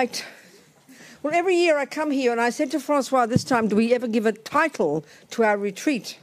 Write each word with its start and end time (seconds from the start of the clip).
All 0.00 0.06
right. 0.06 0.24
Well, 1.22 1.34
every 1.34 1.56
year 1.56 1.76
I 1.76 1.84
come 1.84 2.10
here 2.10 2.32
and 2.32 2.40
I 2.40 2.50
said 2.50 2.70
to 2.70 2.80
Francois 2.80 3.26
this 3.26 3.44
time, 3.44 3.68
do 3.68 3.76
we 3.76 3.92
ever 3.92 4.08
give 4.08 4.24
a 4.24 4.32
title 4.32 5.04
to 5.32 5.42
our 5.44 5.58
retreat? 5.58 6.18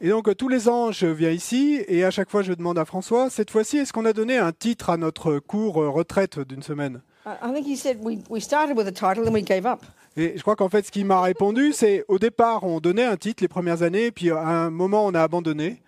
Et 0.00 0.08
donc 0.08 0.36
tous 0.36 0.48
les 0.48 0.68
ans, 0.68 0.90
je 0.90 1.06
viens 1.06 1.30
ici 1.30 1.80
et 1.86 2.02
à 2.02 2.10
chaque 2.10 2.28
fois, 2.28 2.42
je 2.42 2.52
demande 2.52 2.80
à 2.80 2.84
François, 2.84 3.30
cette 3.30 3.50
fois-ci, 3.52 3.78
est-ce 3.78 3.92
qu'on 3.92 4.06
a 4.06 4.12
donné 4.12 4.38
un 4.38 4.50
titre 4.50 4.90
à 4.90 4.96
notre 4.96 5.38
cours 5.38 5.80
euh, 5.80 5.88
retraite 5.88 6.40
d'une 6.40 6.64
semaine? 6.64 7.00
I 7.24 7.34
I 7.40 7.52
think 7.54 7.64
he 7.64 7.76
said 7.76 7.98
we, 8.02 8.18
we 8.28 8.42
started 8.42 8.76
with 8.76 8.88
a 8.88 8.92
title 8.92 9.28
and 9.28 9.32
we 9.32 9.44
gave 9.44 9.66
up. 9.66 9.84
Et 10.16 10.32
je 10.36 10.42
crois 10.42 10.56
qu'en 10.56 10.68
fait, 10.68 10.84
ce 10.84 10.90
qu'il 10.90 11.06
m'a 11.06 11.20
répondu, 11.22 11.72
c'est 11.72 12.04
au 12.08 12.18
départ, 12.18 12.64
on 12.64 12.80
donnait 12.80 13.04
un 13.04 13.16
titre 13.16 13.40
les 13.44 13.48
premières 13.48 13.84
années, 13.84 14.10
puis 14.10 14.32
à 14.32 14.40
un 14.48 14.70
moment, 14.70 15.06
on 15.06 15.14
a 15.14 15.22
abandonné. 15.22 15.80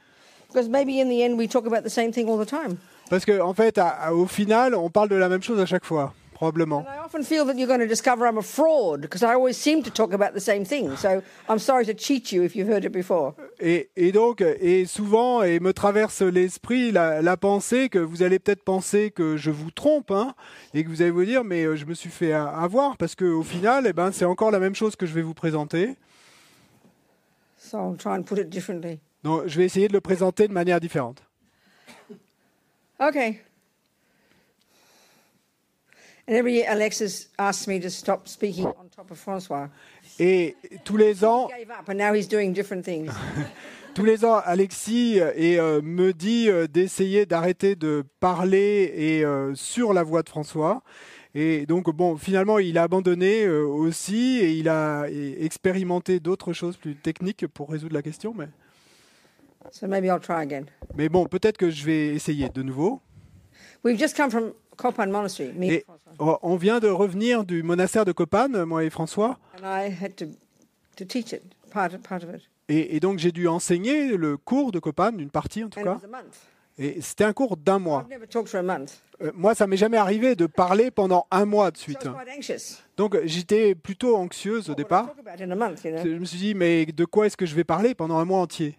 Because 0.52 0.68
maybe 0.68 1.00
in 1.00 1.08
the 1.08 1.20
end 1.28 1.36
we 1.36 1.48
talk 1.48 1.66
about 1.66 1.82
the 1.82 1.90
same 1.90 2.12
thing 2.12 2.28
all 2.28 2.38
the 2.38 2.48
time. 2.48 2.76
Parce 3.10 3.24
qu'en 3.24 3.48
en 3.48 3.54
fait, 3.54 3.76
à- 3.76 3.88
à- 3.88 4.12
au 4.14 4.26
final, 4.26 4.76
on 4.76 4.88
parle 4.88 5.08
de 5.08 5.16
la 5.16 5.28
même 5.28 5.42
chose 5.42 5.58
à 5.58 5.66
chaque 5.66 5.84
fois, 5.84 6.14
probablement. 6.34 6.80
And 6.80 6.88
I 6.88 6.98
often 7.04 7.22
feel 7.24 7.46
that 7.46 7.56
you're 7.56 7.66
going 7.66 7.80
to 7.80 7.88
discover 7.88 8.26
I'm 8.26 8.38
a 8.38 8.42
fraud 8.42 9.00
because 9.00 9.22
I 9.22 9.34
always 9.34 9.56
seem 9.56 9.82
to 9.84 9.90
talk 9.90 10.12
about 10.12 10.34
the 10.34 10.40
same 10.40 10.64
thing. 10.64 10.96
So 10.96 11.22
I'm 11.48 11.58
sorry 11.58 11.86
to 11.86 11.94
cheat 11.94 12.32
you 12.32 12.42
if 12.42 12.54
you've 12.54 12.68
heard 12.68 12.84
it 12.84 12.92
before. 12.92 13.34
Et, 13.60 13.88
et 13.96 14.12
donc, 14.12 14.40
et 14.42 14.84
souvent, 14.86 15.42
et 15.42 15.60
me 15.60 15.72
traverse 15.72 16.20
l'esprit 16.20 16.92
la, 16.92 17.22
la 17.22 17.36
pensée 17.36 17.88
que 17.88 17.98
vous 17.98 18.22
allez 18.22 18.38
peut-être 18.38 18.64
penser 18.64 19.10
que 19.10 19.36
je 19.36 19.50
vous 19.50 19.70
trompe, 19.70 20.10
hein, 20.10 20.34
et 20.74 20.84
que 20.84 20.88
vous 20.88 21.00
allez 21.00 21.10
vous 21.10 21.24
dire, 21.24 21.44
mais 21.44 21.64
euh, 21.64 21.76
je 21.76 21.86
me 21.86 21.94
suis 21.94 22.10
fait 22.10 22.32
avoir, 22.32 22.96
parce 22.96 23.14
qu'au 23.14 23.42
final, 23.42 23.86
eh 23.86 23.92
ben, 23.92 24.12
c'est 24.12 24.24
encore 24.24 24.50
la 24.50 24.58
même 24.58 24.74
chose 24.74 24.96
que 24.96 25.06
je 25.06 25.14
vais 25.14 25.22
vous 25.22 25.34
présenter. 25.34 25.94
So 27.58 27.78
I'll 27.78 27.96
try 27.96 28.12
and 28.12 28.24
put 28.24 28.38
it 28.38 28.50
differently. 28.50 28.98
Donc, 29.22 29.46
je 29.46 29.56
vais 29.56 29.64
essayer 29.64 29.88
de 29.88 29.94
le 29.94 30.00
présenter 30.00 30.48
de 30.48 30.52
manière 30.52 30.80
différente. 30.80 31.22
Okay. 33.00 33.40
And 33.40 33.40
every 33.40 33.40
year 33.40 33.40
Alexis 33.40 33.40
asks 33.40 33.40
me 33.40 33.40
to 33.40 33.40
stop 33.40 33.40
speaking 34.64 35.22
on 35.38 35.42
top 35.42 35.42
of 35.44 35.82
Francois. 35.82 36.13
Et 40.18 40.56
tous 40.84 40.96
les 40.96 41.24
ans, 41.24 41.48
tous 43.94 44.04
les 44.04 44.24
Alexis 44.24 45.20
euh, 45.20 45.32
et, 45.36 45.58
euh, 45.58 45.80
me 45.82 46.12
dit 46.12 46.48
euh, 46.48 46.66
d'essayer 46.66 47.26
d'arrêter 47.26 47.76
de 47.76 48.04
parler 48.20 48.92
et 48.96 49.24
euh, 49.24 49.54
sur 49.54 49.92
la 49.92 50.02
voix 50.02 50.22
de 50.22 50.28
François. 50.28 50.82
Et 51.34 51.66
donc, 51.66 51.90
bon, 51.94 52.16
finalement, 52.16 52.60
il 52.60 52.78
a 52.78 52.84
abandonné 52.84 53.48
aussi 53.48 54.38
et 54.40 54.52
il 54.52 54.68
a 54.68 55.06
et- 55.10 55.44
expérimenté 55.44 56.20
d'autres 56.20 56.52
choses 56.52 56.76
plus 56.76 56.94
techniques 56.94 57.46
pour 57.48 57.70
résoudre 57.70 57.94
la 57.94 58.02
question. 58.02 58.32
Mais, 58.36 58.48
So 59.72 59.88
maybe 59.88 60.04
I'll 60.04 60.20
try 60.20 60.42
again. 60.42 60.66
mais 60.94 61.08
bon, 61.08 61.26
peut-être 61.26 61.56
que 61.56 61.70
je 61.70 61.84
vais 61.84 62.08
essayer 62.14 62.48
de 62.50 62.62
nouveau. 62.62 63.00
We've 63.82 63.98
just 63.98 64.16
come 64.16 64.30
from 64.30 64.52
Kopan 64.76 65.06
Monastery, 65.06 65.52
me 65.54 65.64
Et 65.66 65.84
on 66.18 66.56
vient 66.56 66.80
de 66.80 66.88
revenir 66.88 67.44
du 67.44 67.62
monastère 67.62 68.04
de 68.04 68.12
Copan, 68.12 68.48
moi 68.66 68.84
et 68.84 68.90
François. 68.90 69.38
And 69.62 69.66
I 69.66 69.90
had 70.00 70.16
to, 70.16 70.26
to 70.96 71.04
teach 71.04 71.32
it, 71.32 71.42
part 71.70 71.94
of, 71.94 72.00
part 72.00 72.22
of 72.22 72.34
it. 72.34 72.42
Et, 72.68 72.96
et 72.96 73.00
donc, 73.00 73.18
j'ai 73.18 73.32
dû 73.32 73.46
enseigner 73.46 74.16
le 74.16 74.36
cours 74.36 74.72
de 74.72 74.78
Copan, 74.78 75.12
une 75.18 75.30
partie 75.30 75.64
en 75.64 75.68
tout 75.68 75.82
cas. 75.82 75.98
Et 76.76 77.00
c'était 77.00 77.24
un 77.24 77.32
cours 77.32 77.56
d'un 77.56 77.78
mois. 77.78 78.06
Euh, 79.22 79.30
moi, 79.34 79.54
ça 79.54 79.66
m'est 79.66 79.76
jamais 79.76 79.96
arrivé 79.96 80.34
de 80.34 80.46
parler 80.46 80.90
pendant 80.90 81.26
un 81.30 81.44
mois 81.44 81.70
de 81.70 81.76
suite. 81.76 82.08
Donc 82.96 83.16
j'étais 83.24 83.76
plutôt 83.76 84.16
anxieuse 84.16 84.70
au 84.70 84.74
départ. 84.74 85.14
Je 85.38 86.18
me 86.18 86.24
suis 86.24 86.38
dit, 86.38 86.54
mais 86.54 86.86
de 86.86 87.04
quoi 87.04 87.26
est-ce 87.26 87.36
que 87.36 87.46
je 87.46 87.54
vais 87.54 87.64
parler 87.64 87.94
pendant 87.94 88.18
un 88.18 88.24
mois 88.24 88.40
entier? 88.40 88.76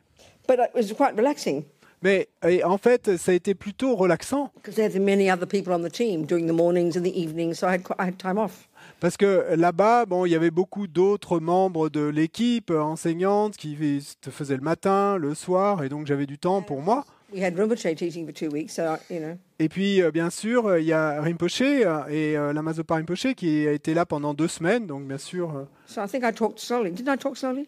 But 2.05 2.11
it 2.11 2.29
was 2.37 2.45
quite 2.45 2.45
relaxing 2.45 2.45
Mais 2.45 2.53
et 2.59 2.63
en 2.63 2.77
fait, 2.77 3.17
ça 3.17 3.31
a 3.31 3.33
été 3.33 3.55
plutôt 3.55 3.95
relaxant 3.95 4.51
because 4.55 4.75
there 4.75 4.85
had 4.85 5.01
many 5.01 5.31
other 5.31 5.47
people 5.47 5.73
on 5.73 5.81
the 5.81 5.91
team 5.91 6.25
doing 6.25 6.45
the 6.47 6.51
mornings 6.53 6.95
and 6.97 7.01
the 7.03 7.15
evenings, 7.15 7.55
so 7.55 7.67
I 7.67 7.71
had, 7.73 7.83
qu- 7.83 7.95
I 7.99 8.07
had 8.09 8.17
time 8.17 8.37
off. 8.37 8.69
parce 8.99 9.17
que 9.17 9.55
là-bas, 9.55 10.05
bon, 10.05 10.25
il 10.25 10.31
y 10.31 10.35
avait 10.35 10.51
beaucoup 10.51 10.85
d'autres 10.87 11.39
membres 11.39 11.89
de 11.89 12.01
l'équipe 12.05 12.69
euh, 12.69 12.79
enseignante 12.81 13.57
qui 13.57 13.75
fais- 13.75 14.29
faisaient 14.31 14.55
le 14.57 14.61
matin, 14.61 15.17
le 15.17 15.33
soir, 15.33 15.83
et 15.83 15.89
donc 15.89 16.05
j'avais 16.05 16.27
du 16.27 16.37
temps 16.37 16.61
pour 16.61 16.81
moi. 16.81 17.05
We 17.33 17.43
had 17.43 17.57
Rinpoche 17.57 17.81
teaching 17.95 18.25
for 18.25 18.33
two 18.33 18.49
weeks, 18.51 18.69
so, 18.71 18.83
you 19.09 19.19
know. 19.19 19.35
Et 19.57 19.67
puis, 19.67 20.01
euh, 20.01 20.11
bien 20.11 20.29
sûr, 20.29 20.67
euh, 20.67 20.79
il 20.79 20.85
y 20.85 20.93
a 20.93 21.19
Rinpoche 21.21 21.61
et 21.61 22.33
la 22.35 22.61
Mazopa 22.61 22.95
Rinpoche 22.95 23.33
qui 23.35 23.67
a 23.67 23.71
été 23.71 23.93
là 23.95 24.05
pendant 24.05 24.33
deux 24.35 24.47
semaines, 24.47 24.85
donc 24.85 25.07
bien 25.07 25.17
sûr. 25.17 25.65
So 25.87 26.01
I 26.03 26.07
think 26.07 26.23
I 26.23 26.31
talked 26.31 26.59
slowly. 26.59 26.91
Didn't 26.91 27.11
I 27.13 27.17
talk 27.17 27.35
slowly? 27.35 27.67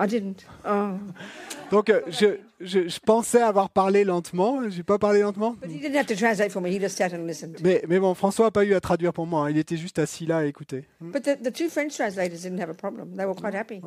I 0.00 0.06
didn't. 0.06 0.44
Oh. 0.64 0.92
Donc 1.72 1.90
euh, 1.90 2.00
je, 2.08 2.38
je, 2.60 2.88
je 2.88 2.98
pensais 3.00 3.42
avoir 3.42 3.68
parlé 3.68 4.04
lentement, 4.04 4.68
j'ai 4.68 4.84
pas 4.84 4.98
parlé 4.98 5.20
lentement? 5.22 5.56
But 5.60 5.70
he 5.70 5.80
didn't 5.80 5.96
have 5.96 6.06
to 6.06 6.14
translate 6.14 6.52
for 6.52 6.62
me. 6.62 6.70
He 6.70 6.80
just 6.80 6.96
sat 6.96 7.12
and 7.12 7.26
listened. 7.26 7.56
Mais, 7.64 7.82
mais 7.88 7.98
bon, 7.98 8.14
François 8.14 8.46
n'a 8.46 8.50
pas 8.52 8.64
eu 8.64 8.74
à 8.74 8.80
traduire 8.80 9.12
pour 9.12 9.26
moi, 9.26 9.46
hein. 9.46 9.50
il 9.50 9.58
était 9.58 9.76
juste 9.76 9.98
assis 9.98 10.24
là 10.24 10.38
à 10.38 10.44
écouter. 10.44 10.84
But 11.00 11.22
the, 11.24 11.42
the 11.42 11.52
two 11.52 11.68
French 11.68 11.94
translators 11.96 12.40
didn't 12.42 12.60
have 12.60 12.70
a 12.70 12.74
problem. 12.74 13.16
They 13.16 13.26
were 13.26 13.34
quite 13.34 13.54
happy. 13.54 13.80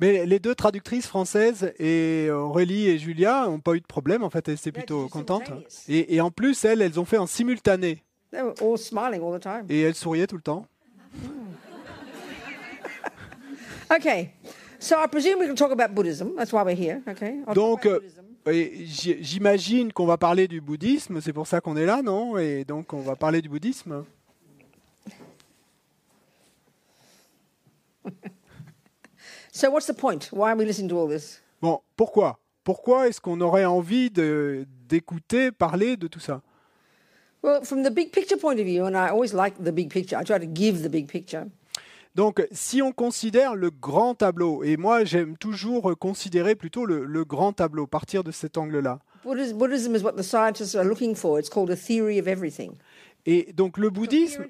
Mais 0.00 0.24
les 0.24 0.38
deux 0.38 0.54
traductrices 0.54 1.06
françaises, 1.06 1.72
et 1.78 2.26
euh, 2.28 2.36
Aurélie 2.38 2.88
et 2.88 2.98
Julia, 2.98 3.46
n'ont 3.46 3.60
pas 3.60 3.74
eu 3.74 3.80
de 3.80 3.86
problème, 3.86 4.22
en 4.22 4.30
fait, 4.30 4.48
elles 4.48 4.54
étaient 4.54 4.72
plutôt 4.72 5.06
contentes. 5.08 5.52
Et, 5.86 6.14
et 6.14 6.20
en 6.20 6.30
plus, 6.30 6.64
elles, 6.64 6.80
elles 6.80 6.98
ont 6.98 7.04
fait 7.04 7.18
en 7.18 7.26
simultané, 7.26 8.02
They 8.32 8.40
were 8.40 8.54
all 8.62 8.78
smiling 8.78 9.20
all 9.22 9.38
the 9.38 9.42
time. 9.42 9.66
et 9.68 9.82
elles 9.82 9.94
souriaient 9.94 10.26
tout 10.26 10.36
le 10.36 10.42
temps. 10.42 10.66
Okay. 13.94 14.30
So 14.82 14.96
I 14.98 15.06
presume 15.06 15.38
we 15.38 15.46
can 15.46 15.54
talk 15.54 15.70
about 15.70 15.94
Buddhism. 15.94 16.34
That's 16.34 16.52
why 16.52 16.64
we're 16.64 16.74
here. 16.74 17.00
Okay? 17.06 17.38
I'll 17.46 17.54
talk 17.54 17.84
Donc, 17.84 18.02
j'imagine 18.44 19.92
qu'on 19.92 20.06
va 20.06 20.16
parler 20.16 20.48
du 20.48 20.60
bouddhisme, 20.60 21.20
c'est 21.20 21.32
pour 21.32 21.46
ça 21.46 21.60
qu'on 21.60 21.76
est 21.76 21.86
là, 21.86 22.02
non? 22.02 22.36
Et 22.36 22.64
donc, 22.64 22.92
on 22.92 23.00
va 23.00 23.14
parler 23.14 23.40
du 23.40 23.48
bouddhisme. 23.48 24.04
So 29.54 29.70
what's 29.70 29.86
the 29.86 29.92
point? 29.92 30.30
Why 30.32 30.50
are 30.52 30.56
we 30.56 30.64
listening 30.64 30.88
to 30.88 30.98
all 30.98 31.06
this? 31.06 31.40
Bon, 31.60 31.80
pourquoi? 31.94 32.40
Pourquoi 32.64 33.06
est-ce 33.06 33.20
qu'on 33.20 33.40
aurait 33.42 33.66
envie 33.66 34.10
d'écouter 34.10 35.52
parler 35.52 35.96
de 35.98 36.08
tout 36.08 36.20
ça? 36.20 36.40
Well, 37.42 37.62
from 37.62 37.84
the 37.84 37.90
big 37.90 38.12
picture 38.12 38.38
point 38.38 38.58
of 38.58 38.64
view, 38.64 38.86
and 38.86 38.96
I 38.96 39.10
always 39.10 39.34
like 39.34 39.62
the 39.62 39.70
big 39.70 39.90
picture. 39.90 40.16
I 40.18 40.24
try 40.24 40.38
to 40.38 40.46
give 40.46 40.82
the 40.82 40.88
big 40.88 41.06
picture. 41.06 41.46
Donc, 42.14 42.46
si 42.52 42.82
on 42.82 42.92
considère 42.92 43.54
le 43.54 43.70
grand 43.70 44.14
tableau, 44.14 44.62
et 44.62 44.76
moi 44.76 45.04
j'aime 45.04 45.36
toujours 45.38 45.94
considérer 45.98 46.54
plutôt 46.54 46.84
le, 46.84 47.04
le 47.04 47.24
grand 47.24 47.52
tableau, 47.52 47.86
partir 47.86 48.22
de 48.22 48.30
cet 48.30 48.58
angle-là. 48.58 48.98
Buddhism, 49.24 49.56
Buddhism 49.56 49.94
is 49.96 50.02
what 50.02 50.12
the 50.14 50.22
scientists 50.22 50.74
are 50.74 50.84
looking 50.84 51.14
for. 51.14 51.38
It's 51.38 51.48
called 51.48 51.70
a 51.70 51.76
theory 51.76 52.18
of 52.18 52.26
everything. 52.26 52.72
Et 53.24 53.52
donc 53.52 53.78
le 53.78 53.88
bouddhisme, 53.88 54.46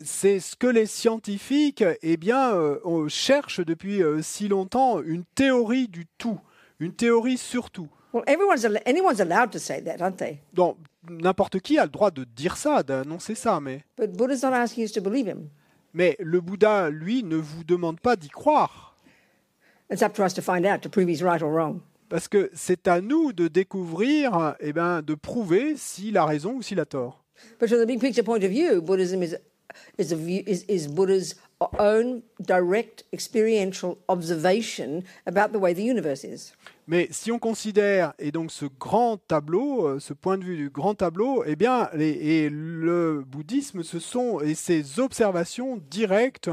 c'est 0.00 0.40
ce 0.40 0.56
que 0.56 0.66
les 0.66 0.86
scientifiques, 0.86 1.84
eh 2.02 2.16
bien, 2.16 2.54
euh, 2.54 2.80
on 2.84 3.06
cherche 3.08 3.60
depuis 3.64 4.02
euh, 4.02 4.20
si 4.20 4.48
longtemps 4.48 5.00
une 5.00 5.22
théorie 5.36 5.86
du 5.86 6.06
tout, 6.18 6.40
une 6.80 6.92
théorie 6.92 7.38
sur 7.38 7.70
tout. 7.70 7.88
Well, 8.12 8.24
everyone's 8.26 8.64
al- 8.64 8.82
anyone's 8.84 9.20
allowed 9.20 9.50
to 9.52 9.58
say 9.58 9.80
that, 9.84 10.02
aren't 10.02 10.16
they? 10.16 10.40
Donc 10.52 10.76
n'importe 11.08 11.60
qui 11.60 11.78
a 11.78 11.84
le 11.84 11.90
droit 11.90 12.10
de 12.10 12.24
dire 12.24 12.56
ça, 12.56 12.82
d'annoncer 12.82 13.36
ça, 13.36 13.60
mais 13.60 13.84
But 13.96 14.10
Buddha's 14.16 14.42
not 14.42 14.52
asking 14.54 14.84
us 14.84 14.92
to 14.92 15.00
believe 15.00 15.28
him. 15.28 15.48
Mais 15.94 16.16
le 16.20 16.40
Bouddha, 16.40 16.90
lui, 16.90 17.22
ne 17.22 17.36
vous 17.36 17.64
demande 17.64 18.00
pas 18.00 18.16
d'y 18.16 18.28
croire, 18.28 18.96
It's 19.90 20.02
up 20.02 20.14
to 20.14 20.24
us 20.24 20.32
to 20.34 20.40
find 20.42 20.64
out 20.64 20.80
to 20.82 20.88
prove 20.88 21.08
he's 21.08 21.22
right 21.22 21.42
or 21.42 21.50
wrong. 21.50 21.80
parce 22.08 22.28
que 22.28 22.50
c'est 22.54 22.88
à 22.88 23.00
nous 23.00 23.32
de 23.32 23.48
découvrir, 23.48 24.54
eh 24.60 24.72
ben, 24.72 25.02
de 25.02 25.14
prouver 25.14 25.74
s'il 25.76 26.16
a 26.16 26.24
raison 26.24 26.54
ou 26.54 26.62
s'il 26.62 26.80
a 26.80 26.84
tort. 26.86 27.22
But 27.58 27.68
from 27.68 27.80
the 27.80 27.86
big 27.86 28.00
picture 28.00 28.22
point 28.22 28.42
of 28.44 28.50
view, 28.50 28.80
Buddhism 28.80 29.22
is 29.22 29.36
is 29.98 30.12
a 30.12 30.16
view, 30.16 30.42
is, 30.46 30.64
is 30.68 30.86
Buddha's 30.86 31.34
own 31.78 32.22
direct 32.40 33.04
experiential 33.12 33.96
observation 34.08 35.02
about 35.26 35.52
the 35.52 35.58
way 35.58 35.72
the 35.74 35.82
universe 35.82 36.24
is. 36.24 36.52
Mais 36.88 37.06
si 37.10 37.30
on 37.30 37.38
considère, 37.38 38.12
et 38.18 38.32
donc 38.32 38.50
ce 38.50 38.64
grand 38.80 39.16
tableau, 39.16 39.86
euh, 39.86 40.00
ce 40.00 40.12
point 40.12 40.36
de 40.36 40.44
vue 40.44 40.56
du 40.56 40.68
grand 40.68 40.94
tableau, 40.94 41.44
eh 41.46 41.54
bien, 41.54 41.88
les- 41.94 42.10
et 42.10 42.50
le 42.50 43.22
bouddhisme, 43.26 43.82
ce 43.84 43.98
sont 44.00 44.40
et 44.40 44.54
ces 44.54 44.98
observations 44.98 45.80
directes, 45.90 46.50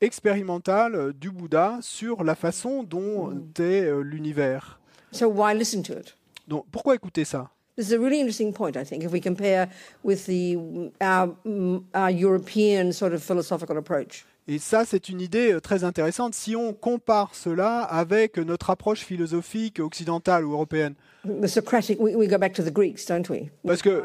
expérimentales 0.00 0.94
euh, 0.94 1.12
du 1.12 1.30
Bouddha 1.30 1.78
sur 1.80 2.24
la 2.24 2.34
façon 2.34 2.82
dont 2.82 3.32
est 3.58 3.62
euh, 3.84 4.00
l'univers. 4.00 4.80
So 5.12 5.28
why 5.28 5.54
listen 5.56 5.82
to 5.84 5.92
it? 5.94 6.16
Donc, 6.46 6.64
pourquoi 6.70 6.94
écouter 6.94 7.24
ça? 7.24 7.50
This 7.76 7.90
is 7.90 7.94
a 7.94 7.98
really 7.98 8.18
interesting 8.18 8.52
point, 8.52 8.72
I 8.76 8.84
think, 8.84 9.04
if 9.04 9.12
we 9.12 9.20
compare 9.20 9.68
with 10.02 10.26
the 10.26 10.56
our, 11.00 11.36
mm, 11.44 11.80
our 11.94 12.10
European 12.10 12.90
sort 12.92 13.12
of 13.12 13.22
philosophical 13.22 13.76
approach. 13.76 14.24
Et 14.50 14.58
ça, 14.58 14.86
c'est 14.86 15.10
une 15.10 15.20
idée 15.20 15.52
euh, 15.52 15.60
très 15.60 15.84
intéressante. 15.84 16.32
Si 16.32 16.56
on 16.56 16.72
compare 16.72 17.34
cela 17.34 17.82
avec 17.82 18.38
notre 18.38 18.70
approche 18.70 19.00
philosophique 19.00 19.78
occidentale 19.78 20.46
ou 20.46 20.52
européenne, 20.52 20.94
The 21.26 21.46
Socratic, 21.46 22.00
we, 22.00 22.14
we 22.16 22.26
go 22.26 22.38
back 22.38 22.54
to 22.54 22.62
the 22.62 22.72
Greeks, 22.72 23.04
don't 23.06 23.28
we? 23.28 23.40
We 23.40 23.50
Parce 23.66 23.82
que- 23.82 24.02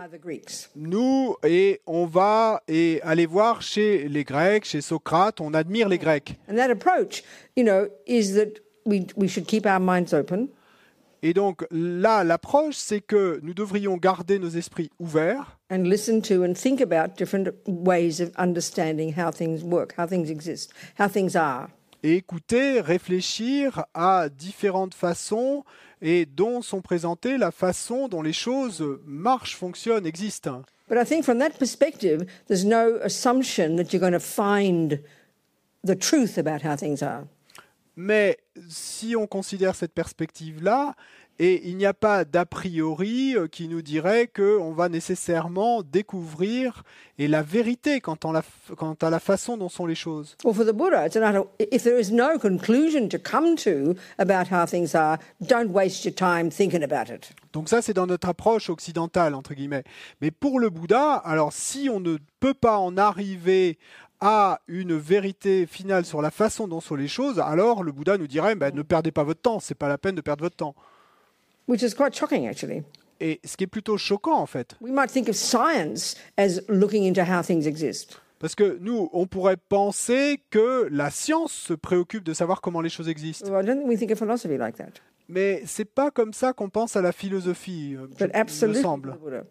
nous, 0.76 1.38
et 1.44 1.80
on 1.88 2.06
va 2.06 2.62
et 2.68 3.00
aller 3.04 3.26
voir 3.26 3.62
chez 3.62 4.10
les 4.10 4.26
Grecs, 4.26 4.66
chez 4.66 4.82
Socrate, 4.82 5.40
on 5.40 5.54
admire 5.54 5.88
les 5.88 5.98
Grecs. 5.98 6.36
And 6.50 6.56
that 6.58 6.70
approach, 6.70 7.24
you 7.56 7.64
know, 7.64 7.88
is 8.06 8.34
that 8.34 8.60
we, 8.86 9.06
we 9.16 9.30
should 9.30 9.46
keep 9.46 9.66
our 9.66 9.80
minds 9.80 10.14
open. 10.14 10.50
Et 11.22 11.34
donc 11.34 11.66
là, 11.72 12.26
l'approche, 12.26 12.76
c'est 12.76 13.00
que 13.00 13.40
nous 13.44 13.54
devrions 13.54 13.96
garder 13.96 14.40
nos 14.40 14.50
esprits 14.50 14.90
ouverts 15.00 15.58
and 15.74 15.88
listen 15.88 16.22
to 16.22 16.44
and 16.44 16.56
think 16.56 16.80
about 16.80 17.18
different 17.18 17.50
ways 17.66 18.20
of 18.20 18.32
understanding 18.38 19.14
how 19.14 19.32
things 19.32 19.64
work, 19.64 19.96
how 19.98 20.06
things 20.06 20.30
exist, 20.30 20.72
how 20.98 21.08
things 21.08 21.36
are. 21.36 21.70
et 22.04 22.18
écouter, 22.18 22.82
réfléchir 22.82 23.86
à 23.94 24.28
différentes 24.30 24.94
façons 24.94 25.64
et 26.02 26.26
dont 26.26 26.62
sont 26.62 26.82
présentées 26.82 27.38
la 27.38 27.52
façon 27.52 28.10
dont 28.10 28.22
les 28.22 28.34
choses 28.34 28.84
marchent, 29.06 29.56
fonctionnent, 29.56 30.06
existent. 30.06 30.64
But 30.90 30.98
I 30.98 31.06
think 31.06 31.24
from 31.24 31.40
that 31.40 31.58
perspective, 31.58 32.26
there's 32.48 32.66
no 32.66 33.00
assumption 33.02 33.78
that 33.78 33.94
you're 33.94 34.02
going 34.02 34.12
to 34.12 34.20
find 34.20 35.00
the 35.86 35.96
truth 35.96 36.38
about 36.38 36.62
how 36.64 36.76
things 36.76 37.02
are. 37.02 37.26
Mais 37.96 38.38
si 38.68 39.16
on 39.16 39.28
considère 39.28 39.76
cette 39.76 39.94
perspective-là, 39.94 40.96
et 41.40 41.68
il 41.68 41.78
n'y 41.78 41.86
a 41.86 41.94
pas 41.94 42.26
d'a 42.26 42.46
priori 42.46 43.36
euh, 43.36 43.48
qui 43.48 43.68
nous 43.68 43.82
dirait 43.82 44.28
qu'on 44.28 44.72
va 44.72 44.90
nécessairement 44.90 45.82
découvrir 45.82 46.84
et 47.18 47.28
la 47.28 47.42
vérité 47.42 48.02
quant 48.02 48.18
à 48.24 48.32
la, 48.32 48.44
quant 48.76 48.96
à 49.02 49.10
la 49.10 49.20
façon 49.20 49.58
dont 49.58 49.70
sont 49.70 49.86
les 49.86 49.96
choses. 49.96 50.36
Well, 50.44 50.54
for 50.54 50.66
the 50.66 50.74
Buddha, 50.74 51.06
it's 51.06 51.16
an 51.16 51.24
utter, 51.24 51.44
if 51.60 51.84
there 51.84 52.00
is 52.00 52.12
no 52.12 52.38
conclusion 52.40 53.08
to 53.10 53.18
come 53.18 53.56
to 53.58 53.96
about 54.18 54.52
how 54.52 54.66
things 54.66 54.96
are, 54.96 55.18
don't 55.42 55.72
waste 55.72 56.06
your 56.06 56.14
time 56.14 56.50
thinking 56.50 56.84
about 56.84 57.14
it. 57.14 57.32
Donc 57.54 57.70
ça, 57.70 57.82
c'est 57.82 57.94
dans 57.94 58.08
notre 58.08 58.30
approche 58.30 58.70
occidentale, 58.70 59.36
entre 59.36 59.54
guillemets. 59.54 59.84
Mais 60.22 60.32
pour 60.32 60.60
le 60.60 60.70
Bouddha, 60.70 61.14
alors 61.14 61.54
si 61.54 61.90
on 61.92 62.00
ne 62.00 62.18
peut 62.40 62.56
pas 62.56 62.78
en 62.78 62.98
arriver 62.98 63.78
à 64.22 64.62
une 64.68 64.96
vérité 64.98 65.68
finale 65.68 66.06
sur 66.06 66.22
la 66.22 66.32
façon 66.32 66.68
dont 66.68 66.80
sont 66.80 66.96
les 66.96 67.10
choses, 67.10 67.40
alors 67.40 67.84
le 67.84 67.92
Bouddha 67.92 68.18
nous 68.18 68.28
dirait, 68.28 68.56
ben, 68.56 68.74
ne 68.74 68.82
perdez 68.82 69.12
pas 69.12 69.24
votre 69.24 69.42
temps, 69.42 69.60
c'est 69.60 69.76
pas 69.76 69.90
la 69.90 69.98
peine 69.98 70.16
de 70.16 70.22
perdre 70.22 70.44
votre 70.44 70.56
temps. 70.56 70.76
Which 71.68 71.82
is 71.84 71.94
quite 71.96 72.14
shocking, 72.16 72.48
actually. 72.48 72.84
Et 73.20 73.40
ce 73.46 73.56
qui 73.56 73.64
est 73.64 73.68
plutôt 73.68 73.98
choquant, 73.98 74.38
en 74.40 74.46
fait, 74.46 74.76
We 74.82 74.92
might 74.92 75.10
think 75.12 75.30
of 75.30 75.36
science 75.36 76.16
as 76.38 76.60
looking 76.68 77.04
into 77.06 77.22
how 77.22 77.42
things 77.42 77.66
exist. 77.68 78.20
parce 78.40 78.56
que 78.56 78.78
nous, 78.82 79.10
on 79.14 79.26
pourrait 79.26 79.56
penser 79.70 80.42
que 80.50 80.90
la 80.92 81.10
science 81.10 81.54
se 81.54 81.74
préoccupe 81.74 82.24
de 82.26 82.34
savoir 82.34 82.60
comment 82.60 82.82
les 82.82 82.90
choses 82.90 83.08
existent. 83.08 83.50
Well, 83.50 83.64
I 83.64 83.66
don't 83.66 83.78
think 83.80 83.90
we 83.90 83.98
think 83.98 84.12
of 84.12 84.18
philosophy 84.20 84.58
like 84.58 84.76
that? 84.78 85.00
Mais 85.30 85.64
c'est 85.66 85.86
pas 85.86 86.12
comme 86.12 86.34
ça 86.34 86.52
qu'on 86.52 86.70
pense 86.70 86.98
à 86.98 87.02
la 87.02 87.14
philosophie, 87.14 87.96
euh, 87.96 88.08
je- 88.20 88.26
But 88.26 88.32
il 88.62 88.68
me 88.68 88.74
semble. 88.74 89.14
the 89.14 89.20
Buddha. 89.20 89.44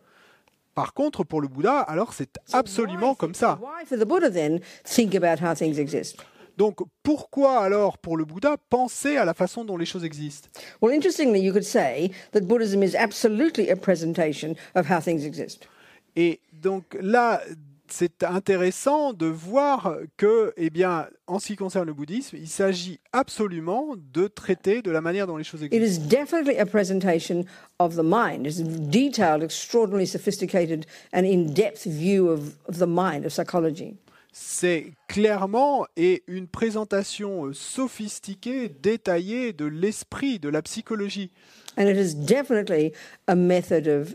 Par 0.75 0.93
contre, 0.93 1.25
pour 1.25 1.41
le 1.41 1.49
Bouddha, 1.49 1.81
alors 1.81 2.13
c'est 2.13 2.39
absolument 2.53 3.13
Why 3.13 3.17
comme 3.17 3.35
ça. 3.35 3.59
Why, 3.63 3.87
for 3.87 3.99
the 3.99 4.05
Buddha, 4.07 4.31
then, 4.31 4.61
think 4.85 5.15
about 5.15 5.43
how 5.43 5.55
things 5.55 5.79
exist? 5.79 6.19
Donc 6.59 6.81
pourquoi 7.03 7.61
alors 7.61 7.99
pour 7.99 8.17
le 8.17 8.25
Bouddha 8.25 8.57
penser 8.71 9.17
à 9.17 9.25
la 9.25 9.35
façon 9.35 9.65
dont 9.65 9.77
les 9.77 9.87
choses 9.87 10.05
existent? 10.05 10.49
Well, 10.81 10.95
interestingly, 10.95 11.41
you 11.41 11.53
could 11.53 11.65
say 11.65 12.11
that 12.33 12.43
Buddhism 12.43 12.83
is 12.83 12.95
absolutely 12.97 13.71
a 13.71 13.77
presentation 13.77 14.55
of 14.75 14.91
how 14.91 15.01
things 15.01 15.25
exist. 15.25 15.67
Et 16.15 16.41
donc 16.53 16.85
là, 17.01 17.41
c'est 17.89 18.23
intéressant 18.23 19.13
de 19.13 19.27
voir 19.27 19.97
que, 20.17 20.53
eh 20.57 20.71
bien, 20.71 21.09
en 21.27 21.39
ce 21.39 21.49
qui 21.49 21.57
concerne 21.57 21.87
le 21.87 21.93
bouddhisme, 21.93 22.37
il 22.39 22.49
s'agit 22.49 23.01
absolument 23.13 23.97
de 24.15 24.29
traiter 24.29 24.81
de 24.83 24.91
la 24.91 25.01
manière 25.01 25.27
dont 25.27 25.37
les 25.37 25.45
choses 25.45 25.63
It 25.63 25.73
existent. 25.75 26.05
is 26.05 26.09
definitely 26.09 26.59
a 26.59 26.65
presentation 26.67 27.45
of 27.79 27.95
the 27.97 28.03
mind. 28.03 28.47
It's 28.47 28.61
a 28.61 28.65
detailed, 28.65 29.43
extraordinarily 29.43 30.07
sophisticated, 30.07 30.87
and 31.13 31.25
in 31.25 31.53
depth 31.55 31.85
view 31.87 32.29
of, 32.29 32.55
of 32.67 32.79
the 32.79 32.87
mind, 32.87 33.25
of 33.27 33.33
psychology. 33.33 33.97
C'est 34.33 34.93
clairement 35.09 35.87
et 35.97 36.23
une 36.27 36.47
présentation 36.47 37.47
euh, 37.47 37.53
sophistiquée, 37.53 38.69
détaillée 38.71 39.53
de 39.53 39.67
l'esprit, 39.67 40.39
de 40.39 40.49
la 40.49 40.63
psychologie. 40.63 41.31
And 41.77 41.83
it 41.87 41.97
is 41.97 42.15
definitely 42.15 42.93
a 43.27 43.35
method 43.35 43.87
of 43.89 44.15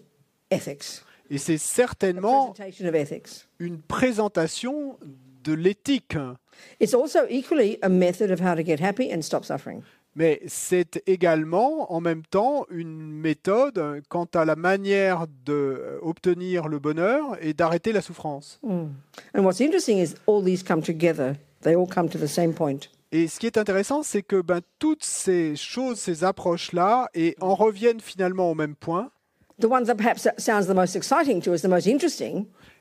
ethics, 0.49 1.03
Et 1.29 1.37
c'est 1.37 1.57
certainement 1.59 2.51
presentation 2.51 2.87
of 2.87 2.95
ethics. 2.95 3.47
une 3.59 3.79
présentation 3.79 4.97
de 5.43 5.53
l'éthique. 5.53 6.17
It's 6.79 6.93
also 6.95 7.19
equally 7.29 7.77
a 7.83 7.89
method 7.89 8.31
of 8.31 8.39
how 8.41 8.55
to 8.55 8.63
get 8.63 8.79
happy 8.79 9.11
and 9.13 9.21
stop 9.21 9.45
suffering. 9.45 9.83
Mais 10.17 10.41
c'est 10.47 11.03
également 11.05 11.93
en 11.93 12.01
même 12.01 12.23
temps 12.23 12.65
une 12.71 13.11
méthode 13.11 14.01
quant 14.09 14.27
à 14.33 14.45
la 14.45 14.55
manière 14.55 15.27
d'obtenir 15.45 16.69
le 16.69 16.79
bonheur 16.79 17.37
et 17.39 17.53
d'arrêter 17.53 17.91
la 17.91 18.01
souffrance. 18.01 18.59
And 18.63 18.89
what's 19.35 19.61
interesting 19.61 19.99
is 19.99 20.15
all 20.27 20.43
these 20.43 20.63
come 20.63 20.81
together. 20.81 21.35
They 21.61 21.75
all 21.75 21.87
come 21.87 22.09
to 22.09 22.17
the 22.17 22.25
same 22.25 22.53
point. 22.53 22.89
Et 23.11 23.27
ce 23.27 23.39
qui 23.39 23.45
est 23.45 23.59
intéressant, 23.59 24.01
c'est 24.01 24.23
que 24.23 24.41
ben, 24.41 24.61
toutes 24.79 25.03
ces 25.03 25.55
choses, 25.55 25.99
ces 25.99 26.23
approches-là, 26.23 27.09
et 27.13 27.35
en 27.39 27.53
reviennent 27.53 28.01
finalement 28.01 28.49
au 28.49 28.55
même 28.55 28.75
point. 28.75 29.11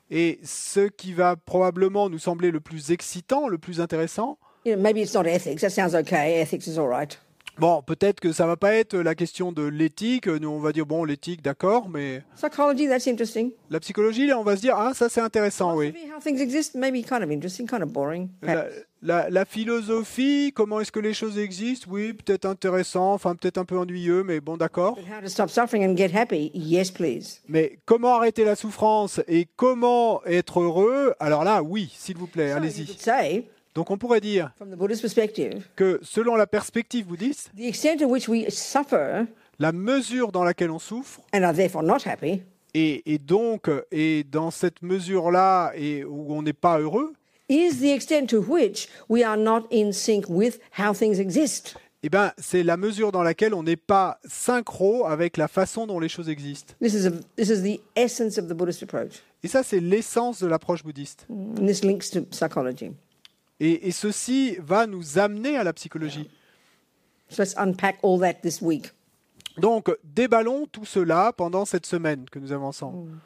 Et 0.09 0.39
ce 0.43 0.87
qui 0.87 1.13
va 1.13 1.35
probablement 1.35 2.09
nous 2.09 2.19
sembler 2.19 2.49
le 2.49 2.59
plus 2.59 2.91
excitant, 2.91 3.47
le 3.47 3.59
plus 3.59 3.79
intéressant, 3.79 4.39
you 4.65 4.75
know, 4.75 4.81
maybe 4.81 4.97
it's 4.97 5.13
not 5.13 5.27
ethics. 5.27 5.61
That 5.61 5.69
sounds 5.69 5.95
okay. 5.95 6.41
Ethics 6.41 6.67
is 6.67 6.77
all 6.77 6.87
right. 6.87 7.17
Bon, 7.59 7.81
peut-être 7.81 8.19
que 8.19 8.31
ça 8.31 8.45
va 8.47 8.55
pas 8.57 8.73
être 8.75 8.97
la 8.97 9.15
question 9.15 9.51
de 9.51 9.63
l'éthique. 9.63 10.27
Nous, 10.27 10.49
on 10.49 10.59
va 10.59 10.71
dire, 10.71 10.85
bon, 10.85 11.03
l'éthique, 11.03 11.41
d'accord, 11.41 11.89
mais 11.89 12.23
Psychology, 12.35 12.87
that's 12.87 13.07
interesting. 13.07 13.51
la 13.69 13.79
psychologie, 13.79 14.27
là, 14.27 14.39
on 14.39 14.43
va 14.43 14.55
se 14.55 14.61
dire, 14.61 14.75
ah, 14.77 14.93
ça 14.93 15.09
c'est 15.09 15.21
intéressant, 15.21 15.75
oui. 15.75 15.91
Philosophy, 15.91 16.11
how 16.15 16.19
things 16.21 16.41
exist, 16.41 16.75
maybe 16.75 17.03
kind 17.03 17.23
of 17.23 17.31
interesting, 17.31 17.67
kind 17.67 17.81
of 17.83 17.89
boring. 17.89 18.29
La, 18.41 18.53
perhaps. 18.53 18.75
la- 19.01 19.29
la 19.29 19.45
philosophie, 19.45 20.51
comment 20.55 20.79
est-ce 20.79 20.91
que 20.91 20.99
les 20.99 21.13
choses 21.13 21.37
existent 21.37 21.87
Oui, 21.89 22.13
peut-être 22.13 22.45
intéressant, 22.45 23.13
enfin 23.13 23.35
peut-être 23.35 23.57
un 23.57 23.65
peu 23.65 23.77
ennuyeux, 23.77 24.23
mais 24.23 24.39
bon, 24.39 24.57
d'accord. 24.57 24.95
But 24.95 25.05
how 25.07 25.21
to 25.21 25.29
stop 25.29 25.49
suffering 25.49 25.85
and 25.87 25.95
get 25.97 26.11
happy? 26.15 26.51
Yes, 26.53 26.91
please. 26.91 27.41
Mais 27.47 27.79
comment 27.85 28.15
arrêter 28.15 28.43
la 28.43 28.55
souffrance 28.55 29.21
et 29.27 29.47
comment 29.55 30.21
être 30.25 30.59
heureux? 30.61 31.13
Alors 31.19 31.43
là, 31.43 31.61
oui, 31.63 31.91
s'il 31.95 32.17
vous 32.17 32.27
plaît, 32.27 32.51
So 32.51 32.57
allez-y. 32.57 32.85
Donc 33.77 33.91
on 33.91 33.97
pourrait 33.99 34.21
dire 34.21 34.51
que 35.75 35.99
selon 36.01 36.35
la 36.35 36.47
perspective 36.47 37.05
bouddhiste, 37.05 37.51
la 39.59 39.71
mesure 39.71 40.31
dans 40.31 40.43
laquelle 40.43 40.71
on 40.71 40.79
souffre, 40.79 41.21
et, 42.73 43.13
et 43.13 43.17
donc, 43.19 43.69
et 43.91 44.23
dans 44.23 44.49
cette 44.49 44.81
mesure-là, 44.81 45.73
et 45.75 46.03
où 46.03 46.33
on 46.33 46.41
n'est 46.41 46.53
pas 46.53 46.79
heureux, 46.79 47.13
is 47.49 47.75
the 47.79 47.93
extent 47.93 48.25
to 48.25 48.39
which 48.39 48.89
we 49.09 49.23
are 49.23 49.37
not 49.37 49.67
in 49.71 49.91
sync 49.91 50.25
with 50.27 50.59
how 50.75 50.91
things 50.91 51.19
exist. 51.19 51.75
eh 52.01 52.09
ben, 52.09 52.31
c'est 52.39 52.63
la 52.63 52.77
mesure 52.77 53.11
dans 53.11 53.21
laquelle 53.21 53.53
on 53.53 53.61
n'est 53.61 53.75
pas 53.75 54.19
synchro 54.25 55.05
avec 55.05 55.37
la 55.37 55.47
façon 55.47 55.85
dont 55.85 55.99
les 55.99 56.09
choses 56.09 56.29
existent. 56.29 56.73
This 56.81 56.95
is, 56.95 57.05
a, 57.05 57.11
this 57.35 57.49
is 57.49 57.61
the 57.61 57.79
essence 57.95 58.39
of 58.39 58.47
the 58.47 58.53
Buddhist 58.53 58.81
approach. 58.81 59.21
Et 59.43 59.47
ça, 59.47 59.61
c'est 59.61 59.79
l'essence 59.79 60.41
de 60.41 60.47
l'approche 60.47 60.83
bouddhiste. 60.83 61.27
Et, 63.59 63.87
et 63.87 63.91
ceci 63.91 64.57
va 64.59 64.85
nous 64.85 65.17
amener 65.17 65.57
à 65.57 65.63
la 65.63 65.73
psychologie. 65.73 66.29
So 67.29 67.41
let's 67.41 67.55
unpack 67.57 67.97
all 68.03 68.19
that 68.19 68.35
this 68.41 68.61
week. 68.61 68.91
Donc, 69.57 69.89
déballons 70.03 70.67
tout 70.67 70.85
cela 70.85 71.33
pendant 71.33 71.65
cette 71.65 71.85
semaine 71.85 72.25
que 72.29 72.39
nous 72.39 72.51
avons 72.51 72.67
ensemble. 72.67 73.19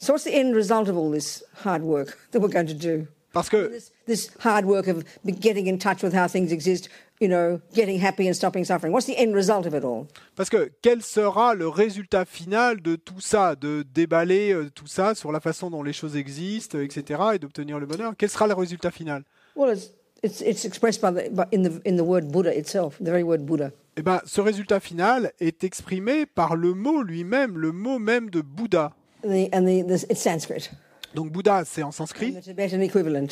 So, 0.00 0.12
what's 0.12 0.24
the 0.24 0.34
end 0.34 0.54
result 0.54 0.88
of 0.88 0.96
all 0.96 1.10
this 1.10 1.44
hard 1.64 1.82
work 1.82 2.18
that 2.32 2.40
we're 2.40 2.48
going 2.52 2.66
to 2.66 2.74
do? 2.74 3.06
Parce 3.32 3.48
que, 3.48 3.68
This, 3.68 3.92
this 4.06 4.30
hard 4.40 4.64
work 4.64 4.86
of 4.88 5.04
be- 5.24 5.32
getting 5.32 5.66
in 5.66 5.78
touch 5.78 6.02
with 6.02 6.12
how 6.12 6.28
things 6.28 6.52
exist, 6.52 6.88
you 7.20 7.28
know, 7.28 7.60
getting 7.74 8.00
happy 8.00 8.26
and 8.28 8.34
stopping 8.34 8.64
suffering? 8.64 8.92
What's 8.92 9.06
the 9.06 9.16
end 9.16 9.34
result 9.34 9.66
of 9.66 9.74
it 9.74 9.84
all? 9.84 10.06
parce 10.36 10.50
que 10.50 10.70
quel 10.82 11.02
sera 11.02 11.54
le 11.54 11.68
résultat 11.68 12.24
final 12.24 12.80
de 12.80 12.96
tout 12.96 13.20
ça, 13.20 13.54
de 13.54 13.84
déballer 13.94 14.52
euh, 14.52 14.70
tout 14.70 14.86
ça 14.86 15.14
sur 15.14 15.32
la 15.32 15.40
façon 15.40 15.70
dont 15.70 15.82
les 15.82 15.92
choses 15.92 16.16
existent, 16.16 16.78
etc., 16.78 17.20
et 17.34 17.38
d'obtenir 17.38 17.78
le 17.78 17.86
bonheur? 17.86 18.14
Quel 18.18 18.30
sera 18.30 18.46
le 18.46 18.54
résultat 18.54 18.90
final? 18.90 19.22
Well, 19.56 19.72
it's, 19.72 19.92
it's, 20.22 20.40
it's 20.40 20.64
expressed 20.64 21.00
by 21.00 21.12
the, 21.12 21.30
by, 21.30 21.44
in, 21.52 21.62
the, 21.62 21.80
in 21.86 21.96
the 21.96 22.04
word 22.04 22.30
Buddha 22.30 22.56
itself, 22.56 22.98
the 22.98 23.10
very 23.10 23.22
word 23.22 23.44
Buddha. 23.44 23.70
Eh 23.96 24.02
ben, 24.02 24.20
ce 24.24 24.40
résultat 24.40 24.80
final 24.80 25.32
est 25.38 25.62
exprimé 25.62 26.26
par 26.26 26.56
le 26.56 26.74
mot 26.74 27.02
lui-même, 27.02 27.56
le 27.56 27.70
mot 27.70 28.00
même 28.00 28.28
de 28.28 28.40
Bouddha. 28.40 28.92
And, 29.24 29.28
the, 29.28 29.48
and 29.54 29.64
the, 29.64 29.86
this, 29.86 30.04
it's 30.10 30.20
Sanskrit. 30.20 30.70
Donc 31.14 31.30
Bouddha, 31.30 31.64
c'est 31.64 31.84
en 31.84 31.88
And 31.88 31.92
sanskrit, 31.92 32.32
the 32.32 32.42
Tibetan 32.42 32.80
equivalent, 32.80 33.28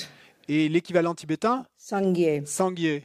et 0.49 0.69
l'équivalent 0.69 1.15
tibétain, 1.15 1.67
Sangye. 1.77 2.43
Sangye. 2.47 3.03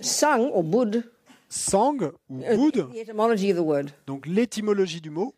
Sang, 0.00 0.50
or 0.52 0.62
Bud, 0.62 1.04
Sang, 1.48 1.96
ou 2.28 2.40
uh, 2.40 2.56
Bouddha, 2.56 2.86
the 2.92 2.98
etymology 3.00 3.50
of 3.50 3.56
the 3.56 3.64
word. 3.66 3.90
donc 4.06 4.26
l'étymologie 4.26 5.00
du 5.00 5.10
mot, 5.10 5.34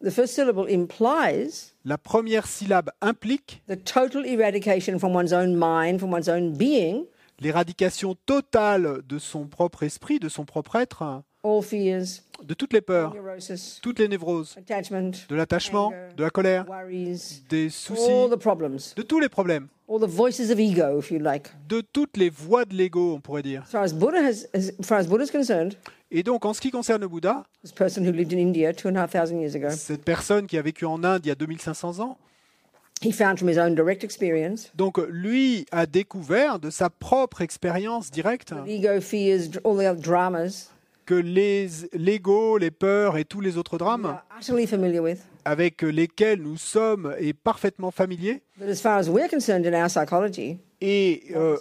The 0.00 0.10
first 0.10 0.34
syllable 0.34 0.70
implies 0.70 1.72
la 1.84 1.98
première 1.98 2.46
syllabe 2.46 2.90
implique 3.00 3.62
the 3.68 3.76
total 3.76 4.24
eradication 4.26 4.98
from 4.98 5.12
one's 5.12 5.32
own 5.32 5.56
mind, 5.56 5.98
from 5.98 6.12
one's 6.12 6.28
own 6.28 6.52
being, 6.56 7.04
l'éradication 7.40 8.14
totale 8.26 9.02
de 9.08 9.18
son 9.18 9.46
propre 9.46 9.82
esprit, 9.82 10.20
de 10.20 10.28
son 10.28 10.44
propre 10.44 10.76
être, 10.76 11.02
all 11.42 11.62
fears, 11.62 12.22
de 12.44 12.54
toutes 12.54 12.72
les 12.72 12.80
peurs, 12.80 13.12
neurosis, 13.14 13.80
toutes 13.82 13.98
les 13.98 14.06
névroses, 14.06 14.54
attachment, 14.56 15.10
de 15.28 15.34
l'attachement, 15.34 15.92
de 16.16 16.22
la 16.22 16.30
colère, 16.30 16.66
worries, 16.68 17.42
des 17.48 17.68
soucis, 17.68 18.08
all 18.08 18.30
the 18.30 18.36
problems, 18.36 18.94
de 18.96 19.02
tous 19.02 19.18
les 19.18 19.28
problèmes, 19.28 19.66
all 19.88 19.98
the 20.00 20.06
voices 20.06 20.50
of 20.50 20.58
ego, 20.60 20.98
if 20.98 21.10
you 21.10 21.18
like. 21.18 21.48
de 21.68 21.80
toutes 21.80 22.16
les 22.16 22.30
voix 22.30 22.64
de 22.64 22.74
l'ego, 22.74 23.14
on 23.14 23.20
pourrait 23.20 23.42
dire. 23.42 23.62
As 23.66 23.70
far 23.70 23.82
as 23.82 23.92
Buddha 23.92 24.18
has, 24.18 24.46
as 24.54 24.72
far 24.82 24.98
as 24.98 25.06
Buddha 25.06 25.24
is 25.24 25.30
concerned, 25.30 25.74
Et 26.10 26.22
donc, 26.22 26.46
en 26.46 26.54
ce 26.54 26.60
qui 26.60 26.70
concerne 26.70 27.02
le 27.02 27.08
Bouddha, 27.08 27.44
this 27.62 27.72
person 27.72 28.02
who 28.06 28.12
lived 28.12 28.32
in 28.32 28.38
India 28.38 28.72
two 28.72 28.88
and 28.88 28.96
a 28.96 29.00
half 29.02 29.10
thousand 29.12 29.40
years 29.40 29.54
ago, 29.54 29.68
cette 29.70 30.04
personne 30.04 30.46
qui 30.46 30.56
a 30.56 30.62
vécu 30.62 30.84
en 30.86 31.04
Inde 31.04 31.26
il 31.26 31.28
y 31.28 31.32
a 31.32 31.34
2500 31.34 31.98
ans, 32.00 32.16
he 33.02 33.12
found 33.12 33.38
from 33.38 33.48
his 33.48 33.58
own 33.58 33.74
direct 33.74 34.02
experience 34.02 34.72
donc 34.74 34.98
lui 35.10 35.66
a 35.70 35.86
découvert 35.86 36.58
de 36.58 36.68
sa 36.70 36.90
propre 36.90 37.42
expérience 37.42 38.10
directe 38.10 38.52
ego, 38.66 39.00
fears, 39.00 39.48
dr- 39.50 39.60
all 39.64 39.76
the 39.76 39.86
other 39.86 40.00
dramas 40.00 40.70
que 41.06 41.14
l'ego, 41.14 42.58
les 42.58 42.70
peurs 42.70 43.16
et 43.16 43.24
tous 43.24 43.40
les 43.40 43.56
autres 43.56 43.78
drames 43.78 44.18
avec 45.48 45.80
lesquels 45.80 46.42
nous 46.42 46.58
sommes 46.58 47.14
et 47.18 47.32
parfaitement 47.32 47.90
familiers. 47.90 48.42
But 48.58 48.68
as 48.68 48.82
far 48.82 48.98
as 48.98 49.08
we're 49.08 49.30
concerned 49.30 49.64
in 49.64 49.72
our 49.72 49.88
psychology, 49.88 50.58
et 50.82 51.22
euh, 51.34 51.56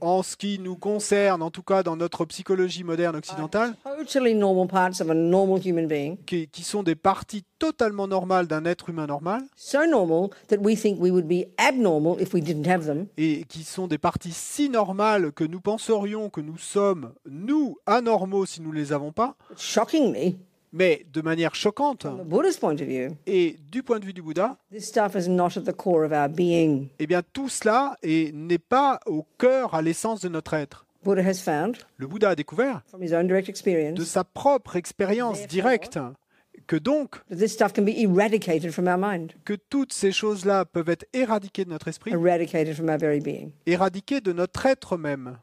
en 0.00 0.22
ce 0.22 0.36
qui 0.36 0.58
nous 0.58 0.76
concerne, 0.76 1.42
en 1.42 1.50
tout 1.50 1.62
cas 1.62 1.82
dans 1.82 1.96
notre 1.96 2.26
psychologie 2.26 2.84
moderne 2.84 3.16
occidentale, 3.16 3.74
totally 3.82 4.34
normal 4.34 4.68
parts 4.68 5.00
of 5.00 5.10
a 5.10 5.14
normal 5.14 5.58
human 5.64 5.86
being, 5.86 6.18
qui, 6.26 6.48
qui 6.48 6.62
sont 6.62 6.82
des 6.82 6.94
parties 6.94 7.44
totalement 7.58 8.06
normales 8.06 8.46
d'un 8.46 8.64
être 8.66 8.90
humain 8.90 9.06
normal 9.06 9.42
so 9.56 9.86
normal 9.86 10.28
that 10.48 10.58
we 10.58 10.78
think 10.78 11.00
we 11.00 11.10
would 11.10 11.26
be 11.26 11.46
abnormal 11.56 12.20
if 12.20 12.34
we 12.34 12.42
didn't 12.42 12.68
have 12.68 12.84
them. 12.84 13.06
et 13.16 13.44
qui 13.48 13.64
sont 13.64 13.88
des 13.88 13.98
parties 13.98 14.32
si 14.32 14.68
normales 14.68 15.32
que 15.32 15.44
nous 15.44 15.60
penserions 15.60 16.28
que 16.28 16.42
nous 16.42 16.58
sommes, 16.58 17.12
nous, 17.28 17.78
anormaux 17.86 18.44
si 18.44 18.60
nous 18.60 18.70
ne 18.70 18.76
les 18.76 18.92
avons 18.92 19.12
pas, 19.12 19.34
mais 20.74 21.06
de 21.12 21.22
manière 21.22 21.54
choquante. 21.54 22.04
Et 23.26 23.56
du 23.70 23.82
point 23.84 24.00
de 24.00 24.04
vue 24.04 24.12
du 24.12 24.20
Bouddha, 24.22 24.58
this 24.72 24.86
stuff 24.86 25.14
is 25.14 25.28
not 25.30 25.56
at 25.56 25.62
the 25.62 25.72
core 25.72 26.04
of 26.04 26.12
our 26.12 26.28
being. 26.28 26.88
eh 26.98 27.06
bien 27.06 27.22
tout 27.32 27.48
cela 27.48 27.96
est- 28.02 28.34
n'est 28.34 28.58
pas 28.58 28.98
au 29.06 29.24
cœur, 29.38 29.74
à 29.74 29.80
l'essence 29.82 30.20
de 30.20 30.28
notre 30.28 30.54
être. 30.54 30.84
Buddha 31.04 31.22
has 31.22 31.34
found 31.34 31.76
Le 31.96 32.06
Bouddha 32.06 32.30
a 32.30 32.34
découvert 32.34 32.82
from 32.88 33.02
his 33.02 33.14
own 33.14 33.26
direct 33.26 33.46
de 33.46 33.50
experience 33.50 34.02
sa 34.04 34.24
propre 34.24 34.74
expérience 34.76 35.46
directe 35.46 35.98
que 36.66 36.76
donc 36.76 37.16
that 37.28 37.36
this 37.36 37.52
stuff 37.52 37.72
can 37.74 37.82
be 37.82 37.90
eradicated 37.98 38.70
from 38.72 38.86
our 38.88 38.96
mind, 38.96 39.32
que 39.44 39.52
toutes 39.52 39.92
ces 39.92 40.12
choses-là 40.12 40.64
peuvent 40.64 40.88
être 40.88 41.04
éradiquées 41.12 41.64
de 41.66 41.70
notre 41.70 41.88
esprit, 41.88 42.10
éradiquées 43.66 44.20
de 44.22 44.32
notre 44.32 44.66
être 44.66 44.96
même. 44.96 45.36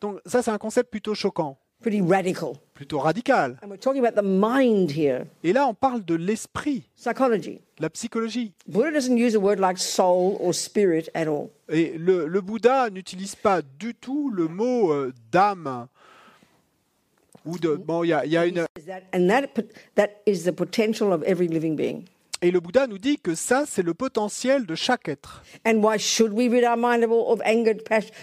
Donc 0.00 0.20
ça 0.24 0.42
c'est 0.42 0.50
un 0.50 0.58
concept 0.58 0.90
plutôt 0.90 1.14
choquant, 1.14 1.58
pretty 1.80 2.00
radical. 2.00 2.52
Plutôt 2.74 2.98
radical. 2.98 3.56
And 3.62 3.68
we're 3.68 3.78
talking 3.78 4.04
about 4.04 4.20
the 4.20 4.24
mind 4.24 4.90
here, 4.90 5.26
Et 5.42 5.52
là 5.52 5.66
on 5.66 5.74
parle 5.74 6.04
de 6.04 6.14
l'esprit, 6.14 6.82
la 7.78 7.88
psychologie. 7.88 8.52
Et 11.70 11.96
le, 11.96 12.26
le 12.26 12.40
Bouddha 12.40 12.90
n'utilise 12.90 13.36
pas 13.36 13.62
du 13.62 13.94
tout 13.94 14.30
le 14.30 14.48
mot 14.48 14.92
euh, 14.92 15.12
d'âme. 15.32 15.86
Ou 17.46 17.58
de 17.58 17.74
bon, 17.76 18.04
il 18.04 18.08
y 18.08 18.12
a, 18.12 18.24
y 18.24 18.36
a 18.38 18.46
une 18.46 18.66
Et 22.44 22.50
le 22.50 22.60
Bouddha 22.60 22.86
nous 22.86 22.98
dit 22.98 23.16
que 23.16 23.34
ça 23.34 23.64
c'est 23.66 23.82
le 23.82 23.94
potentiel 23.94 24.66
de 24.66 24.74
chaque 24.74 25.08
être. 25.08 25.42
And 25.66 25.76
why 25.82 25.98
should 25.98 26.32
we 26.34 26.50
rid 26.50 26.62
our 26.64 26.76
mind 26.76 27.02
of 27.02 27.10
all 27.10 27.32
of 27.32 27.40
anger, 27.46 27.74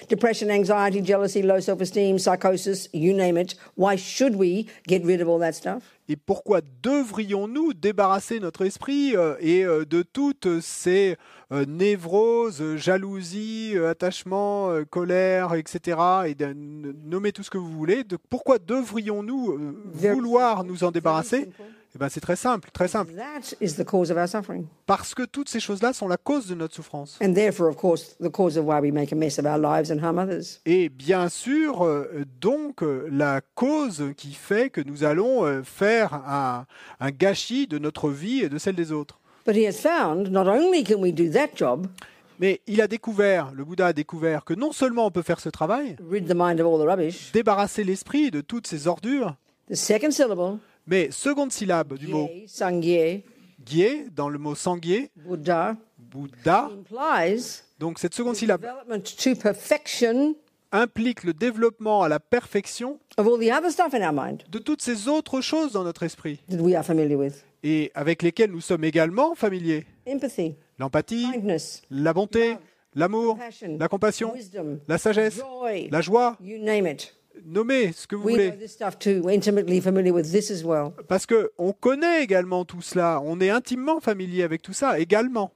depression, 0.09 0.47
anxiety, 0.51 1.03
jealousy, 1.03 1.41
low 1.41 1.59
self-esteem, 1.59 2.17
psychosis, 2.19 2.87
you 2.93 3.13
name 3.15 3.35
it? 3.35 3.55
Why 3.77 3.97
should 3.97 4.35
we 4.35 4.67
get 4.87 5.01
rid 5.03 5.21
of 5.21 5.27
all 5.27 5.39
that 5.39 5.53
stuff? 5.53 5.81
Et 6.07 6.17
pourquoi 6.17 6.61
devrions-nous 6.83 7.73
débarrasser 7.73 8.39
notre 8.39 8.63
esprit 8.65 9.15
euh, 9.15 9.35
et 9.39 9.63
euh, 9.65 9.85
de 9.85 10.03
toutes 10.03 10.59
ces 10.61 11.15
euh, 11.51 11.65
névroses, 11.65 12.75
jalousies, 12.75 13.73
attachements, 13.77 14.69
euh, 14.69 14.83
colère, 14.83 15.55
etc. 15.55 15.97
et 16.27 16.35
de 16.35 16.45
n- 16.45 16.93
nommer 17.05 17.31
tout 17.31 17.43
ce 17.43 17.49
que 17.49 17.57
vous 17.57 17.71
voulez. 17.71 18.03
De, 18.03 18.17
pourquoi 18.29 18.59
devrions-nous 18.59 19.57
vouloir 19.93 20.63
nous 20.63 20.83
en 20.83 20.91
débarrasser? 20.91 21.49
Eh 21.93 21.97
ben, 21.97 22.07
c'est 22.09 22.21
très 22.21 22.37
simple, 22.37 22.69
très 22.71 22.87
simple. 22.87 23.11
That 23.13 23.55
is 23.59 23.73
the 23.75 23.83
cause 23.83 24.11
of 24.11 24.17
our 24.17 24.27
suffering. 24.27 24.65
Parce 24.85 25.13
que 25.13 25.23
toutes 25.23 25.49
ces 25.49 25.59
choses-là 25.59 25.91
sont 25.91 26.07
la 26.07 26.15
cause 26.15 26.47
de 26.47 26.55
notre 26.55 26.73
souffrance. 26.73 27.19
Et 30.65 30.89
bien 30.89 31.29
sûr, 31.29 31.85
euh, 31.85 32.25
donc, 32.39 32.81
euh, 32.81 33.07
la 33.11 33.41
cause 33.55 34.03
qui 34.15 34.33
fait 34.33 34.69
que 34.69 34.79
nous 34.79 35.03
allons 35.03 35.45
euh, 35.45 35.63
faire 35.63 36.13
un, 36.13 36.65
un 37.01 37.11
gâchis 37.11 37.67
de 37.67 37.77
notre 37.77 38.09
vie 38.09 38.39
et 38.39 38.49
de 38.49 38.57
celle 38.57 38.75
des 38.75 38.93
autres. 38.93 39.19
But 39.45 39.55
he 39.55 39.65
has 39.65 39.73
found 39.73 40.31
not 40.31 40.47
only 40.47 40.83
can 40.83 40.99
we 40.99 41.11
do 41.11 41.29
that 41.31 41.49
job, 41.55 41.87
Mais 42.39 42.61
il 42.67 42.81
a 42.81 42.87
découvert, 42.87 43.51
le 43.53 43.65
Bouddha 43.65 43.87
a 43.87 43.93
découvert 43.93 44.45
que 44.45 44.53
non 44.53 44.71
seulement 44.71 45.05
on 45.07 45.11
peut 45.11 45.21
faire 45.23 45.39
ce 45.39 45.49
travail, 45.49 45.95
rid 46.09 46.27
the 46.27 46.33
mind 46.35 46.59
of 46.61 46.67
all 46.67 46.79
the 46.79 46.89
rubbish, 46.89 47.31
débarrasser 47.33 47.83
l'esprit 47.83 48.31
de 48.31 48.41
toutes 48.41 48.65
ces 48.67 48.87
ordures, 48.87 49.35
the 49.69 49.75
second 49.75 50.11
syllable, 50.11 50.57
mais 50.91 51.09
seconde 51.09 51.53
syllabe 51.53 51.97
du 51.97 52.07
mot 52.07 52.29
ye, 52.31 52.47
sangye, 52.47 53.23
gyé, 53.65 54.07
dans 54.13 54.27
le 54.27 54.37
mot 54.37 54.55
Buddha, 55.15 55.77
Bouddha, 55.97 56.69
implies 56.69 57.61
donc 57.79 57.97
cette 57.97 58.13
seconde 58.13 58.35
syllabe 58.35 58.61
development 58.61 59.03
to 59.17 59.35
perfection 59.41 60.35
implique 60.73 61.23
le 61.23 61.33
développement 61.33 62.03
à 62.03 62.09
la 62.09 62.19
perfection 62.19 62.99
of 63.17 63.25
all 63.25 63.39
the 63.39 63.49
other 63.51 63.71
stuff 63.71 63.93
in 63.93 64.05
our 64.05 64.11
mind 64.13 64.43
de 64.49 64.59
toutes 64.59 64.81
ces 64.81 65.07
autres 65.07 65.39
choses 65.39 65.71
dans 65.71 65.85
notre 65.85 66.03
esprit 66.03 66.41
that 66.49 66.57
we 66.57 66.75
are 66.75 66.83
familiar 66.83 67.17
with. 67.17 67.41
et 67.63 67.89
avec 67.95 68.21
lesquelles 68.21 68.51
nous 68.51 68.61
sommes 68.61 68.83
également 68.83 69.33
familiers. 69.33 69.85
Empathy, 70.05 70.55
L'empathie, 70.77 71.27
la 71.89 72.11
bonté, 72.11 72.57
l'amour, 72.95 73.37
la 73.79 73.87
compassion, 73.87 74.33
wisdom, 74.33 74.79
la 74.89 74.97
sagesse, 74.97 75.37
joy, 75.37 75.87
la 75.89 76.01
joie, 76.01 76.35
you 76.41 76.57
name 76.57 76.85
it. 76.85 77.15
Nommez 77.45 77.91
ce 77.93 78.07
que 78.07 78.15
vous 78.15 78.23
voulez. 78.23 78.53
Parce 81.07 81.25
que 81.25 81.51
on 81.57 81.73
connaît 81.73 82.23
également 82.23 82.65
tout 82.65 82.81
cela, 82.81 83.21
on 83.23 83.39
est 83.39 83.49
intimement 83.49 83.99
familier 83.99 84.43
avec 84.43 84.61
tout 84.61 84.73
ça 84.73 84.99
également. 84.99 85.51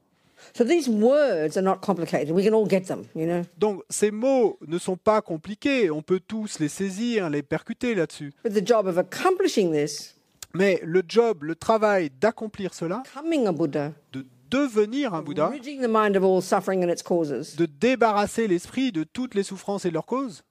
So 0.54 0.64
these 0.64 0.88
words 0.88 1.58
are 1.58 1.64
not 1.64 1.80
complicated. 1.82 2.32
We 2.32 2.46
can 2.46 2.54
all 2.54 2.70
get 2.70 2.82
them, 2.82 3.04
you 3.16 3.26
know? 3.26 3.42
Donc 3.58 3.82
ces 3.90 4.12
mots 4.12 4.60
ne 4.68 4.78
sont 4.78 4.98
pas 4.98 5.22
compliqués, 5.22 5.90
on 5.90 6.02
peut 6.02 6.20
tous 6.20 6.60
les 6.60 6.68
saisir, 6.68 7.30
les 7.30 7.42
percuter 7.42 7.96
là-dessus. 7.96 8.34
But 8.44 8.54
the 8.54 8.66
job 8.66 8.86
of 8.86 8.98
accomplishing 8.98 9.72
this, 9.72 10.16
Mais 10.54 10.80
le 10.84 11.02
job, 11.08 11.44
le 11.44 11.56
travail 11.56 12.12
d'accomplir 12.22 12.74
cela, 12.74 13.04
becoming 13.04 13.48
a 13.48 13.52
Buddha, 13.52 13.92
de 14.14 14.26
devenir 14.50 15.14
un 15.14 15.22
Bouddha, 15.22 15.50
de 15.50 17.66
débarrasser 17.66 18.48
l'esprit 18.48 18.94
de 18.94 19.04
toutes 19.04 19.36
les 19.36 19.44
souffrances 19.44 19.86
et 19.86 19.92
leurs 19.92 20.06
causes, 20.06 20.44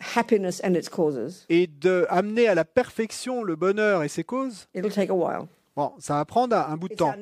and 0.00 0.04
perfecting 0.04 0.16
happiness 0.16 0.60
and 0.64 0.74
its 0.74 0.88
causes, 0.88 1.44
et 1.48 1.66
d'amener 1.66 2.48
à 2.48 2.54
la 2.54 2.64
perfection 2.64 3.42
le 3.42 3.56
bonheur 3.56 4.02
et 4.02 4.08
ses 4.08 4.24
causes, 4.24 4.68
it'll 4.74 4.92
take 4.92 5.10
a 5.10 5.14
while. 5.14 5.46
bon, 5.74 5.92
ça 5.98 6.14
va 6.14 6.24
prendre 6.24 6.56
un 6.56 6.76
bout 6.76 6.88
de 6.88 6.94
temps. 6.94 7.14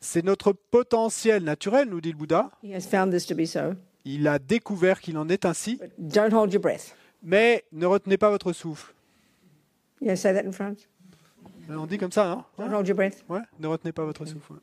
C'est 0.00 0.24
notre 0.24 0.52
potentiel 0.52 1.44
naturel, 1.44 1.88
nous 1.88 2.00
dit 2.00 2.12
le 2.12 2.16
Bouddha. 2.18 2.50
He 2.62 2.74
has 2.74 2.82
found 2.82 3.12
this 3.12 3.26
to 3.26 3.34
be 3.34 3.44
so. 3.46 3.74
Il 4.04 4.26
a 4.26 4.38
découvert 4.38 5.00
qu'il 5.00 5.16
en 5.16 5.28
est 5.28 5.44
ainsi, 5.44 5.76
But 5.76 5.90
don't 5.98 6.32
hold 6.32 6.52
your 6.52 6.60
breath. 6.62 6.94
mais 7.22 7.64
ne 7.72 7.86
retenez 7.86 8.16
pas 8.18 8.30
votre 8.30 8.52
souffle. 8.52 8.92
Yeah, 10.00 10.16
say 10.16 10.34
that 10.34 10.46
in 10.46 10.52
France. 10.52 10.88
On 11.70 11.86
dit 11.86 11.96
comme 11.96 12.10
ça, 12.10 12.28
hein 12.30 12.44
Don't 12.58 12.74
hold 12.74 12.88
your 12.88 12.96
breath. 12.96 13.24
Ouais, 13.28 13.42
ne 13.60 13.68
retenez 13.68 13.92
pas 13.92 14.04
votre 14.04 14.24
souffle. 14.24 14.54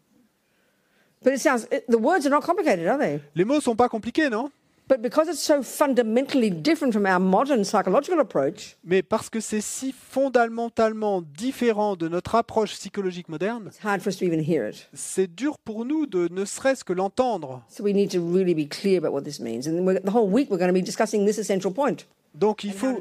But 1.21 1.33
it 1.33 1.39
sounds, 1.39 1.65
it, 1.71 1.85
the 1.89 1.97
words 1.97 2.25
are 2.25 2.29
not 2.29 2.41
complicated, 2.41 2.87
are 2.87 2.97
they? 2.97 3.19
Les 3.35 3.43
mots 3.45 3.59
sont 3.61 3.75
pas 3.75 3.89
compliqués, 3.89 4.29
non? 4.29 4.51
But 4.89 5.03
because 5.03 5.29
it's 5.29 5.43
so 5.43 5.61
fundamentally 5.61 6.49
different 6.49 6.93
from 6.93 7.05
our 7.05 7.19
modern 7.19 7.63
psychological 7.63 8.19
approach, 8.19 8.75
Mais 8.83 9.03
parce 9.03 9.29
que 9.29 9.39
c'est 9.39 9.61
si 9.61 9.93
fondamentalement 9.93 11.21
différent 11.21 11.95
de 11.95 12.07
notre 12.07 12.33
approche 12.33 12.73
psychologique 12.73 13.29
moderne, 13.29 13.67
it's 13.67 13.85
hard 13.85 14.01
for 14.01 14.09
us 14.09 14.17
to 14.17 14.25
even 14.25 14.39
hear 14.39 14.67
it. 14.67 14.89
c'est 14.93 15.27
dur 15.27 15.59
pour 15.59 15.85
nous 15.85 16.07
de 16.07 16.27
ne 16.31 16.43
serait-ce 16.43 16.83
que 16.83 16.93
l'entendre. 16.93 17.61
So 17.69 17.83
we 17.83 17.93
need 17.93 18.09
to 18.11 18.19
really 18.19 18.55
be 18.55 18.67
clear 18.67 18.97
about 18.97 19.13
what 19.13 19.21
this 19.21 19.39
means. 19.39 19.67
And 19.67 19.85
we're, 19.85 20.01
the 20.01 20.11
whole 20.11 20.27
week 20.27 20.49
we're 20.49 20.57
going 20.57 20.73
to 20.73 20.73
be 20.73 20.83
discussing 20.83 21.23
this 21.23 21.37
essential 21.37 21.71
point 21.71 22.07
Donc 22.33 22.63
il, 22.63 22.73
faut, 22.73 22.99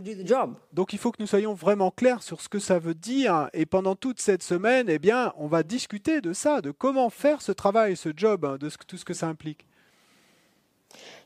donc 0.72 0.92
il 0.92 0.98
que 0.98 1.08
nous 1.18 1.26
soyons 1.26 1.54
vraiment 1.54 1.90
clairs 1.90 2.22
sur 2.22 2.40
ce 2.40 2.48
que 2.48 2.58
ça 2.58 2.78
veut 2.78 2.94
dire. 2.94 3.48
Et 3.52 3.66
pendant 3.66 3.94
toute 3.94 4.20
cette 4.20 4.42
semaine, 4.42 4.88
eh 4.88 4.98
bien, 4.98 5.32
on 5.36 5.46
va 5.46 5.62
discuter 5.62 6.20
de 6.20 6.32
ça, 6.32 6.60
de 6.60 6.70
comment 6.70 7.10
faire 7.10 7.42
ce 7.42 7.52
travail, 7.52 7.96
ce 7.96 8.10
job, 8.16 8.44
hein, 8.44 8.56
de 8.58 8.70
tout 8.86 8.96
ce 8.96 9.04
que 9.04 9.14
ça 9.14 9.28
implique. 9.28 9.66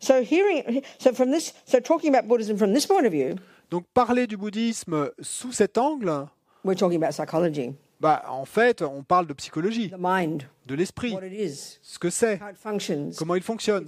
So 0.00 0.22
hearing, 0.22 0.82
so 0.98 1.12
from 1.12 1.30
this, 1.30 1.52
so 1.64 1.78
talking 1.80 2.14
about 2.14 2.26
Buddhism 2.28 2.56
from 2.56 2.72
this 2.74 2.86
point 2.86 3.06
of 3.06 3.12
view, 3.12 3.36
Donc 3.70 3.86
parler 3.94 4.26
du 4.26 4.36
bouddhisme 4.36 5.10
sous 5.20 5.52
cet 5.52 5.78
angle, 5.78 6.28
we're 6.62 6.74
talking 6.74 7.02
about 7.02 7.14
psychology, 7.14 7.74
bah, 8.00 8.22
en 8.28 8.44
fait, 8.44 8.82
on 8.82 9.02
parle 9.02 9.26
de 9.26 9.32
psychologie, 9.32 9.88
the 9.88 9.96
mind, 9.98 10.42
de 10.66 10.74
l'esprit, 10.74 11.14
what 11.14 11.24
it 11.24 11.32
is, 11.32 11.78
ce 11.80 11.98
que 11.98 12.10
c'est, 12.10 12.38
how 12.38 12.50
it 12.50 12.58
functions, 12.58 13.12
comment 13.16 13.34
il 13.34 13.42
fonctionne, 13.42 13.86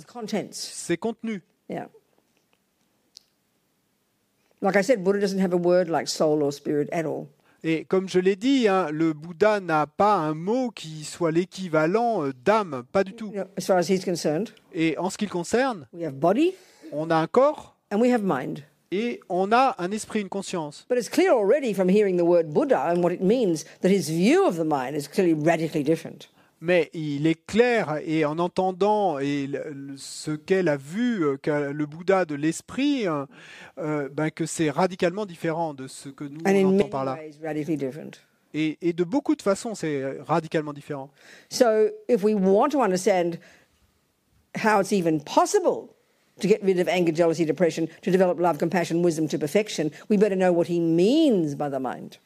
ses 0.53 0.97
contenus. 0.97 1.43
Yeah. 1.69 1.89
Like 4.63 4.77
I 4.77 4.83
said, 4.83 5.05
Buddha 5.05 5.21
doesn't 5.21 5.41
have 5.41 5.53
a 5.53 5.59
word 5.59 5.91
like 5.91 6.09
soul 6.09 6.43
or 6.43 6.51
spirit 6.51 6.89
at 6.91 7.05
all. 7.05 7.29
Et 7.67 7.87
comme 7.87 8.11
je 8.11 8.19
l'ai 8.19 8.37
dit, 8.37 8.69
hein, 8.69 8.91
le 8.93 9.15
Bouddha 9.15 9.59
n'a 9.59 9.87
pas 9.87 10.17
un 10.17 10.35
mot 10.35 10.71
qui 10.71 11.03
soit 11.05 11.31
l'équivalent 11.33 12.23
euh, 12.27 12.33
d'âme, 12.45 12.85
pas 12.93 13.05
du 13.05 13.15
tout. 13.15 13.33
As 13.57 13.65
far 13.65 13.79
as 13.79 13.89
he's 13.89 14.05
concerned, 14.05 14.51
Et 14.75 14.99
en 14.99 15.09
ce 15.09 15.17
qui 15.17 15.25
le 15.25 15.31
concerne, 15.31 15.87
we 15.95 16.05
have 16.05 16.13
body 16.15 16.53
on 16.93 17.11
a 17.11 17.17
un 17.17 17.27
corps 17.27 17.75
and 17.91 18.01
we 18.01 18.13
have 18.13 18.23
mind. 18.23 18.65
et 18.93 19.19
on 19.31 19.51
a 19.51 19.75
un 19.79 19.91
esprit, 19.93 20.21
une 20.21 20.29
conscience. 20.29 20.85
But 20.91 20.99
it's 20.99 21.09
clear 21.09 21.33
already 21.33 21.73
from 21.73 21.89
hearing 21.89 22.19
the 22.19 22.25
word 22.27 22.53
Buddha 22.53 22.91
and 22.91 23.03
what 23.03 23.13
it 23.13 23.23
means 23.23 23.65
that 23.81 23.91
his 23.91 24.11
view 24.11 24.47
of 24.47 24.57
the 24.57 24.65
mind 24.65 24.95
is 24.95 25.09
clearly 25.09 25.33
radically 25.33 25.83
different. 25.83 26.29
Mais 26.65 26.89
il 26.95 27.27
est 27.27 27.45
clair, 27.47 28.01
et 28.07 28.25
en 28.25 28.39
entendant 28.39 29.19
et 29.19 29.51
ce 29.99 30.31
qu'elle 30.31 30.69
a 30.69 30.79
vu, 30.79 31.23
euh, 31.23 31.73
le 31.75 31.85
Bouddha 31.85 32.25
de 32.25 32.35
l'esprit, 32.35 33.07
euh, 33.07 33.27
euh, 33.77 34.09
ben, 34.11 34.31
que 34.31 34.47
c'est 34.47 34.71
radicalement 34.71 35.27
différent 35.27 35.75
de 35.75 35.87
ce 35.89 36.09
que 36.09 36.25
nous 36.25 36.41
And 36.47 36.55
on 36.55 36.79
entend 36.79 36.89
par 36.89 37.05
là. 37.05 37.17
ways, 37.17 37.35
radically 37.45 37.77
different. 37.77 38.19
Et, 38.55 38.79
et 38.81 38.95
de 38.95 39.05
beaucoup 39.05 39.37
de 39.37 39.43
façons, 39.43 39.75
c'est 39.75 40.03
radicalement 40.27 40.73
différent. 40.73 41.11
So 41.51 41.91
if 42.09 42.25
we 42.25 42.35
want 42.35 42.71
to 42.71 42.81
understand 42.81 43.37
how 44.57 44.81
it's 44.81 44.93
even 44.93 45.21
possible 45.21 45.91
to 46.41 46.49
get 46.49 46.63
rid 46.63 46.79
of 46.81 46.89
anger, 46.89 47.13
jealousy, 47.13 47.45
depression, 47.45 47.89
to 48.01 48.11
develop 48.11 48.41
love, 48.41 48.57
compassion, 48.57 49.03
wisdom 49.03 49.29
to 49.29 49.39
perfection, 49.39 49.91
we 50.09 50.17
better 50.17 50.35
know 50.35 50.51
what 50.51 50.69
he 50.69 50.81
means 50.81 51.55
by 51.55 51.69
the 51.69 51.79
mind. 51.79 52.17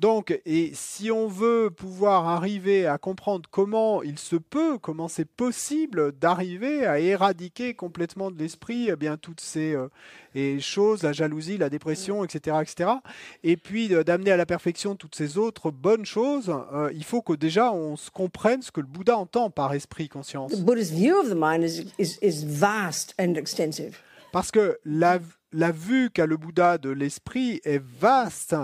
Donc, 0.00 0.38
et 0.44 0.72
si 0.74 1.12
on 1.12 1.28
veut 1.28 1.70
pouvoir 1.70 2.26
arriver 2.26 2.86
à 2.86 2.98
comprendre 2.98 3.48
comment 3.50 4.02
il 4.02 4.18
se 4.18 4.34
peut, 4.34 4.76
comment 4.78 5.06
c'est 5.06 5.24
possible 5.24 6.12
d'arriver 6.12 6.84
à 6.84 6.98
éradiquer 6.98 7.74
complètement 7.74 8.32
de 8.32 8.38
l'esprit 8.38 8.88
eh 8.90 8.96
bien 8.96 9.16
toutes 9.16 9.40
ces 9.40 9.74
euh, 9.74 9.88
et 10.34 10.58
choses, 10.58 11.04
la 11.04 11.12
jalousie, 11.12 11.58
la 11.58 11.70
dépression, 11.70 12.24
etc., 12.24 12.56
etc., 12.60 12.90
et 13.44 13.56
puis 13.56 13.94
euh, 13.94 14.02
d'amener 14.02 14.32
à 14.32 14.36
la 14.36 14.46
perfection 14.46 14.96
toutes 14.96 15.14
ces 15.14 15.38
autres 15.38 15.70
bonnes 15.70 16.04
choses, 16.04 16.52
euh, 16.72 16.90
il 16.92 17.04
faut 17.04 17.22
que 17.22 17.32
déjà 17.32 17.72
on 17.72 17.96
se 17.96 18.10
comprenne 18.10 18.62
ce 18.62 18.72
que 18.72 18.80
le 18.80 18.88
Bouddha 18.88 19.16
entend 19.16 19.50
par 19.50 19.74
esprit 19.74 20.08
conscience. 20.08 20.50
The 20.52 20.64
Buddha's 20.64 20.90
view 20.90 21.20
of 21.20 21.28
the 21.28 21.36
mind 21.36 21.62
is, 21.62 21.84
is, 21.98 22.18
is 22.20 22.44
vast 22.44 23.14
and 23.20 23.34
extensive. 23.36 23.96
Parce 24.32 24.50
que 24.50 24.76
la, 24.84 25.20
la 25.54 25.70
vue 25.70 26.10
qu'a 26.10 26.26
le 26.26 26.36
Bouddha 26.36 26.78
de 26.78 26.90
l'esprit 26.90 27.60
est 27.64 27.82
vaste, 27.82 28.56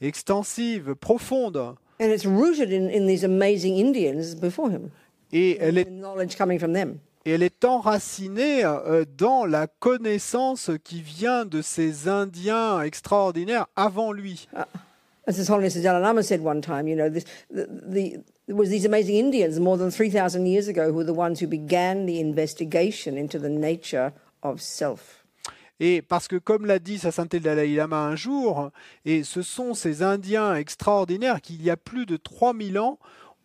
extensive, 0.00 0.94
profonde, 0.94 1.76
And 2.00 2.10
it's 2.10 2.26
rooted 2.26 2.72
in, 2.72 2.90
in 2.90 3.06
these 3.06 3.24
amazing 3.24 3.76
Indians 3.78 4.34
before 4.34 4.68
him, 4.68 4.90
et 5.32 5.56
elle 5.60 5.78
est 5.78 5.88
knowledge 5.88 6.36
coming 6.36 6.58
from 6.58 6.72
them. 6.72 6.98
Et 7.24 7.30
elle 7.30 7.42
est 7.42 7.64
enracinée 7.64 8.64
euh, 8.64 9.04
dans 9.16 9.46
la 9.46 9.66
connaissance 9.66 10.70
qui 10.82 11.00
vient 11.00 11.46
de 11.46 11.62
ces 11.62 12.08
Indiens 12.08 12.82
extraordinaires 12.82 13.66
avant 13.76 14.12
lui. 14.12 14.48
As 15.26 15.38
His 15.38 15.48
Holiness 15.48 15.74
the 15.74 15.82
Dalai 15.82 16.02
Lama 16.02 16.22
said 16.22 16.42
one 16.42 16.60
time, 16.60 16.86
you 16.86 16.96
know, 16.96 17.08
this, 17.08 17.24
the, 17.48 17.66
the, 17.66 18.22
there 18.46 18.56
was 18.56 18.68
these 18.68 18.84
amazing 18.84 19.16
Indians 19.16 19.58
more 19.58 19.78
than 19.78 19.90
3,000 19.90 20.44
years 20.44 20.68
ago 20.68 20.88
who 20.88 20.98
were 20.98 21.04
the 21.04 21.14
ones 21.14 21.40
who 21.40 21.46
began 21.46 22.04
the 22.04 22.20
investigation 22.20 23.16
into 23.16 23.38
the 23.38 23.48
nature 23.48 24.12
of 24.42 24.60
self. 24.60 25.23
Et 25.80 26.02
parce 26.02 26.28
que, 26.28 26.36
comme 26.36 26.66
l'a 26.66 26.78
dit 26.78 26.98
sa 26.98 27.10
sainteté 27.10 27.38
le 27.38 27.44
Dalai 27.44 27.74
Lama 27.74 27.98
un 27.98 28.16
jour, 28.16 28.70
et 29.04 29.24
ce 29.24 29.42
sont 29.42 29.74
ces 29.74 30.02
Indiens 30.02 30.54
extraordinaires 30.54 31.40
qui, 31.40 31.54
il 31.54 31.62
y 31.62 31.70
a 31.70 31.76
plus 31.76 32.06
de 32.06 32.16
3000 32.16 32.78
ans, 32.78 32.98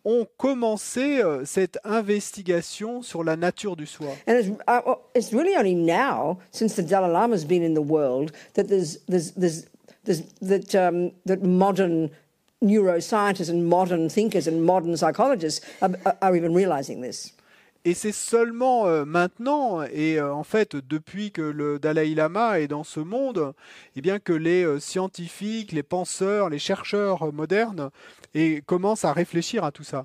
ont 0.04 0.26
commencé 0.38 1.20
euh, 1.20 1.44
cette 1.44 1.78
investigation 1.84 3.02
sur 3.02 3.22
la 3.22 3.36
nature 3.36 3.76
du 3.76 3.86
soi. 3.86 4.08
And 4.26 4.34
it's, 4.34 4.48
uh, 4.66 4.94
it's 5.14 5.32
really 5.32 5.56
only 5.56 5.74
now, 5.74 6.38
since 6.52 6.74
the 6.74 6.82
Dalai 6.82 7.10
Lama's 7.12 7.44
been 7.44 7.62
in 7.62 7.74
the 7.74 7.82
world, 7.82 8.32
that 8.54 8.68
there's, 8.68 8.98
there's, 9.08 9.32
there's, 9.32 9.66
there's 10.04 10.22
that, 10.40 10.74
um, 10.74 11.12
that 11.26 11.42
modern 11.42 12.10
neuroscientists 12.62 13.50
and 13.50 13.68
modern 13.68 14.08
thinkers 14.08 14.46
and 14.46 14.64
modern 14.64 14.96
psychologists 14.96 15.60
are, 15.82 15.90
are 16.22 16.36
even 16.36 16.54
realizing 16.54 17.00
this. 17.00 17.32
Et 17.86 17.94
c'est 17.94 18.12
seulement 18.12 18.86
euh, 18.86 19.06
maintenant, 19.06 19.82
et 19.82 20.18
euh, 20.18 20.34
en 20.34 20.44
fait 20.44 20.76
depuis 20.76 21.32
que 21.32 21.40
le 21.40 21.78
Dalai 21.78 22.14
Lama 22.14 22.60
est 22.60 22.68
dans 22.68 22.84
ce 22.84 23.00
monde, 23.00 23.54
eh 23.96 24.02
bien 24.02 24.18
que 24.18 24.34
les 24.34 24.64
euh, 24.64 24.78
scientifiques, 24.78 25.72
les 25.72 25.82
penseurs, 25.82 26.50
les 26.50 26.58
chercheurs 26.58 27.32
modernes 27.32 27.90
et 28.34 28.60
commencent 28.66 29.06
à 29.06 29.14
réfléchir 29.14 29.64
à 29.64 29.72
tout 29.72 29.84
ça. 29.84 30.04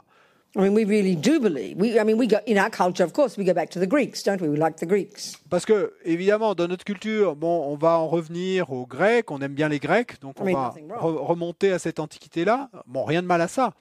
I 0.58 0.62
mean, 0.62 0.74
we 0.74 0.86
really 0.86 1.18
do 1.18 1.42
believe. 1.42 1.76
We, 1.78 1.96
I 1.98 2.06
mean, 2.06 2.18
we 2.18 2.30
go 2.30 2.38
in 2.48 2.56
our 2.58 2.70
culture, 2.72 3.04
of 3.04 3.12
course, 3.12 3.38
we 3.38 3.44
go 3.44 3.54
back 3.54 3.70
to 3.72 3.80
the 3.82 3.90
Greeks, 3.90 4.24
don't 4.24 4.40
we? 4.40 4.48
We 4.48 4.58
like 4.58 4.78
the 4.78 4.88
Greeks. 4.88 5.34
Parce 5.50 5.66
que 5.66 5.92
évidemment 6.06 6.56
dans 6.56 6.70
notre 6.70 6.86
culture, 6.86 7.36
bon, 7.36 7.66
on 7.68 7.76
va 7.76 8.00
en 8.00 8.08
revenir 8.08 8.72
aux 8.72 8.86
Grecs, 8.86 9.30
on 9.32 9.42
aime 9.42 9.54
bien 9.54 9.68
les 9.68 9.80
Grecs, 9.80 10.22
donc 10.22 10.40
on 10.40 10.48
I 10.48 10.54
mean, 10.54 10.62
va 10.62 10.74
re- 10.98 11.18
remonter 11.28 11.74
à 11.74 11.80
cette 11.80 12.00
antiquité-là. 12.00 12.70
Bon, 12.88 13.04
rien 13.04 13.22
de 13.22 13.28
mal 13.28 13.42
à 13.42 13.50
ça. 13.50 13.74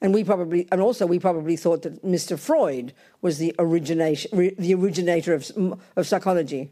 And 0.00 0.14
we 0.14 0.24
probably, 0.24 0.66
and 0.70 0.80
also 0.80 1.06
we 1.06 1.18
probably 1.18 1.56
thought 1.56 1.82
that 1.82 2.04
Mr. 2.04 2.38
Freud 2.38 2.92
was 3.20 3.38
the 3.38 3.54
origination, 3.58 4.30
re, 4.36 4.54
the 4.58 4.74
originator 4.74 5.34
of, 5.34 5.50
of 5.96 6.06
psychology. 6.06 6.70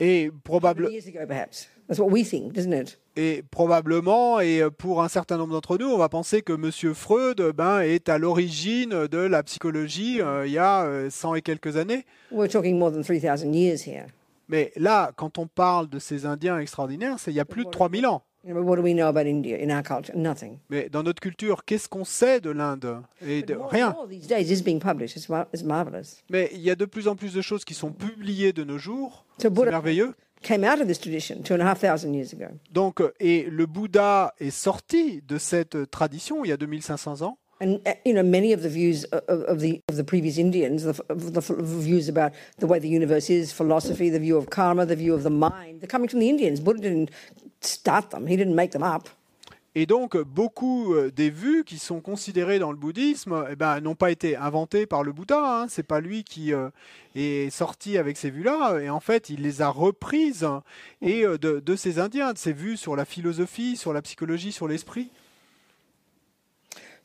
Et, 0.00 0.30
probable, 0.44 0.90
Years 0.90 1.06
ago, 1.06 1.26
perhaps. 1.26 1.66
That's 1.88 1.98
what 1.98 2.10
we 2.10 2.22
think, 2.22 2.52
doesn't 2.52 2.72
it? 2.72 2.96
et 3.18 3.42
probablement, 3.50 4.38
et 4.38 4.62
pour 4.78 5.02
un 5.02 5.08
certain 5.08 5.36
nombre 5.36 5.52
d'entre 5.52 5.76
nous, 5.76 5.88
on 5.88 5.98
va 5.98 6.08
penser 6.08 6.40
que 6.40 6.52
Monsieur 6.52 6.94
Freud 6.94 7.42
ben, 7.52 7.80
est 7.80 8.08
à 8.08 8.16
l'origine 8.16 9.08
de 9.08 9.18
la 9.18 9.42
psychologie 9.42 10.20
euh, 10.20 10.46
il 10.46 10.52
y 10.52 10.58
a 10.58 10.84
euh, 10.84 11.10
100 11.10 11.34
et 11.34 11.42
quelques 11.42 11.76
années. 11.76 12.04
We're 12.30 12.48
talking 12.48 12.78
more 12.78 12.92
than 12.92 13.02
3,000 13.02 13.52
years 13.52 13.84
here. 13.84 14.06
Mais 14.48 14.70
là, 14.76 15.10
quand 15.16 15.36
on 15.38 15.48
parle 15.48 15.88
de 15.88 15.98
ces 15.98 16.26
Indiens 16.26 16.60
extraordinaires, 16.60 17.16
c'est 17.18 17.32
il 17.32 17.36
y 17.36 17.40
a 17.40 17.44
plus 17.44 17.64
de 17.64 17.70
3000 17.70 18.06
ans. 18.06 18.22
You 18.48 18.54
know, 18.54 18.62
what 18.62 18.76
do 18.76 18.82
we 18.82 18.94
know 18.94 19.08
about 19.08 19.26
India 19.26 19.58
in 19.58 19.70
our 19.70 19.82
culture? 19.82 20.14
Nothing. 20.16 20.58
Mais 20.70 20.88
dans 20.88 21.02
notre 21.02 21.20
culture, 21.20 21.66
qu'est-ce 21.66 21.86
qu'on 21.86 22.06
sait 22.06 22.40
de 22.40 22.48
l'Inde? 22.48 23.02
Et 23.20 23.42
de, 23.42 23.54
rien. 23.54 23.94
Mais 26.30 26.50
il 26.54 26.60
y 26.60 26.70
a 26.70 26.74
de 26.74 26.84
plus 26.86 27.08
en 27.08 27.14
plus 27.14 27.34
de 27.34 27.42
choses 27.42 27.66
qui 27.66 27.74
sont 27.74 27.92
publiées 27.92 28.54
de 28.54 28.64
nos 28.64 28.78
jours. 28.78 29.26
C'est 29.36 29.54
merveilleux. 29.54 30.14
came 30.40 30.64
out 30.64 30.80
of 30.80 30.86
this 30.86 31.00
tradition 31.00 31.42
two 31.42 31.54
and 31.54 31.60
a 31.60 31.64
half 31.64 31.80
thousand 31.80 32.14
years 32.14 32.32
ago. 32.32 32.46
Donc, 32.72 33.02
et 33.20 33.42
le 33.50 33.66
Bouddha 33.66 34.32
est 34.38 34.50
sorti 34.50 35.20
de 35.26 35.36
cette 35.36 35.90
tradition 35.90 36.44
il 36.44 36.48
y 36.48 36.52
a 36.52 36.56
2500 36.56 37.22
ans. 37.22 37.38
And 37.60 37.80
uh, 37.86 37.94
you 38.04 38.14
know, 38.14 38.22
many 38.22 38.52
of 38.52 38.62
the 38.62 38.68
views 38.68 39.04
of, 39.04 39.22
of 39.28 39.60
the 39.60 39.80
of 39.88 39.96
the 39.96 40.04
previous 40.04 40.38
Indians, 40.38 40.84
the, 40.84 40.92
the 41.08 41.40
views 41.40 42.08
about 42.08 42.32
the 42.58 42.66
way 42.66 42.78
the 42.78 42.88
universe 42.88 43.30
is, 43.30 43.52
philosophy, 43.52 44.10
the 44.10 44.20
view 44.20 44.36
of 44.36 44.50
karma, 44.50 44.86
the 44.86 44.96
view 44.96 45.14
of 45.14 45.22
the 45.22 45.30
mind, 45.30 45.80
they're 45.80 45.88
coming 45.88 46.08
from 46.08 46.20
the 46.20 46.28
Indians. 46.28 46.60
Buddha 46.60 46.82
didn't 46.82 47.10
start 47.60 48.10
them; 48.10 48.26
he 48.26 48.36
didn't 48.36 48.54
make 48.54 48.70
them 48.70 48.82
up. 48.82 49.08
Et 49.74 49.86
donc, 49.86 50.16
beaucoup 50.16 50.94
euh, 50.94 51.12
des 51.14 51.30
vues 51.30 51.62
qui 51.64 51.78
sont 51.78 52.00
considérées 52.00 52.58
dans 52.58 52.72
le 52.72 52.76
bouddhisme 52.76 53.44
eh 53.48 53.54
ben, 53.54 53.80
n'ont 53.80 53.94
pas 53.94 54.10
été 54.10 54.34
inventées 54.34 54.86
par 54.86 55.04
le 55.04 55.12
Bouddha. 55.12 55.62
Hein. 55.62 55.66
C'est 55.68 55.84
pas 55.84 56.00
lui 56.00 56.24
qui 56.24 56.52
euh, 56.52 56.70
est 57.14 57.48
sorti 57.50 57.96
avec 57.96 58.16
ces 58.16 58.30
vues-là. 58.30 58.80
Et 58.80 58.90
en 58.90 58.98
fait, 58.98 59.30
il 59.30 59.42
les 59.42 59.62
a 59.62 59.68
reprises 59.68 60.48
et 61.00 61.24
euh, 61.24 61.38
de, 61.38 61.60
de 61.60 61.76
ces 61.76 62.00
Indiens, 62.00 62.32
de 62.32 62.38
ces 62.38 62.52
vues 62.52 62.76
sur 62.76 62.96
la 62.96 63.04
philosophie, 63.04 63.76
sur 63.76 63.92
la 63.92 64.02
psychologie, 64.02 64.50
sur 64.50 64.66
l'esprit. 64.66 65.10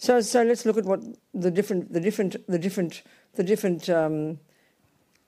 So, 0.04 0.20
so 0.20 0.44
let's 0.44 0.66
look 0.66 0.78
at 0.78 0.84
what 0.84 1.00
the 1.34 1.50
different, 1.50 1.94
the 1.94 2.02
different, 2.02 2.36
the 2.50 2.60
different, 2.60 3.04
the 3.36 3.44
different. 3.44 3.88
Um, 3.90 4.38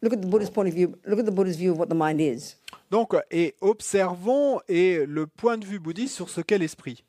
look 0.02 0.12
at 0.12 0.22
the 0.22 0.28
Buddhist 0.28 0.54
point 0.54 0.68
of 0.68 0.74
view. 0.74 0.98
Look 1.06 1.18
at 1.18 1.26
the 1.26 1.32
Buddhist 1.32 1.58
view 1.58 1.72
of 1.72 1.80
what 1.80 1.88
the 1.88 1.96
mind 1.96 2.20
is. 2.20 2.58
Donc, 2.92 3.16
et 3.32 3.56
observons 3.62 4.60
et 4.68 5.06
le 5.08 5.28
point 5.28 5.58
de 5.58 5.66
vue 5.66 5.80
bouddhiste 5.80 6.16
sur 6.16 6.30
ce 6.30 6.42
qu'est 6.42 6.58
l'esprit. 6.58 7.06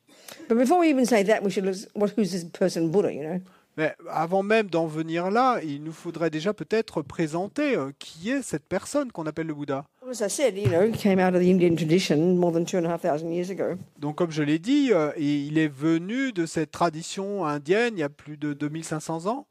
But 0.47 0.57
before 0.57 0.79
we 0.79 0.87
even 0.87 1.05
say 1.05 1.25
that, 1.25 1.43
we 1.43 1.51
should 1.51 1.65
look. 1.65 1.75
What, 1.93 2.11
who's 2.15 2.31
this 2.31 2.45
person, 2.45 2.89
Buddha? 2.89 3.11
You 3.11 3.23
know? 3.23 3.41
Mais 3.75 3.93
avant 4.09 4.43
même 4.43 4.69
d'en 4.69 4.87
venir 4.87 5.29
là, 5.29 5.59
il 5.61 5.83
nous 5.83 5.91
faudrait 5.91 6.29
déjà 6.29 6.53
peut-être 6.53 7.01
présenter 7.01 7.75
euh, 7.75 7.91
qui 7.99 8.31
est 8.31 8.43
cette 8.43 8.65
personne 8.65 9.11
qu'on 9.11 9.25
appelle 9.25 9.47
le 9.47 9.53
Bouddha. 9.53 9.83
Well, 10.07 10.13
as 10.13 10.21
I 10.21 10.29
said, 10.29 10.57
you 10.57 10.69
know, 10.69 10.85
he 10.87 10.93
came 10.93 11.19
out 11.19 11.35
of 11.35 11.41
the 11.41 11.51
Indian 11.51 11.75
tradition 11.75 12.37
more 12.37 12.53
than 12.53 12.63
two 12.63 12.77
and 12.77 12.85
a 12.85 12.89
half 12.89 13.01
thousand 13.01 13.33
years 13.33 13.49
ago. 13.49 13.77
Donc, 13.99 14.15
comme 14.15 14.31
je 14.31 14.41
l'ai 14.41 14.57
dit, 14.57 14.93
euh, 14.93 15.11
il 15.17 15.57
est 15.57 15.67
venu 15.67 16.31
de 16.31 16.45
cette 16.45 16.71
tradition 16.71 17.45
indienne 17.45 17.95
il 17.97 17.99
y 17.99 18.03
a 18.03 18.07
plus 18.07 18.37
de 18.37 18.53
2500 18.53 19.25
ans. 19.25 19.45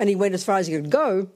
And 0.00 0.08
he 0.08 0.16
went 0.16 0.32
as 0.32 0.44
far 0.44 0.56
as 0.56 0.66
he 0.66 0.70
could 0.70 0.88
go 0.88 1.28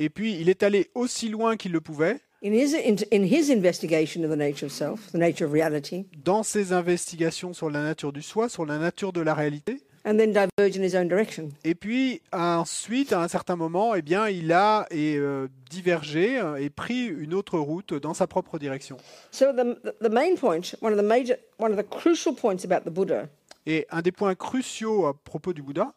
Et 0.00 0.08
puis, 0.08 0.40
il 0.40 0.48
est 0.48 0.64
allé 0.64 0.90
aussi 0.96 1.28
loin 1.28 1.56
qu'il 1.56 1.70
le 1.70 1.80
pouvait 1.80 2.18
in 2.42 2.52
his, 2.52 2.74
in, 2.74 2.96
in 3.12 3.22
his 3.22 3.48
investigation 3.48 4.24
of 4.24 4.30
the 4.30 4.36
nature 4.36 4.66
of 4.66 4.72
self, 4.72 5.12
the 5.12 5.18
nature 5.18 5.46
of 5.46 5.52
reality, 5.52 6.06
dans 6.24 6.42
ses 6.42 6.72
investigations 6.72 7.52
sur 7.52 7.70
la 7.70 7.80
nature 7.80 8.12
du 8.12 8.22
soi, 8.22 8.48
sur 8.48 8.66
la 8.66 8.78
nature 8.78 9.12
de 9.12 9.20
la 9.20 9.34
réalité. 9.34 9.82
And 10.06 10.16
then 10.18 10.32
diverge 10.32 10.76
in 10.76 10.82
his 10.82 10.94
own 10.94 11.08
direction. 11.08 11.50
Et 11.64 11.74
puis, 11.74 12.22
ensuite, 12.32 13.12
à 13.12 13.20
un 13.20 13.28
certain 13.28 13.56
moment, 13.56 13.94
eh 13.94 14.02
bien, 14.02 14.28
il 14.28 14.52
a 14.52 14.86
et, 14.90 15.16
euh, 15.16 15.48
divergé 15.68 16.38
euh, 16.38 16.56
et 16.56 16.70
pris 16.70 17.06
une 17.06 17.34
autre 17.34 17.58
route 17.58 17.92
dans 17.92 18.14
sa 18.14 18.26
propre 18.26 18.58
direction. 18.58 18.96
So 19.32 19.52
the, 19.52 19.76
the 20.00 20.08
main 20.10 20.36
point, 20.36 20.74
one 20.80 20.92
of 20.92 20.98
the 20.98 21.06
major, 21.06 21.36
one 21.58 21.72
of 21.72 21.76
the 21.76 21.88
crucial 21.88 22.34
points 22.34 22.64
about 22.64 22.88
the 22.88 22.92
Buddha, 22.92 23.28
Et 23.66 23.84
un 23.90 24.00
des 24.00 24.12
points 24.12 24.36
cruciaux 24.36 25.06
à 25.06 25.14
propos 25.14 25.52
du 25.52 25.60
Bouddha, 25.60 25.92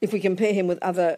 if 0.00 0.12
we 0.12 0.22
compare 0.22 0.52
him 0.54 0.68
with 0.68 0.78
other, 0.82 1.16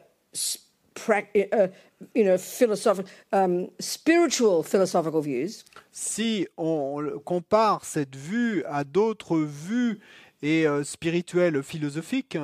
prac- 0.94 1.37
uh, 1.37 1.68
you 2.14 2.24
know, 2.24 2.38
philosophical, 2.38 3.10
um, 3.32 3.68
spiritual 3.78 4.62
philosophical 4.62 5.20
views, 5.20 5.64
si 5.92 6.46
on 6.56 7.20
compare 7.24 7.84
cette 7.84 8.16
vue 8.16 8.64
à 8.66 8.84
d'autres 8.84 9.37
vues 9.38 10.00
et 10.44 10.66
euh, 10.66 10.85
spirituelles 10.85 11.62
philosophiques, 11.62 12.37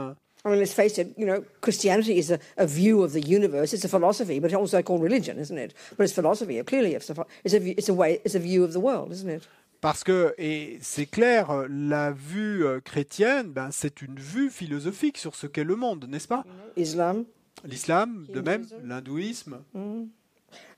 I 0.43 0.49
mean, 0.49 0.57
let's 0.59 0.73
face 0.73 0.97
it, 0.99 1.09
you 1.19 1.27
know, 1.27 1.45
Christianity 1.61 2.17
is 2.19 2.33
a, 2.33 2.39
a 2.57 2.65
view 2.67 3.03
of 3.05 3.13
the 3.13 3.21
universe. 3.21 3.75
It's 3.75 3.85
a 3.85 3.89
philosophy, 3.89 4.41
but 4.41 4.51
it's 4.51 4.57
also 4.59 4.81
called 4.83 5.03
religion, 5.03 5.39
isn't 5.39 5.59
it? 5.59 5.75
But 5.99 6.05
it's 6.05 6.15
philosophy. 6.15 6.63
Clearly, 6.65 6.95
it's 6.95 7.11
a, 7.11 7.27
it's 7.45 7.53
a, 7.55 7.59
view- 7.61 7.75
it's 7.77 7.91
a 7.91 7.95
way, 7.95 8.21
it's 8.25 8.35
a 8.35 8.39
view 8.39 8.65
of 8.65 8.73
the 8.73 8.81
world, 8.81 9.13
isn't 9.13 9.29
it? 9.29 9.43
Parce 9.83 10.03
que, 10.03 10.35
et 10.39 10.79
c'est 10.81 11.05
clair, 11.07 11.67
la 11.69 12.11
vue 12.13 12.65
euh, 12.67 12.81
chrétienne, 12.81 13.49
ben, 13.53 13.69
c'est 13.71 14.01
une 14.03 14.19
vue 14.19 14.49
philosophique 14.51 15.19
sur 15.19 15.35
ce 15.35 15.47
qu'est 15.47 15.65
le 15.65 15.77
monde, 15.77 16.07
n'est-ce 16.09 16.29
pas? 16.29 16.45
Islam, 16.77 17.25
L'islam, 17.65 18.27
de 18.33 18.41
même, 18.41 18.67
l'hindouisme. 18.83 19.59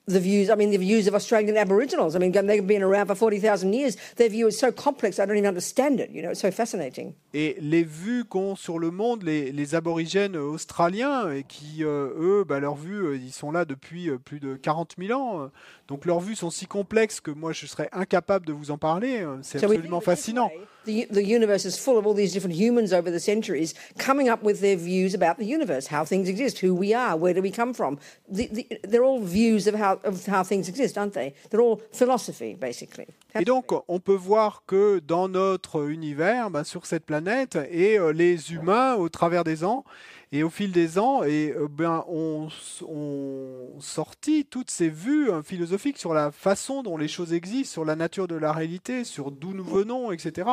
The 0.07 0.19
views, 0.19 0.51
I 0.51 0.57
mean, 0.57 0.71
the 0.71 0.79
views 0.79 1.07
of 1.07 1.15
Australian 1.15 1.57
Aboriginals. 1.57 2.17
I 2.17 2.19
mean, 2.19 2.33
they've 2.33 2.67
been 2.67 2.83
around 2.83 3.07
for 3.07 3.15
40,000 3.15 3.73
years. 3.73 3.97
Their 4.17 4.29
view 4.29 4.49
is 4.49 4.59
so 4.59 4.73
complex, 4.73 5.19
I 5.19 5.27
don't 5.27 5.37
even 5.37 5.47
understand 5.47 6.01
it. 6.01 6.11
You 6.11 6.23
know, 6.23 6.31
it's 6.31 6.41
so 6.41 6.51
fascinating. 6.51 7.15
Et 7.35 7.57
les 7.61 7.85
vues 7.85 8.25
qu'ont 8.25 8.57
sur 8.57 8.79
le 8.79 8.91
monde 8.91 9.23
les, 9.23 9.53
les 9.53 9.75
aborigènes 9.75 10.37
australiens, 10.37 11.31
et 11.31 11.45
qui, 11.45 11.85
euh, 11.85 12.09
eux, 12.19 12.45
bah, 12.45 12.59
leurs 12.61 12.75
vues, 12.75 13.05
euh, 13.07 13.17
ils 13.17 13.33
sont 13.33 13.53
là 13.53 13.65
depuis 13.65 14.11
euh, 14.11 14.19
plus 14.19 14.41
de 14.41 14.55
40 14.57 14.95
000 14.99 15.19
ans. 15.19 15.43
euh, 15.43 15.47
Donc 15.89 16.05
leurs 16.05 16.21
vues 16.21 16.35
sont 16.35 16.51
si 16.51 16.67
complexes 16.67 17.21
que 17.21 17.31
moi, 17.31 17.53
je 17.53 17.67
serais 17.67 17.89
incapable 17.93 18.45
de 18.47 18.53
vous 18.53 18.71
en 18.71 18.79
parler. 18.79 19.21
euh, 19.23 19.37
C'est 19.43 19.63
absolument 19.63 20.01
fascinant. 20.01 20.51
The, 20.85 21.07
the 21.11 21.25
universe 21.25 21.65
is 21.65 21.79
full 21.79 21.97
of 21.99 22.07
all 22.07 22.15
these 22.15 22.33
different 22.33 22.57
humans 22.57 22.93
over 22.93 23.11
the 23.11 23.21
centuries 23.21 23.75
coming 23.99 24.29
up 24.29 24.43
with 24.43 24.61
their 24.61 24.77
views 24.77 25.15
about 25.15 25.39
the 25.39 25.45
universe, 25.45 25.87
how 25.87 26.05
things 26.05 26.29
exist, 26.29 26.59
who 26.59 26.75
we 26.75 26.93
are, 26.93 27.17
where 27.17 27.35
do 27.35 27.41
we 27.41 27.51
come 27.51 27.73
from. 27.73 27.99
The, 28.29 28.49
the, 28.49 28.67
they're 28.83 29.05
all 29.05 29.21
views 29.21 29.67
of 29.67 29.75
how, 29.75 30.01
of 30.05 30.27
how 30.27 30.43
things 30.43 30.69
exist, 30.69 30.99
aren't 30.99 31.15
they? 31.15 31.35
They're 31.51 31.61
all 31.61 31.81
philosophy, 31.93 32.55
basically. 32.55 33.07
Et 33.35 33.45
donc, 33.45 33.73
on 33.89 33.99
peut 33.99 34.19
voir 34.19 34.65
que 34.67 35.01
dans 35.01 35.29
notre 35.29 35.89
univers, 35.89 36.51
ben, 36.51 36.65
sur 36.65 36.85
cette 36.85 37.07
planète, 37.07 37.57
et 37.71 37.99
euh, 37.99 38.13
les 38.13 38.53
humains, 38.53 38.95
au 38.97 39.09
travers 39.09 39.45
des 39.45 39.65
ans, 39.65 39.85
et 40.33 40.43
au 40.43 40.51
fil 40.51 40.73
des 40.73 40.99
ans, 40.99 41.23
et, 41.23 41.53
euh, 41.57 41.69
ben, 41.71 42.05
ont, 42.09 42.49
ont 42.89 43.81
sorti 43.81 44.45
toutes 44.45 44.71
ces 44.71 44.89
vues 44.89 45.31
euh, 45.31 45.43
philosophiques 45.43 45.99
sur 45.99 46.15
la 46.15 46.31
façon 46.33 46.83
dont 46.83 46.97
les 46.97 47.09
choses 47.09 47.33
existent, 47.33 47.71
sur 47.73 47.85
la 47.85 47.97
nature 47.97 48.27
de 48.29 48.35
la 48.35 48.53
réalité, 48.53 49.05
sur 49.05 49.31
d'où 49.31 49.53
nous 49.53 49.65
venons, 49.65 50.11
etc. 50.13 50.49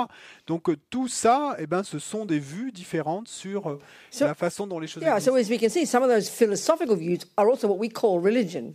Donc, 0.48 0.70
euh, 0.70 0.78
tout 0.90 1.08
ça, 1.08 1.56
eh 1.60 1.68
ben, 1.68 1.84
ce 1.84 1.98
sont 2.00 2.26
des 2.26 2.40
vues 2.40 2.72
différentes 2.72 3.28
sur 3.28 3.70
euh, 3.70 3.80
So- 4.12 4.26
la 4.26 4.34
façon 4.36 4.68
dont 4.68 4.80
les 4.80 4.88
choses 4.88 5.02
Yeah, 5.04 5.14
existent. 5.16 5.34
so 5.34 5.38
as 5.40 5.50
we 5.50 5.60
can 5.60 5.70
see, 5.70 5.86
some 5.86 6.04
of 6.04 6.10
those 6.10 6.30
philosophical 6.30 6.96
views 6.98 7.20
are 7.38 7.48
also 7.48 7.68
what 7.68 7.78
we 7.78 7.90
call 7.90 8.20
religion. 8.22 8.74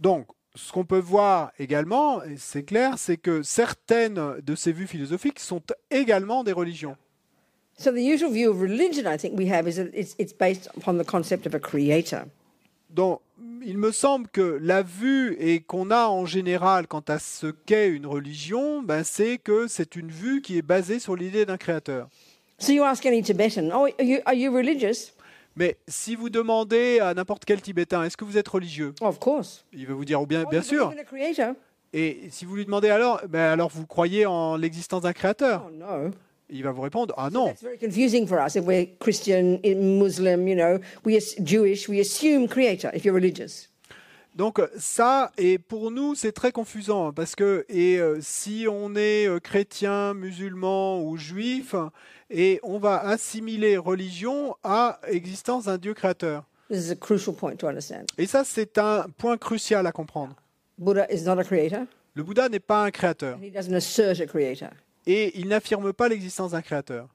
Donc, 0.00 0.26
ce 0.56 0.72
qu'on 0.72 0.84
peut 0.84 0.98
voir 0.98 1.52
également, 1.60 2.24
et 2.24 2.36
c'est 2.36 2.64
clair, 2.64 2.94
c'est 2.98 3.16
que 3.18 3.42
certaines 3.42 4.40
de 4.42 4.54
ces 4.56 4.72
vues 4.72 4.88
philosophiques 4.88 5.38
sont 5.38 5.62
également 5.92 6.42
des 6.42 6.52
religions. 6.52 6.96
So 7.80 7.90
the 7.92 8.02
usual 8.02 8.30
view 8.30 8.50
of 8.50 8.60
religion, 8.60 9.06
I 9.06 9.16
think, 9.16 9.38
we 9.38 9.50
have 9.50 9.66
is 9.66 9.76
that 9.76 9.88
it's, 9.94 10.14
it's 10.18 10.34
based 10.34 10.68
upon 10.76 10.98
the 10.98 11.04
concept 11.04 11.46
of 11.46 11.54
a 11.54 11.58
creator. 11.58 12.26
Donc, 12.90 13.20
il 13.64 13.78
me 13.78 13.90
semble 13.90 14.28
que 14.28 14.58
la 14.60 14.82
vue 14.82 15.34
et 15.40 15.60
qu'on 15.60 15.90
a 15.90 16.08
en 16.08 16.26
général 16.26 16.86
quant 16.86 17.04
à 17.08 17.18
ce 17.18 17.46
qu'est 17.46 17.88
une 17.88 18.04
religion, 18.04 18.82
ben, 18.82 19.02
c'est 19.02 19.38
que 19.38 19.66
c'est 19.66 19.96
une 19.96 20.10
vue 20.10 20.42
qui 20.42 20.58
est 20.58 20.62
basée 20.62 20.98
sur 20.98 21.16
l'idée 21.16 21.46
d'un 21.46 21.56
créateur. 21.56 22.08
So 22.58 22.72
you 22.72 22.82
ask 22.82 23.06
any 23.06 23.22
Tibetan, 23.22 23.70
oh, 23.72 23.86
are 23.86 24.04
you, 24.04 24.18
are 24.26 24.34
you 24.34 24.52
religious? 24.52 25.14
Mais 25.56 25.78
si 25.88 26.16
vous 26.16 26.28
demandez 26.28 27.00
à 27.00 27.14
n'importe 27.14 27.46
quel 27.46 27.62
Tibétain, 27.62 28.04
est-ce 28.04 28.18
que 28.18 28.26
vous 28.26 28.36
êtes 28.36 28.48
religieux? 28.48 28.92
Of 29.00 29.18
course. 29.18 29.64
Il 29.72 29.86
va 29.86 29.94
vous 29.94 30.04
dire, 30.04 30.20
oh, 30.20 30.26
bien, 30.26 30.44
Oh, 30.46 30.50
bien 30.50 30.60
sûr. 30.60 30.92
Et 31.94 32.28
si 32.30 32.44
vous 32.44 32.56
lui 32.56 32.66
demandez 32.66 32.90
alors, 32.90 33.22
ben 33.26 33.52
alors 33.52 33.70
vous 33.70 33.86
croyez 33.86 34.26
en 34.26 34.56
l'existence 34.56 35.00
d'un 35.00 35.14
créateur? 35.14 35.66
Oh, 35.66 35.72
no. 35.72 36.10
Il 36.52 36.62
va 36.64 36.72
vous 36.72 36.82
répondre, 36.82 37.14
ah 37.16 37.30
non. 37.30 37.46
That's 37.48 37.62
very 37.62 37.78
confusing 37.78 38.26
for 38.26 38.38
us 38.44 38.56
if 38.56 38.64
we're 38.64 38.86
Christian, 38.98 39.58
i- 39.64 39.74
Muslim, 39.74 40.48
you 40.48 40.56
know, 40.56 40.78
we 41.04 41.14
are 41.16 41.20
Jewish, 41.44 41.88
we 41.88 42.00
assume 42.00 42.48
creator 42.48 42.90
if 42.94 43.04
you're 43.04 43.14
religious. 43.14 43.68
Donc 44.36 44.60
ça, 44.78 45.32
et 45.38 45.58
pour 45.58 45.90
nous, 45.90 46.14
c'est 46.14 46.32
très 46.32 46.52
confusant 46.52 47.12
parce 47.12 47.34
que 47.34 47.64
et 47.68 47.98
euh, 47.98 48.18
si 48.20 48.66
on 48.70 48.94
est 48.94 49.26
euh, 49.26 49.38
chrétien, 49.40 50.14
musulman 50.14 51.02
ou 51.02 51.16
juif, 51.16 51.74
et 52.30 52.60
on 52.62 52.78
va 52.78 52.98
assimiler 53.00 53.76
religion 53.76 54.54
à 54.62 55.00
existence 55.08 55.64
d'un 55.64 55.78
Dieu 55.78 55.94
créateur. 55.94 56.44
This 56.70 56.86
is 56.86 56.90
a 56.92 56.96
crucial 56.96 57.34
point 57.34 57.56
to 57.56 57.66
understand. 57.66 58.04
Et 58.18 58.26
ça, 58.26 58.44
c'est 58.44 58.78
un 58.78 59.06
point 59.18 59.36
crucial 59.36 59.84
à 59.86 59.90
comprendre. 59.92 60.36
Buddha 60.78 61.06
is 61.12 61.22
not 61.24 61.38
a 61.38 61.44
creator, 61.44 61.80
Le 62.14 62.22
Bouddha 62.22 62.48
n'est 62.48 62.60
pas 62.60 62.84
un 62.84 62.90
créateur 62.90 63.36
and 63.36 63.42
he 63.44 63.50
doesn't 63.50 63.74
assert 63.74 64.20
a 64.20 64.26
creator. 64.26 64.70
Et 65.06 65.38
il 65.38 65.48
n'affirme 65.48 65.92
pas 65.92 66.08
l'existence 66.08 66.52
d'un 66.52 66.62
créateur. 66.62 67.08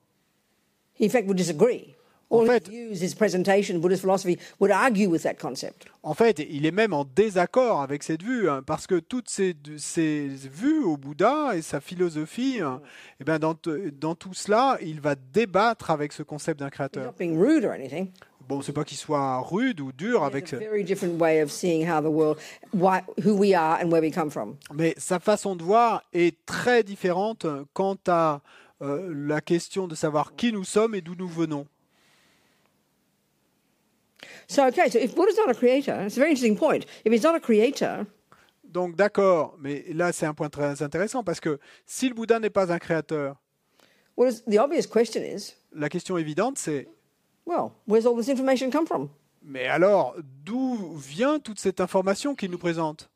In 1.01 1.09
fact, 1.09 1.25
would 1.27 1.37
disagree. 1.37 1.93
En 2.31 2.43
fait- 2.45 2.67
his 2.67 2.71
views, 2.71 3.03
his 3.03 3.13
presentation, 3.15 3.77
Buddhist 3.79 4.01
philosophy, 4.01 4.39
would 4.59 4.71
argue 4.71 5.07
with 5.09 5.21
that 5.23 5.35
concept. 5.35 5.85
En 6.01 6.15
fait, 6.15 6.39
il 6.39 6.65
est 6.65 6.71
même 6.71 6.91
en 6.93 7.05
désaccord 7.05 7.81
avec 7.81 8.01
cette 8.01 8.23
vue, 8.23 8.49
hein, 8.49 8.63
parce 8.65 8.87
que 8.87 8.99
toutes 8.99 9.29
ces, 9.29 9.55
ces 9.77 10.27
vues 10.27 10.83
au 10.83 10.97
Bouddha 10.97 11.55
et 11.55 11.61
sa 11.61 11.79
philosophie, 11.79 12.59
hein, 12.61 12.81
eh 13.19 13.23
ben 13.23 13.37
dans, 13.37 13.55
dans 13.99 14.15
tout 14.15 14.33
cela, 14.33 14.77
il 14.81 15.01
va 15.01 15.15
débattre 15.15 15.91
avec 15.91 16.13
ce 16.13 16.23
concept 16.23 16.59
d'un 16.59 16.69
créateur. 16.71 17.13
Bon, 18.47 18.62
c'est 18.62 18.73
pas 18.73 18.84
qu'il 18.84 18.97
soit 18.97 19.39
rude 19.39 19.81
ou 19.81 19.91
dur 19.91 20.23
avec, 20.23 20.45
It's 20.45 20.53
a 20.53 20.58
very 20.58 20.84
different 20.84 21.19
way 21.19 21.41
of 21.41 21.49
seeing 21.51 21.88
how 21.89 21.99
the 22.01 22.12
world, 22.12 22.38
why, 22.73 23.01
who 23.23 23.34
we 23.36 23.55
are, 23.55 23.79
and 23.81 23.89
where 23.91 24.01
we 24.01 24.12
come 24.12 24.29
from. 24.29 24.55
mais 24.73 24.93
sa 24.97 25.19
façon 25.19 25.55
de 25.55 25.63
voir 25.63 26.03
est 26.13 26.36
très 26.45 26.84
différente 26.84 27.47
quant 27.73 27.97
à 28.08 28.41
euh, 28.81 29.12
la 29.15 29.41
question 29.41 29.88
de 29.88 29.95
savoir 29.95 30.36
qui 30.36 30.51
nous 30.51 30.63
sommes 30.63 30.93
et 30.93 31.01
d'où 31.01 31.15
nous 31.15 31.27
venons. 31.27 31.65
So, 34.47 34.63
okay, 34.67 34.89
so 34.89 34.99
if 34.99 35.15
Buddha's 35.15 35.38
not 35.38 35.49
a 35.49 35.55
creator, 35.55 36.01
it's 36.05 36.17
a 36.17 36.19
very 36.19 36.31
interesting 36.31 36.58
point. 36.58 36.86
If 37.03 37.12
he's 37.12 37.23
not 37.23 37.36
a 37.36 37.39
creator, 37.39 38.05
Donc 38.63 38.95
d'accord, 38.95 39.55
mais 39.60 39.86
là 39.93 40.12
c'est 40.12 40.25
un 40.25 40.34
point 40.34 40.49
très 40.49 40.81
intéressant 40.84 41.23
parce 41.23 41.39
que 41.39 41.60
si 41.86 42.10
le 42.10 42.13
Bouddha 42.13 42.39
n'est 42.39 42.49
pas 42.49 42.73
un 42.73 42.77
créateur, 42.77 43.38
what 44.17 44.27
is, 44.27 44.43
the 44.47 44.60
obvious 44.60 44.86
question 44.86 45.23
is, 45.23 45.53
la 45.71 45.88
question 45.88 46.17
évidente 46.17 46.58
c'est 46.58 46.89
well, 47.45 47.75
where's 47.86 48.05
all 48.05 48.15
this 48.15 48.29
information 48.29 48.71
come 48.71 48.86
from? 48.86 49.10
mais 49.47 49.67
alors 49.67 50.15
d'où 50.43 50.95
vient 50.95 51.39
toute 51.39 51.60
cette 51.60 51.79
information 51.79 52.36
qu'il 52.36 52.49
nous 52.49 52.58
présente 52.58 53.10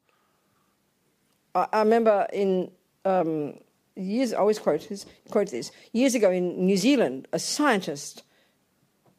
I, 1.55 1.65
I 1.73 1.79
remember 1.79 2.27
in 2.31 2.69
um, 3.05 3.55
years, 3.95 4.33
I 4.33 4.37
always 4.37 4.59
quote, 4.59 4.87
quote 5.29 5.49
this, 5.49 5.71
years 5.93 6.15
ago 6.15 6.31
in 6.31 6.65
New 6.65 6.77
Zealand, 6.77 7.27
a 7.33 7.39
scientist 7.39 8.23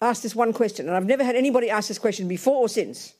asked 0.00 0.22
this 0.22 0.34
one 0.34 0.52
question, 0.52 0.86
and 0.86 0.96
I've 0.96 1.06
never 1.06 1.24
had 1.24 1.36
anybody 1.36 1.70
ask 1.70 1.88
this 1.88 1.98
question 1.98 2.28
before 2.28 2.56
or 2.56 2.68
since. 2.68 3.14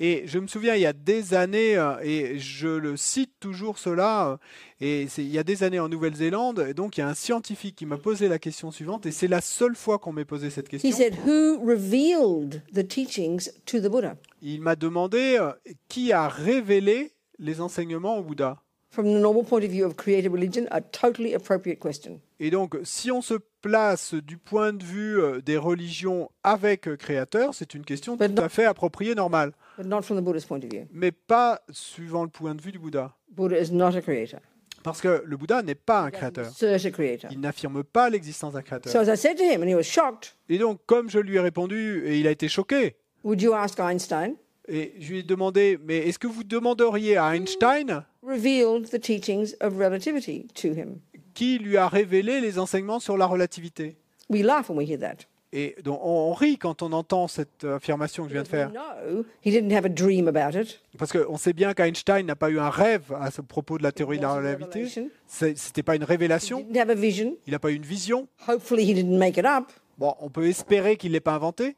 Et 0.00 0.22
je 0.26 0.38
me 0.38 0.46
souviens, 0.46 0.74
il 0.76 0.80
y 0.82 0.86
a 0.86 0.92
des 0.92 1.34
années, 1.34 1.76
euh, 1.76 1.96
et 2.02 2.38
je 2.38 2.68
le 2.68 2.96
cite 2.96 3.32
toujours 3.40 3.78
cela, 3.78 4.28
euh, 4.30 4.36
et 4.80 5.08
il 5.18 5.28
y 5.28 5.38
a 5.38 5.42
des 5.42 5.64
années 5.64 5.80
en 5.80 5.88
Nouvelle-Zélande, 5.88 6.64
et 6.68 6.74
donc 6.74 6.96
il 6.96 7.00
y 7.00 7.02
a 7.02 7.08
un 7.08 7.14
scientifique 7.14 7.74
qui 7.74 7.84
m'a 7.84 7.96
posé 7.98 8.28
la 8.28 8.38
question 8.38 8.70
suivante, 8.70 9.06
et 9.06 9.10
c'est 9.10 9.26
la 9.26 9.40
seule 9.40 9.74
fois 9.74 9.98
qu'on 9.98 10.12
m'ait 10.12 10.24
posé 10.24 10.50
cette 10.50 10.68
He 10.68 10.78
question. 10.78 10.92
said, 10.92 11.14
Who 11.26 11.58
revealed 11.64 12.62
the 12.72 12.86
teachings 12.86 13.50
to 13.66 13.80
the 13.80 13.88
Buddha? 13.90 14.16
Il 14.40 14.60
m'a 14.60 14.76
demandé 14.76 15.36
euh, 15.40 15.50
qui 15.88 16.12
a 16.12 16.28
révélé 16.28 17.12
les 17.40 17.60
enseignements 17.60 18.18
au 18.18 18.22
Bouddha. 18.22 18.62
From 18.90 19.04
the 19.04 19.20
normal 19.20 19.44
point 19.44 19.64
of 19.64 19.70
view 19.70 19.84
of 19.84 19.96
created 19.96 20.32
religion, 20.32 20.66
a 20.70 20.80
totally 20.80 21.34
appropriate 21.34 21.78
question. 21.78 22.20
Et 22.40 22.50
donc, 22.50 22.76
si 22.84 23.10
on 23.12 23.20
se 23.20 23.34
place 23.60 24.14
du 24.14 24.38
point 24.38 24.72
de 24.72 24.82
vue 24.82 25.20
euh, 25.20 25.40
des 25.42 25.58
religions 25.58 26.30
avec 26.42 26.88
euh, 26.88 26.96
créateur, 26.96 27.54
c'est 27.54 27.74
une 27.74 27.84
question 27.84 28.16
tout 28.16 28.24
à 28.38 28.48
fait 28.48 28.64
appropriée, 28.64 29.14
normale, 29.14 29.52
But 29.76 29.86
not 29.86 30.02
from 30.02 30.16
the 30.18 30.22
Buddhist 30.24 30.48
point 30.48 30.58
of 30.64 30.70
view. 30.70 30.86
mais 30.92 31.12
pas 31.12 31.60
suivant 31.70 32.22
le 32.24 32.30
point 32.30 32.54
de 32.54 32.62
vue 32.62 32.72
du 32.72 32.78
Bouddha. 32.78 33.14
Buddha 33.30 33.60
is 33.60 33.70
not 33.70 33.94
a 33.94 34.00
creator. 34.00 34.40
Parce 34.82 35.00
que 35.02 35.22
le 35.24 35.36
Bouddha 35.36 35.62
n'est 35.62 35.74
pas 35.74 36.00
un 36.02 36.10
créateur. 36.10 36.46
assert 36.46 36.86
a 36.86 36.90
creator. 36.90 37.30
Il 37.30 37.40
n'affirme 37.40 37.84
pas 37.84 38.08
l'existence 38.08 38.54
d'un 38.54 38.62
créateur. 38.62 38.90
So 38.90 39.00
as 39.00 39.12
I 39.12 39.16
said 39.16 39.36
to 39.36 39.42
him, 39.44 39.62
and 39.62 39.68
he 39.68 39.74
was 39.74 39.82
shocked, 39.82 40.34
Et 40.48 40.56
donc, 40.56 40.80
comme 40.86 41.10
je 41.10 41.18
lui 41.18 41.36
ai 41.36 41.40
répondu, 41.40 42.02
et 42.06 42.18
il 42.18 42.26
a 42.26 42.30
été 42.30 42.48
choqué, 42.48 42.96
would 43.22 43.42
you 43.42 43.52
ask 43.52 43.78
Einstein? 43.80 44.36
Et 44.68 44.94
je 44.98 45.10
lui 45.12 45.18
ai 45.20 45.22
demandé, 45.22 45.78
mais 45.84 45.98
est-ce 46.08 46.18
que 46.18 46.26
vous 46.26 46.44
demanderiez 46.44 47.16
à 47.16 47.34
Einstein 47.34 48.04
Revealed 48.22 48.88
the 48.90 49.00
teachings 49.00 49.54
of 49.60 49.76
relativity 49.78 50.46
to 50.54 50.68
him. 50.68 50.98
qui 51.34 51.58
lui 51.58 51.76
a 51.76 51.88
révélé 51.88 52.40
les 52.40 52.58
enseignements 52.58 53.00
sur 53.00 53.16
la 53.16 53.26
relativité? 53.26 53.96
We 54.28 54.42
laugh 54.42 54.68
when 54.68 54.78
we 54.78 54.88
hear 54.88 54.98
that. 54.98 55.24
Et 55.50 55.76
donc, 55.82 55.98
on, 56.02 56.34
rit 56.34 56.58
quand 56.58 56.82
on 56.82 56.92
entend 56.92 57.26
cette 57.26 57.64
affirmation 57.64 58.24
que 58.24 58.28
je 58.28 58.34
viens 58.34 58.42
de 58.42 58.48
faire. 58.48 58.70
No, 58.70 59.24
he 59.42 59.50
didn't 59.50 59.72
have 59.72 59.86
a 59.86 59.88
dream 59.88 60.28
about 60.28 60.58
it. 60.58 60.78
Parce 60.98 61.10
qu'on 61.10 61.38
sait 61.38 61.54
bien 61.54 61.72
qu'Einstein 61.72 62.26
n'a 62.26 62.36
pas 62.36 62.50
eu 62.50 62.58
un 62.58 62.68
rêve 62.68 63.04
à 63.18 63.30
ce 63.30 63.40
propos 63.40 63.78
de 63.78 63.82
la 63.82 63.90
théorie 63.90 64.18
de 64.18 64.22
la 64.24 64.34
relativité. 64.34 65.08
C'était 65.26 65.82
pas 65.82 65.96
une 65.96 66.02
He 66.02 66.06
révélation. 66.06 66.60
didn't 66.60 66.76
have 66.76 66.90
a 66.90 66.94
vision. 66.94 67.34
Il 67.46 67.52
n'a 67.52 67.58
pas 67.58 67.70
eu 67.70 67.76
une 67.76 67.82
vision. 67.86 68.28
Hopefully, 68.46 68.84
he 68.84 68.92
didn't 68.92 69.16
make 69.16 69.38
it 69.38 69.46
up. 69.46 69.72
Bon, 69.96 70.14
on 70.20 70.28
peut 70.28 70.46
espérer 70.46 70.96
qu'il 70.98 71.10
ne 71.10 71.14
l'ait 71.14 71.20
pas 71.20 71.34
inventé. 71.34 71.76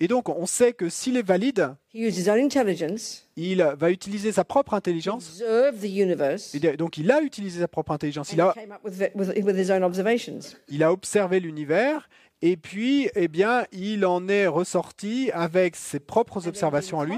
Et 0.00 0.08
donc, 0.08 0.28
on 0.28 0.46
sait 0.46 0.72
que 0.72 0.88
s'il 0.88 1.16
est 1.16 1.22
valide, 1.26 1.74
he 1.94 1.98
used 2.00 2.18
his 2.18 2.28
own 2.28 2.38
intelligence, 2.38 3.28
il 3.36 3.62
va 3.78 3.90
utiliser 3.90 4.32
sa 4.32 4.44
propre 4.44 4.74
intelligence. 4.74 5.28
observed 5.40 5.80
the 5.80 5.84
universe, 5.84 6.54
Et 6.54 6.58
de- 6.60 6.76
donc, 6.76 6.98
il 6.98 7.10
a 7.12 7.20
utilisé 7.20 7.60
sa 7.60 7.68
propre 7.68 7.92
intelligence. 7.92 8.32
Il 8.32 8.40
a, 8.40 8.52
came 8.52 8.72
up 8.72 8.80
with, 8.84 8.98
with, 9.14 9.44
with 9.44 9.56
his 9.56 9.70
own 9.70 9.84
observations. 9.84 10.40
il 10.68 10.82
a 10.82 10.92
observé 10.92 11.38
l'univers 11.40 12.08
Et 12.44 12.56
puis, 12.56 13.08
eh 13.14 13.28
bien, 13.28 13.64
il 13.70 14.04
en 14.04 14.26
est 14.28 14.48
ressorti 14.48 15.30
avec 15.32 15.76
ses 15.76 16.00
propres 16.00 16.48
observations 16.48 16.98
à 16.98 17.04
lui. 17.06 17.14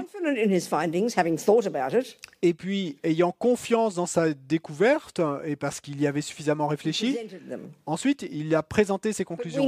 Et 2.43 2.53
puis, 2.53 2.97
ayant 3.03 3.31
confiance 3.31 3.95
dans 3.95 4.05
sa 4.05 4.33
découverte, 4.33 5.19
et 5.45 5.55
parce 5.55 5.81
qu'il 5.81 5.99
y 5.99 6.05
avait 6.05 6.21
suffisamment 6.21 6.67
réfléchi, 6.67 7.17
ensuite, 7.87 8.23
il 8.31 8.53
a 8.53 8.61
présenté 8.61 9.13
ses 9.13 9.25
conclusions. 9.25 9.63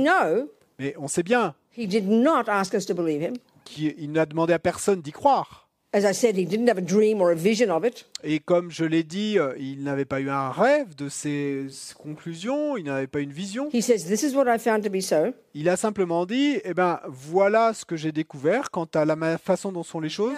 Mais 0.80 0.94
on 0.98 1.08
sait 1.08 1.24
bien 1.24 1.56
he 1.78 1.88
did 1.88 2.08
not 2.08 2.44
ask 2.48 2.74
us 2.74 2.86
to 2.86 2.94
believe 2.94 3.22
him. 3.22 3.34
qu'il 3.66 4.12
n'a 4.12 4.26
demandé 4.26 4.54
à 4.54 4.60
personne 4.60 5.02
d'y 5.02 5.12
croire. 5.12 5.66
As 5.94 6.02
I 6.02 6.14
said, 6.14 6.38
he 6.38 6.46
didn't 6.46 6.68
have 6.68 6.78
a 6.78 6.82
dream 6.82 7.22
or 7.22 7.30
a 7.32 7.36
vision 7.36 7.70
of 7.74 7.86
it. 7.86 8.06
Et 8.24 8.40
comme 8.40 8.70
je 8.70 8.84
l'ai 8.84 9.04
dit, 9.04 9.40
euh, 9.40 9.54
il 9.58 9.84
n'avait 9.84 10.06
pas 10.06 10.20
eu 10.20 10.30
un 10.30 10.50
rêve 10.50 10.96
de 10.96 11.08
ses 11.08 11.68
conclusions, 11.98 12.76
il 12.78 12.84
n'avait 12.84 13.08
pas 13.08 13.22
une 13.22 13.32
vision. 13.32 13.70
He 13.74 13.82
says, 13.82 14.06
This 14.06 14.24
is 14.24 14.36
what 14.36 14.54
I 14.54 14.60
found 14.60 14.84
to 14.84 14.90
be 14.90 15.02
so. 15.02 15.34
Il 15.54 15.70
a 15.70 15.78
simplement 15.78 16.26
dit, 16.26 16.60
eh 16.66 16.74
ben, 16.74 17.00
voilà 17.08 17.74
ce 17.74 17.86
que 17.86 17.96
j'ai 17.96 18.12
découvert 18.12 18.70
quant 18.70 18.88
à 18.94 19.06
la 19.06 19.38
façon 19.38 19.72
dont 19.72 19.84
sont 19.84 20.02
les 20.02 20.10
choses. 20.10 20.36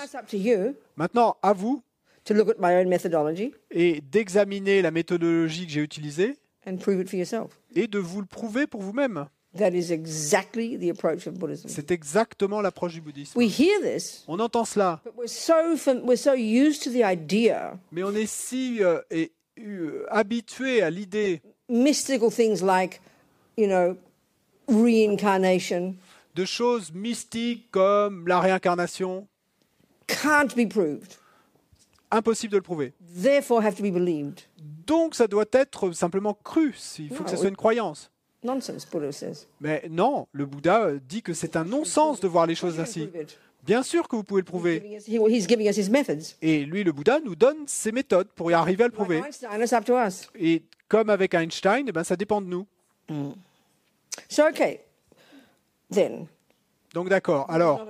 Maintenant, 0.96 1.36
à 1.42 1.54
vous, 1.54 1.82
to 2.26 2.34
look 2.34 2.50
at 2.50 2.56
my 2.60 2.76
own 2.76 2.88
methodology 2.88 3.54
et 3.72 4.02
d'examiner 4.02 4.82
la 4.82 4.92
méthodologie 4.92 5.66
que 5.66 5.72
j'ai 5.74 5.82
utilisée 5.82 6.38
and 6.68 6.78
prove 6.78 7.02
it 7.02 7.10
for 7.10 7.18
yourself. 7.18 7.60
et 7.76 7.88
de 7.88 7.98
vous 7.98 8.22
le 8.22 8.28
prouver 8.28 8.68
pour 8.68 8.82
vous-même. 8.82 9.26
That 9.58 9.72
is 9.74 9.90
exactly 9.92 10.78
the 10.78 10.92
approach 10.92 11.26
of 11.26 11.34
Buddhism. 11.40 11.70
C'est 11.70 11.90
exactement 11.90 12.62
l'approche 12.62 12.94
du 12.94 13.02
bouddhisme. 13.02 13.36
We 13.36 13.48
hear 13.50 13.82
this, 13.82 14.24
On 14.28 14.40
entend 14.40 14.66
cela, 14.66 15.02
but 15.04 15.14
we're 15.18 15.28
so 15.28 15.76
fam- 15.76 16.06
we're 16.06 16.16
so 16.18 16.34
used 16.34 16.84
to 16.84 16.92
the 16.92 17.04
idea, 17.04 17.80
mais 17.92 18.04
on 18.04 18.14
est 18.14 18.28
si 18.28 18.84
euh, 18.84 19.02
et, 19.10 19.32
euh, 19.60 20.06
habitué 20.12 20.84
à 20.84 20.92
l'idée 20.92 21.42
mystical 21.68 22.30
things 22.32 22.62
like, 22.62 23.02
you 23.58 23.66
know, 23.66 23.98
reincarnation 24.68 25.96
de 26.36 26.46
choses 26.46 26.92
mystiques 26.94 27.70
comme 27.72 28.28
la 28.28 28.40
réincarnation, 28.40 29.28
can't 30.08 30.50
be 30.56 30.68
proved, 30.70 31.18
impossible 32.12 32.52
de 32.52 32.58
le 32.58 32.64
prouver. 32.64 32.94
therefore 33.20 33.64
have 33.64 33.76
to 33.76 33.82
be 33.82 33.92
believed. 33.92 34.42
Donc 34.86 35.16
ça 35.16 35.28
doit 35.28 35.46
être 35.54 35.92
simplement 35.92 36.36
cru, 36.44 36.76
il 37.00 37.10
faut 37.10 37.24
que 37.24 37.32
ce 37.32 37.38
soit 37.38 37.50
une 37.50 37.56
croyance. 37.56 38.12
Nonsense, 38.44 38.86
Buddha 38.90 39.12
says. 39.12 39.46
Mais 39.60 39.84
non, 39.90 40.28
le 40.32 40.46
Bouddha 40.46 40.84
euh, 40.86 41.00
dit 41.08 41.22
que 41.22 41.34
c'est 41.34 41.56
un 41.58 41.66
non-sens 41.66 42.20
de 42.22 42.28
voir 42.28 42.46
les 42.48 42.56
choses 42.56 42.80
ainsi. 42.80 43.10
Bien 43.66 43.84
sûr 43.84 44.08
que 44.08 44.16
vous 44.16 44.24
pouvez 44.24 44.42
le 44.42 44.46
prouver. 44.46 44.76
Giving 44.76 44.98
us- 44.98 45.08
he- 45.08 45.36
He's 45.36 45.48
giving 45.48 45.68
us 45.70 45.76
his 45.78 45.90
methods. 45.90 46.36
Et 46.42 46.64
lui, 46.66 46.84
le 46.86 46.94
Bouddha, 46.94 47.20
nous 47.20 47.36
donne 47.36 47.68
ses 47.68 47.92
méthodes 47.92 48.30
pour 48.30 48.50
y 48.50 48.54
arriver 48.54 48.86
à 48.86 48.88
le 48.88 48.94
prouver. 48.94 49.22
Et 50.40 50.64
comme 50.88 51.10
avec 51.10 51.34
Einstein, 51.34 51.86
eh 51.88 51.92
ben, 51.92 52.04
ça 52.06 52.16
dépend 52.16 52.42
de 52.42 52.48
nous. 52.48 52.66
So, 54.30 54.44
okay, 54.48 54.82
then, 55.92 56.28
Donc 56.94 57.10
d'accord. 57.10 57.50
Alors, 57.50 57.86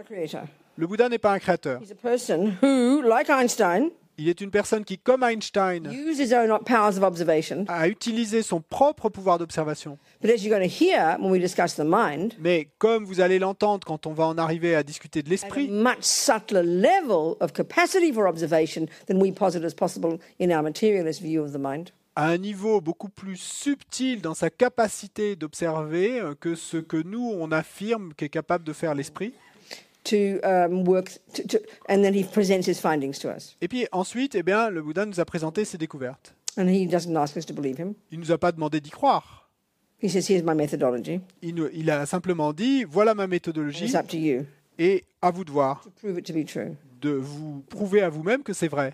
le 0.78 0.88
Bouddha 0.88 1.10
n'est 1.10 1.18
pas 1.20 1.34
un 1.34 1.40
créateur. 1.40 1.82
He's 1.82 1.92
a 1.92 1.96
person 1.96 2.54
who, 2.62 3.02
like 3.02 3.30
Einstein, 3.30 3.90
Il 4.22 4.28
est 4.28 4.42
une 4.42 4.52
personne 4.52 4.84
qui, 4.84 4.98
comme 4.98 5.24
Einstein, 5.24 5.90
uses 5.94 6.20
his 6.20 6.34
own 6.34 6.60
powers 6.66 6.98
of 6.98 7.04
observation. 7.04 7.64
a 7.70 7.88
utilisé 7.88 8.42
son 8.42 8.60
propre 8.60 9.08
pouvoir 9.08 9.38
d'observation. 9.38 9.98
But 10.22 10.32
as 10.32 10.44
you're 10.44 10.54
going 10.54 10.68
to 10.68 10.84
hear 10.84 11.16
when 11.22 11.32
we 11.32 11.40
discuss 11.40 11.76
the 11.76 11.86
mind, 11.86 12.34
Mais 12.38 12.68
comme 12.80 13.06
vous 13.06 13.22
allez 13.22 13.40
l'entendre 13.40 13.88
quand 13.88 14.06
on 14.08 14.12
va 14.12 14.26
en 14.26 14.38
arriver 14.38 14.76
à 14.76 14.84
discuter 14.84 15.24
de 15.24 15.30
l'esprit, 15.30 15.70
much 15.70 16.02
subtler 16.02 16.64
level 16.64 17.36
of 17.40 17.54
capacity 17.54 18.12
for 18.12 18.28
observation 18.28 18.88
than 19.08 19.22
we 19.22 19.32
posit 19.32 19.64
as 19.64 19.74
possible 19.74 20.18
in 20.42 20.52
our 20.52 20.62
materialist 20.62 21.22
view 21.22 21.42
of 21.42 21.54
the 21.54 21.58
mind. 21.58 21.92
à 22.18 22.26
un 22.26 22.38
niveau 22.38 22.82
beaucoup 22.82 23.08
plus 23.08 23.38
subtil 23.38 24.20
dans 24.22 24.34
sa 24.34 24.50
capacité 24.50 25.38
d'observer 25.38 26.20
euh, 26.20 26.36
que 26.38 26.56
ce 26.56 26.76
que 26.76 26.98
nous, 26.98 27.32
on 27.40 27.50
affirme 27.54 28.14
qu'est 28.18 28.28
capable 28.28 28.66
de 28.66 28.74
faire 28.74 28.94
l'esprit. 28.94 29.34
Et 33.62 33.68
puis 33.68 33.88
ensuite, 33.92 34.36
eh 34.36 34.44
bien, 34.44 34.70
le 34.70 34.82
Bouddha 34.82 35.06
nous 35.06 35.20
a 35.20 35.26
présenté 35.26 35.66
ses 35.66 35.78
découvertes. 35.78 36.34
And 36.58 36.68
he 36.68 36.86
doesn't 36.88 37.16
ask 37.16 37.38
us 37.38 37.46
to 37.46 37.54
believe 37.54 37.80
him. 37.80 37.94
Il 38.12 38.20
nous 38.20 38.32
a 38.32 38.38
pas 38.38 38.52
demandé 38.52 38.82
d'y 38.82 38.90
croire. 38.90 39.50
He 40.02 40.10
says, 40.10 40.30
Here's 40.30 40.44
my 40.44 40.56
methodology. 40.56 41.22
Il, 41.42 41.56
nous- 41.56 41.70
il 41.74 41.90
a 41.90 42.06
simplement 42.06 42.54
dit, 42.54 42.84
voilà 42.86 43.14
ma 43.14 43.28
méthodologie, 43.28 43.86
it's 43.86 43.96
up 43.96 44.08
to 44.08 44.18
you 44.18 44.46
et 44.78 45.04
à 45.22 45.30
vous 45.32 45.44
de 45.44 45.52
voir, 45.52 45.82
to 45.84 45.90
prove 45.92 46.18
it 46.18 46.26
to 46.26 46.34
be 46.34 46.46
true. 46.46 46.76
de 47.02 47.12
vous 47.12 47.62
prouver 47.70 48.02
à 48.02 48.10
vous-même 48.10 48.44
que 48.44 48.54
c'est 48.54 48.70
vrai. 48.70 48.94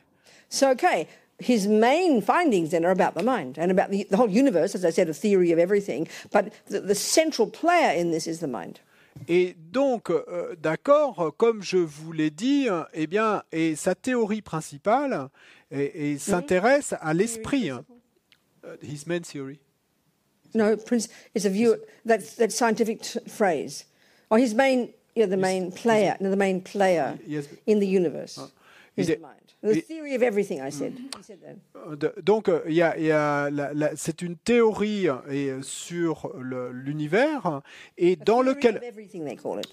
So, 0.49 0.69
okay, 0.71 1.07
his 1.39 1.67
main 1.67 2.21
findings 2.21 2.69
then 2.69 2.85
are 2.85 2.91
about 2.91 3.13
the 3.15 3.23
mind 3.23 3.57
and 3.59 3.69
about 3.71 3.91
the, 3.91 4.05
the 4.09 4.17
whole 4.17 4.29
universe, 4.29 4.75
as 4.75 4.83
I 4.83 4.91
said, 4.91 5.09
a 5.09 5.13
theory 5.13 5.51
of 5.51 5.59
everything. 5.59 6.07
But 6.31 6.51
the, 6.69 6.79
the 6.81 6.95
central 6.95 7.47
player 7.47 7.91
in 7.95 8.09
this 8.11 8.25
is 8.27 8.39
the 8.39 8.47
mind. 8.47 8.79
Et 9.27 9.55
donc, 9.71 10.09
euh, 10.09 10.55
d'accord, 10.61 11.33
comme 11.37 11.63
je 11.63 11.77
vous 11.77 12.11
l'ai 12.11 12.29
dit, 12.29 12.67
euh, 12.69 12.83
eh 12.93 13.07
bien, 13.07 13.43
et 13.51 13.75
sa 13.75 13.95
théorie 13.95 14.41
principale 14.41 15.29
et, 15.71 16.11
et 16.11 16.17
s'intéresse 16.17 16.93
à 16.99 17.13
l'esprit. 17.13 17.71
Euh, 17.71 18.75
His 18.83 19.05
main 19.07 19.21
theory. 19.21 19.59
No, 20.53 20.75
Prince, 20.77 21.09
it's 21.35 21.45
a 21.45 21.49
view, 21.49 21.75
that's 22.05 22.35
that 22.37 22.49
scientific 22.49 23.03
phrase. 23.27 23.85
Oh, 24.31 24.37
his 24.37 24.53
main, 24.55 24.89
yeah, 25.15 25.27
the 25.27 25.37
main 25.37 25.69
player, 25.71 26.15
the 26.19 26.35
main 26.35 26.61
player 26.61 27.17
in 27.67 27.79
the 27.79 27.85
universe 27.87 28.37
is 28.97 29.07
Is 29.07 29.09
it- 29.09 29.15
the 29.17 29.21
mind? 29.27 29.44
The 29.71 29.77
it- 29.77 29.87
theory 29.87 30.15
of 30.15 30.21
everything, 30.23 30.59
I 30.61 30.69
said. 30.71 30.93
He 30.93 31.23
said 31.23 31.39
that. 31.41 31.95
De- 31.97 32.13
Donc, 32.21 32.49
y 32.67 32.81
a, 32.81 32.97
y 32.99 33.11
a 33.11 33.49
c'est 33.95 34.21
une 34.21 34.35
théorie 34.37 35.07
euh, 35.09 35.15
et, 35.29 35.49
euh, 35.49 35.61
sur 35.61 36.31
l'univers 36.71 37.61
et 37.97 38.15
dans 38.15 38.43
Theory 38.43 38.55
lequel 38.55 38.81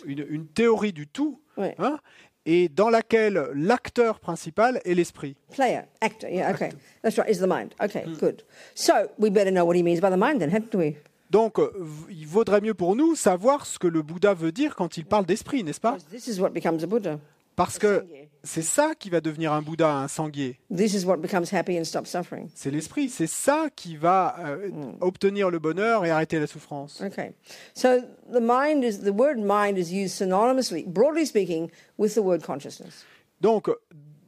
une, 0.06 0.26
une 0.28 0.46
théorie 0.46 0.92
du 0.92 1.06
tout, 1.06 1.40
Ouais. 1.56 1.74
hein, 1.78 1.98
et 2.46 2.68
dans 2.68 2.90
laquelle 2.90 3.50
l'acteur 3.54 4.18
principal 4.20 4.80
est 4.84 4.94
l'esprit. 4.94 5.36
Player, 5.52 5.82
actor, 6.00 6.28
yeah, 6.30 6.50
okay. 6.52 6.70
That's 7.02 7.16
right, 7.18 7.28
is 7.30 7.38
the 7.38 7.46
mind. 7.46 7.74
Okay, 7.82 8.04
good. 8.18 8.42
So 8.74 8.92
we 9.18 9.30
better 9.30 9.50
know 9.52 9.64
what 9.64 9.76
he 9.76 9.82
means 9.82 10.00
by 10.00 10.10
the 10.10 10.16
mind 10.18 10.40
then, 10.40 10.50
haven't 10.50 10.74
we? 10.74 10.94
Donc, 11.30 11.58
euh, 11.58 11.70
il 12.10 12.26
vaudrait 12.26 12.60
mieux 12.60 12.74
pour 12.74 12.94
nous 12.96 13.14
savoir 13.14 13.64
ce 13.64 13.78
que 13.78 13.86
le 13.86 14.02
Bouddha 14.02 14.34
veut 14.34 14.52
dire 14.52 14.74
quand 14.76 14.96
il 14.98 15.06
parle 15.06 15.24
d'esprit, 15.24 15.64
n'est-ce 15.64 15.80
pas? 15.80 15.96
This 16.10 16.26
is 16.26 16.40
what 16.40 16.50
becomes 16.50 16.82
a 16.82 16.86
Buddha. 16.86 17.18
Parce 17.54 17.78
que 17.78 18.06
c'est 18.42 18.62
ça 18.62 18.94
qui 18.98 19.10
va 19.10 19.20
devenir 19.20 19.52
un 19.52 19.60
Bouddha, 19.62 19.94
un 19.94 20.08
sanguier. 20.08 20.58
This 20.74 20.94
is 20.94 21.04
what 21.04 21.18
becomes 21.18 21.52
happy 21.52 21.78
and 21.78 21.84
stops 21.84 22.10
suffering. 22.10 22.48
C'est 22.54 22.70
l'esprit, 22.70 23.08
c'est 23.08 23.26
ça 23.26 23.68
qui 23.74 23.96
va 23.96 24.36
euh, 24.40 24.70
obtenir 25.00 25.50
le 25.50 25.58
bonheur 25.58 26.04
et 26.04 26.10
arrêter 26.10 26.40
la 26.40 26.46
souffrance. 26.46 27.00
Okay. 27.02 27.34
So 27.74 28.00
the 28.32 28.40
mind 28.40 28.84
is 28.84 29.00
the 29.00 29.12
word 29.14 29.38
mind 29.38 29.76
is 29.76 29.92
used 29.92 30.14
synonymously, 30.16 30.86
broadly 30.86 31.26
speaking, 31.26 31.70
with 31.98 32.14
the 32.14 32.22
word 32.22 32.42
consciousness. 32.42 33.04
Donc, 33.40 33.68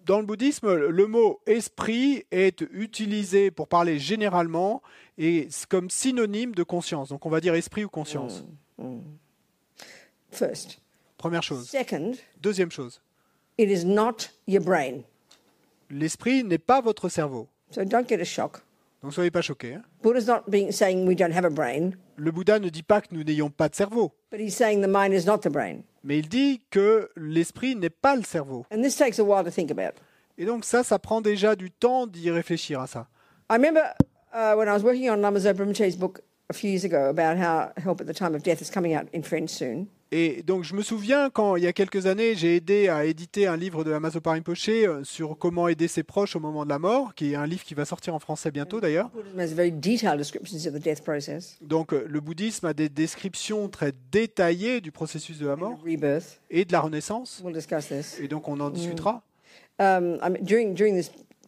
dans 0.04 0.20
le 0.20 0.26
bouddhisme, 0.26 0.74
le 0.74 1.06
mot 1.06 1.40
esprit 1.46 2.24
est 2.30 2.60
utilisé 2.72 3.50
pour 3.50 3.68
parler 3.68 3.98
généralement 3.98 4.82
et 5.16 5.48
comme 5.68 5.88
synonyme 5.88 6.54
de 6.54 6.62
conscience. 6.62 7.08
Donc, 7.08 7.24
on 7.24 7.30
va 7.30 7.40
dire 7.40 7.54
esprit 7.54 7.84
ou 7.84 7.88
conscience. 7.88 8.44
First. 10.30 10.80
Première 11.16 11.42
chose. 11.42 11.70
Second, 11.70 12.12
Deuxième 12.40 12.70
chose. 12.70 13.00
It 13.58 13.70
is 13.70 13.84
not 13.84 14.30
your 14.46 14.62
brain. 14.62 15.02
L'esprit 15.90 16.44
n'est 16.44 16.58
pas 16.58 16.80
votre 16.80 17.08
cerveau. 17.08 17.48
So 17.70 17.84
don't 17.84 18.08
get 18.08 18.20
a 18.20 18.24
shock. 18.24 18.62
Donc, 19.02 19.12
soyez 19.12 19.30
pas 19.30 19.42
choqués. 19.42 19.74
hein. 19.74 19.82
Buddha's 20.02 20.26
not 20.26 20.44
being 20.48 20.72
saying 20.72 21.06
we 21.06 21.14
don't 21.14 21.32
have 21.32 21.44
a 21.44 21.50
brain, 21.50 21.92
Le 22.16 22.30
Bouddha 22.30 22.58
ne 22.58 22.68
dit 22.70 22.82
pas 22.82 23.00
que 23.02 23.08
nous 23.12 23.22
n'ayons 23.24 23.50
pas 23.50 23.68
de 23.68 23.74
cerveau, 23.74 24.12
but 24.30 24.40
he's 24.40 24.54
saying 24.56 24.80
the 24.80 24.88
mind 24.88 25.12
is 25.12 25.26
not 25.26 25.38
the 25.38 25.50
brain. 25.50 25.82
mais 26.02 26.18
il 26.18 26.28
dit 26.28 26.62
que 26.70 27.10
l'esprit 27.16 27.76
n'est 27.76 27.90
pas 27.90 28.16
le 28.16 28.22
cerveau. 28.22 28.64
And 28.72 28.82
this 28.82 28.96
takes 28.96 29.18
a 29.18 29.24
while 29.24 29.44
to 29.44 29.50
think 29.50 29.70
about. 29.70 29.94
Et 30.38 30.46
donc, 30.46 30.64
ça, 30.64 30.82
ça 30.82 30.98
prend 30.98 31.20
déjà 31.20 31.54
du 31.54 31.70
temps 31.70 32.06
d'y 32.06 32.30
réfléchir 32.30 32.80
à 32.80 32.86
ça. 32.86 33.06
I 33.50 33.54
remember 33.56 33.82
uh, 34.32 34.54
when 34.56 34.68
I 34.68 34.72
was 34.72 34.82
working 34.82 35.10
on 35.10 35.16
Lama 35.20 35.38
Zopa 35.38 35.58
Rinpoche's 35.62 35.96
book 35.96 36.20
a 36.54 36.58
few 36.58 36.70
years 36.70 36.84
ago 36.84 37.08
about 37.08 37.36
how 37.36 37.72
help 37.82 38.00
at 38.00 38.06
the 38.06 38.14
time 38.14 38.34
of 38.34 38.42
death 38.42 38.62
is 38.62 38.70
coming 38.70 38.94
out 38.94 39.06
in 39.12 39.22
French 39.22 39.50
soon. 39.50 39.86
Et 40.12 40.44
donc, 40.44 40.62
je 40.62 40.74
me 40.74 40.82
souviens 40.82 41.28
quand, 41.28 41.56
il 41.56 41.64
y 41.64 41.66
a 41.66 41.72
quelques 41.72 42.06
années, 42.06 42.36
j'ai 42.36 42.54
aidé 42.54 42.88
à 42.88 43.04
éditer 43.04 43.48
un 43.48 43.56
livre 43.56 43.82
de 43.82 43.92
Amazopa 43.92 44.30
Rinpoche 44.30 44.68
euh, 44.68 45.02
sur 45.02 45.36
comment 45.36 45.66
aider 45.66 45.88
ses 45.88 46.04
proches 46.04 46.36
au 46.36 46.40
moment 46.40 46.64
de 46.64 46.70
la 46.70 46.78
mort, 46.78 47.16
qui 47.16 47.32
est 47.32 47.34
un 47.34 47.46
livre 47.46 47.64
qui 47.64 47.74
va 47.74 47.84
sortir 47.84 48.14
en 48.14 48.20
français 48.20 48.52
bientôt 48.52 48.80
d'ailleurs. 48.80 49.10
Buddhism 49.10 49.40
has 49.40 49.48
very 49.48 49.72
detailed 49.72 50.18
descriptions 50.18 50.68
of 50.68 50.74
the 50.74 50.82
death 50.82 51.02
process, 51.02 51.58
Donc, 51.62 51.90
le 51.90 52.20
bouddhisme 52.20 52.66
a 52.66 52.74
des 52.74 52.88
descriptions 52.88 53.68
très 53.68 53.92
détaillées 54.12 54.80
du 54.80 54.92
processus 54.92 55.38
de 55.40 55.48
la 55.48 55.56
mort 55.56 55.80
et 56.50 56.64
de 56.64 56.72
la 56.72 56.80
renaissance. 56.80 57.40
We'll 57.42 57.52
discuss 57.52 57.88
this. 57.88 58.20
Et 58.20 58.28
donc, 58.28 58.46
on 58.46 58.60
en 58.60 58.70
discutera. 58.70 59.24
um, 59.80 60.20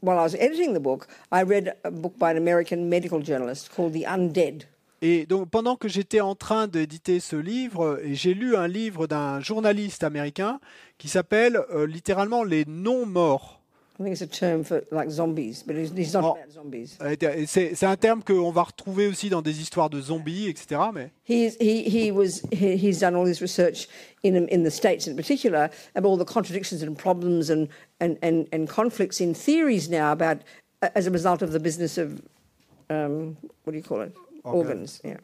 while 0.01 0.19
I 0.19 0.23
was 0.23 0.35
editing 0.35 0.75
the 0.75 0.81
book, 0.81 1.09
I 1.33 1.42
read 1.42 1.77
a 1.85 1.90
book 1.90 2.19
by 2.19 2.31
an 2.31 2.37
American 2.37 2.88
medical 2.88 3.21
journalist 3.21 3.71
called 3.73 3.92
The 3.92 4.05
Undead. 4.05 4.64
Et 5.02 5.26
donc, 5.26 5.50
pendant 5.50 5.76
que 5.76 5.88
j'étais 5.88 6.20
en 6.20 6.35
train 6.35 6.68
d'éditer 6.68 7.20
ce 7.20 7.37
livre, 7.37 8.00
j'ai 8.04 8.35
lu 8.35 8.56
un 8.56 8.66
livre 8.66 9.06
d'un 9.06 9.40
journaliste 9.40 10.02
américain 10.04 10.59
qui 10.98 11.09
s'appelle 11.09 11.61
euh, 11.70 11.87
littéralement 11.87 12.44
Les 12.44 12.64
non-morts. 12.66 13.61
I 13.98 14.02
think 14.02 14.12
it's 14.12 14.20
a 14.20 14.26
term 14.26 14.62
for 14.62 14.82
like 14.90 15.09
zombies, 15.09 15.62
but 15.66 15.74
he's, 15.74 15.90
he's 15.96 16.12
not 16.12 16.18
about 16.18 16.52
zombies. 16.52 16.98
Et 17.00 17.46
C'est 17.46 17.87
un 17.87 17.96
terme 17.96 18.22
qu'on 18.22 18.50
va 18.50 18.64
retrouver 18.64 19.06
aussi 19.06 19.30
dans 19.30 19.40
des 19.40 19.62
histoires 19.62 19.88
de 19.88 20.02
zombies, 20.02 20.48
etc. 20.50 20.82
Mais 20.92 21.11
He's, 21.26 21.56
he, 21.59 21.88
he 21.88 22.11
was, 22.11 22.42
he, 22.52 22.76
he's 22.76 23.00
done 23.00 23.14
all 23.14 23.24
this 23.24 23.40
research 23.40 23.88
in, 24.22 24.46
in 24.50 24.64
the 24.64 24.70
States 24.70 25.06
in 25.06 25.16
particular 25.16 25.70
about 25.94 26.11
all 26.11 26.18
the 26.18 26.30
contradictions 26.30 26.82
and 26.82 26.94
problems 26.94 27.48
and, 27.50 27.68
and, 27.98 28.18
and, 28.20 28.46
and 28.52 28.68
conflicts 28.68 29.18
in 29.18 29.32
theories 29.32 29.88
now 29.88 30.12
about, 30.12 30.42
as 30.94 31.06
a 31.06 31.11
result 31.11 31.40
of 31.40 31.52
the 31.52 31.61
business 31.61 31.96
of, 31.96 32.20
um, 32.90 33.38
what 33.64 33.72
do 33.72 33.78
you 33.78 33.82
call 33.82 34.02
it? 34.02 34.14
Organs. 34.46 34.68
Organs, 34.68 35.00
yeah. 35.04 35.18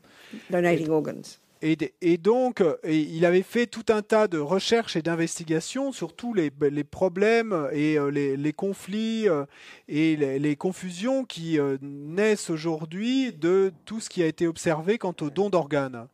Donating 0.51 0.89
organs. 0.91 1.39
Et, 1.65 1.77
et 2.01 2.17
donc, 2.19 2.61
et 2.83 2.99
il 2.99 3.25
avait 3.25 3.43
fait 3.43 3.67
tout 3.67 3.85
un 3.91 4.03
tas 4.03 4.27
de 4.27 4.39
recherches 4.39 4.97
et 4.97 5.03
d'investigations 5.03 5.93
sur 5.93 6.13
tous 6.13 6.35
les, 6.35 6.51
les 6.61 6.83
problèmes 6.83 7.69
et 7.73 7.97
euh, 7.99 8.11
les, 8.11 8.37
les 8.37 8.53
conflits 8.53 9.29
euh, 9.29 9.45
et 9.89 10.17
les, 10.17 10.41
les 10.41 10.57
confusions 10.57 11.25
qui 11.25 11.61
euh, 11.61 11.77
naissent 11.81 12.51
aujourd'hui 12.51 13.33
de 13.33 13.73
tout 13.85 14.01
ce 14.01 14.11
qui 14.11 14.25
a 14.25 14.27
été 14.27 14.49
observé 14.49 14.99
quant 14.99 15.15
au 15.21 15.31
don 15.31 15.51
d'organes. 15.51 16.09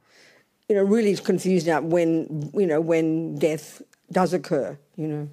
You 0.69 0.77
know, 0.77 0.85
really 0.87 1.17
confused 1.17 1.67
when, 1.67 2.27
you 2.53 2.67
know, 2.67 2.83
when 2.83 3.35
death 3.37 3.83
does 4.11 4.35
occur, 4.35 4.77
you 4.99 5.07
know. 5.09 5.29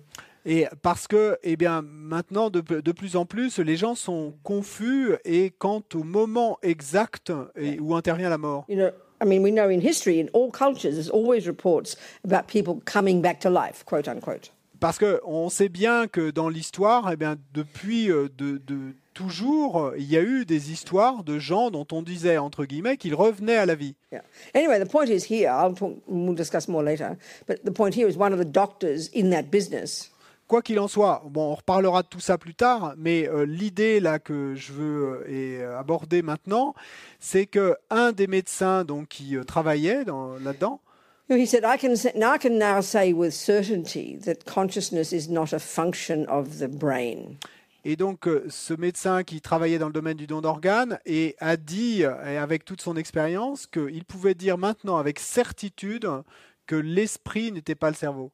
Et 0.46 0.68
parce 0.84 1.08
que, 1.08 1.38
eh 1.44 1.56
bien, 1.56 1.82
maintenant, 1.82 2.50
de, 2.52 2.62
de 2.62 2.92
plus 2.92 3.16
en 3.16 3.26
plus, 3.26 3.58
les 3.58 3.76
gens 3.76 3.96
sont 3.96 4.36
confus 4.44 5.16
et 5.26 5.50
quant 5.50 5.82
au 5.96 6.04
moment 6.04 6.60
exact 6.62 7.34
et, 7.56 7.80
où 7.80 7.96
intervient 7.96 8.30
la 8.30 8.38
mort. 8.38 8.66
You 8.70 8.76
know, 8.76 8.92
I 9.22 9.26
mean, 9.26 9.42
we 9.42 9.52
know 9.52 9.70
in 9.70 9.82
history, 9.82 10.20
in 10.20 10.28
all 10.34 10.52
cultures, 10.52 10.94
there's 10.94 11.10
always 11.10 11.48
reports 11.48 11.98
about 12.24 12.48
people 12.48 12.80
coming 12.86 13.22
back 13.22 13.40
to 13.40 13.50
life, 13.50 13.84
quote 13.86 14.08
unquote. 14.08 14.52
Parce 14.80 15.00
que 15.00 15.20
on 15.26 15.50
sait 15.50 15.70
bien 15.70 16.08
que 16.08 16.30
dans 16.30 16.50
l'histoire, 16.50 17.10
eh 17.12 17.16
bien, 17.16 17.38
depuis 17.54 18.12
euh, 18.12 18.30
de, 18.38 18.62
de 18.68 18.94
toujours, 19.16 19.94
il 19.98 20.12
y 20.12 20.18
a 20.18 20.22
eu 20.22 20.46
des 20.46 20.72
histoires 20.72 21.24
de 21.24 21.40
gens 21.40 21.72
dont 21.72 21.88
on 21.92 22.04
disait 22.04 22.38
entre 22.38 22.66
guillemets 22.66 22.98
qu'ils 22.98 23.16
revenaient 23.16 23.56
à 23.56 23.66
la 23.66 23.74
vie. 23.74 23.96
Yeah. 24.12 24.22
Anyway, 24.54 24.78
the 24.80 24.88
point 24.88 25.08
is 25.08 25.24
here, 25.28 25.50
I'll 25.50 25.74
talk, 25.74 25.96
we'll 26.08 26.36
discuss 26.36 26.68
more 26.68 26.84
later, 26.84 27.18
but 27.48 27.64
the 27.64 27.72
point 27.72 27.96
here 27.96 28.08
is 28.08 28.18
one 28.18 28.34
of 28.34 28.38
the 28.38 28.46
doctors 28.46 29.10
in 29.14 29.32
that 29.32 29.50
business 29.50 30.12
Quoi 30.48 30.62
qu'il 30.62 30.80
en 30.80 30.88
soit, 30.88 31.24
bon, 31.28 31.52
on 31.52 31.56
reparlera 31.56 32.04
de 32.04 32.08
tout 32.08 32.20
ça 32.20 32.38
plus 32.38 32.54
tard, 32.54 32.94
mais 32.98 33.28
euh, 33.28 33.46
l'idée 33.48 34.00
là 34.00 34.20
que 34.20 34.54
je 34.54 34.74
veux 34.74 35.04
euh, 35.04 35.28
et, 35.28 35.58
euh, 35.64 35.80
aborder 35.80 36.22
maintenant, 36.22 36.76
c'est 37.20 37.48
que 37.48 37.76
un 37.90 38.12
des 38.12 38.28
médecins 38.28 38.84
donc 38.86 39.08
qui 39.08 39.36
travaillait 39.48 40.06
dans- 40.06 40.38
là-dedans, 40.38 40.82
You 41.28 41.36
know, 41.38 41.44
He 41.44 41.48
said, 41.48 41.64
I 41.66 41.80
can, 41.80 41.96
say, 41.96 42.12
now 42.16 42.36
I 42.36 42.38
can 42.38 42.60
now 42.60 42.84
say 42.84 43.12
with 43.12 43.34
certainty 43.34 44.16
that 44.26 44.46
consciousness 44.46 45.12
is 45.12 45.28
not 45.28 45.54
a 45.54 45.58
function 45.60 46.26
of 46.30 46.60
the 46.60 46.68
brain. 46.68 47.38
Et 47.84 47.96
donc, 47.96 48.30
ce 48.50 48.76
médecin 48.76 49.24
qui 49.24 49.42
travaillait 49.42 49.80
dans 49.80 49.88
le 49.88 49.94
domaine 49.94 50.18
du 50.18 50.28
don 50.28 50.42
d'organes 50.42 51.00
et 51.08 51.36
a 51.40 51.58
dit, 51.58 52.02
et 52.04 52.38
avec 52.38 52.64
toute 52.64 52.82
son 52.82 52.96
expérience, 52.96 53.66
qu'il 53.66 54.06
pouvait 54.06 54.36
dire 54.36 54.60
maintenant 54.60 54.98
avec 54.98 55.20
certitude 55.20 56.08
que 56.68 56.76
l'esprit 56.76 57.52
n'était 57.52 57.74
pas 57.74 57.90
le 57.90 57.96
cerveau. 57.96 58.32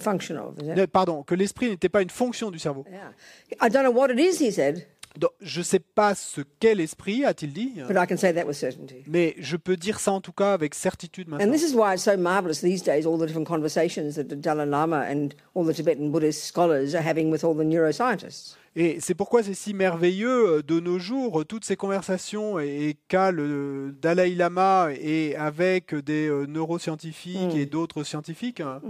Is 0.00 0.66
it? 0.68 0.78
Euh, 0.78 0.86
Pardon, 0.86 1.22
que 1.22 1.34
l'esprit 1.34 1.68
n'était 1.70 1.88
pas 1.88 2.02
une 2.02 2.10
fonction 2.10 2.50
du 2.50 2.58
cerveau. 2.58 2.84
Yeah. 2.90 3.12
I 3.60 3.70
don't 3.70 3.82
know 3.84 3.92
what 3.92 4.08
it 4.10 4.18
is, 4.18 4.42
he 4.44 4.50
said, 4.52 4.86
Donc, 5.18 5.30
je 5.40 5.58
ne 5.58 5.64
sais 5.64 5.80
pas 5.80 6.14
ce 6.14 6.40
qu'est 6.60 6.74
l'esprit, 6.76 7.24
a-t-il 7.24 7.52
dit, 7.52 7.72
but 7.88 7.96
I 7.96 8.06
can 8.08 8.16
say 8.16 8.32
that 8.32 8.44
with 8.46 8.54
certainty. 8.56 9.02
mais 9.08 9.34
je 9.38 9.56
peux 9.56 9.76
dire 9.76 9.98
ça 9.98 10.12
en 10.12 10.20
tout 10.20 10.30
cas 10.32 10.52
avec 10.52 10.74
certitude 10.74 11.26
And 11.28 11.36
maintenant. 11.38 11.52
this 11.52 11.62
is 11.68 11.74
why 11.74 11.94
it's 11.94 12.04
so 12.04 12.16
marvelous 12.16 12.60
these 12.62 12.82
days, 12.84 13.06
all 13.06 13.18
the 13.18 13.26
different 13.26 13.46
conversations 13.48 14.14
that 14.14 14.24
the 14.28 14.36
Dalai 14.40 14.66
Lama 14.66 15.04
and 15.10 15.30
all 15.56 15.64
the 15.66 15.74
Tibetan 15.74 16.10
Buddhist 16.10 16.44
scholars 16.44 16.94
are 16.94 17.02
having 17.04 17.28
with 17.30 17.42
all 17.44 17.54
the 17.56 17.64
neuroscientists. 17.66 18.56
Et 18.76 18.98
c'est 19.00 19.16
pourquoi 19.16 19.42
c'est 19.42 19.54
si 19.54 19.74
merveilleux 19.74 20.58
euh, 20.58 20.62
de 20.62 20.78
nos 20.78 21.00
jours, 21.00 21.40
euh, 21.40 21.44
toutes 21.44 21.64
ces 21.64 21.74
conversations 21.74 22.60
et, 22.60 22.96
qu'a 23.08 23.32
le 23.32 23.92
Dalai 24.00 24.32
Lama 24.36 24.90
et 24.96 25.34
avec 25.34 25.92
des 25.92 26.28
euh, 26.28 26.46
neuroscientifiques 26.46 27.56
et 27.56 27.66
d'autres 27.66 28.04
scientifiques. 28.04 28.60
hein. 28.60 28.80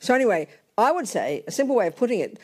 So, 0.00 0.14
anyway, 0.14 0.48
I 0.76 0.92
would 0.92 1.06
say 1.06 1.42
a 1.46 1.50
simple 1.50 1.76
way 1.76 1.86
of 1.86 1.96
putting 1.96 2.20
it 2.20 2.38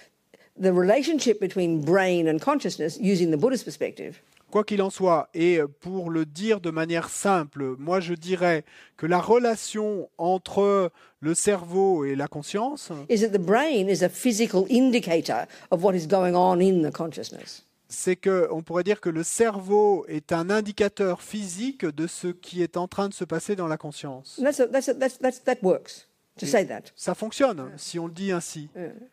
the 0.57 0.73
relationship 0.73 1.41
between 1.41 1.85
brain 1.85 2.29
and 2.29 2.41
consciousness, 2.41 2.99
using 3.01 3.31
the 3.31 3.37
Buddhist 3.37 3.65
perspective, 3.65 4.21
Quoi 4.55 4.63
qu'il 4.63 4.83
en 4.83 4.91
soit, 4.91 5.29
et 5.35 5.59
pour 5.81 6.11
le 6.11 6.25
dire 6.25 6.61
de 6.61 6.71
manière 6.71 7.09
simple, 7.09 7.75
moi 7.77 7.99
je 7.99 8.15
dirais 8.15 8.63
que 8.97 9.05
la 9.05 9.21
relation 9.21 10.09
entre 10.17 10.93
le 11.19 11.35
cerveau 11.35 12.05
et 12.05 12.15
la 12.15 12.29
conscience, 12.29 12.93
is 13.09 13.23
that 13.23 13.31
the 13.31 13.45
brain 13.45 13.89
is 13.89 14.05
a 14.05 14.09
physical 14.09 14.65
indicator 14.71 15.49
of 15.73 15.83
what 15.83 15.95
is 15.97 16.07
going 16.07 16.37
on 16.37 16.61
in 16.61 16.89
the 16.89 16.93
consciousness. 16.93 17.65
c'est 17.89 18.15
que 18.15 18.47
on 18.53 18.63
pourrait 18.63 18.85
dire 18.85 19.01
que 19.01 19.11
le 19.11 19.25
cerveau 19.25 20.05
est 20.07 20.33
un 20.33 20.51
indicateur 20.51 21.21
physique 21.21 21.85
de 21.85 22.07
ce 22.07 22.29
qui 22.29 22.63
est 22.63 22.77
en 22.77 22.87
train 22.87 23.09
de 23.09 23.15
se 23.15 23.25
passer 23.25 23.57
dans 23.57 23.67
la 23.67 23.77
conscience. 23.77 24.39
That's 24.41 24.61
a, 24.61 24.69
that's 24.69 24.89
a, 24.89 24.95
that's, 24.95 25.19
that's, 25.19 25.43
that 25.43 25.57
works 25.63 26.07
to 26.39 26.47
say 26.47 26.65
that. 26.65 26.93
Ça 26.97 27.15
fonctionne 27.15 27.73
si 27.77 27.99
on 27.99 28.07
le 28.07 28.13
dit 28.13 28.33
ainsi. 28.33 28.69
Mm. 28.77 29.07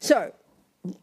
So, 0.00 0.32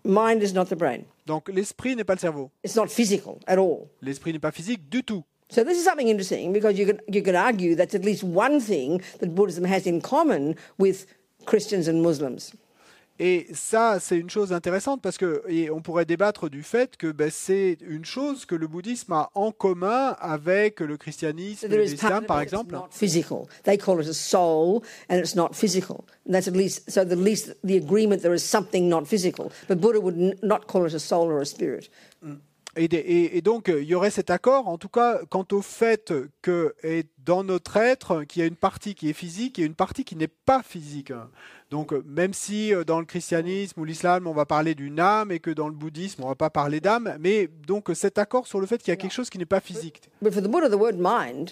mind 0.03 0.41
is 0.41 0.53
not 0.53 0.65
the 0.65 0.75
brain. 0.75 1.05
Donc 1.25 1.49
l'esprit 1.49 1.95
n'est 1.95 2.03
pas 2.03 2.13
le 2.13 2.19
cerveau. 2.19 2.49
It's 2.63 2.75
not 2.75 2.87
physical 2.87 3.39
at 3.47 3.57
all. 3.57 3.89
L'esprit 4.01 4.33
n'est 4.33 4.39
pas 4.39 4.51
physique 4.51 4.89
du 4.89 5.03
tout. 5.03 5.23
So 5.49 5.63
this 5.63 5.77
is 5.77 5.85
something 5.85 6.09
interesting 6.09 6.51
because 6.51 6.77
you 6.77 6.85
could, 6.85 7.01
you 7.07 7.21
could 7.21 7.35
argue 7.35 7.75
that's 7.75 7.95
at 7.95 8.03
least 8.03 8.23
one 8.23 8.59
thing 8.59 9.01
that 9.19 9.33
Buddhism 9.33 9.63
has 9.63 9.87
in 9.87 10.01
common 10.01 10.55
with 10.77 11.05
Christians 11.45 11.87
and 11.87 12.01
Muslims. 12.01 12.53
Et 13.19 13.47
ça, 13.53 13.99
c'est 13.99 14.17
une 14.17 14.29
chose 14.29 14.53
intéressante 14.53 15.01
parce 15.01 15.17
que 15.17 15.41
et 15.47 15.71
on 15.71 15.81
pourrait 15.81 16.05
débattre 16.05 16.49
du 16.49 16.61
fait 16.61 16.97
que 16.97 17.11
ben, 17.11 17.29
c'est 17.31 17.77
une 17.81 18.05
chose 18.05 18.45
que 18.45 18.53
le 18.53 18.67
bouddhisme 18.67 19.11
a 19.13 19.31
en 19.33 19.51
commun 19.51 20.15
avec 20.19 20.79
le 20.81 20.97
christianisme 20.97 21.65
et 21.65 21.77
l'islam, 21.85 22.25
par 22.25 22.41
exemple. 22.41 22.75
not 22.75 22.89
physical. 22.91 23.45
They 23.63 23.77
call 23.77 24.01
it 24.01 24.07
a 24.07 24.13
soul, 24.13 24.81
and 25.09 25.17
it's 25.17 25.35
not 25.35 25.49
physical. 25.53 26.03
And 26.27 26.33
that's 26.33 26.47
at 26.47 26.55
least 26.55 26.89
so. 26.91 27.01
At 27.01 27.15
least 27.17 27.55
the 27.63 27.77
agreement 27.77 28.19
there 28.21 28.35
is 28.35 28.39
something 28.43 28.87
not 28.87 29.05
physical. 29.05 29.51
But 29.67 29.77
Buddha 29.79 29.99
would 29.99 30.37
not 30.43 30.67
call 30.67 30.85
it 30.85 30.93
a 30.93 30.99
soul 30.99 31.31
or 31.31 31.41
a 31.41 31.45
spirit. 31.45 31.89
Et, 32.79 32.87
des- 32.87 32.97
et- 32.97 33.37
et 33.37 33.41
donc, 33.41 33.69
euh, 33.69 33.81
il 33.81 33.87
y 33.87 33.95
aurait 33.95 34.11
cet 34.11 34.29
accord, 34.29 34.67
en 34.67 34.77
tout 34.77 34.87
cas, 34.89 35.21
quant 35.31 35.47
au 35.51 35.63
fait 35.63 36.13
que 36.43 36.75
dans 37.25 37.43
notre 37.43 37.75
être, 37.77 38.23
qu'il 38.25 38.41
y 38.43 38.45
a 38.45 38.47
une 38.47 38.55
partie 38.55 38.93
qui 38.93 39.09
est 39.09 39.13
physique 39.13 39.57
et 39.57 39.63
une 39.63 39.73
partie 39.73 40.03
qui 40.05 40.15
n'est 40.15 40.27
pas 40.27 40.61
physique. 40.61 41.11
Donc, 41.69 41.91
euh, 41.91 42.01
même 42.05 42.33
si 42.33 42.73
euh, 42.73 42.83
dans 42.83 42.99
le 42.99 43.05
christianisme 43.05 43.79
ou 43.81 43.83
l'islam, 43.85 44.25
on 44.27 44.33
va 44.33 44.45
parler 44.45 44.73
d'une 44.73 44.99
âme 44.99 45.31
et 45.31 45.39
que 45.39 45.51
dans 45.51 45.67
le 45.67 45.73
bouddhisme, 45.75 46.23
on 46.23 46.27
va 46.29 46.35
pas 46.35 46.49
parler 46.49 46.79
d'âme, 46.79 47.17
mais 47.19 47.49
donc 47.67 47.89
cet 47.93 48.17
accord 48.17 48.47
sur 48.47 48.59
le 48.61 48.65
fait 48.67 48.77
qu'il 48.77 48.89
y 48.89 48.93
a 48.93 48.95
quelque 48.95 49.11
chose 49.13 49.29
qui 49.29 49.37
n'est 49.37 49.45
pas 49.45 49.59
physique. 49.59 50.01
But 50.21 50.33
for 50.33 50.41
the 50.41 50.47
Buddha, 50.47 50.69
the 50.69 50.79
word 50.79 50.95
mind 50.97 51.51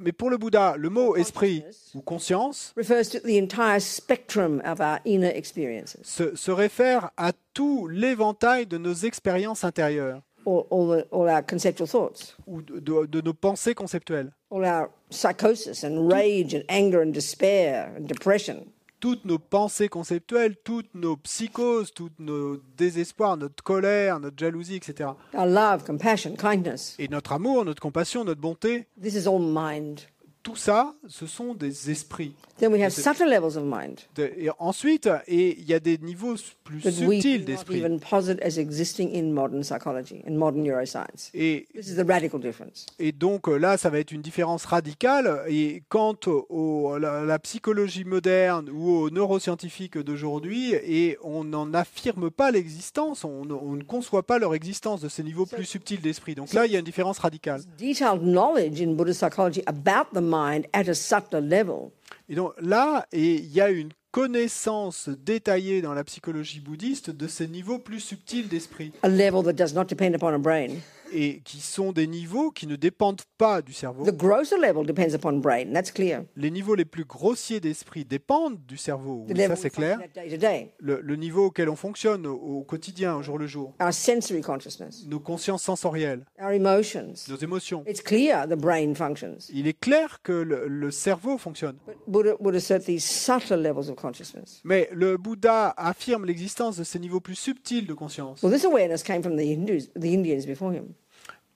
Mais 0.00 0.12
pour 0.12 0.30
le 0.30 0.36
Bouddha, 0.36 0.76
le 0.76 0.90
mot 0.90 1.16
esprit 1.16 1.64
ou 1.92 2.00
conscience 2.02 2.72
refers 2.76 3.08
to 3.10 3.18
the 3.18 3.36
entire 3.42 3.80
spectrum 3.80 4.62
of 4.64 4.78
our 4.78 4.98
inner 5.04 5.32
experiences, 5.36 5.96
se, 6.04 6.36
se 6.36 6.50
réfère 6.52 7.10
à 7.16 7.32
tout 7.52 7.88
l'éventail 7.88 8.66
de 8.66 8.78
nos 8.78 8.94
expériences 8.94 9.64
intérieures 9.64 10.22
all, 10.46 10.66
all, 10.70 11.02
the, 11.02 11.06
all 11.12 11.28
our 11.28 11.44
conceptual 11.44 11.88
thoughts, 11.88 12.36
ou 12.46 12.62
de- 12.62 12.78
de- 12.78 13.06
de 13.06 13.20
nos 13.20 13.34
pensées 13.34 13.74
conceptuelles. 13.74 14.30
all 14.52 14.64
our 14.64 14.88
psychosis 15.10 15.82
and 15.82 16.08
rage 16.08 16.54
and 16.54 16.62
anger 16.68 17.00
and 17.02 17.10
despair 17.12 17.90
and 17.96 18.02
depression. 18.06 18.66
Toutes 19.00 19.24
nos 19.24 19.38
pensées 19.38 19.88
conceptuelles, 19.88 20.56
toutes 20.64 20.94
nos 20.94 21.16
psychoses, 21.16 21.92
tous 21.92 22.10
nos 22.18 22.58
désespoirs, 22.76 23.36
notre 23.36 23.62
colère, 23.62 24.20
notre 24.20 24.38
jalousie, 24.38 24.76
etc. 24.76 25.10
Our 25.34 25.46
love, 25.46 25.84
compassion, 25.84 26.34
kindness. 26.36 26.96
Et 26.98 27.08
notre 27.08 27.32
amour, 27.32 27.64
notre 27.64 27.82
compassion, 27.82 28.24
notre 28.24 28.40
bonté, 28.40 28.86
This 29.00 29.14
is 29.14 29.26
all 29.28 29.40
mind. 29.40 30.00
Tout 30.48 30.56
ça, 30.56 30.94
ce 31.06 31.26
sont 31.26 31.54
des 31.54 31.90
esprits. 31.90 32.32
Then 32.58 32.72
we 32.72 32.82
have 32.82 32.90
subtle 32.90 33.28
levels 33.28 33.56
of 33.56 33.64
mind 33.64 34.00
De- 34.16 34.32
Et 34.36 34.48
ensuite, 34.58 35.08
et 35.26 35.58
il 35.60 35.64
y 35.68 35.74
a 35.74 35.80
des 35.80 35.98
niveaux 35.98 36.34
plus 36.64 36.80
that 36.82 36.88
we 37.06 37.20
subtils 37.22 37.38
do 37.44 37.52
not 37.52 37.56
d'esprit. 37.56 37.78
even 37.78 38.00
posit 38.00 38.40
as 38.42 38.58
existing 38.58 39.14
in 39.14 39.30
modern 39.32 39.62
psychology, 39.62 40.22
in 40.26 40.32
modern 40.36 40.62
neuroscience. 40.64 41.30
Et, 41.34 41.66
This 41.74 41.88
is 41.90 41.96
the 41.96 42.06
radical 42.08 42.40
difference. 42.40 42.86
et 42.98 43.12
donc 43.12 43.48
euh, 43.48 43.56
là, 43.56 43.76
ça 43.76 43.90
va 43.90 43.98
être 44.00 44.10
une 44.12 44.22
différence 44.22 44.64
radicale. 44.64 45.42
Et 45.48 45.82
quant 45.88 46.16
au- 46.26 46.92
à 46.94 46.98
la, 46.98 47.24
la 47.24 47.38
psychologie 47.38 48.04
moderne 48.04 48.68
ou 48.70 48.90
aux 48.90 49.10
neuroscientifiques 49.10 49.98
d'aujourd'hui, 49.98 50.72
et 50.72 51.16
on 51.22 51.44
n'en 51.44 51.72
affirme 51.74 52.30
pas 52.30 52.50
l'existence, 52.50 53.24
on, 53.24 53.44
ne- 53.44 53.52
on 53.54 53.72
ne 53.76 53.82
conçoit 53.84 54.22
pas 54.24 54.38
leur 54.38 54.54
existence 54.54 55.00
de 55.00 55.08
ces 55.08 55.22
niveaux 55.22 55.46
plus 55.46 55.64
subtils 55.64 56.00
d'esprit. 56.00 56.34
Donc 56.34 56.52
là, 56.52 56.66
il 56.66 56.72
y 56.72 56.76
a 56.76 56.78
une 56.80 56.84
différence 56.84 57.18
radicale. 57.18 57.60
Detailed 57.78 58.22
knowledge 58.22 58.80
in 58.82 58.92
Buddhist 58.94 59.20
psychology 59.20 59.62
about 59.66 60.08
the 60.12 60.20
mind 60.38 60.66
at 60.72 60.88
a 60.88 60.94
subtler 60.94 61.40
level 61.40 61.90
Et 62.28 62.34
donc 62.34 62.52
là, 62.60 63.06
il 63.12 63.46
y 63.52 63.60
a 63.60 63.70
une 63.70 63.90
connaissance 64.10 65.08
détaillée 65.08 65.82
dans 65.82 65.94
la 65.94 66.04
psychologie 66.04 66.60
bouddhiste 66.60 67.10
de 67.10 67.26
ces 67.28 67.46
niveaux 67.46 67.78
plus 67.78 68.00
subtils 68.00 68.48
d'esprit. 68.48 68.92
a 69.02 69.08
level 69.08 69.42
that 69.44 69.52
does 69.52 69.74
not 69.74 69.84
depend 69.84 70.14
upon 70.14 70.34
a 70.34 70.38
brain. 70.38 70.80
Et 71.12 71.40
qui 71.44 71.60
sont 71.60 71.92
des 71.92 72.06
niveaux 72.06 72.50
qui 72.50 72.66
ne 72.66 72.76
dépendent 72.76 73.22
pas 73.36 73.62
du 73.62 73.72
cerveau. 73.72 74.04
The 74.04 74.14
grosser 74.16 74.56
level 74.58 74.84
depends 74.86 75.14
upon 75.14 75.34
brain. 75.40 75.72
That's 75.72 75.90
clear. 75.90 76.22
Les 76.36 76.50
niveaux 76.50 76.74
les 76.74 76.84
plus 76.84 77.04
grossiers 77.04 77.60
d'esprit 77.60 78.04
dépendent 78.04 78.58
du 78.66 78.76
cerveau. 78.76 79.24
Oui, 79.28 79.36
ça 79.46 79.56
c'est 79.56 79.70
clair. 79.70 79.98
day 80.14 80.36
day. 80.36 80.72
Le, 80.78 81.00
le 81.00 81.16
niveau 81.16 81.46
auquel 81.46 81.68
on 81.68 81.76
fonctionne 81.76 82.26
au, 82.26 82.34
au 82.34 82.62
quotidien, 82.62 83.16
au 83.16 83.22
jour 83.22 83.38
le 83.38 83.46
jour. 83.46 83.74
Our 83.80 83.92
sensory 83.92 84.40
consciousness, 84.42 85.04
Nos 85.06 85.20
consciences 85.20 85.62
sensorielles, 85.62 86.24
our 86.40 86.52
emotions. 86.52 87.14
nos 87.28 87.36
émotions. 87.36 87.84
It's 87.86 88.02
clear 88.02 88.46
the 88.46 88.56
brain 88.56 88.94
functions. 88.94 89.38
Il 89.52 89.66
est 89.66 89.78
clair 89.78 90.20
que 90.22 90.32
le, 90.32 90.66
le 90.68 90.90
cerveau 90.90 91.38
fonctionne. 91.38 91.76
But 91.86 91.96
Buddha 92.06 92.34
would 92.40 92.54
assert 92.54 92.84
these 92.84 93.04
subtler 93.04 93.56
levels 93.56 93.88
of 93.88 93.96
consciousness. 93.96 94.60
Mais 94.64 94.88
le 94.92 95.16
Bouddha 95.16 95.74
affirme 95.76 96.24
l'existence 96.24 96.76
de 96.76 96.84
ces 96.84 96.98
niveaux 96.98 97.20
plus 97.20 97.34
subtils 97.36 97.86
de 97.86 97.94
conscience. 97.94 98.42
Well, 98.42 98.52
this 98.52 98.64
awareness 98.64 99.02
came 99.02 99.22
from 99.22 99.36
the 99.36 99.42
Hindus, 99.44 99.88
the 99.98 100.06
Indians 100.12 100.46
before 100.46 100.72
him. 100.72 100.94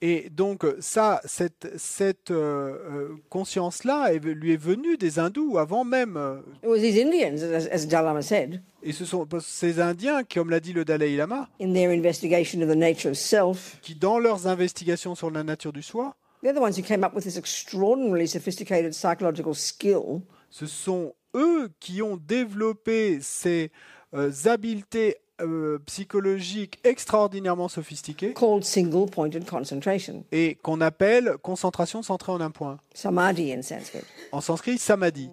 Et 0.05 0.29
donc 0.29 0.65
ça, 0.81 1.21
cette, 1.23 1.77
cette 1.77 2.29
euh, 2.29 2.75
euh, 2.91 3.07
conscience-là 3.29 4.11
lui 4.15 4.51
est 4.51 4.57
venue 4.57 4.97
des 4.97 5.17
hindous 5.17 5.57
avant 5.57 5.85
même. 5.85 6.17
euh, 6.17 6.41
It 6.61 6.67
was 6.67 6.79
these 6.79 6.97
Indians, 7.01 7.41
as, 7.41 7.67
as 7.71 7.87
Dalai 7.87 8.07
Lama 8.07 8.21
said, 8.21 8.61
Et 8.83 8.91
ce 8.91 9.05
sont 9.05 9.25
ces 9.39 9.79
Indiens, 9.79 10.23
qui, 10.25 10.39
comme 10.39 10.49
l'a 10.49 10.59
dit 10.59 10.73
le 10.73 10.83
Dalai 10.83 11.15
Lama, 11.15 11.47
in 11.61 11.71
their 11.71 11.89
investigation 11.89 12.61
of 12.61 12.67
the 12.67 12.75
nature 12.75 13.11
of 13.11 13.13
self, 13.15 13.77
qui 13.81 13.95
dans 13.95 14.19
leurs 14.19 14.45
investigations 14.45 15.15
sur 15.15 15.31
la 15.31 15.41
nature 15.41 15.71
du 15.71 15.81
soi, 15.81 16.17
they're 16.41 16.53
the 16.53 16.59
ones 16.59 16.77
who 16.77 16.83
came 16.83 17.05
up 17.05 17.15
with 17.15 17.23
this 17.23 17.37
extraordinarily 17.37 18.27
sophisticated 18.27 18.91
psychological 18.91 19.55
skill 19.55 20.19
ce 20.49 20.65
sont 20.65 21.13
eux 21.33 21.69
qui 21.79 22.01
ont 22.01 22.17
développé 22.17 23.19
ces 23.21 23.71
euh, 24.13 24.31
habiletés 24.43 25.15
euh, 25.41 25.79
psychologiques 25.85 26.79
extraordinairement 26.83 27.67
sophistiquées 27.67 28.33
called 28.33 28.63
single 28.63 29.09
pointed 29.09 29.45
concentration, 29.45 30.23
et 30.31 30.55
qu'on 30.61 30.79
appelle 30.81 31.37
concentration 31.41 32.03
centrée 32.03 32.31
en 32.31 32.41
un 32.41 32.51
point. 32.51 32.77
samadhi 32.93 33.51
in 33.51 33.61
Sanskrit. 33.61 34.03
En 34.31 34.41
sanskrit, 34.41 34.77
samadhi. 34.77 35.29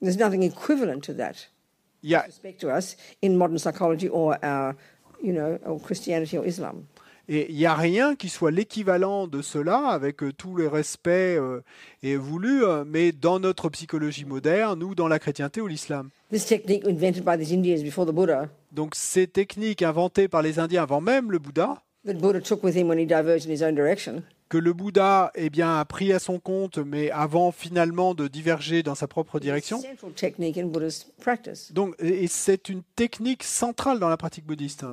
There's 0.00 0.18
nothing 0.18 0.42
equivalent 0.42 1.00
to 1.02 1.14
that, 1.14 1.50
Il 2.02 2.10
y 2.10 2.14
a, 2.14 2.22
respect 2.22 2.60
to 2.60 2.68
us, 2.68 2.96
in 3.22 3.36
modern 3.36 3.58
psychology 3.58 4.08
or 4.08 4.36
our, 4.42 4.74
you 5.22 5.32
know, 5.32 5.58
or 5.64 5.80
Christianity 5.80 6.36
or 6.36 6.46
Islam. 6.46 6.86
Et 7.28 7.50
il 7.50 7.56
n'y 7.56 7.66
a 7.66 7.74
rien 7.74 8.14
qui 8.16 8.28
soit 8.30 8.50
l'équivalent 8.50 9.26
de 9.26 9.42
cela, 9.42 9.88
avec 9.88 10.22
euh, 10.22 10.32
tous 10.32 10.56
les 10.56 10.66
respects 10.66 11.08
euh, 11.08 11.60
et 12.02 12.16
voulus, 12.16 12.64
euh, 12.64 12.84
mais 12.86 13.12
dans 13.12 13.38
notre 13.38 13.68
psychologie 13.68 14.24
moderne 14.24 14.82
ou 14.82 14.94
dans 14.94 15.08
la 15.08 15.18
chrétienté 15.18 15.60
ou 15.60 15.66
l'islam. 15.66 16.08
Donc 18.72 18.94
ces 18.94 19.26
techniques 19.26 19.82
inventées 19.82 20.28
par 20.28 20.40
les 20.42 20.58
Indiens 20.58 20.82
avant 20.82 21.00
même 21.00 21.30
le 21.30 21.38
Bouddha, 21.38 21.82
que 24.48 24.58
le 24.58 24.72
Bouddha 24.72 25.30
eh 25.34 25.50
bien, 25.50 25.78
a 25.78 25.84
pris 25.84 26.12
à 26.12 26.18
son 26.18 26.38
compte, 26.38 26.78
mais 26.78 27.10
avant 27.10 27.52
finalement 27.52 28.14
de 28.14 28.28
diverger 28.28 28.82
dans 28.82 28.94
sa 28.94 29.06
propre 29.06 29.40
direction. 29.40 29.82
Donc, 31.72 31.94
et 31.98 32.26
c'est 32.26 32.68
une 32.68 32.82
technique 32.96 33.42
centrale 33.42 33.98
dans 33.98 34.08
la 34.08 34.16
pratique 34.16 34.46
bouddhiste. 34.46 34.84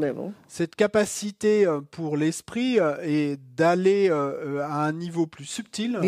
Level 0.00 0.32
Cette 0.48 0.76
capacité 0.76 1.66
euh, 1.66 1.80
pour 1.80 2.16
l'esprit 2.16 2.80
euh, 2.80 2.96
est 3.02 3.38
d'aller 3.56 4.08
euh, 4.10 4.62
à 4.62 4.84
un 4.84 4.92
niveau 4.92 5.26
plus 5.26 5.44
subtil, 5.44 5.98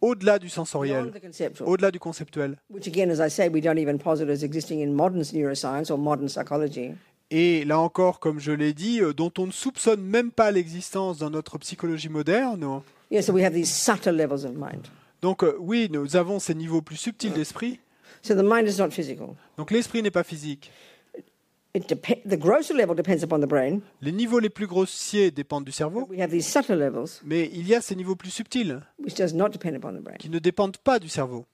au-delà 0.00 0.38
du 0.38 0.48
sensoriel, 0.48 1.12
au-delà 1.64 1.90
du 1.90 1.98
conceptuel. 1.98 2.56
Et 7.30 7.64
là 7.64 7.78
encore, 7.78 8.18
comme 8.18 8.40
je 8.40 8.50
l'ai 8.52 8.72
dit, 8.74 9.00
euh, 9.00 9.12
dont 9.12 9.32
on 9.38 9.46
ne 9.46 9.52
soupçonne 9.52 10.00
même 10.02 10.32
pas 10.32 10.50
l'existence 10.50 11.18
dans 11.18 11.30
notre 11.30 11.58
psychologie 11.58 12.08
moderne. 12.08 12.82
Yeah, 13.10 13.22
so 13.22 13.32
we 13.32 13.44
have 13.44 13.52
these 13.54 13.70
subtle 13.72 14.16
levels 14.16 14.44
of 14.44 14.52
mind. 14.56 14.86
Donc 15.22 15.44
euh, 15.44 15.54
oui, 15.60 15.88
nous 15.92 16.16
avons 16.16 16.38
ces 16.40 16.54
niveaux 16.54 16.82
plus 16.82 16.96
subtils 16.96 17.32
d'esprit. 17.32 17.78
So 18.22 18.34
the 18.34 18.42
mind 18.44 18.66
is 18.68 18.78
not 18.80 18.90
physical. 18.90 19.28
Donc 19.56 19.70
l'esprit 19.70 20.02
n'est 20.02 20.10
pas 20.10 20.24
physique. 20.24 20.72
It 21.72 21.88
dep- 21.88 22.28
the 22.28 22.36
grosser 22.36 22.74
level 22.74 22.96
depends 22.96 23.22
upon 23.22 23.38
the 23.38 23.46
brain. 23.48 23.78
Les 24.02 24.10
niveaux 24.10 24.40
les 24.40 24.50
plus 24.50 24.66
grossiers 24.66 25.30
dépendent 25.30 25.64
du 25.64 25.70
cerveau, 25.70 26.08
We 26.10 26.20
have 26.20 26.30
these 26.32 26.48
subtle 26.48 26.76
levels, 26.76 27.20
mais 27.24 27.48
il 27.52 27.68
y 27.68 27.76
a 27.76 27.80
ces 27.80 27.94
niveaux 27.94 28.16
plus 28.16 28.30
subtils 28.30 28.80
which 28.98 29.14
does 29.14 29.32
not 29.34 29.50
depend 29.50 29.76
upon 29.76 29.92
the 29.92 30.02
brain. 30.02 30.16
qui 30.18 30.30
ne 30.30 30.40
dépendent 30.40 30.78
pas 30.78 30.98
du 30.98 31.08
cerveau. 31.08 31.46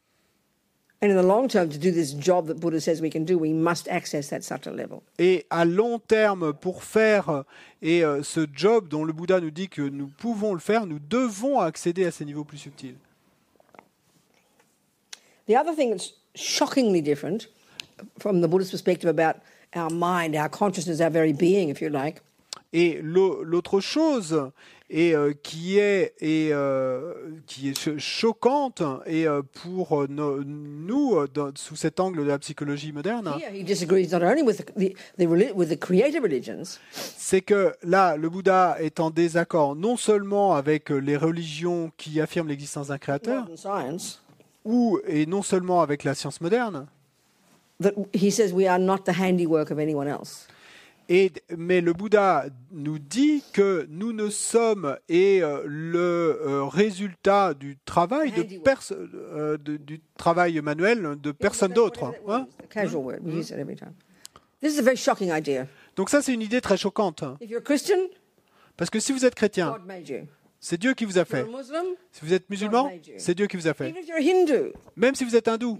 Et 5.19 5.47
à 5.51 5.65
long 5.65 5.99
terme, 5.99 6.53
pour 6.53 6.83
faire 6.83 7.29
euh, 7.29 7.43
et 7.83 8.05
euh, 8.05 8.23
ce 8.23 8.47
job 8.53 8.89
dont 8.89 9.05
le 9.05 9.13
Bouddha 9.13 9.41
nous 9.41 9.51
dit 9.51 9.69
que 9.69 9.83
nous 9.83 10.09
pouvons 10.09 10.55
le 10.55 10.61
faire, 10.61 10.87
nous 10.87 10.99
devons 10.99 11.61
accéder 11.61 12.05
à 12.07 12.11
ces 12.11 12.25
niveaux 12.25 12.45
plus 12.45 12.59
subtils. 12.59 12.97
The 15.49 15.55
other 15.55 15.75
thing 15.75 15.91
that's 15.91 16.15
shockingly 16.35 17.01
different 17.01 17.49
from 18.21 18.41
the 18.41 18.49
Buddhist 18.49 18.73
perspective 18.73 19.09
about 19.09 19.37
our 19.75 19.91
mind, 19.91 20.35
our 20.35 20.49
consciousness, 20.49 21.01
our 21.01 21.11
very 21.11 21.33
being, 21.33 21.69
if 21.69 21.81
you 21.81 21.89
like, 21.89 22.21
Et 22.73 22.99
l'au- 23.01 23.43
l'autre 23.45 23.81
chose 23.81 24.51
et, 24.89 25.15
euh, 25.17 25.33
qui 25.43 25.79
est, 25.79 26.15
et, 26.21 26.51
euh, 26.53 27.13
qui 27.47 27.71
est 27.71 27.79
cho- 27.79 27.99
choquante 27.99 28.83
et 29.07 29.27
euh, 29.27 29.43
pour 29.63 30.07
no- 30.09 30.43
nous, 30.45 31.27
dans- 31.35 31.51
sous 31.57 31.75
cet 31.77 31.99
angle 31.99 32.21
de 32.25 32.29
la 32.29 32.39
psychologie 32.39 32.93
moderne, 32.93 33.33
c'est 36.93 37.41
que 37.41 37.75
là, 37.83 38.17
le 38.17 38.29
Bouddha 38.31 38.77
est 38.81 39.01
en 39.01 39.11
désaccord 39.11 39.75
non 39.77 39.97
seulement 39.97 40.55
avec 40.55 40.91
les 40.91 41.17
religions 41.17 41.91
qui 41.97 42.21
affirment 42.21 42.49
l'existence 42.49 42.89
d'un 42.89 42.99
créateur, 42.99 43.47
ou 44.65 44.99
et 45.07 45.27
non 45.27 45.43
seulement 45.43 45.81
avec 45.83 46.05
la 46.05 46.15
science 46.15 46.41
moderne, 46.41 46.87
that 47.83 47.93
he 48.15 48.31
says 48.31 48.53
we 48.53 48.67
are 48.67 48.79
not 48.79 48.99
the 49.05 49.13
handiwork 49.19 49.71
of 49.71 49.79
anyone 49.79 50.09
else. 50.09 50.47
Et, 51.09 51.33
mais 51.57 51.81
le 51.81 51.93
Bouddha 51.93 52.47
nous 52.73 52.99
dit 52.99 53.45
que 53.53 53.87
nous 53.89 54.13
ne 54.13 54.29
sommes 54.29 54.97
et 55.09 55.41
euh, 55.43 55.63
le 55.67 56.41
euh, 56.45 56.65
résultat 56.65 57.55
du 57.55 57.77
travail 57.85 58.33
de 58.33 58.43
euh, 58.93 59.57
de- 59.57 59.77
du 59.77 60.01
travail 60.19 60.61
manuel 60.61 61.17
de 61.23 61.31
personne 61.33 61.73
d'autre. 61.73 62.13
hein. 62.29 62.47
Shocking 64.97 65.31
idea. 65.37 65.67
Donc 65.95 66.11
ça 66.11 66.23
c'est 66.23 66.35
une 66.35 66.43
idée 66.43 66.61
très 66.61 66.77
choquante 66.77 67.23
parce 68.77 68.91
que 68.91 68.99
si 68.99 69.13
vous 69.13 69.25
êtes 69.25 69.35
chrétien, 69.37 69.77
c'est 70.59 70.79
Dieu 70.81 70.95
qui 70.95 71.05
vous 71.05 71.19
a 71.19 71.25
fait. 71.25 71.45
Si 72.11 72.25
vous 72.25 72.33
êtes 72.33 72.51
musulman, 72.51 72.91
c'est 73.19 73.35
Dieu 73.35 73.47
qui 73.47 73.57
vous 73.57 73.69
a 73.69 73.75
fait. 73.75 73.93
Même 74.97 75.15
si 75.15 75.25
vous 75.25 75.37
êtes 75.37 75.47
hindou. 75.47 75.79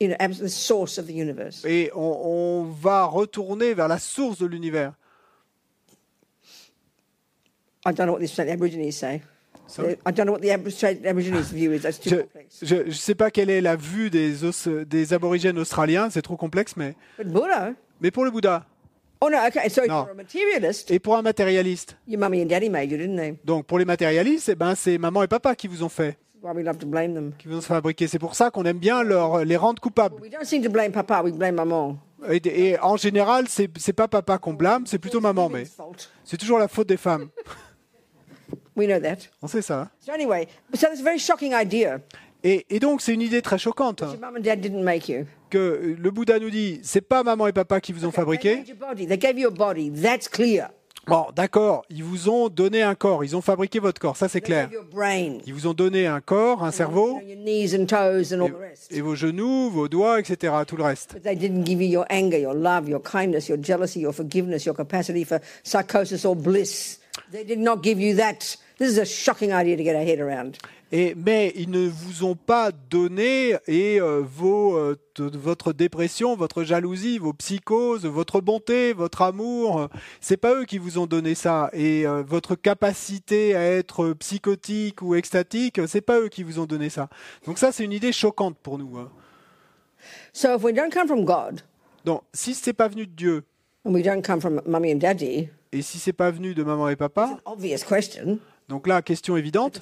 Et 0.00 1.90
on, 1.94 2.20
on 2.24 2.64
va 2.64 3.04
retourner 3.04 3.74
vers 3.74 3.88
la 3.88 3.98
source 3.98 4.38
de 4.38 4.46
l'univers. 4.46 4.92
I 7.86 7.92
don't 7.92 8.06
know 8.06 8.12
what 8.14 8.20
the 8.20 8.24
Australian 8.24 8.54
Aborigines 8.54 8.96
say. 8.96 9.22
Sorry? 9.66 9.96
I 10.06 10.10
don't 10.12 10.26
know 10.26 10.32
what 10.32 10.40
the 10.40 10.50
Abor- 10.50 11.06
Aborigines 11.06 11.50
view 11.52 11.72
is. 11.72 11.80
That's 11.82 11.98
too 12.00 12.22
Je 12.62 12.76
ne 12.86 12.90
sais 12.92 13.14
pas 13.14 13.30
quelle 13.30 13.50
est 13.50 13.60
la 13.60 13.76
vue 13.76 14.10
des, 14.10 14.44
os- 14.44 14.68
des 14.68 15.12
aborigènes 15.12 15.58
australiens, 15.58 16.10
c'est 16.10 16.22
trop 16.22 16.36
complexe, 16.36 16.76
mais, 16.76 16.94
But 17.18 17.28
Buddha. 17.28 17.72
mais 18.00 18.10
pour 18.10 18.24
le 18.24 18.30
Bouddha, 18.30 18.66
Oh 19.20 19.30
no. 19.30 19.38
Okay. 19.46 19.70
So 19.70 19.82
if 19.82 19.88
No. 19.88 20.02
you're 20.02 20.10
a 20.10 20.14
materialist, 20.14 20.90
et 20.90 20.98
pour 20.98 21.16
un 21.16 21.22
matérialiste, 21.22 21.96
your 22.06 22.18
mummy 22.20 22.42
and 22.42 22.46
daddy 22.46 22.68
made 22.68 22.90
you, 22.90 22.98
didn't 22.98 23.16
they? 23.16 23.38
donc 23.44 23.64
pour 23.64 23.78
les 23.78 23.86
matérialistes, 23.86 24.50
eh 24.50 24.54
ben, 24.54 24.74
c'est 24.74 24.98
maman 24.98 25.22
et 25.22 25.28
papa 25.28 25.54
qui 25.54 25.66
vous 25.66 25.82
ont 25.82 25.88
fait, 25.88 26.18
Qui 27.38 27.48
vous 27.48 27.56
ont 27.58 27.60
fabriqué. 27.60 28.06
C'est 28.08 28.18
pour 28.18 28.34
ça 28.34 28.50
qu'on 28.50 28.64
aime 28.64 28.78
bien 28.78 29.02
leur, 29.02 29.44
les 29.44 29.56
rendre 29.56 29.80
coupables. 29.80 30.16
We 30.20 30.30
don't 30.30 30.44
seem 30.44 30.62
to 30.62 30.70
blame 30.70 30.92
Papa. 30.92 31.22
We 31.22 31.32
blame 31.32 31.54
Maman. 31.54 31.98
Et, 32.30 32.70
et 32.70 32.78
en 32.80 32.96
général, 32.96 33.46
c'est 33.48 33.92
pas 33.92 34.08
papa 34.08 34.38
qu'on 34.38 34.54
blâme, 34.54 34.86
c'est 34.86 34.98
plutôt 34.98 35.20
maman, 35.20 35.48
mais 35.50 35.64
c'est 36.24 36.36
toujours 36.38 36.58
la 36.58 36.68
faute 36.68 36.88
des 36.88 36.96
femmes. 36.96 37.28
We 38.76 38.88
know 38.88 38.98
that. 38.98 39.28
On 39.40 39.46
sait 39.46 39.62
ça. 39.62 39.82
hein. 39.82 39.90
So 40.00 40.12
anyway, 40.12 40.48
so 40.74 40.88
a 40.88 40.94
very 41.02 41.18
shocking 41.18 41.52
idea. 41.54 42.00
Et, 42.42 42.66
et 42.68 42.80
donc, 42.80 43.00
c'est 43.02 43.14
une 43.14 43.22
idée 43.22 43.40
très 43.40 43.56
choquante 43.56 44.02
hein, 44.02 44.16
que 45.50 45.94
le 45.98 46.10
Bouddha 46.10 46.38
nous 46.38 46.50
dit 46.50 46.80
c'est 46.82 47.00
pas 47.00 47.22
maman 47.22 47.46
et 47.46 47.52
papa 47.52 47.80
qui 47.80 47.92
vous 47.92 48.04
ont 48.04 48.10
They 48.10 48.16
fabriqué. 48.16 48.64
They 48.96 49.18
gave 49.18 49.38
you 49.38 49.48
a 49.48 49.50
body. 49.50 49.90
That's 49.90 50.28
clear. 50.28 50.70
Bon, 51.06 51.26
d'accord, 51.36 51.84
ils 51.90 52.02
vous 52.02 52.30
ont 52.30 52.48
donné 52.48 52.82
un 52.82 52.94
corps, 52.94 53.24
ils 53.24 53.36
ont 53.36 53.42
fabriqué 53.42 53.78
votre 53.78 54.00
corps, 54.00 54.16
ça 54.16 54.28
c'est 54.28 54.40
clair. 54.40 54.70
Ils 55.46 55.52
vous 55.52 55.66
ont 55.66 55.74
donné 55.74 56.06
un 56.06 56.20
corps, 56.20 56.64
un 56.64 56.70
cerveau, 56.70 57.20
rest. 58.58 58.90
et 58.90 59.00
vos 59.02 59.14
genoux, 59.14 59.70
vos 59.70 59.88
doigts, 59.88 60.18
etc., 60.18 60.54
tout 60.66 60.76
le 60.76 60.84
reste. 60.84 61.16
Et, 70.92 71.14
mais 71.16 71.52
ils 71.56 71.70
ne 71.70 71.88
vous 71.88 72.24
ont 72.24 72.36
pas 72.36 72.70
donné 72.70 73.56
et 73.66 74.00
euh, 74.00 74.22
vos, 74.22 74.76
euh, 74.76 74.96
votre 75.18 75.72
dépression, 75.72 76.36
votre 76.36 76.62
jalousie, 76.62 77.18
vos 77.18 77.32
psychoses, 77.32 78.06
votre 78.06 78.40
bonté, 78.40 78.92
votre 78.92 79.22
amour, 79.22 79.80
euh, 79.80 79.86
c'est 80.20 80.36
pas 80.36 80.54
eux 80.54 80.64
qui 80.64 80.78
vous 80.78 80.98
ont 80.98 81.06
donné 81.06 81.34
ça. 81.34 81.68
Et 81.72 82.06
euh, 82.06 82.22
votre 82.24 82.54
capacité 82.54 83.56
à 83.56 83.62
être 83.62 84.12
psychotique 84.12 85.02
ou 85.02 85.16
extatique, 85.16 85.80
c'est 85.88 86.00
pas 86.00 86.20
eux 86.20 86.28
qui 86.28 86.42
vous 86.44 86.60
ont 86.60 86.66
donné 86.66 86.90
ça. 86.90 87.08
Donc 87.46 87.58
ça, 87.58 87.72
c'est 87.72 87.84
une 87.84 87.92
idée 87.92 88.12
choquante 88.12 88.56
pour 88.58 88.78
nous. 88.78 88.96
hein. 88.96 89.10
So 90.32 90.54
if 90.56 90.62
we 90.62 90.72
don't 90.74 90.92
come 90.92 91.08
from 91.08 91.24
God 91.24 91.62
Donc 92.04 92.22
si 92.32 92.54
c'est 92.54 92.74
pas 92.74 92.88
venu 92.88 93.06
de 93.06 93.12
Dieu 93.12 93.42
and 93.86 93.92
we 93.94 94.02
don't 94.02 94.22
come 94.22 94.40
from 94.40 94.60
mummy 94.66 94.92
and 94.92 94.98
daddy, 94.98 95.48
et 95.72 95.82
si 95.82 95.98
c'est 95.98 96.12
pas 96.12 96.30
venu 96.30 96.54
de 96.54 96.62
maman 96.62 96.88
et 96.88 96.96
papa, 96.96 97.40
obvious 97.46 97.78
question. 97.88 98.38
Donc 98.68 98.86
là, 98.86 99.02
question 99.02 99.36
évidente, 99.36 99.80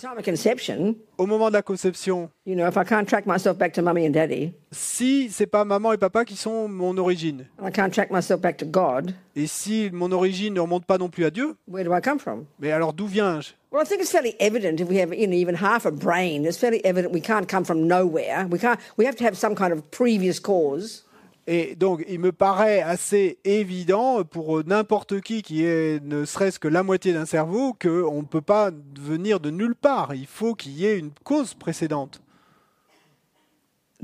au 1.18 1.26
moment 1.26 1.49
de 1.49 1.53
la 1.53 1.62
conception, 1.62 2.30
you 2.45 2.57
know, 2.57 2.66
if 2.66 2.76
I 2.76 2.85
can't 2.85 3.07
track 3.07 3.26
myself 3.26 3.57
back 3.57 3.72
to 3.74 3.83
mummy 3.83 4.07
and 4.07 4.12
daddy, 4.12 4.53
si 4.72 5.28
c'est 5.30 5.47
pas 5.47 5.64
maman 5.64 5.93
et 5.93 5.99
papa 5.99 6.24
qui 6.24 6.35
sont 6.35 6.66
mon 6.68 6.97
origine, 6.99 7.47
and 7.59 7.66
I 7.66 7.70
can't 7.70 7.93
track 7.93 8.11
myself 8.11 8.41
back 8.41 8.57
to 8.59 8.66
God, 8.66 9.14
et 9.37 9.47
si 9.47 9.89
mon 9.93 10.11
origine 10.11 10.55
ne 10.55 10.61
remonte 10.61 10.85
pas 10.85 10.99
non 10.99 11.09
plus 11.09 11.24
à 11.24 11.30
Dieu, 11.30 11.55
where 11.68 11.85
do 11.85 11.95
I 11.95 12.01
come 12.01 12.18
from? 12.18 12.45
mais 12.59 12.72
alors 12.72 12.93
d'où 12.93 13.07
viens-je 13.07 13.53
Well, 13.70 13.83
I 13.83 13.87
think 13.87 14.03
it's 14.03 14.11
fairly 14.11 14.35
evident 14.39 14.80
if 14.80 14.89
we 14.91 14.99
have 14.99 15.14
you 15.14 15.26
know, 15.26 15.35
even 15.35 15.55
half 15.55 15.87
a 15.87 15.91
brain, 15.91 16.45
it's 16.45 16.59
fairly 16.59 16.85
evident 16.85 17.11
we 17.11 17.22
can't 17.22 17.49
come 17.49 17.64
from 17.64 17.89
nowhere. 17.89 18.47
We 18.51 18.59
can't. 18.59 18.78
We 18.99 19.07
have 19.07 19.16
to 19.16 19.24
have 19.24 19.35
some 19.35 19.55
kind 19.55 19.72
of 19.72 19.91
previous 19.91 20.39
cause. 20.39 21.05
Et 21.47 21.74
donc, 21.74 22.05
il 22.09 22.20
me 22.20 22.30
paraît 22.30 22.82
assez 22.82 23.38
évident 23.45 24.22
pour 24.24 24.64
n'importe 24.64 25.20
qui 25.20 25.43
qui 25.43 25.64
ait 25.64 25.99
ne 26.01 26.24
serait-ce 26.24 26.61
que 26.61 26.68
la 26.68 26.84
moitié 26.84 27.12
d'un 27.12 27.26
cerveau 27.26 27.74
qu'on 27.80 28.22
ne 28.22 28.26
peut 28.26 28.40
pas 28.40 28.70
venir 28.99 29.40
de 29.40 29.51
nulle 29.51 29.74
part. 29.74 30.14
Il 30.14 30.26
faut 30.26 30.55
qu'il 30.55 30.72
y 30.72 30.86
ait 30.86 30.99
une 30.99 31.11
cause 31.24 31.55
précédente. 31.55 32.22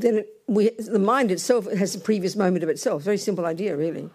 Then 0.01 0.19
it, 0.19 0.27
we, 0.49 0.71
the 0.79 0.99
mind 0.99 1.31
itself 1.31 1.67
has 1.67 1.97
a 1.97 2.01
previous 2.01 2.37
moment 2.37 2.63
of 2.63 2.71
itself. 2.71 3.03
Very 3.03 3.19
simple 3.19 3.45
idea, 3.45 3.77
really. 3.77 4.09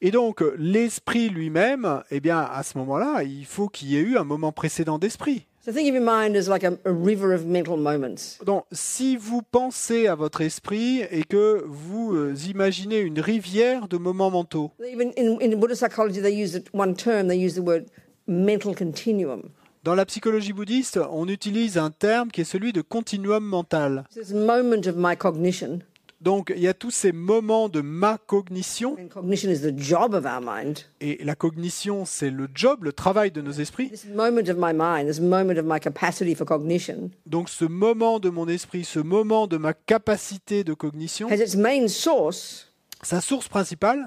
Et 0.00 0.12
donc, 0.12 0.44
l'esprit 0.56 1.28
lui-même, 1.28 2.02
eh 2.10 2.20
bien, 2.20 2.40
à 2.40 2.62
ce 2.62 2.78
moment-là, 2.78 3.24
il 3.24 3.44
faut 3.44 3.68
qu'il 3.68 3.90
y 3.90 3.96
ait 3.96 4.00
eu 4.00 4.16
un 4.16 4.22
moment 4.24 4.52
précédent 4.52 4.98
d'esprit. 4.98 5.46
So 5.68 5.74
think 5.74 5.90
of 5.90 5.94
your 5.96 6.02
mind 6.02 6.34
as 6.34 6.48
like 6.48 6.64
a, 6.64 6.78
a 6.86 6.90
river 6.90 7.34
of 7.34 7.44
mental 7.44 7.76
moments. 7.76 8.38
Donc, 8.42 8.64
si 8.72 9.18
vous 9.18 9.42
pensez 9.42 10.06
à 10.06 10.14
votre 10.14 10.40
esprit 10.40 11.02
et 11.10 11.24
que 11.24 11.62
vous 11.66 12.14
euh, 12.14 12.34
imaginez 12.48 13.00
une 13.00 13.20
rivière 13.20 13.86
de 13.86 13.98
moments 13.98 14.30
mentaux, 14.30 14.70
Even 14.82 15.12
in, 15.18 15.36
in 15.42 15.58
Buddhist 15.58 15.82
psychology, 15.82 16.22
they 16.22 16.32
use 16.32 16.54
it, 16.54 16.70
one 16.72 16.94
term. 16.94 17.28
They 17.28 17.36
use 17.36 17.54
the 17.54 17.62
word 17.62 17.84
mental 18.26 18.74
continuum. 18.74 19.50
dans 19.84 19.94
la 19.94 20.04
psychologie 20.06 20.52
bouddhiste, 20.52 20.98
on 21.10 21.28
utilise 21.28 21.78
un 21.78 21.90
terme 21.90 22.30
qui 22.30 22.40
est 22.40 22.44
celui 22.44 22.72
de 22.72 22.80
continuum 22.80 23.44
mental. 23.44 24.04
So 24.10 24.20
this 24.20 24.32
moment 24.32 24.86
of 24.86 24.96
my 24.96 25.16
cognition, 25.16 25.80
Donc, 26.20 26.52
il 26.54 26.60
y 26.62 26.66
a 26.66 26.74
tous 26.74 26.90
ces 26.90 27.12
moments 27.12 27.68
de 27.68 27.80
ma 27.80 28.18
cognition, 28.18 28.96
cognition 29.08 29.50
is 29.50 29.60
the 29.60 29.78
job 29.78 30.14
of 30.14 30.24
our 30.24 30.40
mind. 30.40 30.80
et 31.00 31.22
la 31.24 31.36
cognition, 31.36 32.04
c'est 32.04 32.30
le 32.30 32.48
job, 32.52 32.82
le 32.82 32.92
travail 32.92 33.30
de 33.30 33.40
nos 33.40 33.52
esprits. 33.52 33.88
This 33.90 34.06
moment 34.06 34.48
of 34.48 34.56
my 34.58 34.72
mind, 34.74 35.06
this 35.08 35.20
moment 35.20 35.56
of 35.58 35.64
my 35.64 35.78
capacity 35.78 36.34
for 36.34 36.44
cognition, 36.44 37.10
Donc, 37.26 37.48
ce 37.48 37.64
moment 37.64 38.18
de 38.18 38.30
mon 38.30 38.48
esprit, 38.48 38.84
ce 38.84 38.98
moment 38.98 39.46
de 39.46 39.58
ma 39.58 39.74
capacité 39.74 40.64
de 40.64 40.74
cognition, 40.74 41.28
has 41.30 41.36
its 41.36 41.56
main 41.56 41.86
source 41.86 42.64
sa 43.02 43.20
source 43.20 43.46
principale, 43.48 44.04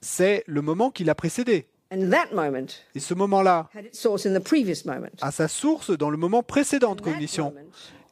c'est 0.00 0.44
le 0.46 0.62
moment 0.62 0.90
qui 0.90 1.02
l'a 1.04 1.14
précédé. 1.16 1.66
And 1.92 2.10
that 2.10 2.32
moment 2.32 2.68
Et 2.94 3.00
ce 3.00 3.14
moment-là 3.14 3.68
had 3.74 3.86
its 3.86 3.98
source 3.98 4.24
in 4.24 4.38
the 4.38 4.42
previous 4.42 4.84
moment. 4.84 5.08
a 5.20 5.32
sa 5.32 5.48
source 5.48 5.90
dans 5.90 6.10
le 6.10 6.16
moment 6.16 6.44
précédent 6.44 6.94
de 6.94 7.00
cognition. 7.00 7.46
moment, 7.46 7.66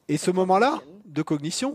Et 0.08 0.16
ce 0.16 0.32
moment-là 0.32 0.82
de 1.08 1.22
cognition, 1.22 1.74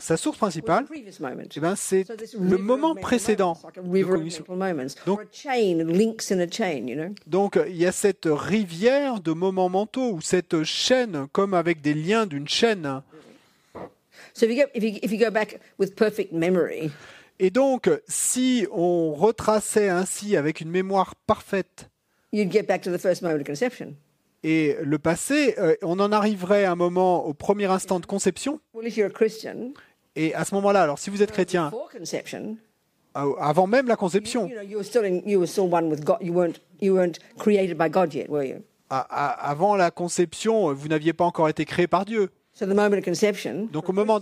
sa 0.00 0.16
source 0.16 0.38
principale, 0.38 0.86
eh 0.94 1.60
ben, 1.60 1.74
c'est 1.76 2.06
le 2.38 2.56
moment 2.58 2.94
précédent 2.94 3.58
de 3.76 4.04
cognition. 4.04 4.44
Donc- 7.26 7.58
il 7.66 7.76
y 7.76 7.86
a 7.86 7.92
cette 7.92 8.28
rivière 8.30 9.20
de 9.20 9.32
moments 9.32 9.68
mentaux 9.68 10.12
ou 10.12 10.20
cette 10.20 10.62
chaîne 10.62 11.26
comme 11.32 11.54
avec 11.54 11.80
des 11.80 11.94
liens 11.94 12.26
d'une 12.26 12.48
chaîne. 12.48 13.02
So 14.32 14.46
if 14.46 14.52
you 14.52 14.56
go 14.56 14.70
if 14.74 14.82
you 14.82 14.98
if 15.02 15.10
you 15.10 15.18
go 15.18 15.30
back 15.30 15.60
with 15.78 15.96
perfect 15.96 16.32
memory, 16.32 16.90
Et 17.40 17.50
donc 17.50 17.90
si 18.06 18.66
on 18.70 19.12
retraçait 19.12 19.88
ainsi 19.88 20.36
avec 20.36 20.60
une 20.60 20.70
mémoire 20.70 21.14
parfaite 21.26 21.90
you'd 22.32 22.52
get 22.52 22.62
back 22.62 22.82
to 22.82 22.92
the 22.92 22.98
first 22.98 23.22
moment 23.22 23.40
of 23.40 23.44
conception. 23.44 23.96
Et 24.42 24.76
le 24.82 24.98
passé, 24.98 25.54
euh, 25.58 25.74
on 25.82 25.98
en 26.00 26.12
arriverait 26.12 26.64
à 26.64 26.72
un 26.72 26.76
moment 26.76 27.26
au 27.26 27.34
premier 27.34 27.66
instant 27.66 28.00
de 28.00 28.06
conception. 28.06 28.60
Et 30.16 30.34
à 30.34 30.44
ce 30.44 30.54
moment-là, 30.56 30.82
alors 30.82 30.98
si 30.98 31.10
vous 31.10 31.22
êtes 31.22 31.30
chrétien, 31.32 31.70
euh, 33.16 33.32
avant 33.38 33.66
même 33.66 33.86
la 33.86 33.96
conception, 33.96 34.48
avant 38.90 39.76
la 39.76 39.90
conception, 39.90 40.72
vous 40.72 40.88
n'aviez 40.88 41.12
pas 41.12 41.24
encore 41.24 41.48
été 41.48 41.64
créé 41.64 41.86
par 41.86 42.04
Dieu. 42.04 42.30
So 42.52 42.66
the 42.66 42.70
moment 42.74 42.96
of 42.98 43.04
conception, 43.04 43.68
Donc, 43.72 43.88
au 43.88 43.92
moment- 43.92 44.18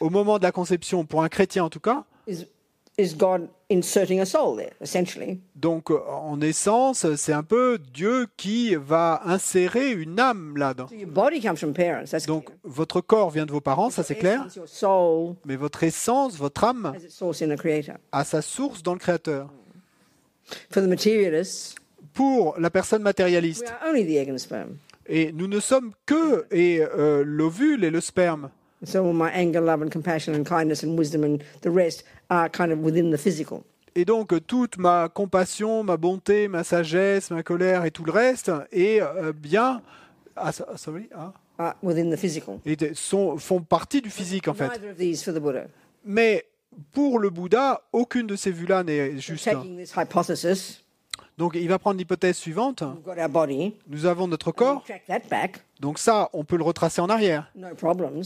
Au 0.00 0.10
moment 0.10 0.38
de 0.38 0.44
la 0.44 0.52
conception, 0.52 1.04
pour 1.04 1.22
un 1.24 1.28
chrétien 1.28 1.64
en 1.64 1.70
tout 1.70 1.80
cas, 1.80 2.04
is 2.98 3.04
is 3.10 3.14
God 3.16 3.48
inserting 3.70 4.20
a 4.20 4.26
soul 4.26 4.56
there, 4.56 4.72
essentially? 4.80 5.40
donc 5.54 5.90
euh, 5.90 5.98
en 6.08 6.40
essence, 6.40 7.06
c'est 7.16 7.32
un 7.32 7.42
peu 7.42 7.78
Dieu 7.94 8.26
qui 8.36 8.74
va 8.74 9.22
insérer 9.24 9.92
une 9.92 10.18
âme 10.18 10.56
là-dedans. 10.56 10.88
So 10.88 10.94
your 10.94 11.08
body 11.08 11.40
comes 11.40 11.56
from 11.56 11.72
parents. 11.72 12.10
That's 12.10 12.26
Donc 12.26 12.50
votre 12.64 13.00
corps 13.00 13.30
vient 13.30 13.46
de 13.46 13.52
vos 13.52 13.60
parents, 13.60 13.90
ça 13.90 14.02
c'est 14.02 14.16
clair, 14.16 14.40
essence, 14.46 14.56
Your 14.56 14.68
soul 14.68 15.34
mais 15.44 15.56
votre 15.56 15.82
essence, 15.84 16.36
votre 16.36 16.64
âme 16.64 16.92
a 18.12 18.24
sa 18.24 18.42
source 18.42 18.82
dans 18.82 18.94
le 18.94 18.98
Créateur. 18.98 19.48
For 20.70 20.82
the 20.82 20.88
materialists, 20.88 21.76
Pour 22.14 22.58
la 22.58 22.70
personne 22.70 23.02
matérialiste, 23.02 23.66
are 23.68 23.88
only 23.90 24.04
the 24.04 24.16
egg 24.18 24.30
and 24.30 24.38
sperm. 24.38 24.78
et 25.06 25.30
nous 25.32 25.46
ne 25.46 25.60
sommes 25.60 25.92
que 26.06 26.46
et 26.50 26.80
euh, 26.80 27.22
l'ovule 27.24 27.84
et 27.84 27.90
le 27.90 28.00
sperme. 28.00 28.50
So 28.84 29.04
all 29.04 29.12
my 29.12 29.28
anger, 29.34 29.60
love, 29.60 29.82
and 29.82 29.90
compassion, 29.90 30.34
and 30.34 30.44
kindness, 30.44 30.84
and 30.84 30.96
wisdom, 30.96 31.24
and 31.24 31.38
the 31.62 31.70
rest 31.70 32.04
are 32.28 32.48
kind 32.50 32.70
of 32.72 32.78
within 32.80 33.10
the 33.10 33.16
physical. 33.18 33.62
Et 33.94 34.04
donc 34.04 34.32
euh, 34.32 34.40
toute 34.40 34.78
ma 34.78 35.08
compassion, 35.08 35.82
ma 35.82 35.96
bonté, 35.96 36.48
ma 36.48 36.62
sagesse, 36.62 37.30
ma 37.30 37.42
colère 37.42 37.84
et 37.84 37.90
tout 37.90 38.04
le 38.04 38.12
reste 38.12 38.52
est 38.70 39.00
euh, 39.00 39.32
bien 39.32 39.82
ah, 40.36 40.52
so- 40.52 40.64
sorry, 40.76 41.08
ah, 41.14 41.32
Are 41.58 41.74
within 41.82 42.10
the 42.10 42.16
physical. 42.16 42.58
et 42.64 42.76
de- 42.76 42.94
sont, 42.94 43.36
font 43.38 43.60
partie 43.60 44.00
du 44.00 44.10
physique 44.10 44.46
en 44.46 44.54
fait. 44.54 44.68
Neither 44.68 44.90
of 44.90 44.96
these 44.96 45.24
for 45.24 45.34
the 45.34 45.38
Buddha. 45.38 45.64
Mais 46.04 46.46
pour 46.92 47.18
le 47.18 47.30
Bouddha, 47.30 47.82
aucune 47.92 48.26
de 48.26 48.36
ces 48.36 48.52
vues-là 48.52 48.84
n'est 48.84 49.18
juste. 49.18 49.48
Donc 51.36 51.54
il 51.54 51.68
va 51.68 51.78
prendre 51.78 51.98
l'hypothèse 51.98 52.36
suivante. 52.36 52.82
Nous 53.88 54.06
avons 54.06 54.28
notre 54.28 54.48
We 54.48 54.56
corps, 54.56 54.84
donc 55.80 55.98
ça, 55.98 56.28
on 56.32 56.44
peut 56.44 56.56
le 56.56 56.64
retracer 56.64 57.00
en 57.00 57.08
arrière. 57.08 57.50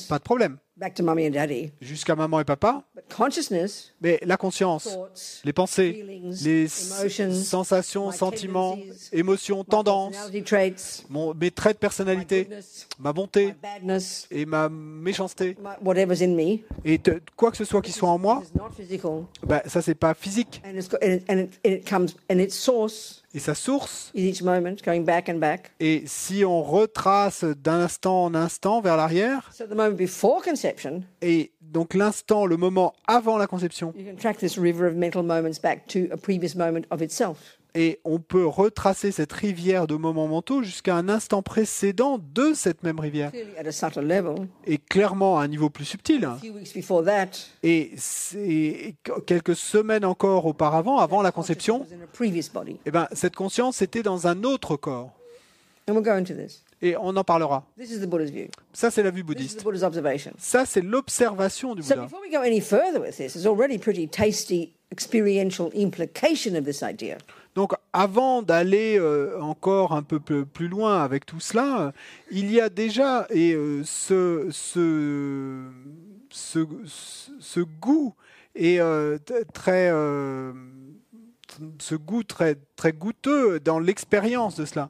Pas 0.08 0.18
de 0.18 0.22
problème. 0.22 0.56
Back 0.74 0.94
to 0.94 1.02
mummy 1.02 1.26
and 1.26 1.32
daddy. 1.32 1.70
Jusqu'à 1.82 2.16
maman 2.16 2.40
et 2.40 2.44
papa. 2.44 2.82
But 2.94 3.04
consciousness, 3.14 3.92
Mais 4.00 4.18
la 4.22 4.38
conscience, 4.38 4.84
thoughts, 4.84 5.42
les 5.44 5.52
pensées, 5.52 6.02
les 6.42 6.66
sensations, 6.66 8.10
sentiments, 8.10 8.78
émotions, 9.12 9.58
my 9.58 9.64
tendances, 9.66 10.14
mon- 11.10 11.34
mes 11.34 11.50
traits 11.50 11.74
de 11.74 11.76
my 11.76 11.80
personnalité, 11.80 12.44
goodness, 12.44 12.88
ma 12.98 13.10
my 13.10 13.14
bonté 13.14 13.54
badness, 13.62 14.26
et 14.30 14.46
ma 14.46 14.70
méchanceté. 14.70 15.56
my, 15.62 15.72
whatever's 15.84 16.22
in 16.22 16.34
me, 16.34 16.60
Et 16.84 16.98
te- 16.98 17.20
quoi 17.36 17.50
que 17.50 17.58
ce 17.58 17.64
soit 17.66 17.82
qui 17.82 17.92
soit 17.92 18.08
en 18.08 18.18
moi, 18.18 18.42
bah, 19.46 19.62
ça 19.66 19.82
c'est 19.82 19.94
pas 19.94 20.14
physique. 20.14 20.62
Et 23.34 23.38
sa 23.38 23.54
source, 23.54 24.10
is 24.14 24.28
each 24.28 24.42
moment 24.42 24.74
going 24.84 25.00
back 25.04 25.28
and 25.30 25.36
back. 25.38 25.70
et 25.80 26.02
si 26.06 26.44
on 26.44 26.62
retrace 26.62 27.44
d'instant 27.44 28.24
en 28.24 28.34
instant 28.34 28.80
vers 28.82 28.96
l'arrière, 28.98 29.50
Et 31.20 31.52
donc 31.60 31.94
l'instant, 31.94 32.46
le 32.46 32.56
moment 32.56 32.92
avant 33.06 33.38
la 33.38 33.46
conception, 33.46 33.92
et 37.74 38.00
on 38.04 38.18
peut 38.18 38.46
retracer 38.46 39.12
cette 39.12 39.32
rivière 39.32 39.86
de 39.86 39.94
moments 39.94 40.28
mentaux 40.28 40.62
jusqu'à 40.62 40.94
un 40.94 41.08
instant 41.08 41.42
précédent 41.42 42.18
de 42.18 42.52
cette 42.54 42.82
même 42.82 43.00
rivière, 43.00 43.32
et 44.66 44.78
clairement 44.78 45.38
à 45.38 45.44
un 45.44 45.48
niveau 45.48 45.70
plus 45.70 45.86
subtil. 45.86 46.28
Et 47.62 47.92
quelques 49.26 49.56
semaines 49.56 50.04
encore 50.04 50.44
auparavant, 50.46 50.98
avant 50.98 51.22
la 51.22 51.32
conception, 51.32 51.86
body. 52.52 52.78
eh 52.84 52.90
ben, 52.90 53.08
cette 53.12 53.36
conscience 53.36 53.80
était 53.82 54.02
dans 54.02 54.26
un 54.26 54.44
autre 54.44 54.76
corps. 54.76 55.10
Et 56.84 56.96
on 56.96 57.16
en 57.16 57.22
parlera. 57.24 57.64
This 57.78 57.92
is 57.92 58.00
the 58.00 58.06
Buddha's 58.08 58.30
view. 58.30 58.48
Ça, 58.72 58.90
c'est 58.90 59.02
la 59.04 59.10
vue 59.12 59.22
This 59.22 59.30
is 59.30 59.34
bouddhiste. 59.34 59.60
the 59.60 59.64
Buddha's 59.64 59.84
observation. 59.84 60.32
Ça, 60.36 60.64
c'est 60.66 60.80
l'observation 60.80 61.74
du 61.76 61.82
So 61.82 61.94
Bouddha. 61.94 62.06
before 62.06 62.20
we 62.20 62.30
go 62.32 62.40
any 62.42 62.60
further 62.60 63.00
with 63.00 63.16
this, 63.16 63.36
it's 63.36 63.46
already 63.46 63.78
pretty 63.78 64.08
tasty 64.08 64.72
experiential 64.90 65.70
implication 65.76 66.56
of 66.56 66.64
this 66.64 66.82
idea. 66.82 67.18
Donc 67.54 67.74
avant 67.92 68.42
d'aller 68.42 68.98
euh, 68.98 69.38
encore 69.40 69.92
un 69.92 70.02
peu 70.02 70.18
plus 70.18 70.68
loin 70.68 71.02
avec 71.04 71.24
tout 71.26 71.38
cela, 71.38 71.80
euh, 71.82 71.92
il 72.30 72.50
y 72.50 72.60
a 72.60 72.68
déjà 72.68 73.26
et 73.30 73.52
euh, 73.52 73.82
ce, 73.84 74.48
ce, 74.50 75.60
ce, 76.30 76.66
ce 77.38 77.60
goût 77.60 78.14
est 78.54 78.80
euh, 78.80 79.18
très 79.52 79.90
ce 81.78 81.94
goût 81.94 82.22
très 82.22 82.56
très 82.76 82.92
goûteux 82.92 83.60
dans 83.60 83.78
l'expérience 83.78 84.56
de 84.56 84.64
cela. 84.64 84.88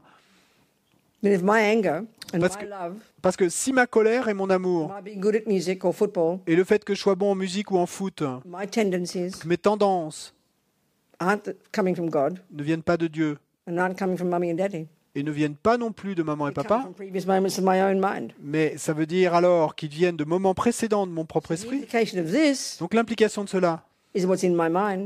That 1.22 1.30
if 1.30 1.42
my 1.42 1.60
anger 1.60 2.04
and 2.34 2.40
Parce 2.40 2.56
my 2.56 2.62
que- 2.64 2.70
love, 2.70 2.94
Parce 3.20 3.36
que 3.36 3.48
si 3.48 3.72
ma 3.72 3.86
colère 3.86 4.28
et 4.28 4.34
mon 4.34 4.50
amour 4.50 4.92
my 4.96 5.02
being 5.02 5.20
good 5.20 5.36
at 5.36 5.46
music 5.46 5.84
or 5.84 5.94
football, 5.94 6.38
et 6.46 6.56
le 6.56 6.64
fait 6.64 6.84
que 6.84 6.94
je 6.94 7.00
sois 7.00 7.14
bon 7.14 7.30
en 7.30 7.34
musique 7.36 7.70
ou 7.70 7.78
en 7.78 7.86
foot, 7.86 8.22
my 8.44 8.66
tendencies 8.66 9.38
que 9.40 9.46
mes 9.46 9.56
tendances 9.58 10.34
aren't 11.20 11.44
th- 11.44 11.56
coming 11.72 11.94
from 11.94 12.10
God 12.10 12.40
ne 12.50 12.62
viennent 12.64 12.82
pas 12.82 12.96
de 12.96 13.06
Dieu 13.06 13.38
and 13.68 13.78
aren't 13.78 13.96
coming 13.96 14.16
from 14.16 14.28
mummy 14.30 14.50
and 14.50 14.56
daddy. 14.56 14.88
et 15.14 15.22
ne 15.22 15.30
viennent 15.30 15.54
pas 15.54 15.76
non 15.78 15.92
plus 15.92 16.14
de 16.16 16.22
maman 16.24 16.48
et 16.48 16.52
papa, 16.52 16.88
mais 18.40 18.76
ça 18.78 18.92
veut 18.92 19.06
dire 19.06 19.34
alors 19.34 19.74
qu'ils 19.76 19.90
viennent 19.90 20.16
de 20.16 20.24
moments 20.24 20.54
précédents 20.54 21.06
de 21.06 21.12
mon 21.12 21.24
propre 21.26 21.52
esprit. 21.52 21.86
Donc 22.80 22.94
l'implication 22.94 23.44
de 23.44 23.48
cela, 23.48 23.84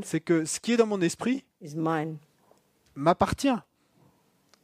c'est 0.04 0.20
que 0.20 0.44
ce 0.44 0.60
qui 0.60 0.72
est 0.72 0.76
dans 0.76 0.86
mon 0.86 1.00
esprit 1.02 1.44
m'appartient. 2.94 3.48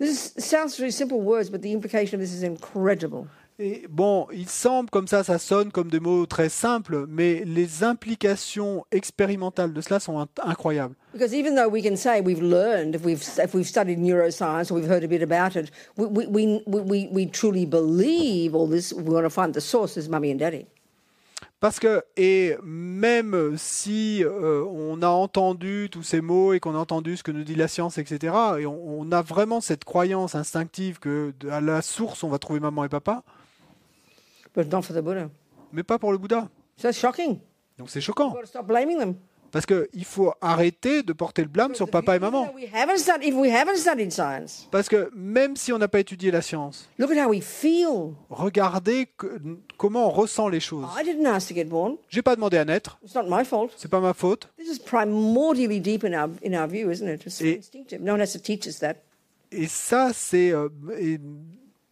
This 0.03 0.35
is, 0.37 0.45
sounds 0.45 0.77
very 0.77 0.91
simple 0.91 1.21
words, 1.21 1.49
but 1.49 1.63
the 1.63 1.73
implication 1.73 2.17
of 2.17 2.21
this 2.21 2.33
is 2.35 2.43
incredible. 2.43 3.29
Et 3.61 3.87
bon, 3.89 4.27
il 4.33 4.49
semble 4.49 4.91
comme 4.91 5.07
ça, 5.07 5.23
ça 5.23 5.39
sonne 5.39 5.71
comme 5.71 5.89
des 5.91 6.01
mots 6.01 6.27
très 6.27 6.49
simples, 6.49 7.07
mais 7.07 7.45
les 7.47 7.85
implications 7.85 8.85
expérimentales 8.91 9.73
de 9.73 9.81
cela 9.81 10.01
sont 10.01 10.19
in- 10.19 10.27
incroyables. 10.43 10.97
Because 11.13 11.33
even 11.33 11.55
though 11.55 11.69
we 11.69 11.83
can 11.83 11.95
say 11.95 12.21
we've 12.21 12.43
learned, 12.43 12.97
if 12.97 13.05
we've, 13.05 13.23
if 13.39 13.55
we've 13.55 13.69
studied 13.69 14.01
neuroscience 14.01 14.73
or 14.73 14.75
we've 14.75 14.89
heard 14.89 15.05
a 15.05 15.09
bit 15.09 15.23
about 15.23 15.55
it, 15.55 15.71
we, 15.97 16.07
we, 16.07 16.27
we, 16.67 16.81
we, 16.81 17.09
we 17.13 17.27
truly 17.27 17.65
believe 17.65 18.57
all 18.57 18.67
this. 18.67 18.93
We 18.93 19.05
want 19.05 19.27
to 19.27 19.31
find 19.31 19.55
the 19.55 19.61
source 19.61 19.97
is 19.97 20.09
mummy 20.09 20.33
and 20.33 20.41
daddy. 20.41 20.67
Parce 21.63 21.79
que, 21.79 22.03
et 22.17 22.57
même 22.65 23.57
si 23.57 24.25
euh, 24.25 24.65
on 24.65 25.01
a 25.01 25.07
entendu 25.07 25.89
tous 25.93 26.03
ces 26.03 26.21
mots 26.21 26.53
et 26.55 26.59
qu'on 26.59 26.75
a 26.75 26.79
entendu 26.79 27.17
ce 27.17 27.23
que 27.23 27.31
nous 27.31 27.45
dit 27.45 27.55
la 27.55 27.69
science, 27.69 27.99
etc., 27.99 28.35
et 28.59 28.67
on, 28.67 28.99
on 28.99 29.13
a 29.13 29.23
vraiment 29.23 29.61
cette 29.61 29.85
croyance 29.85 30.35
instinctive 30.35 30.99
que 30.99 31.33
à 31.49 31.61
la 31.61 31.81
source 31.81 32.25
on 32.25 32.29
va 32.31 32.41
trouver 32.41 32.59
maman 32.59 32.83
et 32.85 32.89
papa, 32.89 33.23
But 34.57 34.73
not 34.73 34.83
for 34.83 34.97
the 34.97 35.05
Buddha. 35.05 35.31
mais 35.73 35.85
pas 35.85 36.01
pour 36.01 36.11
le 36.11 36.19
Bouddha. 36.19 36.49
So 36.79 36.91
shocking. 36.91 37.39
Donc 37.79 37.91
c'est 37.91 38.01
choquant. 38.01 38.35
Stop 38.43 38.67
blaming 38.67 38.99
them. 38.99 39.15
Parce 39.53 39.67
qu'il 39.67 40.05
faut 40.07 40.33
arrêter 40.41 41.03
de 41.03 41.13
porter 41.13 41.43
le 41.43 41.49
blâme 41.49 41.75
sur 41.75 41.89
papa 41.91 42.17
et 42.17 42.19
maman. 42.19 42.53
Parce 44.71 44.89
que 44.89 45.11
même 45.15 45.57
si 45.57 45.73
on 45.73 45.79
n'a 45.79 45.89
pas 45.89 46.01
étudié 46.01 46.31
la 46.31 46.41
science, 46.43 46.89
look 46.99 47.11
at 47.11 47.27
how 47.27 47.31
we 47.31 47.43
feel. 47.43 48.15
regardez 48.31 49.07
que- 49.19 49.41
comment 49.77 50.07
on 50.09 50.11
ressent 50.11 50.49
les 50.49 50.61
choses. 50.61 50.87
I 50.99 51.05
didn't 51.05 51.27
ask 51.27 51.49
to 51.49 51.55
get 51.55 51.65
born. 51.67 51.97
J'ai 52.09 52.23
pas 52.23 52.35
demandé 52.35 52.57
à 52.57 52.65
naître, 52.65 52.99
It's 53.05 53.15
not 53.15 53.25
my 53.29 53.45
fault. 53.45 53.71
c'est 53.77 53.91
pas 53.91 54.01
ma 54.01 54.15
faute. 54.15 54.49
This 54.59 54.77
is 54.77 54.79
primordially 54.81 55.81
deep 55.81 56.03
in 56.05 56.15
our 56.15 56.31
in 56.45 56.55
our 56.59 56.67
view, 56.67 56.91
isn't 56.91 57.07
it? 57.09 57.27
It's 57.27 57.41
Et- 57.43 57.59
instinctive. 57.59 58.01
No 58.03 58.15
one 58.15 58.21
has 58.23 58.33
to 58.33 58.39
teach 58.39 58.67
us 58.67 58.79
that. 58.79 58.95
Et 59.51 59.67
ça, 59.67 60.13
c'est 60.15 60.51
euh, 60.53 60.71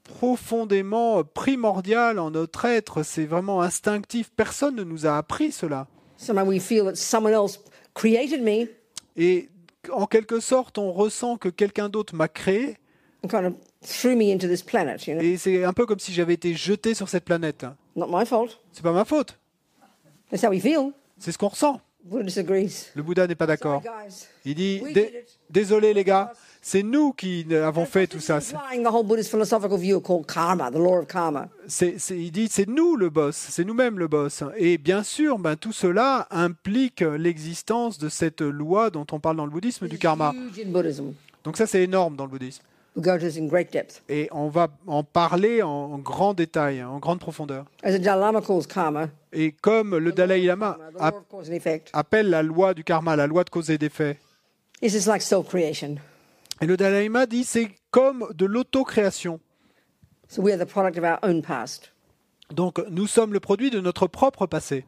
profondément 0.05 1.23
primordial 1.25 2.19
en 2.19 2.31
notre 2.31 2.65
être. 2.65 3.03
C'est 3.03 3.27
vraiment 3.27 3.63
instinctif. 3.63 4.31
Personne 4.35 4.77
ne 4.77 4.85
nous 4.85 5.07
a 5.07 5.17
appris 5.17 5.53
cela. 5.53 5.87
Somehow 6.21 6.45
we 6.45 6.61
feel 6.61 6.85
that 6.85 6.97
someone 6.97 7.33
else 7.33 7.59
created 7.95 8.43
me 8.43 8.69
Et 9.17 9.49
en 9.91 10.07
quelque 10.07 10.39
sorte, 10.39 10.77
on 10.77 10.93
ressent 10.93 11.39
que 11.39 11.49
quelqu'un 11.49 11.89
d'autre 11.89 12.15
m'a 12.15 12.29
créé. 12.29 12.77
Et 13.23 13.29
c'est 15.37 15.65
un 15.65 15.73
peu 15.73 15.87
comme 15.87 15.99
si 15.99 16.13
j'avais 16.13 16.35
été 16.35 16.53
jeté 16.55 16.93
sur 16.95 17.09
cette 17.09 17.25
planète. 17.25 17.65
not 17.97 18.09
my 18.09 18.27
fault. 18.27 18.61
C'est 18.73 18.83
pas 18.83 18.93
ma 18.93 19.07
faute. 19.07 19.39
That's 20.31 20.45
how 20.45 20.51
we 20.51 20.61
feel. 20.61 20.93
C'est 21.19 21.33
ce 21.33 21.39
qu'on 21.39 21.49
ressent. 21.49 21.81
Le 22.95 23.03
Bouddha 23.03 23.27
n'est 23.27 23.35
pas 23.35 23.47
d'accord. 23.47 23.83
Il 24.45 24.55
dit. 24.55 24.81
Désolé 25.51 25.93
les 25.93 26.03
gars, 26.05 26.33
c'est 26.63 26.83
nous 26.83 27.13
qui 27.13 27.45
avons 27.55 27.85
fait 27.85 28.07
tout 28.07 28.21
ça. 28.21 28.41
C'est- 31.67 31.99
c'est- 31.99 32.19
il 32.19 32.31
dit 32.31 32.49
c'est 32.51 32.69
nous 32.69 32.97
le 32.97 33.11
boss, 33.11 33.37
c'est 33.37 33.65
nous-mêmes 33.65 33.99
le 33.99 34.09
boss. 34.09 34.43
Et 34.57 34.79
bien 34.79 35.03
sûr, 35.03 35.39
ben, 35.39 35.57
tout 35.57 35.73
cela 35.73 36.27
implique 36.31 37.01
l'existence 37.19 37.99
de 37.99 38.09
cette 38.09 38.41
loi 38.41 38.91
dont 38.91 39.07
on 39.13 39.21
parle 39.21 39.37
dans 39.37 39.45
le 39.47 39.51
bouddhisme 39.53 39.87
du 39.89 39.99
karma. 39.99 40.33
Donc 41.45 41.57
ça 41.57 41.67
c'est 41.67 41.83
énorme 41.83 42.17
dans 42.17 42.25
le 42.25 42.31
bouddhisme. 42.31 42.63
Et 44.09 44.29
on 44.33 44.49
va 44.49 44.69
en 44.87 45.05
parler 45.05 45.63
en, 45.63 45.69
en 45.69 45.99
grand 45.99 46.35
détail, 46.35 46.83
en 46.83 46.99
grande 46.99 47.21
profondeur. 47.21 47.65
Et 49.33 49.53
comme 49.53 49.97
le 49.97 50.13
Dalai 50.13 50.43
Lama 50.43 50.77
appelle 51.93 52.31
la 52.31 52.43
loi 52.43 52.75
du 52.75 52.83
karma, 52.85 53.17
la 53.17 53.27
loi 53.27 53.45
de 53.45 53.51
cause 53.51 53.71
et 53.71 53.79
d'effet, 53.79 54.19
et 54.83 54.89
le 56.67 56.77
Dalai 56.77 57.05
Lama 57.05 57.27
dit 57.27 57.45
c'est 57.45 57.71
comme 57.91 58.27
de 58.35 58.47
l'autocréation. 58.47 59.41
So 60.29 60.43
we 60.43 60.53
are 60.53 60.59
the 60.59 60.69
product 60.69 60.97
of 60.99 61.05
our 61.05 61.19
own 61.23 61.43
past. 61.43 61.93
Donc 62.53 62.81
nous 62.89 63.07
sommes 63.07 63.33
le 63.33 63.41
produit 63.41 63.71
de 63.71 63.81
notre 63.81 64.07
propre 64.07 64.47
passé. 64.47 64.85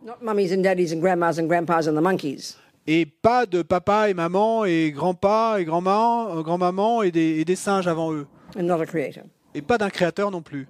Et 2.87 3.07
pas 3.07 3.47
de 3.47 3.62
papa 3.62 4.11
et 4.11 4.14
maman 4.14 4.64
et 4.64 4.91
grand-pa 4.91 5.61
et 5.61 5.64
grand-maman 5.64 6.37
euh, 6.37 6.43
grand-maman 6.43 7.03
et 7.03 7.12
des, 7.12 7.39
et 7.41 7.45
des 7.45 7.55
singes 7.57 7.87
avant 7.87 8.12
eux. 8.12 8.26
And 8.57 8.64
not 8.64 8.80
a 8.80 8.87
creator. 8.87 9.24
Et 9.55 9.62
pas 9.62 9.78
d'un 9.78 9.91
créateur 9.91 10.30
non 10.30 10.43
plus. 10.43 10.66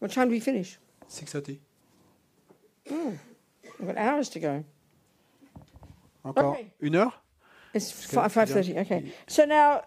What 0.00 0.08
time 0.08 0.26
do 0.26 0.30
we 0.32 0.42
finish? 0.42 0.80
C'est 1.06 1.24
que 1.24 1.30
ça 1.30 1.40
dit. 1.40 1.60
We've 2.90 3.18
got 3.80 3.96
hours 3.98 4.30
to 4.30 4.40
go. 4.40 4.64
Encore 6.24 6.52
Ok. 6.52 6.66
une 6.80 6.96
heure? 6.96 7.22
It's 7.74 8.06
good. 8.06 8.20
five 8.20 8.32
five 8.32 8.48
thirty. 8.48 8.78
Okay. 8.78 9.12
So 9.26 9.44
now, 9.44 9.82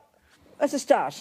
that's 0.59 0.73
a 0.73 0.79
start. 0.79 1.15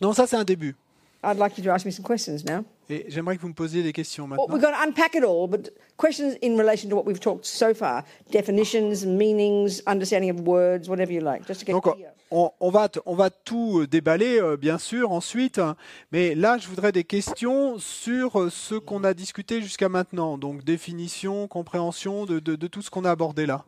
Non, 0.00 0.12
ça 0.12 0.26
c'est 0.26 0.36
un 0.36 0.44
début. 0.44 0.74
I'd 1.22 1.38
like 1.38 1.56
you 1.56 1.64
to 1.64 1.70
ask 1.70 1.86
me 1.86 1.92
some 1.92 2.04
questions 2.04 2.44
now. 2.44 2.64
Et 2.90 3.06
j'aimerais 3.08 3.36
que 3.36 3.40
vous 3.42 3.48
me 3.48 3.54
posiez 3.54 3.82
des 3.82 3.92
questions 3.94 4.24
Well, 4.24 4.36
maintenant. 4.36 4.52
we're 4.54 4.60
going 4.60 4.74
to 4.74 4.86
unpack 4.86 5.14
it 5.14 5.24
all, 5.24 5.48
but 5.48 5.72
questions 5.96 6.36
in 6.42 6.56
relation 6.58 6.90
to 6.90 6.96
what 6.96 7.04
we've 7.06 7.18
talked 7.20 7.46
so 7.46 7.72
far: 7.72 8.04
definitions, 8.30 9.06
meanings, 9.06 9.82
understanding 9.86 10.30
of 10.30 10.46
words, 10.46 10.88
whatever 10.88 11.10
you 11.12 11.20
like, 11.20 11.46
just 11.46 11.60
to 11.60 11.66
get 11.66 11.72
Donc 11.72 11.84
clear. 11.84 12.10
on, 12.30 12.50
on 12.60 12.70
va, 12.70 12.88
on 13.06 13.14
va 13.14 13.30
tout 13.30 13.80
euh, 13.80 13.86
déballer, 13.86 14.38
euh, 14.38 14.58
bien 14.58 14.76
sûr, 14.76 15.12
ensuite. 15.12 15.58
hein. 15.58 15.76
Mais 16.12 16.34
là, 16.34 16.58
je 16.58 16.68
voudrais 16.68 16.92
des 16.92 17.04
questions 17.04 17.78
sur 17.78 18.38
euh, 18.38 18.50
ce 18.50 18.74
qu'on 18.74 19.02
a 19.04 19.14
discuté 19.14 19.62
jusqu'à 19.62 19.88
maintenant. 19.88 20.36
Donc 20.36 20.62
définition, 20.62 21.48
compréhension 21.48 22.26
de, 22.26 22.38
de- 22.38 22.56
de 22.56 22.66
tout 22.66 22.82
ce 22.82 22.90
qu'on 22.90 23.04
a 23.06 23.10
abordé 23.10 23.46
là. 23.46 23.64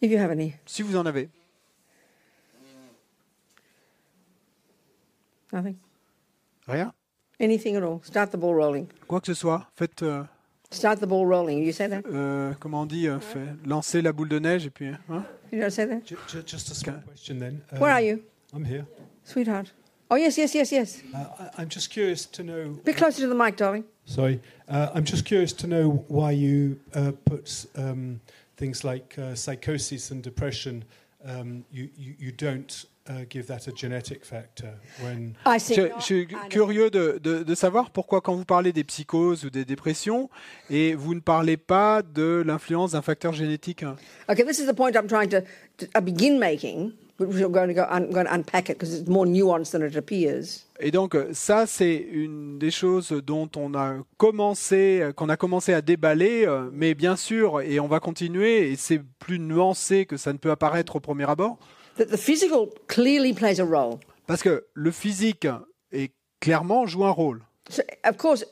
If 0.00 0.10
you 0.12 0.18
have 0.18 0.30
any, 0.30 0.54
Si 0.66 0.82
vous 0.82 0.96
en 0.96 1.06
avez. 1.06 1.28
nothing, 5.52 5.76
Rien? 6.66 6.92
Anything 7.42 7.76
at 7.76 7.82
all. 7.82 8.00
Start 8.04 8.30
the 8.30 8.38
ball 8.38 8.54
rolling. 8.54 8.86
Quoi 9.08 9.20
que 9.20 9.26
ce 9.26 9.34
soit. 9.34 9.66
Faites, 9.76 10.02
euh, 10.02 10.22
Start 10.70 11.00
the 11.00 11.06
ball 11.06 11.26
rolling. 11.26 11.62
You 11.62 11.72
say 11.72 11.86
that? 11.88 12.02
euh, 12.06 12.54
comment 12.58 12.82
on 12.82 12.86
dit, 12.86 13.06
euh, 13.06 13.20
fait- 13.20 13.56
lancer 13.66 14.00
la 14.00 14.12
boule 14.12 14.28
de 14.30 14.38
neige 14.38 14.64
et 14.66 14.70
puis... 14.70 14.86
hein. 15.10 15.24
You 15.52 15.60
don't 15.60 15.70
say 15.70 15.86
that? 15.86 16.00
Ju- 16.06 16.16
ju- 16.28 16.42
Just 16.46 16.70
a 16.70 16.74
small 16.74 17.02
question 17.06 17.38
then. 17.38 17.60
Um, 17.72 17.78
Where 17.80 17.92
are 17.92 18.00
you, 18.00 18.22
I'm 18.54 18.64
here. 18.64 18.86
sweetheart? 19.24 19.70
Oh 20.10 20.16
yes, 20.16 20.36
yes, 20.38 20.54
yes, 20.54 20.72
yes. 20.72 21.02
Uh, 21.14 21.18
I, 21.38 21.62
I'm 21.62 21.68
just 21.68 21.90
curious 21.90 22.24
to 22.26 22.42
know. 22.42 22.70
A 22.80 22.84
bit 22.84 22.96
closer 22.96 23.20
to 23.22 23.28
the 23.28 23.34
mic, 23.34 23.56
darling. 23.56 23.84
Sorry, 24.06 24.40
uh, 24.68 24.88
I'm 24.94 25.04
just 25.04 25.24
curious 25.26 25.52
to 25.54 25.66
know 25.66 26.04
why 26.08 26.32
you 26.32 26.78
uh, 26.94 27.12
put 27.26 27.66
um, 27.76 28.20
things 28.56 28.82
like 28.82 29.18
uh, 29.18 29.34
psychosis 29.34 30.10
and 30.10 30.22
depression. 30.22 30.84
Um, 31.24 31.64
you, 31.70 31.88
you 31.96 32.14
you 32.18 32.32
don't 32.32 32.84
uh, 33.08 33.24
give 33.28 33.46
that 33.46 33.66
a 33.68 33.72
genetic 33.74 34.24
factor 34.24 34.70
when. 35.02 35.34
I 35.46 35.58
see. 35.58 35.74
Je, 35.74 35.82
je 35.98 36.02
suis 36.02 36.26
curieux 36.50 36.90
de, 36.90 37.18
de- 37.22 37.42
de 37.42 37.54
savoir 37.54 37.90
pourquoi 37.90 38.20
quand 38.20 38.34
vous 38.34 38.44
parlez 38.44 38.72
des 38.72 38.84
psychoses 38.84 39.44
ou 39.44 39.50
des 39.50 39.64
dépressions, 39.64 40.28
et 40.70 40.94
vous 40.94 41.14
ne 41.14 41.20
parlez 41.20 41.56
pas 41.56 42.02
de 42.02 42.42
l'influence 42.46 42.92
d'un 42.92 43.02
facteur 43.02 43.32
génétique. 43.32 43.84
Okay, 44.28 44.44
this 44.44 44.58
is 44.58 44.66
the 44.66 44.74
point 44.74 44.92
I'm 44.94 45.06
trying 45.08 45.28
to, 45.30 45.40
to 45.78 45.86
I 45.96 46.00
begin 46.00 46.38
making, 46.38 46.92
but 47.18 47.28
we're 47.28 47.48
going 47.48 47.68
to 47.68 47.74
go. 47.74 47.86
I'm 47.90 48.10
going 48.10 48.26
to 48.26 48.32
unpack 48.34 48.70
it 48.70 48.78
because 48.78 48.94
it's 48.94 49.08
more 49.08 49.26
nuanced 49.26 49.72
than 49.72 49.82
it 49.86 49.96
appears. 49.96 50.66
Et 50.80 50.90
donc 50.90 51.16
ça, 51.32 51.66
c'est 51.66 51.94
une 51.94 52.58
des 52.58 52.72
choses 52.72 53.12
dont 53.24 53.48
on 53.56 53.74
a 53.74 53.98
commencé, 54.16 55.10
qu'on 55.14 55.28
a 55.28 55.36
commencé 55.36 55.72
à 55.72 55.80
déballer, 55.80 56.44
mais 56.72 56.94
bien 56.94 57.14
sûr, 57.14 57.60
et 57.60 57.78
on 57.78 57.86
va 57.86 58.00
continuer, 58.00 58.70
et 58.72 58.76
c'est 58.76 59.00
plus 59.20 59.38
nuancé 59.38 60.06
que 60.06 60.16
ça 60.16 60.32
ne 60.32 60.38
peut 60.38 60.50
apparaître 60.50 60.96
au 60.96 61.00
premier 61.00 61.28
abord, 61.30 61.58
the 61.96 62.16
physical 62.16 62.68
clearly 62.88 63.32
plays 63.32 63.60
a 63.60 63.64
role. 63.64 64.00
parce 64.26 64.42
que 64.42 64.64
le 64.74 64.90
physique 64.90 65.46
est 65.92 66.12
clairement 66.40 66.86
joue 66.86 67.04
un 67.04 67.10
rôle. 67.10 67.42
So, 67.68 67.82
of 68.04 68.16
course, 68.16 68.44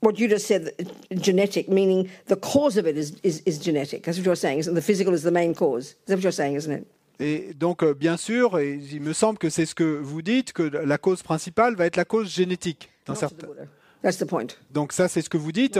what 0.00 0.18
you 0.18 0.28
just 0.28 0.46
said, 0.46 0.72
genetic, 1.10 1.68
meaning 1.68 2.08
the 2.26 2.36
cause 2.36 2.76
of 2.76 2.86
it 2.86 2.96
is, 2.96 3.14
is, 3.22 3.42
is 3.46 3.58
genetic. 3.58 4.04
That's 4.04 4.18
what 4.18 4.24
you're 4.24 4.36
saying? 4.36 4.62
The 4.62 4.82
physical 4.82 5.14
is 5.14 5.22
the 5.22 5.30
main 5.30 5.54
cause. 5.54 5.86
Is 5.86 5.96
that 6.06 6.16
what 6.16 6.22
you're 6.22 6.32
saying, 6.32 6.56
isn't 6.56 6.72
it? 6.72 6.86
Et 7.20 7.54
donc, 7.54 7.82
euh, 7.82 7.94
bien 7.94 8.16
sûr, 8.16 8.58
et 8.58 8.80
il 8.90 9.00
me 9.00 9.12
semble 9.12 9.38
que 9.38 9.48
c'est 9.48 9.66
ce 9.66 9.74
que 9.74 9.84
vous 9.84 10.22
dites, 10.22 10.52
que 10.52 10.62
la 10.62 10.98
cause 10.98 11.22
principale 11.22 11.76
va 11.76 11.86
être 11.86 11.96
la 11.96 12.04
cause 12.04 12.28
génétique. 12.28 12.88
Dans 13.06 13.14
certains... 13.14 13.46
That's 14.02 14.18
the 14.18 14.24
point. 14.24 14.48
Donc 14.72 14.92
ça, 14.92 15.08
c'est 15.08 15.22
ce 15.22 15.30
que 15.30 15.36
vous 15.36 15.52
dites. 15.52 15.78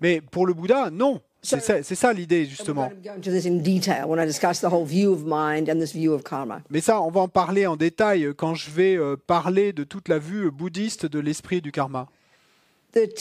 Mais 0.00 0.22
pour 0.22 0.46
le 0.46 0.54
Bouddha, 0.54 0.90
non. 0.90 1.20
C'est 1.40 1.60
ça, 1.60 1.82
c'est 1.82 1.94
ça 1.94 2.12
l'idée, 2.12 2.42
And 2.44 2.48
justement. 2.50 2.88
we're 2.88 2.88
going 2.90 3.02
to 3.02 3.08
go 3.08 3.14
into 3.14 3.30
this 3.30 3.46
in 3.46 3.62
detail 3.62 4.08
when 4.08 4.18
I 4.18 4.26
discuss 4.26 4.60
the 4.60 4.70
whole 4.70 4.84
view 4.84 5.12
of 5.12 5.24
mind 5.24 5.68
and 5.68 5.80
this 5.80 5.92
view 5.92 6.12
of 6.12 6.24
karma. 6.24 6.62
Mais 6.68 6.80
ça, 6.80 7.00
on 7.00 7.10
va 7.10 7.20
en 7.20 7.28
parler 7.28 7.66
en 7.66 7.76
détail 7.76 8.32
quand 8.36 8.54
je 8.54 8.70
vais 8.70 8.96
euh, 8.96 9.16
parler 9.16 9.72
de 9.72 9.84
toute 9.84 10.08
la 10.08 10.18
vue 10.18 10.50
bouddhiste 10.50 11.06
de 11.06 11.20
l'esprit 11.20 11.60
du 11.60 11.70
karma. 11.70 12.08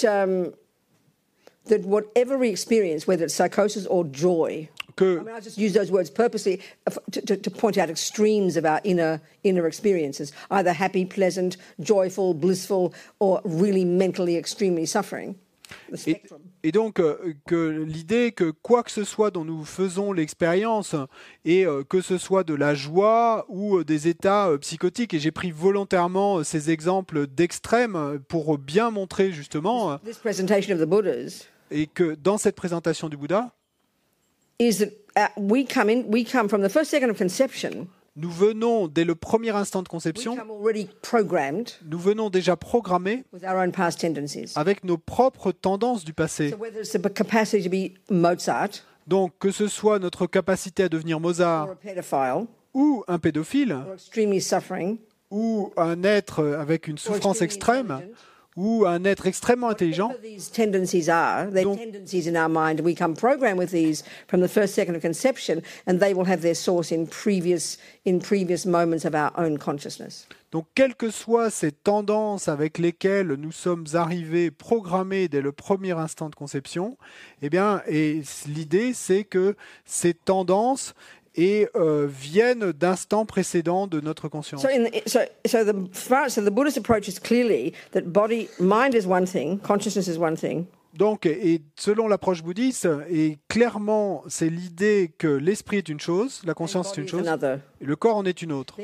Um, 0.03 0.51
that 1.69 1.81
whatever 1.85 2.37
we 2.37 2.49
experience, 2.49 3.07
whether 3.07 3.25
it's 3.25 3.35
psychosis 3.35 3.85
or 3.87 4.05
joy, 4.11 4.69
Que 4.95 5.21
Et, 16.63 16.71
donc 16.71 16.99
euh, 16.99 17.33
que 17.45 17.83
l'idée 17.85 18.31
que 18.31 18.51
quoi 18.51 18.83
que 18.83 18.91
ce 18.91 19.03
soit 19.03 19.31
dont 19.31 19.43
nous 19.43 19.65
faisons 19.65 20.13
l'expérience, 20.13 20.95
et 21.45 21.65
euh, 21.65 21.83
que 21.83 22.01
ce 22.01 22.17
soit 22.17 22.43
de 22.43 22.53
la 22.53 22.73
joie 22.75 23.45
ou 23.49 23.77
euh, 23.77 23.83
des 23.83 24.07
états 24.07 24.49
psychotiques, 24.59 25.13
et 25.13 25.19
j'ai 25.19 25.31
pris 25.31 25.51
volontairement 25.51 26.43
ces 26.43 26.71
exemples 26.71 27.27
d'extrêmes 27.27 28.19
pour 28.27 28.57
bien 28.57 28.91
montrer 28.91 29.31
justement, 29.31 29.97
This 29.99 30.17
presentation 30.17 30.73
of 30.73 30.81
the 30.81 30.89
Buddhas 30.89 31.47
et 31.71 31.87
que 31.87 32.15
dans 32.15 32.37
cette 32.37 32.55
présentation 32.55 33.09
du 33.09 33.17
Bouddha, 33.17 33.51
is 34.59 34.79
that 34.79 34.91
uh, 35.15 35.27
we 35.37 35.65
come 35.65 35.89
in, 35.89 36.05
we 36.07 36.23
come 36.23 36.47
from 36.49 36.61
the 36.61 36.69
first 36.69 36.89
second 36.89 37.09
of 37.09 37.17
conception. 37.17 37.87
Nous 38.17 38.31
venons 38.31 38.87
dès 38.87 39.05
le 39.05 39.15
premier 39.15 39.51
instant 39.51 39.83
de 39.83 39.87
conception, 39.87 40.35
nous 41.85 41.99
venons 41.99 42.29
déjà 42.29 42.55
programmés 42.55 43.23
avec 44.55 44.83
nos 44.83 44.97
propres 44.97 45.51
tendances 45.51 46.03
du 46.03 46.13
passé. 46.13 46.53
Donc 49.07 49.33
que 49.39 49.51
ce 49.51 49.67
soit 49.67 49.99
notre 49.99 50.25
capacité 50.25 50.83
à 50.83 50.89
devenir 50.89 51.19
Mozart 51.19 51.69
ou 52.73 53.03
un 53.07 53.19
pédophile, 53.19 53.77
ou 55.29 55.71
un 55.77 56.03
être 56.03 56.43
avec 56.43 56.87
une 56.87 56.97
souffrance 56.97 57.41
extrême, 57.41 58.01
ou 58.57 58.85
un 58.87 59.03
être 59.05 59.27
extrêmement 59.27 59.69
intelligent, 59.69 60.07
Whatever 60.09 60.23
these 60.27 60.51
tendencies 60.51 61.09
are, 61.09 61.49
they're 61.51 61.63
Donc- 61.63 61.77
tendencies 61.79 62.27
in 62.27 62.35
our 62.35 62.49
mind. 62.49 62.81
We 62.83 62.95
come 62.95 63.13
programmed 63.13 63.59
with 63.59 63.69
these 63.71 64.03
from 64.27 64.41
the 64.41 64.47
first 64.49 64.73
second 64.73 64.95
of 64.95 65.01
conception, 65.01 65.61
and 65.85 65.99
they 65.99 66.13
will 66.13 66.27
have 66.27 66.41
their 66.41 66.55
source 66.55 66.91
in 66.91 67.05
previous 67.07 67.77
in 68.05 68.19
previous 68.19 68.65
moments 68.65 69.05
of 69.05 69.13
our 69.13 69.31
own 69.37 69.57
consciousness. 69.59 70.27
donc 70.51 70.65
quelles 70.75 70.95
que 70.95 71.11
soient 71.11 71.49
ces 71.51 71.71
tendances 71.71 72.47
avec 72.47 72.77
lesquelles 72.79 73.33
nous 73.33 73.51
sommes 73.51 73.85
arrivés 73.93 74.49
programmés 74.49 75.27
dès 75.27 75.41
le 75.41 75.51
premier 75.51 75.91
instant 75.91 76.29
de 76.29 76.35
conception, 76.35 76.97
eh 77.41 77.49
bien, 77.49 77.81
et 77.87 78.21
l'idée 78.47 78.93
c'est 78.93 79.23
que 79.23 79.55
ces 79.85 80.13
tendances 80.13 80.95
et, 81.37 81.67
euh, 81.75 82.07
viennent 82.09 82.71
d'instants 82.71 83.25
précédents 83.25 83.87
de 83.87 84.01
notre 84.01 84.27
conscience. 84.27 84.61
So, 84.61 84.67
in 84.67 84.87
so, 85.05 85.19
so 85.45 85.63
the 85.63 85.75
so 86.29 86.41
the 86.41 86.49
Buddhist 86.51 86.77
approach 86.77 87.07
is 87.07 87.19
clearly 87.19 87.73
that 87.91 88.01
body, 88.01 88.49
mind 88.59 88.93
is 88.93 89.07
one 89.07 89.25
thing, 89.25 89.59
consciousness 89.59 90.07
is 90.07 90.17
one 90.17 90.35
thing, 90.35 90.65
Donc, 90.97 91.27
et 91.27 91.61
selon 91.75 92.07
l'approche 92.07 92.41
bouddhiste, 92.41 92.87
et 93.09 93.37
clairement, 93.49 94.23
c'est 94.27 94.49
l'idée 94.49 95.11
que 95.17 95.27
l'esprit 95.27 95.77
est 95.77 95.89
une 95.89 95.99
chose, 95.99 96.41
la 96.43 96.55
conscience 96.55 96.91
est 96.97 97.01
une 97.01 97.07
chose, 97.07 97.27
et 97.81 97.85
le 97.85 97.95
corps 97.95 98.17
en 98.17 98.25
est 98.25 98.41
une 98.41 98.51
autre. 98.51 98.77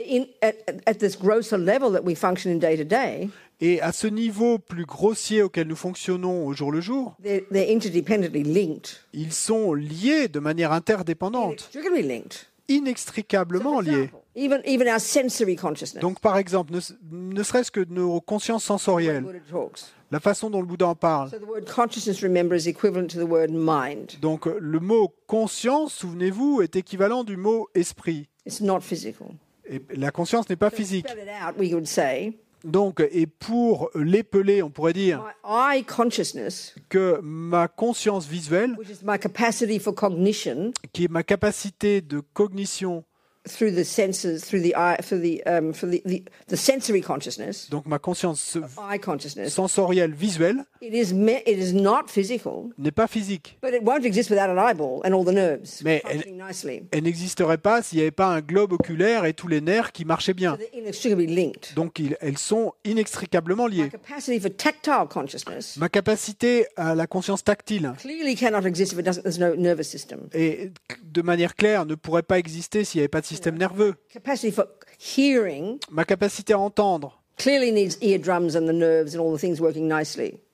Et 3.62 3.82
à 3.82 3.92
ce 3.92 4.08
niveau 4.08 4.58
plus 4.58 4.86
grossier 4.86 5.42
auquel 5.42 5.68
nous 5.68 5.76
fonctionnons 5.76 6.46
au 6.46 6.54
jour 6.54 6.72
le 6.72 6.82
jour, 6.82 7.16
they're, 7.24 7.42
they're 7.52 7.70
interdependently 7.74 8.44
linked, 8.44 9.00
ils 9.14 9.32
sont 9.32 9.74
liés 9.74 10.28
de 10.28 10.40
manière 10.40 10.72
interdépendante, 10.72 11.72
inextricablement 12.68 13.80
liés. 13.80 13.92
example, 13.92 14.20
even 14.36 14.62
even 14.66 14.88
our 14.88 15.00
sensory 15.00 15.56
consciousness. 15.56 16.02
Donc, 16.02 16.20
par 16.20 16.38
exemple, 16.38 16.74
ne, 16.74 16.80
ne 17.12 17.44
serait-ce 17.44 17.72
que 17.72 17.86
nos 17.88 18.20
consciences 18.22 18.64
sensorielles, 18.64 19.24
la 20.12 20.20
façon 20.20 20.50
dont 20.50 20.60
le 20.60 20.68
Bouddha 20.68 20.88
en 20.88 20.96
parle. 20.96 21.30
So 21.30 21.40
the 21.40 21.48
word 21.48 21.66
consciousness, 21.66 22.22
remember, 22.22 22.56
is 22.56 22.68
equivalent 22.68 23.08
to 23.08 23.20
the 23.20 23.30
word 23.30 23.52
mind. 23.52 24.20
Donc, 24.22 24.46
le 24.46 24.80
mot 24.80 25.14
conscience, 25.28 25.94
souvenez-vous, 25.94 26.62
est 26.62 26.76
équivalent 26.76 27.24
du 27.24 27.38
mot 27.38 27.70
esprit. 27.76 28.28
It's 28.46 28.62
not 28.62 28.82
physical. 28.82 29.28
Et 29.66 29.82
la 29.96 30.12
conscience 30.12 30.50
n'est 30.50 30.58
pas 30.58 30.70
physique. 30.70 31.08
Donc, 32.64 33.06
et 33.12 33.28
pour 33.28 33.90
l'épeler, 33.94 34.64
on 34.64 34.70
pourrait 34.70 34.94
dire 34.94 35.24
my 35.46 35.78
eye 35.78 35.84
consciousness, 35.84 36.74
que 36.88 37.20
ma 37.22 37.68
conscience 37.68 38.26
visuelle, 38.26 38.76
which 38.78 38.90
is 38.90 39.04
my 39.04 39.20
capacity 39.20 39.80
for 39.80 39.94
cognition 39.94 40.72
qui 40.94 41.06
est 41.06 41.12
ma 41.12 41.24
capacité 41.24 42.02
de 42.02 42.22
cognition, 42.34 43.04
through 43.48 43.72
the 43.76 43.84
senses, 43.84 44.44
through 44.46 44.62
the 44.62 44.74
eye, 44.76 44.98
for 45.02 45.18
the 45.20 45.42
um, 45.46 45.74
for 45.74 45.88
the, 45.90 46.02
the, 46.06 46.24
the 46.48 46.56
sensory 46.56 47.02
consciousness, 47.02 47.70
donc 47.70 47.86
ma 47.86 48.00
conscience 48.00 48.58
eye 48.90 48.98
consciousness, 49.00 49.54
sensorielle 49.54 50.14
visuelle, 50.14 50.64
it 50.82 50.94
is 50.94 51.14
me- 51.14 51.42
it 51.46 51.58
is 51.60 51.74
not 51.74 52.04
physical, 52.08 52.70
n'est 52.78 52.92
pas 52.94 53.08
physique. 53.08 53.58
but 53.62 53.74
it 53.74 53.84
won't 53.84 54.06
exist 54.06 54.30
without 54.30 54.50
an 54.50 54.58
eyeball 54.58 55.02
and 55.04 55.14
all 55.14 55.26
the 55.26 55.34
nerves 55.34 55.82
Mais 55.84 56.00
functioning 56.06 56.38
nicely. 56.38 56.84
Elle 56.92 57.04
n'existerait 57.04 57.58
pas 57.58 57.82
s'il 57.82 57.98
n'y 57.98 58.04
avait 58.04 58.12
pas 58.12 58.28
un 58.28 58.40
globe 58.42 58.72
oculaire 58.74 59.26
et 59.26 59.34
tous 59.34 59.48
les 59.50 59.60
nerfs 59.62 59.92
qui 59.92 60.06
marchaient 60.06 60.34
bien. 60.34 60.52
So 60.56 60.58
they're 60.64 60.80
inextricably 60.82 61.28
linked. 61.28 61.74
Donc 61.76 62.00
ils- 62.00 62.16
elles 62.22 62.38
sont 62.38 62.74
inextricablement 62.86 63.68
My 63.68 63.76
liées. 63.76 63.90
capacity 63.90 64.40
for 64.40 64.52
tactile 64.56 65.08
consciousness 65.10 65.76
Ma 65.78 65.90
capacité 65.90 66.66
à 66.78 66.96
la 66.96 67.08
conscience 67.08 67.44
tactile 67.44 67.92
clearly 68.00 68.36
cannot 68.36 68.66
exist 68.66 68.94
if 68.94 69.00
it 69.00 69.06
doesn't. 69.06 69.24
There's 69.24 69.40
no 69.40 69.56
nervous 69.56 69.84
system. 69.84 70.30
et 70.34 70.72
de 71.04 71.22
manière 71.22 71.56
claire 71.56 71.86
ne 71.86 71.96
pourrait 71.96 72.24
pas 72.24 72.40
exister 72.40 72.84
s'il 72.86 73.00
n'y 73.00 73.02
avait 73.04 73.08
pas 73.10 73.20
de 73.22 73.26
système 73.34 73.58
nerveux. 73.58 73.96
Ma 75.92 76.06
capacité 76.06 76.54
à 76.54 76.60
entendre 76.60 77.20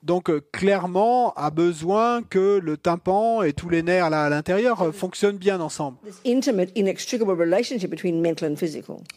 donc 0.02 0.30
euh, 0.30 0.42
clairement 0.54 1.34
a 1.36 1.50
besoin 1.52 2.24
que 2.24 2.58
le 2.64 2.78
tympan 2.78 3.44
et 3.44 3.52
tous 3.52 3.68
les 3.70 3.84
nerfs 3.84 4.10
là 4.10 4.24
à 4.24 4.30
l'intérieur 4.30 4.82
euh, 4.82 4.92
fonctionnent 4.94 5.38
bien 5.38 5.60
ensemble. 5.60 5.98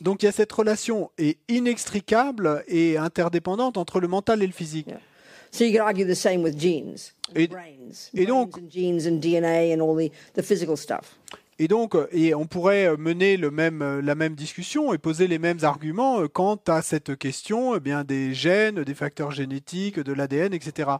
Donc 0.01 0.23
il 0.23 0.27
y 0.27 0.29
a 0.29 0.33
cette 0.33 0.53
relation 0.53 1.11
est 1.19 1.39
inextricable 1.49 2.65
et 2.67 2.97
interdépendante 2.99 3.77
entre 3.77 4.01
le 4.01 4.09
mental 4.09 4.43
et 4.43 4.47
le 4.47 4.53
physique. 4.53 4.89
Yeah. 4.89 4.99
So 5.53 5.65
you 5.65 5.71
could 5.73 5.83
argue 5.83 6.07
the 6.07 6.15
same 6.17 6.43
with 6.43 6.59
genes, 6.59 7.13
and 7.31 7.37
Et- 7.37 7.47
brains, 7.47 8.09
et 8.15 8.25
brains 8.25 8.27
donc- 8.27 8.57
and 8.57 8.71
genes 8.71 9.07
and 9.07 9.21
DNA 9.21 9.75
and 9.75 9.81
all 9.81 9.95
the, 9.95 10.11
the 10.35 10.43
physical 10.43 10.77
stuff. 10.79 11.17
Et 11.59 11.69
donc, 11.69 11.95
euh, 11.95 12.09
et 12.13 12.35
on 12.35 12.47
pourrait 12.47 12.87
euh, 12.87 12.97
mener 12.97 13.37
le 13.37 13.51
même, 13.51 13.83
euh, 13.83 14.01
la 14.03 14.15
même 14.15 14.35
discussion 14.35 14.95
et 14.95 14.99
poser 14.99 15.27
les 15.27 15.39
mêmes 15.39 15.59
arguments 15.63 16.27
quant 16.29 16.59
à 16.67 16.83
cette 16.83 17.17
question 17.17 17.77
eh 17.77 17.81
bien, 17.81 18.05
des 18.05 18.35
gènes, 18.35 18.83
des 18.85 18.95
facteurs 18.95 19.31
génétiques, 19.31 20.01
de 20.01 20.13
l'ADN, 20.13 20.55
etc. 20.55 20.91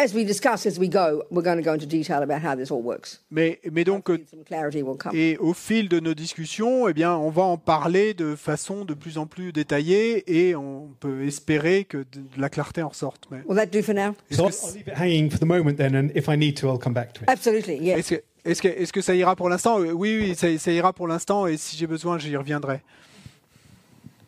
As 0.00 0.14
we 0.14 0.24
discuss 0.24 0.64
as 0.64 0.78
we 0.78 0.88
go, 0.88 1.24
we're 1.28 1.42
going 1.42 1.56
to 1.56 1.62
go 1.62 1.72
into 1.72 1.84
detail 1.84 2.22
about 2.22 2.40
how 2.40 2.54
this 2.54 2.70
all 2.70 2.80
works. 2.80 3.20
Mais, 3.32 3.58
mais 3.72 3.82
donc, 3.82 4.08
et 5.12 5.36
au 5.38 5.52
fil 5.54 5.88
de 5.88 5.98
nos 5.98 6.14
discussions, 6.14 6.86
eh 6.86 6.92
bien, 6.92 7.16
on 7.16 7.30
va 7.30 7.42
en 7.42 7.56
parler 7.56 8.14
de 8.14 8.36
façon 8.36 8.84
de 8.84 8.94
plus 8.94 9.18
en 9.18 9.26
plus 9.26 9.52
détaillée 9.52 10.22
et 10.32 10.54
on 10.54 10.90
peut 11.00 11.26
espérer 11.26 11.84
que 11.84 11.98
de 11.98 12.20
de 12.20 12.40
la 12.40 12.48
clarté 12.48 12.80
en 12.80 12.90
ressorte. 12.90 13.24
Mais 13.32 13.42
Will 13.48 13.56
that 13.56 13.66
do 13.66 13.82
for 13.82 13.92
now? 13.92 14.14
So 14.30 14.44
I'll, 14.44 14.52
I'll 14.52 14.72
leave 14.72 14.86
it 14.86 14.94
hanging 14.94 15.30
for 15.30 15.40
the 15.40 15.46
moment 15.46 15.76
then, 15.76 15.96
and 15.96 16.10
if 16.14 16.28
I 16.28 16.36
need 16.36 16.54
to, 16.58 16.68
I'll 16.68 16.78
come 16.78 16.94
back 16.94 17.12
to 17.14 17.22
it. 17.22 17.28
Absolutely, 17.28 17.78
yes. 17.84 18.12
Est-ce 18.48 18.92
que, 18.92 19.00
ça 19.00 19.14
ira 19.14 19.36
pour 19.36 19.48
l'instant? 19.48 19.80
Euh, 19.80 19.92
Oui, 19.92 20.18
oui, 20.18 20.34
ça, 20.34 20.46
ça 20.58 20.72
ira 20.72 20.92
pour 20.92 21.06
l'instant 21.06 21.46
et 21.46 21.56
si 21.56 21.76
j'ai 21.76 21.86
besoin, 21.86 22.18
j'y 22.18 22.36
reviendrai. 22.36 22.80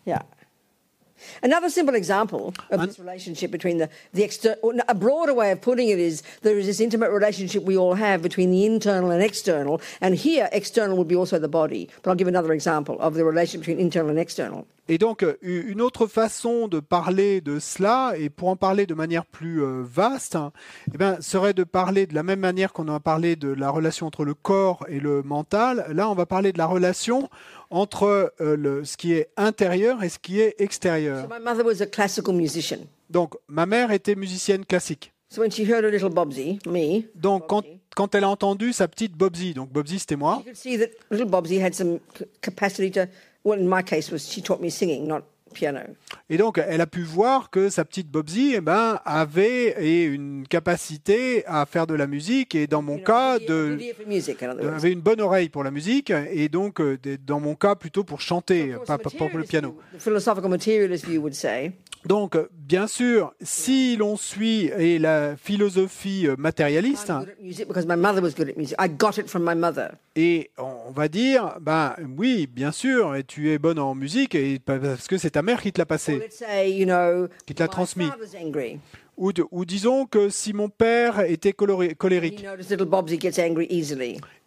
Yeah. 0.06 0.22
Another 1.42 1.70
simple 1.70 1.94
example 1.94 2.54
of 2.70 2.80
this 2.80 2.98
relationship 2.98 3.50
between 3.50 3.78
the, 3.78 3.88
the 4.12 4.22
external, 4.22 4.72
a 4.88 4.94
broader 4.94 5.34
way 5.34 5.50
of 5.50 5.60
putting 5.60 5.88
it 5.88 5.98
is 5.98 6.22
there 6.42 6.58
is 6.58 6.66
this 6.66 6.80
intimate 6.80 7.10
relationship 7.10 7.62
we 7.62 7.76
all 7.76 7.94
have 7.94 8.22
between 8.22 8.50
the 8.50 8.64
internal 8.64 9.10
and 9.10 9.22
external. 9.22 9.80
And 10.00 10.14
here, 10.14 10.48
external 10.52 10.96
would 10.96 11.08
be 11.08 11.16
also 11.16 11.38
the 11.38 11.48
body. 11.48 11.88
But 12.02 12.10
I'll 12.10 12.16
give 12.16 12.28
another 12.28 12.52
example 12.52 12.98
of 13.00 13.14
the 13.14 13.24
relationship 13.24 13.66
between 13.66 13.78
internal 13.78 14.10
and 14.10 14.18
external. 14.18 14.66
Et 14.92 14.98
donc, 14.98 15.22
euh, 15.22 15.36
une 15.42 15.80
autre 15.80 16.08
façon 16.08 16.66
de 16.66 16.80
parler 16.80 17.40
de 17.40 17.60
cela, 17.60 18.14
et 18.18 18.28
pour 18.28 18.48
en 18.48 18.56
parler 18.56 18.86
de 18.86 18.94
manière 18.94 19.24
plus 19.24 19.62
euh, 19.62 19.84
vaste, 19.84 20.34
hein, 20.34 20.50
eh 20.92 20.98
ben, 20.98 21.20
serait 21.20 21.54
de 21.54 21.62
parler 21.62 22.08
de 22.08 22.14
la 22.16 22.24
même 22.24 22.40
manière 22.40 22.72
qu'on 22.72 22.88
a 22.88 22.98
parlé 22.98 23.36
de 23.36 23.50
la 23.50 23.70
relation 23.70 24.08
entre 24.08 24.24
le 24.24 24.34
corps 24.34 24.84
et 24.88 24.98
le 24.98 25.22
mental. 25.22 25.86
Là, 25.92 26.10
on 26.10 26.14
va 26.14 26.26
parler 26.26 26.50
de 26.52 26.58
la 26.58 26.66
relation 26.66 27.30
entre 27.70 28.32
euh, 28.40 28.56
le, 28.56 28.84
ce 28.84 28.96
qui 28.96 29.12
est 29.12 29.28
intérieur 29.36 30.02
et 30.02 30.08
ce 30.08 30.18
qui 30.18 30.40
est 30.40 30.56
So 30.58 30.64
extérieur. 30.64 31.28
my 31.30 31.38
mother 31.38 31.64
was 31.64 31.80
a 31.80 31.86
classical 31.86 32.34
musician. 32.34 32.78
Donc, 33.10 33.36
ma 33.46 33.66
mère 33.66 33.92
était 33.92 34.16
musicienne 34.16 34.64
classique. 34.64 35.12
So 35.32 35.42
when 35.42 35.52
she 35.52 35.60
heard 35.60 35.84
her 35.84 35.92
little 35.92 36.10
Bobsy, 36.10 36.58
me, 36.66 37.04
Donc 37.14 37.46
quand, 37.46 37.62
quand 37.94 38.12
elle 38.16 38.24
a 38.24 38.28
entendu 38.28 38.72
sa 38.72 38.88
petite 38.88 39.12
Bobsy, 39.16 39.54
donc 39.54 39.70
Bobsy 39.70 40.00
c'était 40.00 40.16
moi, 40.16 40.38
you 40.38 40.44
could 40.46 40.56
see 40.56 40.76
that 40.76 40.88
little 41.12 41.28
Bobsy 41.30 41.62
had 41.62 41.74
some 41.74 42.00
capacity 42.40 42.90
to. 42.90 43.02
Well, 43.44 43.58
in 43.60 43.66
my 43.68 43.82
case, 43.82 44.10
was 44.12 44.28
she 44.30 44.42
taught 44.42 44.60
me 44.60 44.70
singing, 44.70 45.06
not 45.06 45.22
piano. 45.52 45.80
et 46.28 46.36
donc 46.36 46.58
elle 46.64 46.80
a 46.80 46.86
pu 46.86 47.02
voir 47.02 47.50
que 47.50 47.70
sa 47.70 47.84
petite 47.84 48.08
Bobsy 48.08 48.52
eh 48.54 48.60
ben, 48.60 49.00
avait 49.04 49.74
et 49.84 50.04
une 50.04 50.46
capacité 50.48 51.44
à 51.46 51.66
faire 51.66 51.88
de 51.88 51.94
la 51.94 52.06
musique 52.06 52.54
et 52.54 52.68
dans 52.68 52.82
mon 52.82 52.92
You 52.92 52.98
know, 52.98 53.04
cas 53.06 53.38
de, 53.40 53.76
music, 54.06 54.40
words. 54.42 54.74
avait 54.74 54.92
une 54.92 55.00
bonne 55.00 55.20
oreille 55.20 55.48
pour 55.48 55.64
la 55.64 55.72
musique 55.72 56.10
et 56.10 56.48
donc 56.48 56.80
euh, 56.80 56.96
dans 57.26 57.40
mon 57.40 57.56
cas 57.56 57.74
plutôt 57.74 58.04
pour 58.04 58.20
chanter, 58.20 58.76
pas, 58.86 58.98
pour 58.98 59.28
le 59.36 59.42
piano. 59.42 59.70
view- 59.92 59.98
the 59.98 60.00
philosophical 60.00 60.50
materialist 60.50 61.04
view 61.04 61.20
would 61.20 61.34
say 61.34 61.72
Donc 62.06 62.36
bien 62.52 62.86
sûr, 62.86 63.34
si 63.42 63.94
l'on 63.96 64.16
suit 64.16 64.70
et 64.78 64.98
la 64.98 65.36
philosophie 65.36 66.26
euh, 66.26 66.34
matérialiste, 66.38 67.10
I'm 67.10 67.18
good 67.20 67.28
at 67.28 67.42
music 67.42 67.68
because 67.68 67.86
my 67.86 67.96
mother 67.96 68.22
was 68.22 68.30
good 68.34 68.48
at 68.48 68.56
music. 68.56 68.74
I 68.80 68.88
got 68.88 69.18
it 69.18 69.28
from 69.28 69.44
my 69.44 69.54
mother. 69.54 69.90
Et 70.16 70.50
on 70.56 70.90
va 70.92 71.08
dire, 71.08 71.58
ben 71.60 71.94
oui, 72.16 72.46
bien 72.46 72.72
sûr, 72.72 73.14
et 73.16 73.24
tu 73.24 73.50
es 73.50 73.58
bonne 73.58 73.78
en 73.78 73.94
musique, 73.94 74.34
et 74.34 74.58
parce 74.58 75.06
que 75.08 75.18
c'est 75.18 75.30
ta 75.30 75.42
mère 75.42 75.60
qui 75.60 75.72
te 75.72 75.78
l'a 75.78 75.84
passé. 75.86 76.20
Qui 77.46 77.54
te 77.54 77.62
l'a 77.62 77.68
transmis. 77.68 78.08
Ou, 79.18 79.34
de- 79.34 79.44
ou 79.50 79.66
disons 79.66 80.06
que 80.06 80.30
si 80.30 80.54
mon 80.54 80.70
père 80.70 81.20
était 81.20 81.52
colérique, 81.52 82.42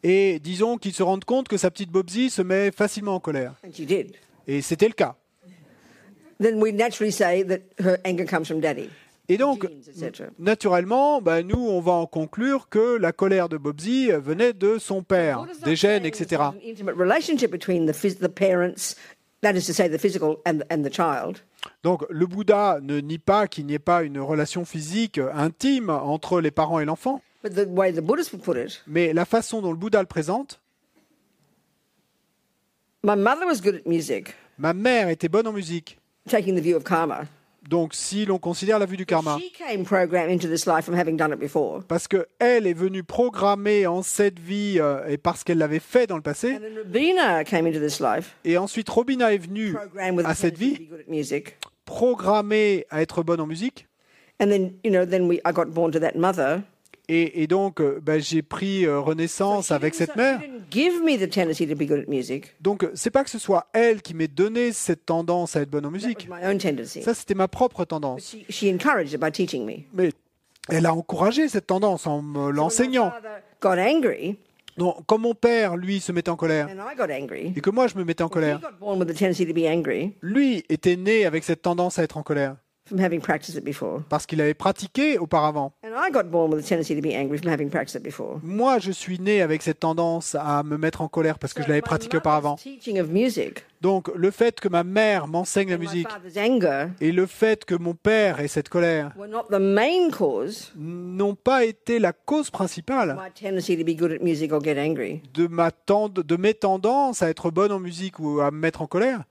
et 0.03 0.39
disons 0.39 0.77
qu'il 0.77 0.93
se 0.93 1.03
rende 1.03 1.23
compte 1.25 1.47
que 1.47 1.57
sa 1.57 1.69
petite 1.69 1.91
Bobsy 1.91 2.31
se 2.31 2.41
met 2.41 2.71
facilement 2.71 3.15
en 3.15 3.19
colère. 3.19 3.53
Et 4.47 4.61
c'était 4.63 4.87
le 4.87 4.93
cas. 4.93 5.15
Then 6.43 6.61
we 6.61 6.71
naturally 6.73 7.11
say 7.11 7.41
that 7.43 7.61
her 7.79 7.97
anger 8.03 8.25
comes 8.25 8.47
from 8.47 8.59
daddy. 8.59 8.89
Et 9.29 9.37
donc, 9.37 9.65
naturellement, 10.37 11.21
ben, 11.21 11.47
nous, 11.47 11.55
on 11.57 11.79
va 11.79 11.93
en 11.93 12.05
conclure 12.05 12.67
que 12.67 12.97
la 12.97 13.13
colère 13.13 13.47
de 13.47 13.55
Bobsy 13.57 14.09
venait 14.11 14.51
de 14.51 14.77
son 14.77 15.01
père, 15.01 15.45
des 15.63 15.77
gènes, 15.77 16.05
etc. 16.05 16.25
There's 16.27 16.41
an 16.41 16.55
intimate 16.61 16.95
relationship 16.97 17.49
between 17.49 17.85
the, 17.85 17.93
phys- 17.93 18.19
the 18.19 18.27
parents, 18.27 18.95
that 19.41 19.53
is 19.55 19.65
to 19.67 19.73
say, 19.73 19.87
the 19.87 19.97
physical 19.97 20.39
and, 20.45 20.63
and 20.69 20.83
the 20.83 20.91
child. 20.91 21.37
Donc, 21.83 22.03
le 22.09 22.25
Bouddha 22.25 22.79
ne 22.81 22.99
nie 22.99 23.17
pas 23.17 23.47
qu'il 23.47 23.65
n'y 23.65 23.75
ait 23.75 23.79
pas 23.79 24.03
une 24.03 24.19
relation 24.19 24.65
physique 24.65 25.21
intime 25.33 25.89
entre 25.89 26.41
les 26.41 26.51
parents 26.51 26.81
et 26.81 26.85
l'enfant, 26.85 27.21
But 27.41 27.53
the 27.55 27.65
way 27.69 27.93
the 27.93 28.01
Buddhists 28.01 28.33
would 28.33 28.43
put 28.43 28.57
it, 28.57 28.83
mais 28.87 29.13
la 29.13 29.23
façon 29.23 29.61
dont 29.61 29.71
le 29.71 29.77
Bouddha 29.77 30.01
le 30.01 30.07
présente, 30.07 30.59
my 33.03 33.15
mother 33.15 33.45
was 33.45 33.61
good 33.61 33.75
at 33.75 33.85
music, 33.89 34.33
Ma 34.57 34.73
mère 34.73 35.07
était 35.09 35.29
bonne 35.29 35.47
en 35.47 35.53
musique. 35.53 35.97
Taking 36.29 36.55
the 36.55 36.61
view 36.61 36.75
of 36.75 36.83
karma. 36.83 37.25
Donc, 37.69 37.93
si 37.93 38.25
l'on 38.25 38.39
considère 38.39 38.77
la 38.77 38.85
vue 38.85 38.97
du 38.97 39.05
karma, 39.05 39.37
She 39.39 39.49
came 39.57 39.85
programmed 39.85 40.29
into 40.29 40.49
this 40.49 40.65
life 40.65 40.83
from 40.83 40.95
having 40.99 41.15
done 41.15 41.31
it 41.31 41.39
before. 41.39 41.81
parce 41.87 42.09
que 42.09 42.27
elle 42.39 42.67
est 42.67 42.73
venue 42.73 43.03
programmer 43.03 43.87
en 43.87 44.01
cette 44.01 44.37
vie 44.37 44.79
euh, 44.81 45.07
et 45.07 45.17
parce 45.17 45.45
qu'elle 45.45 45.59
l'avait 45.59 45.79
fait 45.79 46.05
dans 46.05 46.17
le 46.17 46.21
passé, 46.21 46.55
And 46.55 46.59
then 46.59 46.77
Rabina 46.83 47.43
came 47.45 47.65
into 47.65 47.79
this 47.79 48.01
life, 48.01 48.35
et 48.43 48.57
ensuite 48.57 48.89
Robina 48.89 49.33
est 49.33 49.37
venue 49.37 49.75
à 50.25 50.35
cette 50.35 50.57
vie 50.57 50.89
programmée 51.85 52.85
à 52.89 53.01
être 53.01 53.23
bonne 53.23 53.39
en 53.39 53.47
musique, 53.47 53.87
Et, 57.09 57.43
et 57.43 57.47
donc 57.47 57.81
euh, 57.81 57.99
ben, 58.01 58.21
j'ai 58.21 58.41
pris 58.41 58.85
euh, 58.85 58.99
renaissance 58.99 59.71
avec 59.71 59.93
cette 59.93 60.15
mère. 60.15 60.39
Donc, 62.61 62.87
c'est 62.93 63.09
pas 63.11 63.23
que 63.23 63.29
ce 63.29 63.39
soit 63.39 63.67
elle 63.73 64.01
qui 64.01 64.13
m'ait 64.13 64.29
donné 64.29 64.71
cette 64.71 65.05
tendance 65.05 65.55
à 65.55 65.61
être 65.61 65.69
bonne 65.69 65.85
en 65.85 65.91
musique. 65.91 66.29
Ça, 67.03 67.13
c'était 67.13 67.35
ma 67.35 67.47
propre 67.49 67.83
tendance. 67.85 68.21
she, 68.31 68.45
she 68.49 68.63
encouraged 68.73 69.13
it 69.13 69.19
by 69.19 69.31
teaching 69.31 69.65
me. 69.65 69.83
Mais 69.93 70.11
elle 70.69 70.85
a 70.85 70.93
encouragé 70.93 71.49
cette 71.49 71.67
tendance 71.67 72.07
en 72.07 72.21
me 72.21 72.49
l'enseignant. 72.51 73.11
father 73.11 73.41
got 73.61 73.77
angry, 73.81 74.37
Donc, 74.77 74.95
quand 75.05 75.17
mon 75.17 75.33
père, 75.35 75.75
lui, 75.75 75.99
se 75.99 76.11
mettait 76.13 76.29
en 76.29 76.37
colère, 76.37 76.67
and 76.67 76.79
I 76.89 76.95
got 76.95 77.11
angry. 77.13 77.51
et 77.55 77.59
que 77.61 77.69
moi, 77.69 77.87
je 77.87 77.95
me 77.95 78.05
mettais 78.05 78.23
en 78.23 78.29
colère, 78.29 78.59
got 78.61 78.77
born 78.79 78.97
with 78.97 79.09
the 79.09 79.17
tendency 79.17 79.45
to 79.45 79.53
be 79.53 79.67
angry 79.67 80.13
lui 80.21 80.63
était 80.69 80.95
né 80.95 81.25
avec 81.25 81.43
cette 81.43 81.61
tendance 81.61 81.99
à 81.99 82.03
être 82.03 82.15
en 82.17 82.23
colère. 82.23 82.55
From 82.85 82.99
having 82.99 83.21
practiced 83.21 83.57
it 83.57 83.63
before. 83.63 84.01
parce 84.09 84.25
qu'il 84.25 84.41
avait 84.41 84.53
pratiqué 84.53 85.17
auparavant. 85.17 85.71
And 85.85 85.89
I 85.95 86.11
got 86.11 86.23
born 86.29 86.51
with 86.53 86.63
a 86.65 86.67
tendency 86.67 86.95
to 86.95 87.01
be 87.01 87.15
angry 87.15 87.37
from 87.37 87.49
having 87.51 87.69
practiced 87.69 87.95
it 87.95 88.03
before. 88.03 88.39
Moi, 88.43 88.79
je 88.79 88.91
suis 88.91 89.19
né 89.19 89.41
avec 89.41 89.61
cette 89.61 89.79
tendance 89.79 90.35
à 90.35 90.63
me 90.63 90.77
mettre 90.77 91.01
en 91.01 91.07
colère 91.07 91.39
parce 91.39 91.53
que 91.53 91.61
So 91.61 91.65
je 91.65 91.69
l'avais 91.69 91.81
pratiqué 91.81 92.17
auparavant. 92.17 92.55
Teaching 92.55 92.99
of 92.99 93.07
music 93.09 93.63
Donc, 93.81 94.09
le 94.15 94.31
fait 94.31 94.59
que 94.59 94.67
ma 94.69 94.83
mère 94.83 95.27
m'enseigne 95.27 95.69
la 95.69 95.77
musique 95.77 96.07
anger 96.37 96.87
et 97.01 97.11
le 97.11 97.25
fait 97.25 97.65
que 97.65 97.75
mon 97.75 97.93
père 97.93 98.39
ait 98.39 98.47
cette 98.47 98.69
colère 98.69 99.11
were 99.17 99.27
not 99.27 99.43
the 99.49 99.59
main 99.59 100.09
cause 100.09 100.71
n'ont 100.77 101.35
pas 101.35 101.65
été 101.65 101.99
la 101.99 102.13
cause 102.13 102.49
principale 102.49 103.17
my 103.21 103.29
tendency 103.33 103.77
to 103.77 103.83
be 103.83 103.95
good 103.97 104.11
at 104.11 104.23
music 104.23 104.51
or 104.53 104.61
get 104.63 104.77
angry. 104.79 105.21
de, 105.33 105.47
ma 105.47 105.71
tend- 105.71 106.09
de 106.09 106.35
mes 106.37 106.53
tendances 106.53 107.21
à 107.21 107.29
être 107.29 107.51
bonne 107.51 107.71
en 107.71 107.79
musique 107.79 108.19
ou 108.19 108.39
à 108.41 108.51
me 108.51 108.57
mettre 108.57 108.81
en 108.81 108.87
colère. 108.87 109.23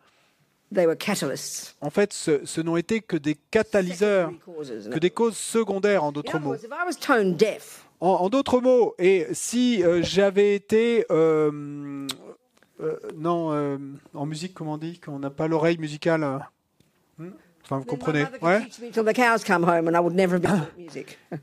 They 0.74 0.86
were 0.86 0.96
catalysts. 0.96 1.76
En 1.80 1.90
fait, 1.90 2.12
ce, 2.12 2.44
ce 2.44 2.60
n'ont 2.60 2.76
été 2.76 3.00
que 3.00 3.16
des 3.16 3.34
catalyseurs, 3.50 4.32
que 4.90 4.98
des 4.98 5.10
causes 5.10 5.36
secondaires, 5.36 6.04
en 6.04 6.12
d'autres 6.12 6.38
mots. 6.38 6.54
En, 8.00 8.06
en 8.08 8.28
d'autres 8.28 8.60
mots, 8.60 8.94
et 8.98 9.26
si 9.32 9.82
euh, 9.84 10.02
j'avais 10.02 10.54
été... 10.54 11.04
euh, 11.10 12.06
euh, 12.80 12.96
non, 13.16 13.78
en 14.14 14.26
musique, 14.26 14.54
comment 14.54 14.74
on 14.74 14.78
dit 14.78 14.98
Quand 14.98 15.12
on 15.12 15.18
n'a 15.18 15.30
pas 15.30 15.46
l'oreille 15.46 15.78
musicale... 15.78 16.46
Enfin, 17.64 17.78
vous 17.78 17.84
comprenez. 17.84 18.24
Ouais. 18.40 18.60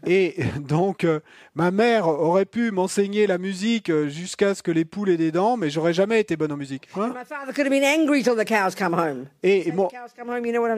Et 0.06 0.36
donc, 0.60 1.04
euh, 1.04 1.20
ma 1.56 1.72
mère 1.72 2.08
aurait 2.08 2.46
pu 2.46 2.72
m'enseigner 2.72 3.26
la 3.26 3.38
musique 3.38 3.90
euh, 3.90 4.10
jusqu'à 4.10 4.54
ce 4.54 4.62
que 4.62 4.72
les 4.72 4.86
poules 4.86 5.10
aient 5.10 5.18
des 5.18 5.32
dents, 5.32 5.58
mais 5.58 5.70
j'aurais 5.70 5.94
jamais 5.94 6.20
été 6.20 6.36
bonne 6.36 6.52
en 6.52 6.58
musique. 6.58 6.88
Hein 6.96 7.14
My 7.16 7.26
father 7.26 7.54
could 7.54 7.66
have 7.66 7.70
been 7.70 7.84
angry 7.84 8.24
till 8.24 8.36
the 8.36 8.46
cows 8.46 8.76
come 8.78 8.94
home. 8.94 9.28
et, 9.44 9.68
et 9.68 9.72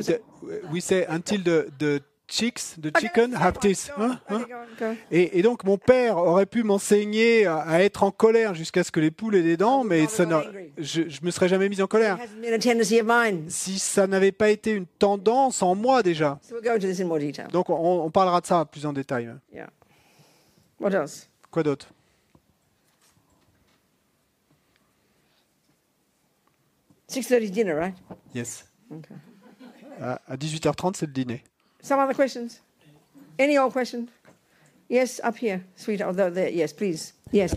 saying? 0.02 0.20
we 0.72 0.82
say 0.82 1.06
until 1.10 1.44
the, 1.44 1.68
the 1.80 2.02
chicks, 2.32 2.76
the 2.82 2.88
Okay, 2.88 3.02
chicken 3.02 3.34
one. 3.36 4.20
Hein. 4.30 4.46
Hein. 4.80 4.96
Et, 5.12 5.40
et 5.40 5.42
donc 5.42 5.64
mon 5.64 5.78
père 5.78 6.18
aurait 6.18 6.46
pu 6.46 6.64
m'enseigner 6.64 7.46
à, 7.46 7.58
à 7.58 7.80
être 7.82 8.04
en 8.04 8.12
colère 8.12 8.56
jusqu'à 8.56 8.84
ce 8.84 8.92
que 8.92 9.00
les 9.00 9.12
poules 9.12 9.36
aient 9.36 9.44
des 9.44 9.58
dents, 9.58 9.84
mais 9.84 10.08
ça 10.08 10.26
je, 10.78 11.10
je 11.10 11.20
me 11.24 11.32
serais 11.32 11.50
jamais 11.50 11.70
mis 11.70 11.82
en 11.82 11.88
colère. 11.88 12.18
Si 13.50 13.80
ça 13.80 14.08
n'avait 14.08 14.32
pas 14.32 14.50
été 14.50 14.72
une 14.72 14.86
tendance 14.86 15.62
en 15.62 15.76
moi 15.76 16.02
déjà. 16.04 16.40
So 16.42 16.56
we'll 16.56 16.64
go 16.64 16.70
into 16.72 16.88
this 16.88 17.00
in 17.00 17.06
more 17.06 17.20
detail. 17.20 17.48
Donc 17.52 17.70
on, 17.70 17.76
on 17.76 18.10
parlera 18.10 18.42
de 18.42 18.46
ça 18.46 18.66
plus 18.66 18.86
en 18.86 18.94
détail. 18.94 19.36
Yeah. 19.54 19.70
What 20.80 20.92
else? 20.92 21.30
Quoi 21.52 21.64
d'autre? 21.64 21.88
6.30 27.10 27.50
dinner, 27.52 27.74
right? 27.74 27.96
Yes. 28.34 28.66
Okay. 28.90 29.14
À, 30.00 30.22
à 30.28 30.38
18h30, 30.38 30.96
c'est 30.96 31.06
le 31.06 31.12
dîner. 31.12 31.44
Some 31.82 32.00
other 32.00 32.14
questions? 32.14 32.62
Any 33.38 33.58
old 33.58 33.74
questions? 33.74 34.10
Yes, 34.88 35.22
up 35.24 35.38
here, 35.38 35.64
sweetheart. 35.76 36.16
There, 36.16 36.30
there. 36.30 36.50
Yes, 36.50 36.74
please. 36.74 37.14
Yes. 37.32 37.56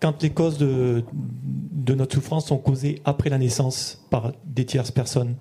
Quand 0.00 0.22
les 0.22 0.30
causes 0.30 0.56
de, 0.56 1.04
de 1.12 1.94
notre 1.94 2.14
souffrance 2.14 2.46
sont 2.46 2.58
causées 2.58 3.02
après 3.04 3.28
la 3.28 3.38
naissance 3.38 3.98
par 4.08 4.32
des 4.44 4.64
tierces 4.64 4.90
personnes, 4.90 5.36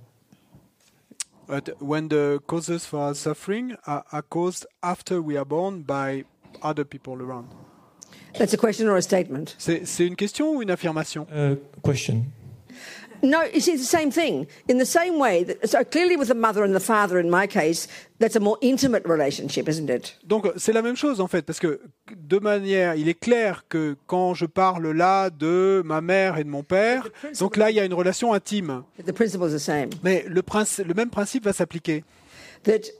But 1.48 1.72
when 1.82 2.10
the 2.10 2.40
causes 2.46 2.86
for 2.86 3.00
our 3.00 3.16
suffering 3.16 3.76
are, 3.88 4.04
are 4.12 4.22
caused 4.22 4.68
after 4.84 5.20
we 5.20 5.36
are 5.36 5.46
born 5.46 5.82
by 5.82 6.26
other 6.62 6.86
people 6.86 7.16
around. 7.24 7.48
That's 8.38 8.54
a 8.54 8.58
question 8.58 8.88
or 8.88 8.98
a 8.98 9.02
statement? 9.02 9.56
C'est 9.58 9.88
c'est 9.88 10.06
une 10.06 10.16
question 10.16 10.56
ou 10.56 10.62
une 10.62 10.70
affirmation? 10.70 11.26
Euh, 11.32 11.56
question. 11.84 12.24
No, 13.22 13.44
you 13.44 13.60
see, 13.60 13.74
it's 13.74 13.82
the 13.90 13.98
same 13.98 14.12
thing. 14.12 14.48
In 14.68 14.78
the 14.78 14.86
same 14.86 15.20
way 15.20 15.44
that, 15.44 15.68
so 15.70 15.84
clearly 15.84 16.16
with 16.16 16.28
the 16.30 16.36
mother 16.36 16.64
and 16.64 16.74
the 16.74 16.80
father, 16.80 17.20
in 17.20 17.30
my 17.30 17.48
case, 17.48 17.88
that's 18.20 18.36
a 18.36 18.40
more 18.40 18.58
intimate 18.62 19.04
relationship, 19.06 19.68
isn't 19.68 19.90
it? 19.90 20.16
Donc 20.26 20.48
c'est 20.58 20.74
la 20.74 20.82
même 20.82 20.96
chose 20.96 21.20
en 21.20 21.28
fait, 21.28 21.42
parce 21.46 21.60
que 21.60 21.80
de 22.16 22.40
manière, 22.40 22.96
il 22.96 23.08
est 23.10 23.20
clair 23.20 23.66
que 23.68 23.96
quand 24.08 24.34
je 24.34 24.46
parle 24.46 24.92
là 24.92 25.30
de 25.30 25.82
ma 25.86 26.02
mère 26.02 26.38
et 26.38 26.44
de 26.44 26.50
mon 26.50 26.64
père, 26.64 27.08
donc 27.40 27.58
là 27.58 27.70
il 27.72 27.76
y 27.76 27.80
a 27.80 27.86
une 27.86 27.94
relation 27.94 28.34
intime. 28.34 28.84
The 29.06 29.12
principle 29.12 29.48
is 29.50 29.54
the 29.54 29.60
same. 29.60 29.90
Mais 30.04 30.24
le, 30.28 30.42
princi- 30.42 30.84
le 30.86 30.94
même 30.94 31.10
principe 31.10 31.44
va 31.46 31.54
s'appliquer. 31.54 32.04
That 32.64 32.92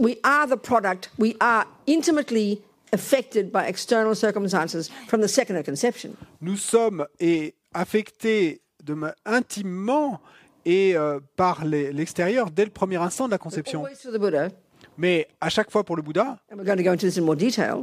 we 0.00 0.16
are 0.24 0.46
the 0.48 0.56
product, 0.56 1.10
we 1.18 1.36
are 1.40 1.66
intimately 1.86 2.62
affected 2.92 3.50
by 3.52 3.66
external 3.68 4.14
circumstances 4.14 4.90
from 5.08 5.20
the 5.22 5.28
second 5.28 5.56
of 5.56 5.64
conception. 5.64 6.10
Nous 6.40 6.56
sommes 6.56 7.06
et 7.20 7.54
affectés 7.72 8.60
de 8.82 8.94
ma- 8.94 9.14
intimement 9.24 10.20
et 10.64 10.96
euh, 10.96 11.18
par 11.36 11.64
l'extérieur 11.64 12.50
dès 12.50 12.64
le 12.64 12.70
premier 12.70 12.96
instant 12.96 13.26
de 13.26 13.30
la 13.32 13.38
conception. 13.38 13.82
Mais 14.98 15.26
à 15.40 15.48
chaque 15.48 15.70
fois 15.70 15.84
pour 15.84 15.96
le 15.96 16.02
Bouddha, 16.02 16.38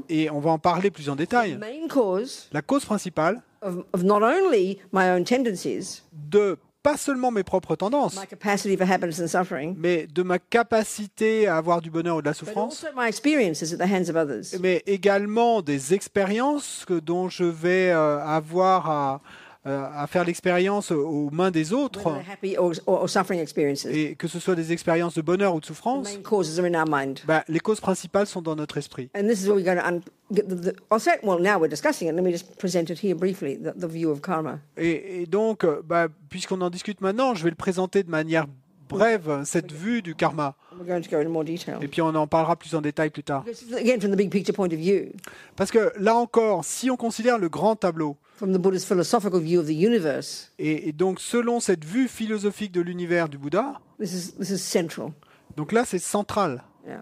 et 0.10 0.30
on 0.30 0.40
va 0.40 0.52
en 0.52 0.60
parler 0.60 0.92
plus 0.92 1.10
en 1.10 1.16
détail, 1.16 1.58
la 2.54 2.62
cause 2.62 2.86
principale 2.86 3.42
de 6.14 6.58
pas 6.82 6.96
seulement 6.96 7.30
mes 7.32 7.44
propres 7.44 7.76
tendances, 7.76 8.16
mais 9.78 10.08
de 10.08 10.24
ma 10.24 10.40
capacité 10.40 11.46
à 11.48 11.58
avoir 11.58 11.82
du 11.82 11.90
bonheur 11.92 12.16
ou 12.18 12.22
de 12.22 12.26
la 12.28 12.32
but 12.32 12.38
souffrance, 12.40 12.86
mais 14.62 14.82
également 14.86 15.62
des 15.62 15.94
expériences 15.94 16.86
que, 16.88 16.94
dont 17.00 17.28
je 17.28 17.44
vais 17.44 17.90
euh, 17.92 18.20
avoir 18.24 18.90
à, 18.90 19.22
à 19.70 20.08
faire 20.08 20.26
l'expérience 20.26 20.92
aux 20.92 21.30
mains 21.32 21.52
des 21.52 21.74
autres, 21.74 22.12
et 22.44 24.16
que 24.16 24.28
ce 24.28 24.40
soit 24.40 24.56
des 24.56 24.72
expériences 24.72 25.16
de 25.16 25.22
bonheur 25.22 25.56
ou 25.56 25.60
de 25.60 25.66
souffrance, 25.66 26.18
ben, 27.28 27.44
les 27.48 27.60
causes 27.60 27.80
principales 27.80 28.28
sont 28.28 28.42
dans 28.42 28.56
notre 28.56 28.78
esprit. 28.78 29.10
And 29.16 29.28
this 29.28 29.42
is 29.42 29.48
where 29.48 29.56
we're 29.56 29.64
going 29.64 29.78
to 29.78 29.86
un- 29.86 30.02
get 30.32 30.48
the, 30.48 30.56
the, 30.56 30.74
I'll 30.92 31.00
say 31.00 31.16
it, 31.16 31.24
well, 31.24 31.40
now 31.40 31.60
we're 31.60 31.70
discussing 31.70 32.08
it. 32.08 32.16
Let 32.16 32.24
me 32.24 32.32
just 32.32 32.58
present 32.58 32.90
it 32.90 33.00
here 33.04 33.16
briefly 33.16 33.58
the, 33.58 33.74
the 33.74 33.88
view 33.88 34.12
of 34.12 34.22
karma. 34.22 34.60
Et, 34.78 35.22
et 35.22 35.26
donc, 35.26 35.64
euh, 35.64 35.82
bah, 35.84 36.08
puisqu'on 36.30 36.62
en 36.62 36.70
discute 36.70 37.02
maintenant, 37.02 37.36
je 37.36 37.44
vais 37.44 37.50
le 37.50 37.56
présenter 37.56 38.04
de 38.04 38.10
manière 38.10 38.46
brève, 38.98 39.44
cette 39.46 39.72
vue 39.72 40.02
du 40.02 40.16
karma. 40.16 40.56
Et 41.82 41.88
puis 41.88 42.02
on 42.02 42.08
en 42.16 42.28
parlera 42.28 42.56
plus 42.56 42.74
en 42.76 42.82
détail 42.82 43.10
plus 43.10 43.24
tard. 43.24 43.44
Because, 43.44 43.74
again, 43.74 44.00
from 44.00 44.12
the 44.12 44.18
big 44.18 44.32
picture 44.32 44.54
point 44.54 44.68
of 44.68 44.80
view, 44.80 45.12
Parce 45.56 45.72
que 45.72 45.92
là 45.98 46.16
encore, 46.16 46.66
si 46.66 46.90
on 46.90 46.98
considère 46.98 47.38
le 47.38 47.50
grand 47.50 47.76
tableau, 47.76 48.18
from 48.38 48.54
the 48.54 48.58
Buddhist 48.58 48.88
philosophical 48.88 49.40
view 49.40 49.60
of 49.60 49.68
the 49.68 49.72
universe, 49.72 50.52
et, 50.60 50.90
et 50.90 50.92
donc 50.92 51.20
selon 51.20 51.60
cette 51.60 51.86
vue 51.86 52.08
philosophique 52.08 52.72
de 52.72 52.82
l'univers 52.82 53.30
du 53.30 53.38
Bouddha, 53.38 53.80
this 54.00 54.14
is, 54.14 54.34
this 54.38 54.50
is 54.50 54.60
central. 54.60 55.12
donc 55.56 55.72
là 55.72 55.86
c'est 55.86 56.00
central. 56.00 56.64
Yeah. 56.88 57.02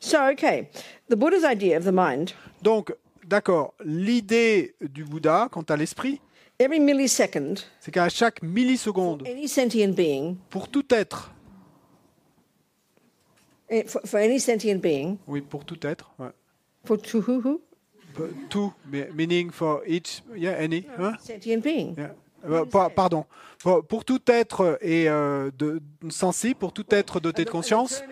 So, 0.00 0.18
okay, 0.32 0.68
the 1.10 1.14
Buddha's 1.16 1.44
idea 1.44 1.76
of 1.78 1.84
the 1.84 1.92
mind, 1.92 2.30
Donc, 2.62 2.92
d'accord, 3.26 3.74
l'idée 3.84 4.74
du 4.80 5.04
Bouddha 5.04 5.48
quant 5.52 5.62
à 5.68 5.76
l'esprit, 5.76 6.20
c'est 7.80 7.90
qu'à 7.90 8.08
chaque 8.08 8.42
milliseconde, 8.42 9.26
any 9.26 9.48
sentient 9.48 9.94
being, 9.94 10.36
pour 10.50 10.68
tout 10.68 10.84
être, 10.90 11.30
eh, 13.68 13.84
for, 13.86 14.02
for 14.04 14.18
any 14.20 14.38
sentient 14.38 14.78
being, 14.80 15.16
oui, 15.26 15.40
pour 15.40 15.64
tout 15.64 15.78
être, 15.86 16.10
ouais. 16.18 16.30
for 16.84 17.00
to 17.00 17.20
who, 17.20 17.40
who? 17.42 17.60
tout, 18.48 18.72
meaning 19.14 19.50
for 19.50 19.82
each, 19.86 20.22
yeah, 20.36 20.56
any, 20.58 20.84
hein? 20.98 21.14
Sentient 21.20 21.62
being. 21.62 21.94
Yeah. 21.96 22.14
Euh, 22.48 22.64
pa- 22.64 22.90
pardon. 22.90 23.24
Pour, 23.62 23.84
pour 23.86 24.04
tout 24.06 24.20
être 24.28 24.78
et 24.80 25.08
euh, 25.10 25.50
de, 25.58 25.82
sensible, 26.08 26.54
pour 26.58 26.72
tout 26.72 26.86
être 26.90 27.20
doté 27.20 27.44
de 27.44 27.50
conscience. 27.50 28.02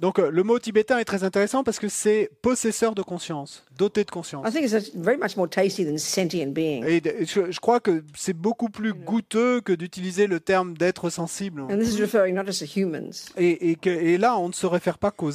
Donc 0.00 0.18
euh, 0.18 0.30
le 0.30 0.42
mot 0.42 0.58
tibétain 0.58 0.98
est 0.98 1.04
très 1.06 1.24
intéressant 1.24 1.64
parce 1.64 1.78
que 1.78 1.88
c'est 1.88 2.30
possesseur 2.42 2.94
de 2.94 3.00
conscience, 3.02 3.64
doté 3.78 4.04
de 4.04 4.10
conscience. 4.10 4.46
I 4.46 4.52
think 4.52 4.64
it's 4.64 4.74
a- 4.74 4.90
very 4.94 5.16
much 5.16 5.36
more 5.36 5.48
tasty 5.48 5.86
than 5.86 5.96
sentient 5.96 6.52
being. 6.52 6.84
Et 6.84 7.00
je, 7.24 7.50
je 7.50 7.60
crois 7.60 7.80
que 7.80 8.04
c'est 8.14 8.34
beaucoup 8.36 8.68
plus 8.68 8.92
goûteux 8.92 9.62
que 9.62 9.72
d'utiliser 9.72 10.26
le 10.26 10.38
terme 10.40 10.76
d'être 10.76 11.08
sensible. 11.08 11.62
And 11.62 11.78
this 11.78 11.94
is 11.94 12.00
referring 12.02 12.34
not 12.34 12.44
just 12.44 12.60
to 12.60 12.66
humans. 12.78 13.30
Et, 13.38 13.70
et 13.70 13.76
que- 13.76 13.88
et 13.88 14.18
là, 14.18 14.38
on 14.38 14.48
ne 14.48 14.52
se 14.52 14.66
réfère 14.66 14.98
pas 14.98 15.10
qu'aux 15.12 15.30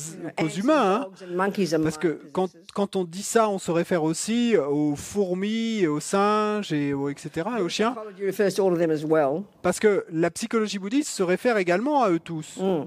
humains. 0.57 1.07
hein. 1.07 1.07
Parce 1.81 1.97
que 1.97 2.19
quand, 2.31 2.95
on 2.95 3.03
dit 3.03 3.23
ça, 3.23 3.49
on 3.49 3.57
se 3.57 3.71
réfère 3.71 4.03
aussi 4.03 4.55
aux 4.57 4.95
fourmis, 4.95 5.87
aux 5.87 5.99
singes, 5.99 6.71
et 6.71 6.93
aux, 6.93 7.09
etc., 7.09 7.47
et 7.57 7.61
aux 7.63 7.69
chiens. 7.69 7.95
Parce 9.61 9.79
que 9.79 10.05
la 10.11 10.31
psychologie 10.31 10.79
bouddhiste 10.79 11.09
se 11.09 11.23
réfère 11.23 11.57
également 11.57 12.03
à 12.03 12.11
eux 12.11 12.19
tous. 12.19 12.57
Mm. 12.57 12.83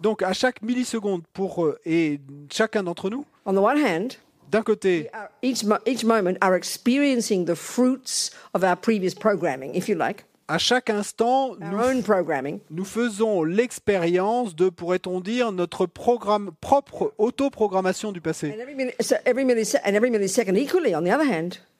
Donc 0.00 0.22
à 0.22 0.32
chaque 0.32 0.60
milliseconde 0.62 1.22
pour 1.32 1.64
euh, 1.64 1.78
et 1.86 2.20
chacun 2.50 2.82
d'entre 2.82 3.10
nous, 3.10 3.24
d'un 4.50 4.62
côté, 4.62 5.10
each 5.42 5.64
moment 6.04 6.36
are 6.40 6.54
experiencing 6.54 7.44
the 7.44 7.54
fruits 7.54 8.30
of 8.52 8.62
our 8.62 8.76
previous 8.76 9.14
programming, 9.14 9.74
if 9.74 9.88
you 9.88 9.96
like, 9.96 10.24
à 10.46 10.58
chaque 10.58 10.90
instant, 10.90 11.56
nous, 11.58 12.02
nous 12.70 12.84
faisons 12.84 13.44
l'expérience 13.44 14.54
de, 14.54 14.68
pourrait-on 14.68 15.20
dire, 15.20 15.52
notre 15.52 15.86
programme 15.86 16.50
propre 16.60 17.14
autoprogrammation 17.18 18.12
du 18.12 18.20
passé. 18.20 18.54
Millisecond, 18.76 20.54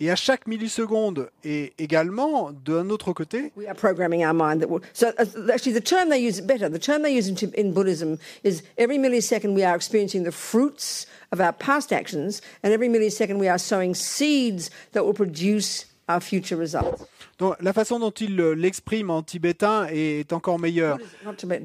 Et 0.01 0.11
à 0.11 0.17
chaque 0.17 0.47
milliseconde, 0.47 1.31
et 1.45 1.73
également 1.79 2.53
d'un 2.53 2.89
autre 2.91 3.13
côté, 3.13 3.53
we 3.57 3.67
are 3.69 3.75
programming 3.75 4.25
our 4.25 4.35
mind 4.35 4.61
that 4.61 4.69
will. 4.69 4.81
So 4.93 5.09
uh, 5.19 5.51
actually, 5.53 5.79
the 5.79 5.85
term 5.85 6.09
they 6.09 6.21
use 6.21 6.41
better. 6.41 6.69
The 6.69 6.81
term 6.81 7.03
they 7.03 7.15
use 7.15 7.29
in, 7.29 7.37
Tib- 7.37 7.55
in 7.55 7.73
Buddhism 7.73 8.19
is 8.43 8.63
every 8.77 8.99
millisecond 8.99 9.55
we 9.55 9.63
are 9.63 9.77
experiencing 9.77 10.25
the 10.25 10.33
fruits 10.33 11.07
of 11.33 11.41
our 11.41 11.53
past 11.53 11.93
actions, 11.93 12.41
and 12.63 12.73
every 12.73 12.89
millisecond 12.89 13.39
we 13.39 13.49
are 13.49 13.59
sowing 13.59 13.95
seeds 13.95 14.71
that 14.93 15.05
will 15.05 15.15
produce 15.15 15.85
our 16.09 16.21
future 16.21 16.59
results. 16.59 17.07
donc, 17.39 17.55
la 17.61 17.73
façon 17.73 17.99
dont 17.99 18.11
il 18.11 18.39
euh, 18.41 18.55
l'exprime 18.55 19.11
en 19.11 19.23
tibétain 19.23 19.87
est 19.91 20.33
encore 20.33 20.59
meilleure. 20.59 20.99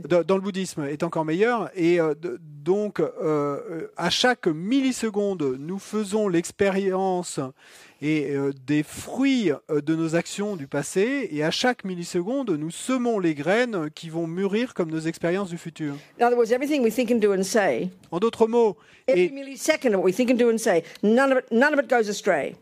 Dans 0.07 0.35
le 0.35 0.41
bouddhisme 0.41 0.85
est 0.85 1.03
encore 1.03 1.25
meilleur. 1.25 1.69
Et 1.75 1.99
euh, 1.99 2.13
donc, 2.39 2.99
euh, 2.99 3.87
à 3.97 4.09
chaque 4.09 4.47
milliseconde, 4.47 5.57
nous 5.59 5.79
faisons 5.79 6.27
l'expérience 6.27 7.39
et 8.01 8.31
euh, 8.31 8.51
des 8.65 8.83
fruits 8.83 9.51
euh, 9.51 9.81
de 9.81 9.95
nos 9.95 10.15
actions 10.15 10.55
du 10.55 10.67
passé. 10.67 11.27
Et 11.31 11.43
à 11.43 11.51
chaque 11.51 11.83
milliseconde, 11.83 12.51
nous 12.51 12.71
semons 12.71 13.19
les 13.19 13.35
graines 13.35 13.89
qui 13.93 14.09
vont 14.09 14.27
mûrir 14.27 14.73
comme 14.73 14.91
nos 14.91 14.99
expériences 14.99 15.49
du 15.49 15.57
futur. 15.57 15.95
En 18.11 18.19
d'autres 18.19 18.47
mots, 18.47 18.77
et 19.07 19.31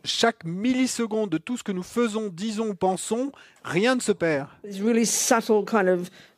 chaque 0.04 0.44
milliseconde 0.46 1.30
de 1.30 1.38
tout 1.38 1.58
ce 1.58 1.64
que 1.64 1.72
nous 1.72 1.84
faisons, 1.84 2.30
disons 2.34 2.70
ou 2.70 2.74
pensons, 2.74 3.32
rien 3.64 3.96
ne 3.96 4.02
se 4.02 4.12
perd. 4.12 4.48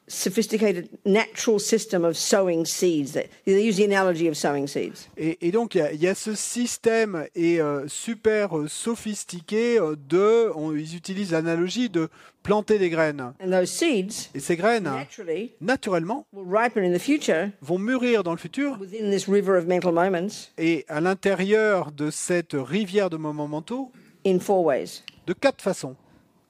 Sophisticated 0.10 0.90
natural 1.06 1.60
system 1.60 2.04
of 2.04 2.18
sowing 2.18 2.66
seeds. 2.66 3.14
That 3.14 3.26
they 3.46 3.64
use 3.66 3.78
the 3.78 3.86
analogy 3.86 4.28
of 4.28 4.34
sowing 4.36 4.68
seeds. 4.68 5.08
Et, 5.18 5.38
et 5.48 5.52
donc, 5.52 5.76
il 5.76 6.02
y 6.02 6.04
y, 6.04 6.08
a 6.08 6.16
ce 6.16 6.34
système 6.36 7.28
et 7.36 7.62
euh, 7.62 7.88
super 7.88 8.58
euh, 8.58 8.68
sophistiqué 8.68 9.78
euh, 9.80 9.96
de, 9.96 10.52
on- 10.56 10.74
ils 10.76 10.96
utilisent 10.96 11.32
l'analogie 11.32 11.90
de 11.90 12.10
planter 12.44 12.80
des 12.80 12.90
graines. 12.90 13.34
And 13.40 13.52
those 13.52 13.70
seeds 13.70 14.30
Et 14.34 14.40
ces 14.40 14.56
graines, 14.56 14.84
naturally 14.84 15.52
naturellement, 15.62 16.26
will 16.34 16.46
ripen 16.50 16.84
in 16.84 16.92
the 16.94 17.00
future 17.02 17.50
vont 17.62 17.78
mûrir 17.80 18.24
dans 18.24 18.32
le 18.32 18.38
futur. 18.40 18.78
within 18.80 19.12
this 19.12 19.28
river 19.28 19.56
of 19.58 19.68
mental 19.68 19.92
moments 19.94 20.50
Et 20.58 20.86
à 20.88 21.00
l'intérieur 21.02 21.92
de 21.92 22.10
cette 22.10 22.54
rivière 22.54 23.10
de 23.10 23.18
moments 23.18 23.48
mentaux, 23.48 23.92
in 24.26 24.40
four 24.40 24.64
ways. 24.66 25.04
de 25.28 25.34
quatre 25.34 25.62
façons. 25.62 25.96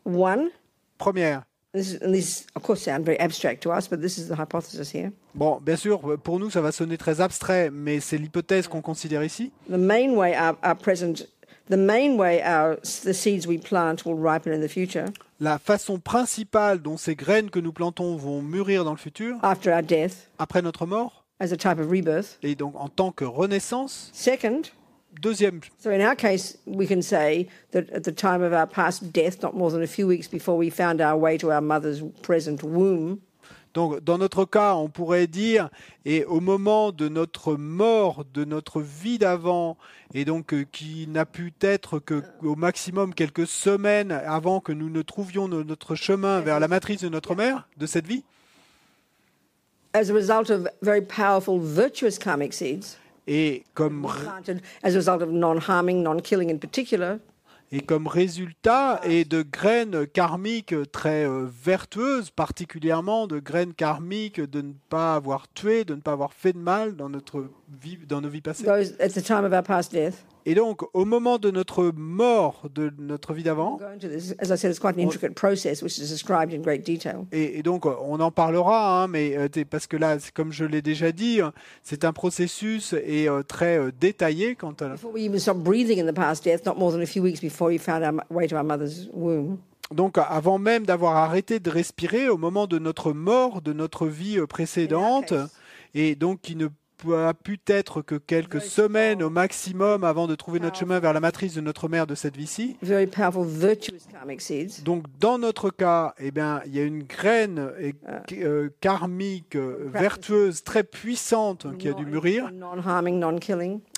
One, 0.05 0.49
Première, 0.97 1.43
this 1.73 1.93
is, 1.93 2.01
and 2.01 2.13
these 2.13 2.45
of 2.55 2.63
course 2.63 2.81
sound 2.83 3.05
very 3.05 3.19
abstract 3.19 3.61
to 3.63 3.71
us, 3.71 3.87
but 3.87 4.01
this 4.01 4.17
is 4.17 4.27
the 4.27 4.35
hypothesis 4.35 4.91
here. 4.91 5.11
bon, 5.35 5.59
bien 5.61 5.75
sûr, 5.75 5.99
pour 6.23 6.39
nous, 6.39 6.49
ça 6.49 6.61
va 6.61 6.71
sonner 6.71 6.97
très 6.97 7.21
abstrait, 7.21 7.69
mais 7.71 7.99
c'est 7.99 8.17
l'hypothèse 8.17 8.67
qu'on 8.67 8.81
considère 8.81 9.23
ici. 9.23 9.51
The 9.69 9.77
main 9.77 10.11
way 10.15 10.35
our, 10.35 10.57
our 10.63 10.75
present, 10.75 11.27
the 11.69 11.77
main 11.77 12.17
way 12.17 12.41
our 12.43 12.77
the 12.81 13.13
seeds 13.13 13.45
we 13.47 13.57
plant 13.59 14.05
will 14.05 14.17
ripen 14.17 14.53
in 14.53 14.65
the 14.65 14.69
future 14.69 15.05
La 15.41 15.57
façon 15.57 15.99
principale 15.99 16.79
dont 16.81 16.97
ces 16.97 17.15
graines 17.15 17.49
que 17.49 17.59
nous 17.59 17.71
plantons 17.71 18.17
vont 18.17 18.41
mûrir 18.41 18.83
dans 18.83 18.91
le 18.91 18.97
futur, 18.97 19.37
after 19.43 19.71
our 19.71 19.81
death 19.83 20.27
après 20.37 20.61
notre 20.61 20.85
mort, 20.85 21.23
as 21.39 21.53
a 21.53 21.55
type 21.57 21.79
of 21.79 21.89
rebirth. 21.89 22.37
et 22.43 22.55
donc 22.55 22.73
en 22.75 22.89
tant 22.89 23.11
que 23.11 23.23
renaissance. 23.23 24.09
Second, 24.13 24.63
Deuxième. 25.21 25.59
So 25.79 25.91
in 25.91 26.01
our 26.01 26.15
case, 26.15 26.57
we 26.65 26.87
can 26.87 27.01
say 27.01 27.47
that 27.71 27.89
at 27.91 28.03
the 28.03 28.13
time 28.13 28.41
of 28.41 28.53
our 28.53 28.67
past 28.67 29.11
death, 29.11 29.41
not 29.41 29.53
more 29.53 29.69
than 29.71 29.81
a 29.83 29.87
few 29.87 30.07
weeks 30.07 30.27
before 30.29 30.57
we 30.57 30.69
found 30.69 31.01
our 31.01 31.17
way 31.17 31.37
to 31.37 31.51
our 31.51 31.61
mother's 31.61 32.01
present 32.21 32.63
womb, 32.63 33.19
Donc, 33.75 34.03
dans 34.03 34.17
notre 34.17 34.45
cas, 34.45 34.73
on 34.73 34.89
pourrait 34.89 35.27
dire, 35.27 35.69
et 36.03 36.25
au 36.25 36.39
moment 36.39 36.91
de 36.91 37.07
notre 37.07 37.53
mort, 37.55 38.25
de 38.33 38.43
notre 38.43 38.81
vie 38.81 39.19
d'avant, 39.19 39.77
et 40.15 40.25
donc 40.25 40.53
euh, 40.55 40.65
qui 40.71 41.05
n'a 41.07 41.25
pu 41.27 41.53
être 41.61 41.99
que 41.99 42.23
au 42.41 42.55
maximum 42.55 43.13
quelques 43.13 43.45
semaines 43.45 44.11
avant 44.11 44.59
que 44.59 44.71
nous 44.71 44.89
ne 44.89 45.03
trouvions 45.03 45.47
no- 45.47 45.63
notre 45.63 45.93
chemin 45.93 46.39
vers 46.41 46.59
la 46.59 46.67
matrice 46.67 47.01
de 47.01 47.09
notre 47.09 47.35
mère, 47.35 47.67
de 47.77 47.85
cette 47.85 48.07
vie, 48.07 48.23
as 49.93 50.09
a 50.09 50.13
result 50.13 50.49
of 50.49 50.67
very 50.81 51.01
powerful 51.01 51.59
virtuous 51.59 52.17
karmic 52.19 52.53
seeds 52.53 52.97
et 53.27 53.63
comme, 53.73 54.07
et 57.71 57.81
résultat, 58.07 58.99
et 59.03 59.25
de 59.25 59.43
graines 59.43 60.07
karmiques 60.07 60.73
très 60.91 61.25
euh, 61.25 61.45
vertueuses, 61.47 62.31
particulièrement 62.31 63.27
de 63.27 63.39
graines 63.39 63.73
karmiques 63.73 64.41
de 64.41 64.61
ne 64.61 64.73
pas 64.89 65.15
avoir 65.15 65.47
tué, 65.53 65.85
de 65.85 65.93
ne 65.93 66.01
pas 66.01 66.13
avoir 66.13 66.33
fait 66.33 66.53
de 66.53 66.57
mal 66.57 66.95
dans, 66.95 67.09
notre 67.09 67.45
vie, 67.81 67.99
dans 68.07 68.21
nos 68.21 68.29
vies 68.29 68.41
passées. 68.41 68.65
Et 70.45 70.55
donc, 70.55 70.81
au 70.93 71.05
moment 71.05 71.37
de 71.37 71.51
notre 71.51 71.91
mort, 71.95 72.63
de 72.73 72.91
notre 72.97 73.33
vie 73.33 73.43
d'avant, 73.43 73.77
Go 73.77 73.85
into 73.85 74.07
this. 74.07 74.33
As 74.39 74.51
I 74.51 74.57
said, 74.57 74.71
it's 74.71 74.79
quite 74.79 74.97
an 74.97 75.01
intricate 75.01 75.35
process, 75.35 75.81
which 75.81 75.97
is 75.97 76.09
described 76.09 76.53
in 76.53 76.61
great 76.61 76.85
detail. 76.85 77.25
et, 77.31 77.59
et 77.59 77.63
donc 77.63 77.85
on 77.85 78.19
en 78.19 78.31
parlera, 78.31 79.03
hein, 79.03 79.07
mais 79.07 79.37
euh, 79.37 79.47
parce 79.69 79.87
que 79.87 79.97
là, 79.97 80.17
comme 80.33 80.51
je 80.51 80.65
l'ai 80.65 80.81
déjà 80.81 81.11
dit, 81.11 81.41
hein, 81.41 81.53
c'est 81.83 82.05
un 82.05 82.13
processus 82.13 82.93
et 82.93 83.27
euh, 83.27 83.43
très 83.43 83.77
euh, 83.77 83.91
détaillé 83.99 84.55
quant 84.55 84.73
à 84.79 84.95
Donc, 89.91 90.17
avant 90.17 90.59
même 90.59 90.85
d'avoir 90.85 91.17
arrêté 91.17 91.59
de 91.59 91.69
respirer, 91.69 92.29
au 92.29 92.37
moment 92.37 92.67
de 92.67 92.79
notre 92.79 93.11
mort, 93.11 93.61
de 93.61 93.73
notre 93.73 94.07
vie 94.07 94.39
précédente, 94.47 95.33
et 95.95 96.15
donc 96.15 96.41
qui 96.41 96.55
ne 96.55 96.67
a 97.13 97.33
pu 97.33 97.59
être 97.67 98.01
que 98.01 98.15
quelques 98.15 98.61
semaines 98.61 99.23
au 99.23 99.29
maximum 99.29 100.03
avant 100.03 100.27
de 100.27 100.35
trouver 100.35 100.59
notre 100.59 100.77
chemin 100.77 100.99
vers 100.99 101.13
la 101.13 101.19
matrice 101.19 101.55
de 101.55 101.61
notre 101.61 101.87
mère 101.87 102.07
de 102.07 102.15
cette 102.15 102.35
vie-ci. 102.35 102.77
Donc, 104.83 105.05
dans 105.19 105.37
notre 105.37 105.69
cas, 105.69 106.13
eh 106.19 106.31
bien, 106.31 106.61
il 106.65 106.75
y 106.75 106.79
a 106.79 106.83
une 106.83 107.03
graine 107.03 107.71
eh, 107.79 107.93
euh, 108.33 108.69
karmique, 108.81 109.55
euh, 109.55 109.89
vertueuse, 109.93 110.63
très 110.63 110.83
puissante 110.83 111.67
qui 111.77 111.87
a 111.87 111.93
dû 111.93 112.05
mûrir, 112.05 112.51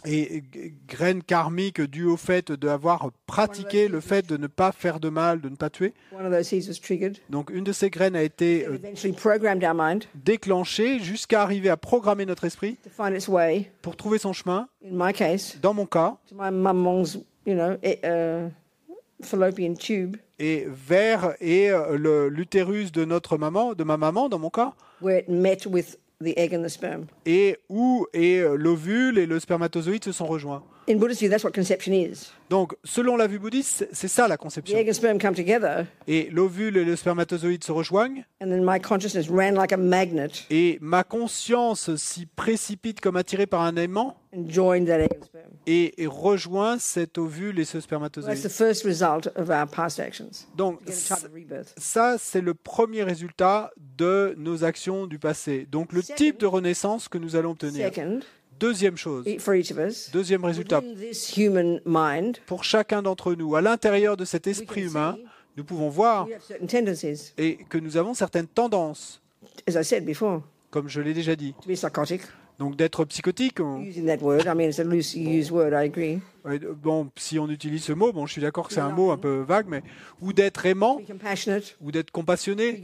et 0.04 0.44
graine 0.88 1.22
karmique 1.22 1.82
due 1.82 2.06
au 2.06 2.18
fait 2.18 2.52
d'avoir 2.52 3.12
pratiqué 3.28 3.88
le 3.88 4.00
fait 4.00 4.28
de 4.28 4.38
ne 4.38 4.48
pas 4.48 4.72
faire 4.72 5.00
de 5.00 5.10
mal, 5.10 5.42
de 5.42 5.50
ne 5.50 5.56
pas 5.56 5.70
tuer. 5.70 5.94
One 6.12 6.26
of 6.26 6.32
those 6.32 6.48
seeds 6.48 6.68
was 6.68 6.80
triggered. 6.82 7.18
Donc, 7.30 7.50
une 7.52 7.64
de 7.64 7.72
ces 7.72 7.90
graines 7.90 8.16
a 8.16 8.24
été 8.24 8.62
It 8.62 8.68
euh, 8.68 8.76
eventually 8.76 9.14
programmed 9.14 9.64
our 9.64 9.74
mind 9.74 10.06
déclenché 10.16 11.00
jusqu'à 11.00 11.42
arriver 11.42 11.70
à 11.70 11.78
programmer 11.78 12.26
notre 12.26 12.46
esprit 12.46 12.78
find 12.92 13.16
its 13.16 13.28
way, 13.28 13.72
pour 13.82 13.96
trouver 13.96 14.18
son 14.20 14.34
chemin, 14.34 14.68
in 14.84 14.92
my 14.94 15.14
case, 15.14 15.58
dans 15.62 15.74
mon 15.74 15.86
cas, 15.86 16.18
to 16.28 16.36
my 16.36 16.52
mum's, 16.52 17.18
you 17.46 17.56
know, 17.56 17.78
eh, 17.82 18.00
uh, 18.04 18.50
fallopian 19.24 19.74
tube, 19.76 20.18
et 20.40 20.66
vers 20.68 21.36
et 21.40 21.70
euh, 21.72 22.30
l'utérus 22.30 22.92
de 22.92 23.06
notre 23.06 23.38
maman, 23.38 23.74
de 23.74 23.84
ma 23.84 23.98
maman 23.98 24.30
dans 24.30 24.40
mon 24.40 24.50
cas, 24.50 24.74
where 25.02 25.20
it 25.20 25.30
met 25.30 25.66
with 25.66 25.98
the 26.22 26.38
egg 26.38 26.54
and 26.54 26.64
the 26.64 26.70
sperm. 26.70 27.06
et 27.26 27.58
où 27.70 28.06
et 28.14 28.40
euh, 28.40 28.56
l'ovule 28.56 29.18
et 29.18 29.26
le 29.26 29.40
spermatozoïde 29.40 30.04
se 30.04 30.12
sont 30.12 30.26
rejoints. 30.28 30.64
In 30.88 30.98
Buddhist 30.98 31.20
view, 31.22 31.30
that's 31.30 31.44
what 31.44 31.52
conception 31.54 31.94
is. 31.94 32.32
Donc, 32.50 32.74
selon 32.84 33.16
la 33.16 33.28
vue 33.28 33.38
bouddhiste, 33.40 33.88
c'est- 33.94 34.08
ça 34.08 34.28
la 34.28 34.36
The 34.36 34.40
conception. 34.42 34.78
egg 34.78 34.90
and 34.90 34.94
sperm 34.94 35.20
come 35.20 35.36
together, 35.36 35.86
Et 36.08 36.28
l'ovule 36.32 36.76
et 36.76 36.84
le 36.84 36.96
spermatozoïde 36.96 37.64
se 37.64 37.72
rejoignent, 37.72 38.26
and 38.42 38.50
then 38.50 38.64
my 38.66 38.80
consciousness 38.82 39.30
ran 39.30 39.52
like 39.52 39.72
a 39.72 39.78
magnet 39.78 40.32
et 40.50 40.80
ma 40.82 41.04
conscience 41.04 41.96
s'y 41.96 42.26
précipite 42.26 43.00
comme 43.00 43.16
attirée 43.16 43.46
par 43.46 43.62
un 43.62 43.76
aimant 43.78 44.18
and 44.36 44.50
joined 44.50 44.88
that 44.88 45.00
egg 45.00 45.12
and 45.22 45.24
sperm. 45.24 45.44
et, 45.68 46.02
et 46.02 46.08
rejoint 46.08 46.78
cet 46.80 47.18
ovule 47.20 47.60
et 47.60 47.64
ce 47.64 47.74
That's 47.78 47.82
the 47.84 47.88
spermatozoïde. 47.88 48.50
first 48.50 48.84
result 48.84 49.28
of 49.38 49.50
our 49.50 49.68
past 49.68 50.00
actions. 50.00 50.48
Donc. 50.58 50.80
Ça, 51.78 52.18
c'est 52.18 52.42
le 52.42 52.54
premier 52.56 53.04
résultat 53.04 53.72
de 53.98 54.34
nos 54.38 54.64
actions 54.64 55.06
du 55.08 55.20
passé. 55.20 55.68
Donc, 55.72 55.94
le 55.94 56.02
Second. 56.02 56.16
type 56.16 56.40
de 56.40 56.48
renaissance 56.48 57.08
que 57.08 57.18
nous 57.20 57.36
allons 57.36 57.52
obtenir. 57.52 57.88
Second, 57.94 58.20
Deuxième 58.62 58.96
chose, 58.96 59.26
deuxième 60.14 60.46
résultat, 60.46 60.82
pour 62.46 62.64
chacun 62.64 63.02
d'entre 63.02 63.34
nous, 63.34 63.56
à 63.56 63.62
l'intérieur 63.62 64.16
de 64.16 64.24
cet 64.24 64.46
esprit 64.46 64.84
humain, 64.84 65.18
nous 65.58 65.64
pouvons 65.64 65.90
voir 65.90 66.28
et 67.40 67.58
que 67.68 67.78
nous 67.80 67.98
avons 67.98 68.14
certaines 68.14 68.46
tendances, 68.48 69.20
comme 70.70 70.88
je 70.88 71.02
l'ai 71.02 71.14
déjà 71.16 71.36
dit. 71.36 71.54
to 71.62 71.68
be 71.68 71.74
psychotic. 71.74 72.22
Donc, 72.60 72.76
d'être 72.76 73.04
psychotique, 73.06 73.60
on- 73.60 73.80
Ouais, 76.44 76.60
bon, 76.60 77.10
si 77.18 77.38
on 77.38 77.48
utilise 77.50 77.84
ce 77.84 77.94
mot, 77.94 78.12
bon, 78.12 78.26
je 78.26 78.32
suis 78.32 78.42
d'accord 78.42 78.68
que 78.68 78.74
c'est 78.74 78.80
un 78.80 78.90
mot 78.90 79.12
un 79.12 79.18
peu 79.18 79.42
vague, 79.48 79.68
mais 79.68 79.84
ou 80.22 80.34
d'être 80.34 80.66
aimant, 80.66 80.98
To 80.98 81.04
be 81.04 81.08
compassionate, 81.08 81.78
ou 81.82 81.92
d'être 81.92 82.10
compassionné, 82.12 82.82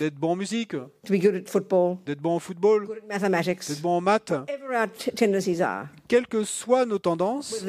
d'être 0.00 0.14
bon 0.14 0.30
en 0.30 0.36
musique, 0.36 0.74
d'être 2.06 2.20
bon 2.20 2.36
en 2.36 2.38
football, 2.38 2.86
d'être 3.68 3.82
bon 3.82 3.96
en 3.96 4.00
maths, 4.00 4.32
quelles 6.08 6.26
que 6.26 6.44
soient 6.44 6.86
nos 6.86 6.98
tendances, 6.98 7.64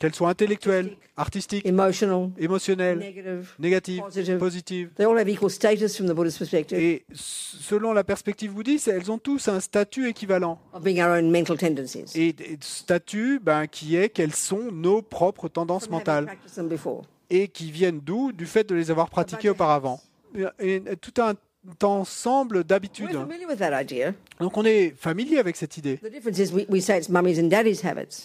qu'elles 0.00 0.14
soient 0.14 0.30
intellectuelles, 0.30 0.96
artistiques, 1.16 1.66
émotionnelles, 1.66 3.14
négatives, 3.58 4.02
Positive. 4.02 4.38
positives. 4.38 4.90
Et 6.72 7.04
selon 7.12 7.92
la 7.92 8.04
perspective 8.04 8.52
bouddhiste, 8.52 8.88
elles 8.88 9.10
ont 9.10 9.18
tous 9.18 9.48
un 9.48 9.60
statut 9.60 10.08
équivalent. 10.08 10.58
of 10.72 10.82
being 10.82 11.00
our 11.00 11.18
own 11.18 11.30
mental 11.30 11.56
tendencies. 11.56 12.16
Et, 12.16 12.34
statut 12.60 13.38
ben, 13.40 13.66
qui 13.66 13.96
est 13.96 14.08
quelles 14.08 14.34
sont 14.34 14.70
nos 14.72 15.02
propres 15.02 15.48
tendances 15.48 15.88
mentales 15.90 16.36
et 17.30 17.48
qui 17.48 17.70
viennent 17.70 18.00
d'où? 18.00 18.32
Du 18.32 18.46
fait 18.46 18.64
de 18.64 18.74
les 18.74 18.90
avoir 18.90 19.08
pratiquées 19.10 19.50
auparavant. 19.50 20.00
Et 20.58 20.82
tout 21.00 21.20
un 21.20 21.34
ensemble 21.82 22.58
We're 22.58 22.64
d'habitudes. 22.64 23.12
familiar 23.12 23.48
with 23.48 23.58
that 23.58 23.80
idea. 23.80 24.14
Donc 24.40 24.56
on 24.56 24.64
est 24.64 24.94
familier 24.96 25.38
avec 25.38 25.56
cette 25.56 25.76
idée. 25.76 25.98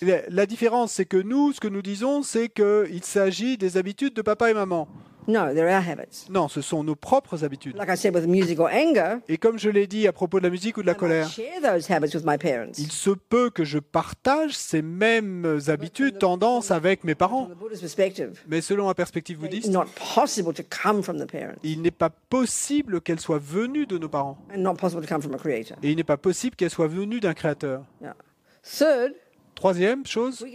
La, 0.02 0.22
la 0.30 0.46
différence, 0.46 0.92
c'est 0.94 1.06
que 1.06 1.18
nous, 1.18 1.54
ce 1.54 1.60
que 1.60 1.68
nous 1.68 1.82
disons, 1.82 2.24
c'est 2.24 2.50
qu'il 2.50 3.04
s'agit 3.04 3.58
des 3.58 3.78
habitudes 3.78 4.14
de 4.14 4.22
papa 4.22 4.50
et 4.50 4.54
maman. 4.54 4.88
No, 5.30 5.54
they're 5.54 5.70
our 5.70 5.88
habits. 5.88 6.26
Non, 6.30 6.48
ce 6.48 6.62
sont 6.62 6.84
nos 6.84 6.96
propres 6.96 7.44
habitudes. 7.44 7.76
Like 7.78 7.90
I 7.90 7.96
said 7.96 8.16
with 8.16 8.26
music 8.26 8.60
or 8.60 8.68
anger, 8.70 9.20
Et 9.28 9.38
comme 9.38 9.60
je 9.60 9.70
l'ai 9.70 9.86
dit 9.86 10.08
à 10.08 10.12
propos 10.12 10.40
de 10.40 10.44
la 10.46 10.50
musique 10.50 10.78
ou 10.78 10.82
de 10.82 10.88
la 10.88 10.94
I 10.94 10.98
colère, 10.98 11.30
share 11.30 11.62
those 11.62 11.90
habits 11.92 12.16
with 12.16 12.26
my 12.26 12.38
parents. 12.38 12.72
il 12.80 12.92
se 12.92 13.12
peut 13.12 13.52
que 13.52 13.64
je 13.64 13.78
partage 13.78 14.58
ces 14.58 14.82
mêmes 14.82 15.60
habitudes, 15.68 16.18
tendances 16.18 16.72
avec 16.72 17.04
mes 17.04 17.14
parents. 17.16 17.46
From 17.46 17.56
the 17.56 17.60
Buddhist 17.60 17.82
perspective, 17.82 18.42
Mais 18.48 18.62
selon 18.62 18.88
la 18.88 18.96
perspective 18.96 19.38
it's 19.38 19.44
bouddhiste, 19.50 19.70
not 19.72 19.86
possible 20.16 20.54
to 20.54 20.64
come 20.64 21.04
from 21.04 21.18
the 21.20 21.30
parents 21.30 21.60
il 21.64 21.82
n'est 21.82 21.92
pas 21.92 22.10
possible 22.10 23.00
qu'elle 23.02 23.20
soit 23.20 23.40
venue 23.40 23.86
de 23.86 23.98
nos 24.00 24.10
parents. 24.10 24.38
and 24.54 24.60
not 24.64 24.76
possible 24.76 25.02
to 25.02 25.08
come 25.08 25.22
from 25.22 25.36
a 25.36 25.38
creator. 25.38 25.78
Et 25.84 25.92
il 25.92 25.96
n'est 25.96 26.04
pas 26.04 26.18
possible 26.18 26.56
qu'elle 26.56 26.70
soit 26.72 26.88
venue 26.88 27.20
d'un 27.20 27.36
créateur. 27.36 27.84
Yeah. 28.02 28.16
Third, 28.64 29.14
Troisième 29.60 30.05
chose, 30.05 30.45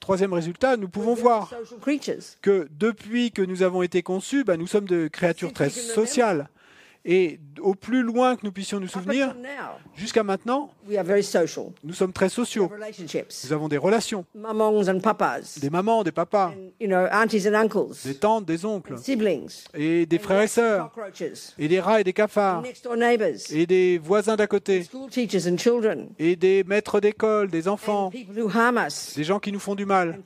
troisième 0.00 0.34
résultat, 0.34 0.76
nous 0.76 0.90
pouvons 0.90 1.14
voir 1.14 1.50
que 2.42 2.68
depuis 2.78 3.30
que 3.30 3.40
nous 3.40 3.62
avons 3.62 3.80
été 3.80 4.02
conçus, 4.02 4.44
bah, 4.44 4.58
nous 4.58 4.66
sommes 4.66 4.84
de 4.84 5.08
créatures 5.08 5.54
très 5.54 5.70
sociales. 5.70 6.50
Et 7.04 7.40
au 7.60 7.74
plus 7.74 8.02
loin 8.02 8.36
que 8.36 8.42
nous 8.44 8.52
puissions 8.52 8.78
nous 8.78 8.86
souvenir, 8.86 9.34
jusqu'à 9.96 10.22
maintenant, 10.22 10.70
nous 11.84 11.94
sommes 11.94 12.12
très 12.12 12.28
sociaux. 12.28 12.70
Nous 13.44 13.52
avons 13.52 13.68
des 13.68 13.76
relations, 13.76 14.24
des 14.34 15.70
mamans, 15.70 16.04
des 16.04 16.12
papas, 16.12 16.52
des 18.04 18.14
tantes, 18.14 18.44
des 18.44 18.64
oncles, 18.64 18.94
et 19.74 20.06
des 20.06 20.18
frères 20.18 20.42
et 20.42 20.46
sœurs, 20.46 20.92
et 21.58 21.68
des 21.68 21.80
rats 21.80 22.00
et 22.00 22.04
des 22.04 22.12
cafards, 22.12 22.62
et 23.50 23.66
des 23.66 23.98
voisins 23.98 24.36
d'à 24.36 24.46
côté, 24.46 24.86
et 26.18 26.36
des 26.36 26.64
maîtres 26.64 27.00
d'école, 27.00 27.50
des 27.50 27.66
enfants, 27.66 28.12
des 29.16 29.24
gens 29.24 29.40
qui 29.40 29.50
nous 29.50 29.58
font 29.60 29.74
du 29.74 29.86
mal, 29.86 30.20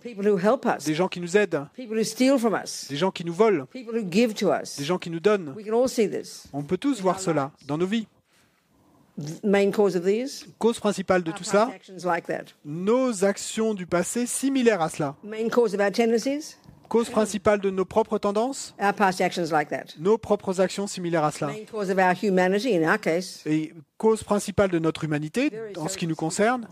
des 0.84 0.94
gens 0.94 1.08
qui 1.08 1.20
nous 1.20 1.36
aident, 1.36 1.66
des 1.78 2.96
gens 2.96 3.10
qui 3.10 3.24
nous 3.24 3.32
volent, 3.34 3.66
des 3.72 4.84
gens 4.84 4.98
qui 4.98 5.10
nous 5.10 5.20
donnent. 5.20 5.54
On 6.52 6.65
peut 6.66 6.78
tous 6.78 7.00
voir 7.00 7.20
cela 7.20 7.52
dans 7.66 7.78
nos 7.78 7.86
vies. 7.86 8.06
Cause 10.58 10.78
principale 10.78 11.22
de 11.22 11.32
tout 11.32 11.44
that. 11.44 11.70
nos 12.64 13.24
actions 13.24 13.72
du 13.72 13.86
passé 13.86 14.26
similaires 14.26 14.82
à 14.82 14.90
cela. 14.90 15.16
Cause 16.88 17.08
principale 17.08 17.60
de 17.60 17.70
nos 17.70 17.84
propres 17.84 18.18
tendances, 18.18 18.74
nos 19.98 20.18
propres 20.18 20.60
actions 20.60 20.86
similaires 20.86 21.24
à 21.24 21.32
cela. 21.32 21.52
Et 23.46 23.72
cause 23.98 24.22
principale 24.22 24.70
de 24.70 24.78
notre 24.78 25.02
humanité, 25.04 25.50
en 25.76 25.88
ce 25.88 25.96
qui 25.96 26.06
nous 26.06 26.14
concerne, 26.14 26.68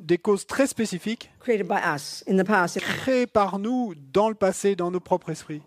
des 0.00 0.18
causes 0.18 0.46
très 0.46 0.66
spécifiques 0.66 1.30
created 1.40 1.66
by 1.66 1.78
us 1.94 2.24
in 2.28 2.36
the 2.36 2.46
past. 2.46 2.78
créées 2.80 3.26
par 3.26 3.58
nous 3.58 3.94
dans 4.12 4.28
le 4.28 4.34
passé, 4.34 4.76
dans 4.76 4.90
nos 4.90 5.00
propres 5.00 5.30
esprits. 5.30 5.62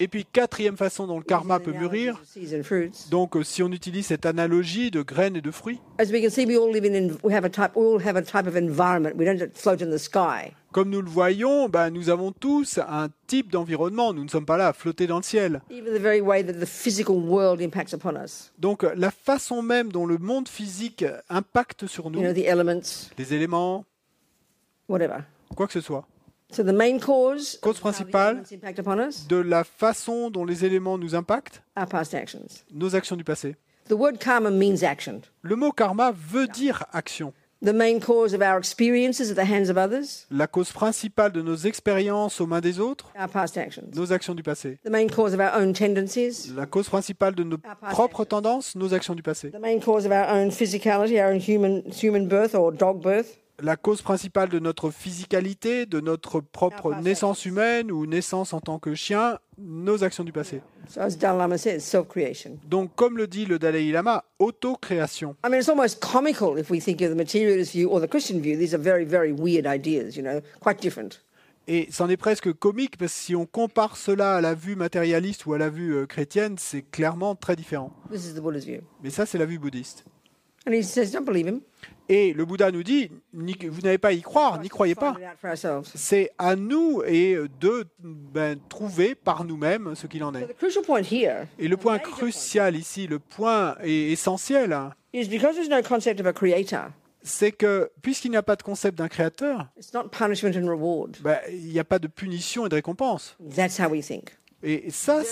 Et 0.00 0.08
puis, 0.08 0.24
quatrième 0.24 0.76
façon 0.76 1.06
dont 1.06 1.18
le 1.18 1.24
karma 1.24 1.60
peut 1.60 1.72
mûrir, 1.72 2.20
donc 3.10 3.36
euh, 3.36 3.42
si 3.42 3.62
on 3.62 3.70
utilise 3.72 4.06
cette 4.06 4.26
analogie 4.26 4.90
de 4.90 5.02
graines 5.02 5.36
et 5.36 5.40
de 5.40 5.50
fruits, 5.50 5.80
Comme 10.72 10.88
nous 10.88 11.02
le 11.02 11.08
voyons, 11.10 11.68
ben, 11.68 11.90
nous 11.90 12.08
avons 12.08 12.32
tous 12.32 12.78
un 12.78 13.08
type 13.26 13.52
d'environnement. 13.52 14.14
Nous 14.14 14.24
ne 14.24 14.28
sommes 14.28 14.46
pas 14.46 14.56
là 14.56 14.68
à 14.68 14.72
flotter 14.72 15.06
dans 15.06 15.18
le 15.18 15.22
ciel. 15.22 15.60
Donc, 18.58 18.82
la 18.96 19.10
façon 19.10 19.62
même 19.62 19.92
dont 19.92 20.06
le 20.06 20.16
monde 20.18 20.48
physique 20.48 21.04
impacte 21.28 21.86
sur 21.86 22.04
You 22.06 22.10
nous, 22.10 22.20
know, 22.22 22.32
the 22.32 22.46
elements, 22.46 23.10
les 23.18 23.34
éléments, 23.34 23.84
whatever. 24.88 25.18
quoi 25.54 25.66
que 25.66 25.74
ce 25.74 25.80
soit, 25.82 26.06
So 26.50 26.62
the 26.62 26.66
main 26.74 26.98
cause, 26.98 27.58
principale. 27.80 28.42
de 29.28 29.36
la 29.36 29.64
façon 29.64 30.30
dont 30.30 30.44
les 30.44 30.64
éléments 30.66 30.98
nous 30.98 31.14
impactent, 31.14 31.62
our 31.78 31.86
past 31.86 32.14
actions. 32.14 32.64
nos 32.72 32.94
actions 32.94 33.16
du 33.16 33.24
passé. 33.24 33.56
The 33.88 33.92
word 33.92 34.18
karma 34.18 34.50
means 34.50 34.82
action. 34.82 35.22
Le 35.42 35.56
mot 35.56 35.72
karma 35.72 36.12
veut 36.12 36.46
dire 36.46 36.84
action. 36.92 37.32
The 37.64 37.72
main 37.72 38.00
cause 38.00 38.34
of 38.34 38.42
our 38.42 38.58
experiences 38.58 39.30
at 39.30 39.36
the 39.36 39.44
hands 39.44 39.70
of 39.70 39.76
others, 39.76 40.26
La 40.32 40.48
cause 40.48 40.72
principale 40.72 41.30
de 41.30 41.42
nos 41.42 41.64
expériences 41.64 42.40
aux 42.40 42.46
mains 42.46 42.60
des 42.60 42.80
autres, 42.80 43.06
our 43.16 43.28
past 43.28 43.56
actions. 43.56 43.88
nos 43.94 44.12
actions 44.12 44.34
du 44.34 44.42
passé. 44.42 44.78
The 44.84 44.90
main 44.90 45.06
cause 45.08 45.32
of 45.32 45.38
our 45.38 45.52
own 45.54 45.72
tendencies, 45.72 46.52
La 46.56 46.66
cause 46.66 46.88
principale 46.88 47.36
de 47.36 47.44
nos 47.44 47.58
propres 47.92 48.24
tendances, 48.24 48.74
nos 48.74 48.92
actions 48.92 49.14
du 49.14 49.22
passé. 49.22 49.52
La 53.62 53.76
cause 53.76 54.02
principale 54.02 54.48
de 54.48 54.58
notre 54.58 54.90
physicalité, 54.90 55.86
de 55.86 56.00
notre 56.00 56.40
propre 56.40 56.96
naissance 56.96 57.46
humaine 57.46 57.92
ou 57.92 58.06
naissance 58.06 58.52
en 58.52 58.60
tant 58.60 58.80
que 58.80 58.96
chien, 58.96 59.38
nos 59.56 60.02
actions 60.02 60.24
du 60.24 60.32
passé. 60.32 60.60
Donc, 62.68 62.90
comme 62.96 63.16
le 63.16 63.28
dit 63.28 63.46
le 63.46 63.60
Dalai 63.60 63.92
Lama, 63.92 64.24
auto-création. 64.40 65.36
Et 71.68 71.88
c'en 71.92 72.08
est 72.08 72.16
presque 72.16 72.52
comique 72.54 72.96
parce 72.96 73.12
que 73.12 73.18
si 73.20 73.36
on 73.36 73.46
compare 73.46 73.96
cela 73.96 74.34
à 74.34 74.40
la 74.40 74.54
vue 74.54 74.74
matérialiste 74.74 75.46
ou 75.46 75.54
à 75.54 75.58
la 75.58 75.70
vue 75.70 75.94
euh, 75.94 76.06
chrétienne, 76.06 76.56
c'est 76.58 76.82
clairement 76.82 77.36
très 77.36 77.54
différent. 77.54 77.92
Mais 79.04 79.10
ça, 79.10 79.24
c'est 79.24 79.38
la 79.38 79.46
vue 79.46 79.60
bouddhiste. 79.60 80.04
And 80.66 80.72
he 80.72 80.82
says, 80.82 81.12
don't 81.12 81.24
believe 81.24 81.46
him. 81.48 81.60
Et 82.08 82.32
le 82.32 82.44
Bouddha 82.44 82.70
nous 82.70 82.82
dit, 82.82 83.10
vous 83.32 83.80
n'avez 83.82 83.98
pas 83.98 84.08
à 84.08 84.12
y 84.12 84.22
croire, 84.22 84.60
n'y 84.60 84.68
croyez 84.68 84.94
pas. 84.94 85.16
C'est 85.94 86.30
à 86.38 86.56
nous 86.56 87.02
et 87.06 87.36
de 87.60 87.84
ben, 88.00 88.58
trouver 88.68 89.14
par 89.14 89.44
nous-mêmes 89.44 89.94
ce 89.94 90.06
qu'il 90.06 90.24
en 90.24 90.34
est. 90.34 90.48
Et 91.58 91.68
le 91.68 91.76
point 91.76 91.98
crucial 91.98 92.76
ici, 92.76 93.06
le 93.06 93.18
point 93.18 93.76
est 93.82 94.12
essentiel, 94.12 94.72
hein, 94.72 94.92
c'est 97.24 97.52
que 97.52 97.90
puisqu'il 98.02 98.30
n'y 98.32 98.36
a 98.36 98.42
pas 98.42 98.56
de 98.56 98.62
concept 98.62 98.98
d'un 98.98 99.08
créateur, 99.08 99.68
it's 99.76 99.92
not 99.94 100.08
punishment 100.08 100.56
and 100.56 100.66
reward. 100.66 101.16
ben, 101.22 101.38
il 101.50 101.68
n'y 101.68 101.78
a 101.78 101.84
pas 101.84 102.00
de 102.00 102.08
punition 102.08 102.66
et 102.66 102.68
de 102.68 102.74
récompense. 102.74 103.36
Et 104.62 104.90
ça. 104.90 105.22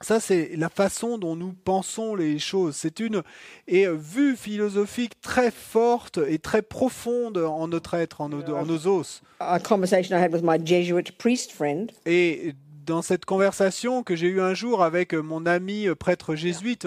Ça, 0.00 0.20
c'est 0.20 0.50
la 0.56 0.68
façon 0.68 1.18
dont 1.18 1.36
nous 1.36 1.54
pensons 1.64 2.14
les 2.14 2.38
choses. 2.38 2.76
C'est 2.76 3.00
une 3.00 3.22
et, 3.66 3.86
euh, 3.86 3.94
vue 3.94 4.36
philosophique 4.36 5.20
très 5.20 5.50
forte 5.50 6.18
et 6.28 6.38
très 6.38 6.62
profonde 6.62 7.38
en 7.38 7.68
notre 7.68 7.94
être, 7.94 8.20
en 8.20 8.28
nos, 8.28 8.42
en 8.54 8.66
nos 8.66 8.86
os. 8.86 9.22
A 9.40 9.58
conversation 9.58 10.16
I 10.16 10.20
had 10.20 10.32
with 10.32 10.42
my 10.42 10.58
Jesuit 10.64 11.12
priest 11.18 11.52
friend, 11.52 11.90
Et 12.06 12.54
dans 12.86 13.02
cette 13.02 13.24
conversation 13.24 14.02
que 14.02 14.14
j'ai 14.14 14.28
eue 14.28 14.40
un 14.40 14.54
jour 14.54 14.82
avec 14.82 15.14
mon 15.14 15.46
ami 15.46 15.88
euh, 15.88 15.94
prêtre 15.94 16.34
jésuite, 16.34 16.86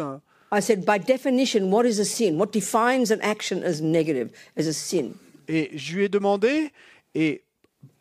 I 0.49 0.61
said, 0.61 0.85
by 0.85 0.97
definition, 0.97 1.69
what 1.69 1.85
is 1.85 1.99
a 1.99 2.05
sin? 2.05 2.37
What 2.37 2.53
defines 2.53 3.11
an 3.11 3.19
action 3.21 3.63
as 3.63 3.81
negative, 3.81 4.29
as 4.55 4.67
a 4.67 4.73
sin? 4.73 5.13
et 5.47 5.71
je 5.75 5.95
lui 5.95 6.03
ai 6.05 6.09
demandé, 6.09 6.71
et 7.15 7.43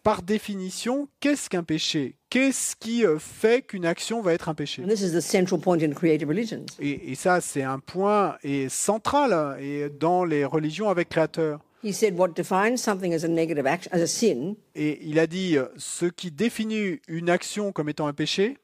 par 0.06 0.22
définition, 0.22 1.08
qu'est-ce 1.18 1.50
qu'un 1.50 1.64
péché? 1.64 2.14
Qu'est-ce 2.30 2.76
qui 2.76 3.04
euh, 3.04 3.18
fait 3.18 3.66
qu'une 3.66 3.84
action 3.84 4.20
va 4.22 4.34
être 4.34 4.48
un 4.48 4.54
péché? 4.54 4.84
And 4.84 4.86
this 4.86 5.00
is 5.00 5.10
the 5.10 5.20
central 5.20 5.60
point 5.60 5.80
in 5.82 5.90
creative 5.94 6.28
religions. 6.28 6.64
et, 6.78 7.10
et 7.10 7.16
ça, 7.16 7.40
c'est 7.40 7.64
un 7.64 7.80
point 7.80 8.36
et 8.44 8.68
central 8.68 9.60
et 9.60 9.88
dans 9.90 10.24
les 10.24 10.44
religions 10.44 10.90
avec 10.90 11.08
créateur. 11.08 11.58
He 11.82 11.92
said, 11.92 12.16
what 12.16 12.28
defines 12.36 12.76
something 12.76 13.14
as 13.14 13.24
a 13.24 13.28
negative 13.28 13.66
action, 13.66 13.90
as 13.92 14.00
a 14.00 14.06
sin, 14.06 14.54
Et 14.76 15.00
il 15.02 15.18
a 15.18 15.26
dit, 15.26 15.58
euh, 15.58 15.66
ce 15.76 16.06
qui 16.06 16.30
définit 16.30 17.00
une 17.08 17.28
action 17.28 17.72
comme 17.72 17.88
étant 17.88 18.06
un 18.06 18.12
péché, 18.12 18.58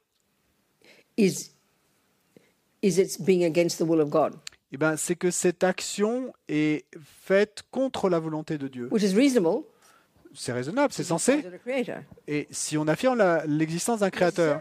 is, 1.17 1.51
is 2.83 3.01
its 3.01 3.21
being 3.21 3.43
against 3.43 3.79
the 3.79 3.83
will 3.83 4.01
of 4.01 4.11
God, 4.11 4.35
eh 4.71 4.77
ben, 4.77 4.97
c'est 4.97 5.17
que 5.17 5.33
cette 5.33 5.65
action 5.65 6.33
est 6.49 6.85
faite 7.01 7.65
contre 7.73 8.09
la 8.09 8.21
volonté 8.21 8.59
de 8.59 8.69
Dieu. 8.69 8.87
which 8.93 9.03
is 9.03 9.13
reasonable. 9.17 9.65
C'est 10.35 10.53
raisonnable, 10.53 10.93
c'est 10.93 11.05
censé. 11.05 11.45
Et 12.27 12.47
si 12.51 12.79
on 12.79 12.89
affirme 12.89 13.23
l'existence 13.47 14.01
d'un 14.01 14.11
créateur, 14.11 14.61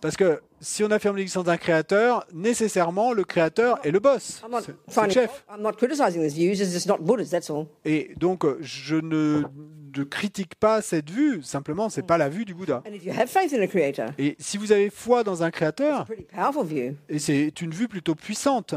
parce 0.00 0.16
que 0.16 0.40
si 0.60 0.84
on 0.84 0.90
affirme 0.90 1.16
l'existence 1.16 1.44
d'un 1.44 1.56
créateur, 1.56 2.26
nécessairement 2.32 3.12
le 3.12 3.24
créateur 3.24 3.78
est 3.84 3.90
le 3.90 4.00
boss, 4.00 4.42
c'est 4.88 5.02
le 5.04 5.10
chef. 5.10 5.44
Et 7.84 8.10
donc, 8.16 8.44
euh, 8.44 8.58
je 8.60 8.96
ne, 8.96 9.42
ne 9.96 10.04
critique 10.04 10.54
pas 10.54 10.82
cette 10.82 11.10
vue, 11.10 11.42
simplement, 11.42 11.88
c'est 11.88 12.02
pas 12.06 12.18
la 12.18 12.28
vue 12.28 12.44
du 12.44 12.54
Bouddha. 12.54 12.82
Et 14.18 14.36
si 14.38 14.56
vous 14.58 14.72
avez 14.72 14.90
foi 14.90 15.24
dans 15.24 15.42
un 15.42 15.50
créateur, 15.50 16.06
et 17.08 17.18
c'est 17.18 17.60
une 17.60 17.70
vue 17.70 17.88
plutôt 17.88 18.14
puissante, 18.14 18.74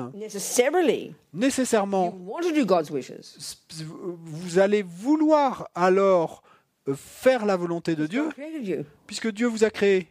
nécessairement, 1.34 2.16
want 2.26 2.42
to 2.42 2.52
do 2.52 2.66
God's 2.66 2.90
wishes. 2.90 3.58
vous 4.24 4.60
allez 4.60 4.84
vouloir 4.84 5.70
alors 5.76 6.44
euh, 6.88 6.96
faire 6.96 7.46
la 7.46 7.56
volonté 7.56 7.96
de 7.96 8.08
Dieu, 8.08 8.30
puisque 9.08 9.32
Dieu 9.32 9.48
vous 9.48 9.64
a 9.64 9.70
créé. 9.70 10.08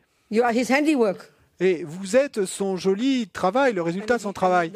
Et 1.60 1.84
vous 1.84 2.16
êtes 2.16 2.44
son 2.44 2.76
joli 2.76 3.28
travail, 3.28 3.72
le 3.72 3.82
résultat 3.82 4.16
de 4.16 4.22
son 4.22 4.32
travail. 4.32 4.72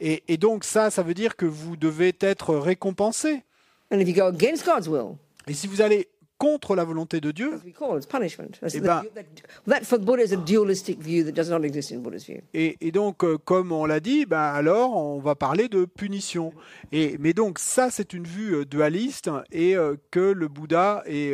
Et, 0.00 0.22
et 0.28 0.36
donc 0.36 0.64
ça, 0.64 0.90
ça 0.90 1.02
veut 1.02 1.14
dire 1.14 1.36
que 1.36 1.46
vous 1.46 1.76
devez 1.76 2.12
être 2.20 2.54
récompensé. 2.56 3.42
And 3.92 3.98
if 4.00 4.08
you 4.08 4.14
go 4.14 4.26
against 4.26 4.64
God's 4.64 4.88
will, 4.88 5.16
Et 5.46 5.54
si 5.54 5.66
vous 5.66 5.80
allez 5.82 6.08
contre 6.36 6.74
la 6.74 6.84
volonté 6.84 7.20
de 7.20 7.30
Dieu, 7.30 7.60
Eh 7.64 8.80
ben- 8.80 9.02
et, 12.54 12.76
et 12.80 12.90
donc 12.92 13.24
euh, 13.24 13.38
comme 13.38 13.72
on 13.72 13.84
l'a 13.86 14.00
dit, 14.00 14.26
ben 14.26 14.38
alors 14.38 14.96
on 14.96 15.20
va 15.20 15.34
parler 15.34 15.68
de 15.68 15.84
punition. 15.84 16.52
Et, 16.92 17.16
mais 17.20 17.32
donc 17.32 17.58
ça, 17.58 17.90
c'est 17.90 18.12
une 18.12 18.24
vue 18.26 18.54
euh, 18.56 18.64
dualiste 18.64 19.30
et 19.52 19.76
euh, 19.76 19.94
que 20.10 20.20
le 20.20 20.48
Bouddha 20.48 21.02
est, 21.06 21.32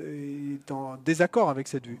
est 0.00 0.70
en 0.70 0.96
désaccord 1.04 1.48
avec 1.48 1.68
cette 1.68 1.86
vue. 1.86 2.00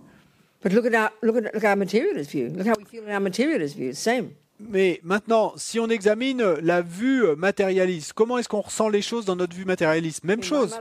But 0.62 0.72
look 0.72 0.86
at 0.86 0.94
our 0.94 1.10
look 1.22 1.36
at, 1.36 1.52
look 1.54 1.62
at 1.64 1.70
our 1.72 1.76
materialist 1.76 2.30
view. 2.30 2.48
Look 2.48 2.66
how 2.66 2.72
we 2.78 2.86
feel 2.86 3.04
in 3.06 3.12
our 3.14 3.20
materialist 3.20 3.76
view. 3.76 3.90
It's 3.90 3.98
the 3.98 4.02
same. 4.02 4.30
Mais 4.60 5.00
maintenant, 5.02 5.52
si 5.56 5.80
on 5.80 5.88
examine 5.88 6.42
la 6.62 6.80
vue 6.80 7.24
matérialiste, 7.36 8.12
comment 8.12 8.38
est-ce 8.38 8.48
qu'on 8.48 8.60
ressent 8.60 8.88
les 8.88 9.02
choses 9.02 9.24
dans 9.24 9.36
notre 9.36 9.54
vue 9.54 9.64
matérialiste? 9.64 10.24
Même 10.24 10.42
chose 10.42 10.78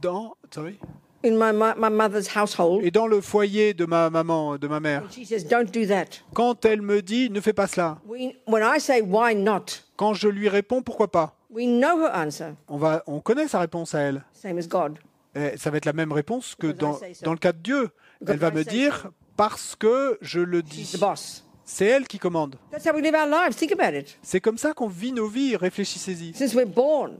dans, 0.00 0.34
sorry? 0.52 0.78
in 1.24 1.32
my, 1.32 1.52
my, 1.52 1.90
mother's 1.90 2.28
household, 2.36 2.84
et 2.84 2.90
dans 2.90 3.06
le 3.06 3.20
foyer 3.20 3.74
de 3.74 3.84
ma 3.84 4.10
maman, 4.10 4.58
de 4.58 4.66
ma 4.66 4.80
mère. 4.80 5.04
she 5.12 5.24
says, 5.24 5.44
"Don't 5.44 5.70
do 5.72 5.86
that." 5.86 6.20
Quand 6.34 6.64
elle 6.64 6.82
me 6.82 7.00
dit 7.02 7.30
ne 7.30 7.40
fais 7.40 7.52
pas 7.52 7.68
cela, 7.68 7.98
We, 8.06 8.32
when 8.48 8.62
I 8.64 8.80
say, 8.80 9.00
"Why 9.02 9.34
not?" 9.36 9.66
quand 9.96 10.14
je 10.14 10.28
lui 10.28 10.48
réponds 10.48 10.82
pourquoi 10.82 11.08
pas, 11.10 11.36
We 11.50 11.66
know 11.66 12.00
her 12.00 12.10
answer. 12.14 12.54
on 12.68 12.78
va, 12.78 13.04
on 13.06 13.20
connaît 13.20 13.46
sa 13.46 13.60
réponse 13.60 13.94
à 13.94 14.00
elle. 14.00 14.24
Same 14.32 14.58
as 14.58 14.66
God. 14.66 14.98
Et 15.36 15.56
ça 15.56 15.70
va 15.70 15.76
être 15.76 15.84
la 15.86 15.92
même 15.92 16.12
réponse 16.12 16.56
que 16.58 16.66
Because 16.68 17.00
dans, 17.00 17.14
so. 17.14 17.24
dans 17.24 17.32
le 17.32 17.38
cas 17.38 17.52
de 17.52 17.58
Dieu. 17.58 17.90
Because 18.20 18.34
Elle 18.34 18.38
va 18.40 18.48
I 18.48 18.54
me 18.54 18.64
dire 18.64 19.10
parce 19.36 19.76
que 19.76 20.18
je 20.20 20.40
le 20.40 20.60
She's 20.68 20.90
dis. 20.92 20.96
the 20.96 21.00
boss. 21.00 21.44
C'est 21.64 21.86
elle 21.86 22.06
qui 22.06 22.18
commande. 22.18 22.56
That's 22.70 22.86
how 22.86 22.92
we 22.94 23.02
live 23.02 23.14
our 23.14 23.26
lives. 23.28 23.54
Think 23.56 23.72
about 23.72 23.96
it. 23.96 24.18
C'est 24.22 24.40
comme 24.40 24.58
ça 24.58 24.72
qu'on 24.74 24.88
vit 24.88 25.12
nos 25.12 25.28
vies. 25.28 25.56
Réfléchissez-y. 25.56 26.32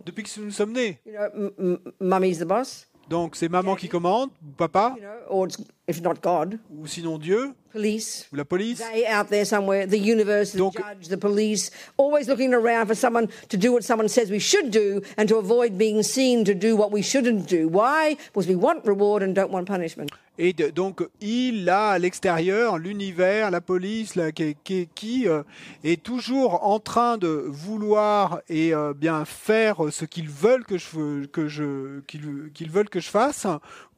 Depuis 0.05 0.23
que 0.25 0.41
nous 0.41 0.51
sommes 0.51 0.73
nés. 0.73 0.99
you 1.07 1.13
know, 1.13 1.27
m- 1.35 1.51
m- 1.59 1.79
mummy's 2.01 2.39
the 2.39 2.45
boss, 2.45 2.87
Donc 3.09 3.37
c'est 3.37 3.49
maman 3.49 3.75
qui 3.77 3.89
commande, 3.89 4.31
ou 4.43 4.53
papa, 4.57 4.95
you 4.97 5.03
know, 5.03 5.11
or 5.29 5.47
it's, 5.47 5.57
if 5.89 6.01
not 6.01 6.15
God, 6.23 6.59
ou 6.71 6.87
sinon 6.87 7.19
Dieu, 7.19 7.53
police. 7.73 8.27
ou 8.33 8.37
la 8.37 8.45
police. 8.45 8.79
They 8.79 9.05
out 9.07 9.29
there 9.29 9.45
somewhere, 9.45 9.87
the 9.87 9.99
universe, 9.99 10.53
the 10.53 10.59
Donc- 10.59 10.77
judge, 10.77 11.09
the 11.09 11.17
police, 11.19 11.71
always 11.99 12.27
looking 12.29 12.55
around 12.55 12.87
for 12.87 12.95
someone 12.97 13.27
to 13.49 13.57
do 13.59 13.73
what 13.73 13.83
someone 13.83 14.09
says 14.09 14.31
we 14.31 14.39
should 14.41 14.71
do 14.71 15.01
and 15.19 15.27
to 15.29 15.37
avoid 15.37 15.77
being 15.77 16.03
seen 16.03 16.45
to 16.45 16.55
do 16.55 16.77
what 16.77 16.91
we 16.93 17.03
shouldn't 17.03 17.49
do. 17.49 17.69
Why? 17.69 18.17
Because 18.33 18.49
we 18.49 18.55
want 18.57 18.85
reward 18.87 19.23
and 19.23 19.35
don't 19.35 19.51
want 19.51 19.67
punishment. 19.67 20.11
Et 20.39 20.55
de- 20.55 20.71
donc, 20.71 21.07
il 21.21 21.69
a 21.69 21.91
à 21.91 21.99
l'extérieur 21.99 22.79
l'univers, 22.79 23.51
la 23.51 23.61
police, 23.61 24.15
la- 24.17 24.33
qui, 24.33 24.57
qui- 24.65 24.89
qui, 24.95 25.29
euh, 25.29 25.43
est 25.85 26.03
toujours 26.03 26.65
en 26.67 26.79
train 26.81 27.19
de 27.19 27.29
vouloir 27.49 28.41
et 28.49 28.75
euh, 28.75 28.95
bien 28.95 29.25
faire 29.27 29.77
ce 29.91 30.05
qu'ils 30.07 30.29
veulent 30.31 30.65
que 30.65 30.79
je 30.79 31.27
que 31.27 31.49
je 31.49 32.01
qu'ils 32.07 32.51
qu'ils 32.55 32.71
veulent 32.71 32.89
que 32.89 33.01
je 33.01 33.09
fasse, 33.11 33.47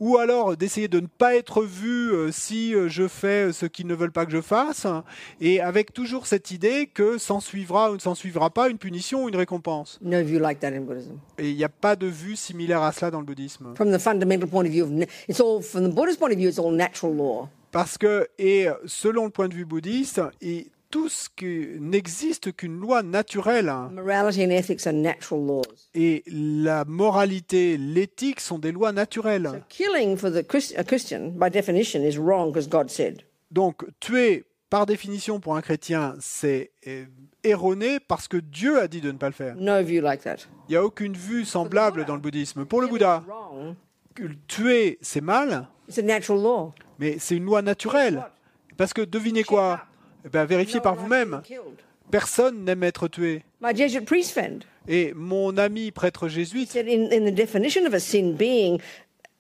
ou 0.01 0.19
alors 0.19 0.57
d'essayer 0.57 0.89
de 0.89 0.99
ne 1.01 1.07
pas 1.07 1.37
être 1.37 1.63
vu 1.63 2.11
euh, 2.13 2.33
si 2.33 2.75
je 2.89 3.07
fais 3.07 3.53
ce 3.53 3.67
qu'ils 3.67 3.87
ne 3.87 3.95
veulent 3.95 4.11
pas 4.13 4.27
que 4.27 4.33
je 4.33 4.41
fasse, 4.41 4.87
et 5.41 5.61
avec 5.61 5.93
toujours 5.93 6.27
cette 6.27 6.51
idée 6.51 6.89
que 6.93 7.17
s'en 7.17 7.39
suivra 7.41 7.91
ou 7.93 7.95
ne 7.95 8.01
s'en 8.01 8.15
suivra 8.17 8.51
pas 8.51 8.69
une 8.69 8.79
punition 8.79 9.25
ou 9.25 9.29
une 9.29 9.37
récompense. 9.37 9.99
No 10.03 10.23
view 10.25 10.41
like 10.41 10.59
that 10.61 10.69
in 10.75 10.81
Buddhism. 10.81 11.13
Et 11.39 11.51
il 11.51 11.57
n'y 11.57 11.65
a 11.65 11.69
pas 11.69 11.95
de 11.95 12.07
vue 12.09 12.35
similaire 12.37 12.83
à 12.83 12.91
cela 12.93 13.11
dans 13.13 13.21
le 13.21 13.27
bouddhisme. 13.27 13.73
From 13.77 13.93
the 13.93 13.99
fundamental 14.01 14.49
point 14.49 14.65
of 14.65 14.71
view 14.71 14.85
of, 14.85 14.91
na- 14.91 15.07
it's 15.29 15.41
all, 15.41 15.63
from 15.63 15.89
the 15.89 15.95
Buddhist 15.95 16.19
point 16.25 16.33
of 16.33 16.39
view, 16.39 16.49
it's 16.49 16.59
all 16.59 16.73
natural 16.73 17.15
law. 17.15 17.49
Parce 17.71 17.99
que, 17.99 18.27
et 18.39 18.67
selon 18.87 19.25
le 19.25 19.31
point 19.31 19.49
de 19.49 19.55
vue 19.55 19.65
bouddhiste, 19.65 20.21
et 20.41 20.69
tout 20.91 21.09
ce 21.09 21.29
qui 21.35 21.67
n'existe 21.81 22.53
qu'une 22.55 22.79
loi 22.79 23.03
naturelle. 23.03 23.69
hein. 23.69 23.91
Morality 23.93 24.45
and 24.45 24.51
ethics 24.51 24.87
are 24.87 24.93
natural 24.93 25.45
laws. 25.45 25.89
Et 25.93 26.23
la 26.29 26.85
moralité, 26.85 27.77
l'éthique 27.77 28.39
sont 28.41 28.61
des 28.61 28.71
lois 28.71 28.93
naturelles. 28.93 29.51
So 29.53 29.59
killing 29.69 30.17
for 30.17 30.31
the 30.31 30.47
Christ- 30.47 30.75
a 30.79 30.85
Christian, 30.85 31.31
by 31.35 31.51
definition, 31.51 32.03
is 32.03 32.17
wrong 32.17 32.53
because 32.53 32.69
God 32.69 32.91
said. 32.91 33.23
Donc, 33.51 33.85
tuer, 33.99 34.45
par 34.71 34.87
définition, 34.87 35.41
pour 35.41 35.57
un 35.57 35.61
chrétien, 35.61 36.15
c'est 36.21 36.71
euh, 36.87 37.05
erroné 37.43 37.99
parce 37.99 38.29
que 38.29 38.37
Dieu 38.37 38.79
a 38.81 38.87
dit 38.87 39.01
de 39.01 39.11
ne 39.11 39.19
pas 39.19 39.27
le 39.29 39.33
faire. 39.35 39.57
No 39.57 39.83
view 39.83 40.01
like 40.01 40.23
that. 40.23 40.37
Il 40.69 40.73
n'y 40.73 40.77
a 40.77 40.85
aucune 40.85 41.15
vue 41.15 41.45
semblable 41.45 42.05
dans 42.05 42.15
le 42.15 42.21
bouddhisme. 42.21 42.65
Pour 42.67 42.81
le 42.81 42.87
Bouddha, 42.87 43.23
tuer, 44.49 44.99
c'est 45.01 45.21
mal, 45.21 45.67
mais 46.99 47.17
c'est 47.19 47.37
une 47.37 47.45
loi 47.45 47.63
naturelle. 47.63 48.25
Parce 48.77 48.93
que 48.93 49.03
devinez 49.03 49.45
quoi? 49.45 49.81
Eh 50.25 50.29
ben, 50.29 50.45
Vérifiez 50.45 50.81
par 50.81 50.95
vous-même. 50.95 51.43
Personne 52.11 52.65
n'aime 52.65 52.83
être 52.83 53.09
tué. 53.09 53.43
Et 54.87 55.13
mon 55.15 55.57
ami 55.57 55.91
prêtre 55.91 56.29
jésuite 56.29 56.71
said, 56.71 56.87
in, 56.87 57.11
in 57.11 57.25
the 57.25 57.35
definition 57.35 57.87
of 57.87 57.95
a 57.95 58.01
sin 58.01 58.35
being, 58.35 58.79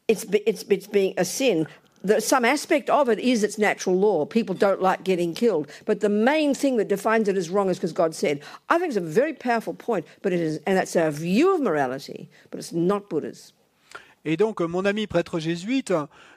it's 0.08 0.24
be- 0.24 0.42
it's 0.46 0.64
it's 0.70 0.86
being 0.86 1.12
a 1.18 1.24
sin. 1.24 1.66
The, 2.02 2.20
some 2.20 2.46
aspect 2.46 2.88
of 2.88 3.10
it 3.10 3.18
is 3.18 3.44
its 3.44 3.58
natural 3.58 3.94
law. 3.94 4.24
People 4.24 4.54
don't 4.54 4.80
like 4.80 5.04
getting 5.04 5.34
killed, 5.34 5.68
but 5.84 6.00
the 6.00 6.08
main 6.08 6.54
thing 6.54 6.78
that 6.78 6.88
defines 6.88 7.28
it 7.28 7.36
as 7.36 7.50
wrong 7.50 7.68
is 7.68 7.76
because 7.78 7.92
God 7.92 8.14
said. 8.14 8.40
I 8.70 8.78
think 8.78 8.88
it's 8.88 8.96
a 8.96 9.00
very 9.02 9.34
powerful 9.34 9.74
point, 9.74 10.06
but 10.22 10.32
it 10.32 10.40
is, 10.40 10.58
and 10.66 10.76
that's 10.78 10.96
our 10.96 11.10
view 11.10 11.54
of 11.54 11.60
morality, 11.60 12.30
but 12.50 12.58
it's 12.58 12.72
not 12.72 13.10
Buddha's. 13.10 13.52
Et 14.24 14.36
donc, 14.36 14.60
euh, 14.60 14.66
mon 14.66 14.84
ami 14.84 15.06
prêtre 15.06 15.38
jésuite 15.38 15.92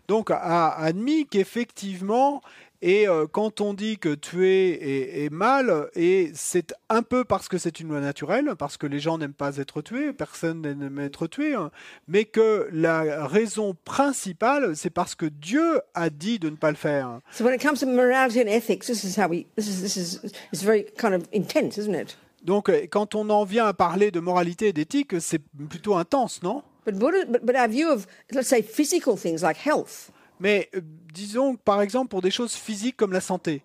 donc, 0.07 0.31
a 0.31 0.69
admis 0.69 1.25
qu'effectivement, 1.25 2.41
et 2.81 3.07
euh, 3.07 3.25
quand 3.25 3.59
on 3.59 3.73
dit 3.73 3.97
que 3.97 4.13
tuer 4.13 4.69
est, 4.69 5.25
est 5.25 5.29
mal, 5.31 5.89
et 5.95 6.31
c'est 6.35 6.75
un 6.89 7.01
peu 7.01 7.23
parce 7.23 7.47
que 7.47 7.57
c'est 7.57 7.79
une 7.79 7.87
loi 7.87 7.99
naturelle, 7.99 8.53
parce 8.57 8.77
que 8.77 8.85
les 8.85 8.99
gens 8.99 9.17
n'aiment 9.17 9.33
pas 9.33 9.57
être 9.57 9.81
tués, 9.81 10.13
personne 10.13 10.61
n'aime 10.61 10.99
être 10.99 11.25
tué, 11.27 11.55
hein, 11.55 11.71
mais 12.07 12.25
que 12.25 12.67
la 12.71 13.25
raison 13.25 13.75
principale, 13.83 14.75
c'est 14.75 14.91
parce 14.91 15.15
que 15.15 15.25
Dieu 15.25 15.81
a 15.95 16.09
dit 16.09 16.37
de 16.37 16.49
ne 16.49 16.55
pas 16.55 16.69
le 16.69 16.77
faire. 16.77 17.19
So 17.31 17.43
when 17.43 17.55
it 17.55 17.61
comes 17.61 17.79
to 17.79 17.87
morality 17.87 18.41
and 18.41 18.47
ethics, 18.47 18.85
this 18.85 19.03
is 19.03 19.19
how 19.19 19.27
we. 19.27 19.45
This 19.55 19.67
is 19.67 19.81
this 19.81 19.97
is 19.97 20.31
it's 20.53 20.63
very 20.63 20.85
kind 20.97 21.15
of 21.15 21.23
intense, 21.33 21.77
isn't 21.77 21.95
it? 21.95 22.17
Donc, 22.43 22.69
quand 22.91 23.15
on 23.15 23.29
en 23.29 23.43
vient 23.43 23.65
à 23.65 23.73
parler 23.73 24.11
de 24.11 24.19
moralité 24.19 24.67
et 24.67 24.73
d'éthique, 24.73 25.19
c'est 25.19 25.41
plutôt 25.69 25.95
intense, 25.95 26.43
non? 26.43 26.63
But 26.87 26.99
but, 26.99 27.45
but 27.45 27.55
our 27.57 27.67
view 27.67 27.91
of 27.91 28.07
let's 28.31 28.47
say 28.47 28.61
physical 28.61 29.17
things 29.17 29.41
like 29.43 29.57
health, 29.57 30.09
Mais 30.39 30.69
euh, 30.73 30.79
disons, 31.13 31.55
par 31.57 31.81
exemple, 31.81 32.07
pour 32.09 32.21
des 32.21 32.31
choses 32.31 32.53
physiques 32.53 32.95
comme 32.95 33.11
la 33.11 33.19
santé, 33.19 33.61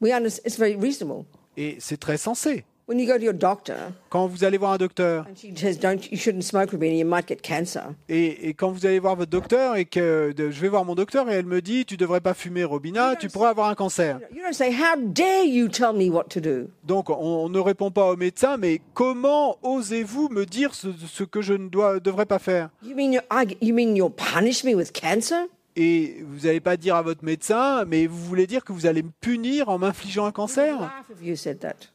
we 0.00 0.10
understand 0.12 0.46
it's 0.46 0.58
very 0.58 0.74
reasonable. 0.74 1.24
et 1.56 1.76
c'est 1.78 1.96
très 2.00 2.16
sensé. 2.18 2.64
When 2.88 3.00
you 3.00 3.06
go 3.06 3.18
to 3.18 3.24
your 3.24 3.34
doctor 3.34 3.74
Quand 4.10 4.28
vous 4.28 4.44
allez 4.44 4.58
voir 4.58 4.70
un 4.72 4.76
docteur, 4.76 5.26
and 5.28 5.34
she 5.34 5.52
says, 5.56 5.76
"Don't 5.80 5.98
you 6.12 6.16
shouldn't 6.16 6.42
smoke, 6.42 6.70
Rabina, 6.70 6.94
you 6.96 7.04
might 7.04 7.26
get 7.26 7.38
cancer." 7.42 7.82
et, 8.08 8.48
et 8.48 8.54
quand 8.54 8.70
vous 8.70 8.86
allez 8.86 9.00
voir 9.00 9.16
votre 9.16 9.30
docteur, 9.32 9.74
et 9.74 9.86
que 9.86 10.32
de- 10.32 10.52
je 10.52 10.60
vais 10.60 10.68
voir 10.68 10.84
mon 10.84 10.94
docteur, 10.94 11.28
et 11.28 11.34
elle 11.34 11.46
me 11.46 11.60
dit, 11.60 11.84
tu 11.84 11.96
devrais 11.96 12.20
pas 12.20 12.32
fumer, 12.32 12.62
Robina, 12.62 13.16
tu 13.16 13.28
pourrais 13.28 13.48
avoir 13.48 13.68
un 13.70 13.74
cancer. 13.74 14.20
You 14.32 14.40
don't 14.40 14.52
say, 14.54 14.70
"How 14.70 14.96
dare 15.04 15.44
you 15.44 15.66
tell 15.66 15.94
me 15.94 16.08
what 16.10 16.26
to 16.30 16.38
do?" 16.40 16.68
Donc, 16.84 17.10
on, 17.10 17.16
on 17.16 17.48
ne 17.48 17.58
répond 17.58 17.90
pas 17.90 18.04
au 18.12 18.16
médecin, 18.16 18.56
mais 18.56 18.80
comment 18.94 19.58
osez-vous 19.64 20.28
me 20.28 20.46
dire 20.46 20.72
ce, 20.72 20.86
ce 21.08 21.24
que 21.24 21.42
je 21.42 21.54
ne 21.54 21.68
dois, 21.68 21.98
devrais 21.98 22.26
pas 22.26 22.38
faire? 22.38 22.68
You 22.84 22.94
mean 22.94 23.12
you? 23.12 23.20
I, 23.32 23.56
you 23.60 23.74
mean 23.74 23.96
you'll 23.96 24.12
punish 24.14 24.62
me 24.62 24.76
with 24.76 24.92
cancer? 24.92 25.46
Et 25.78 26.24
vous 26.26 26.46
n'allez 26.46 26.60
pas 26.60 26.78
dire 26.78 26.96
à 26.96 27.02
votre 27.02 27.22
médecin, 27.22 27.84
mais 27.86 28.06
vous 28.06 28.16
voulez 28.16 28.46
dire 28.46 28.64
que 28.64 28.72
vous 28.72 28.86
allez 28.86 29.02
me 29.02 29.10
punir 29.20 29.68
en 29.68 29.78
m'infligeant 29.78 30.24
un 30.24 30.32
cancer. 30.32 30.80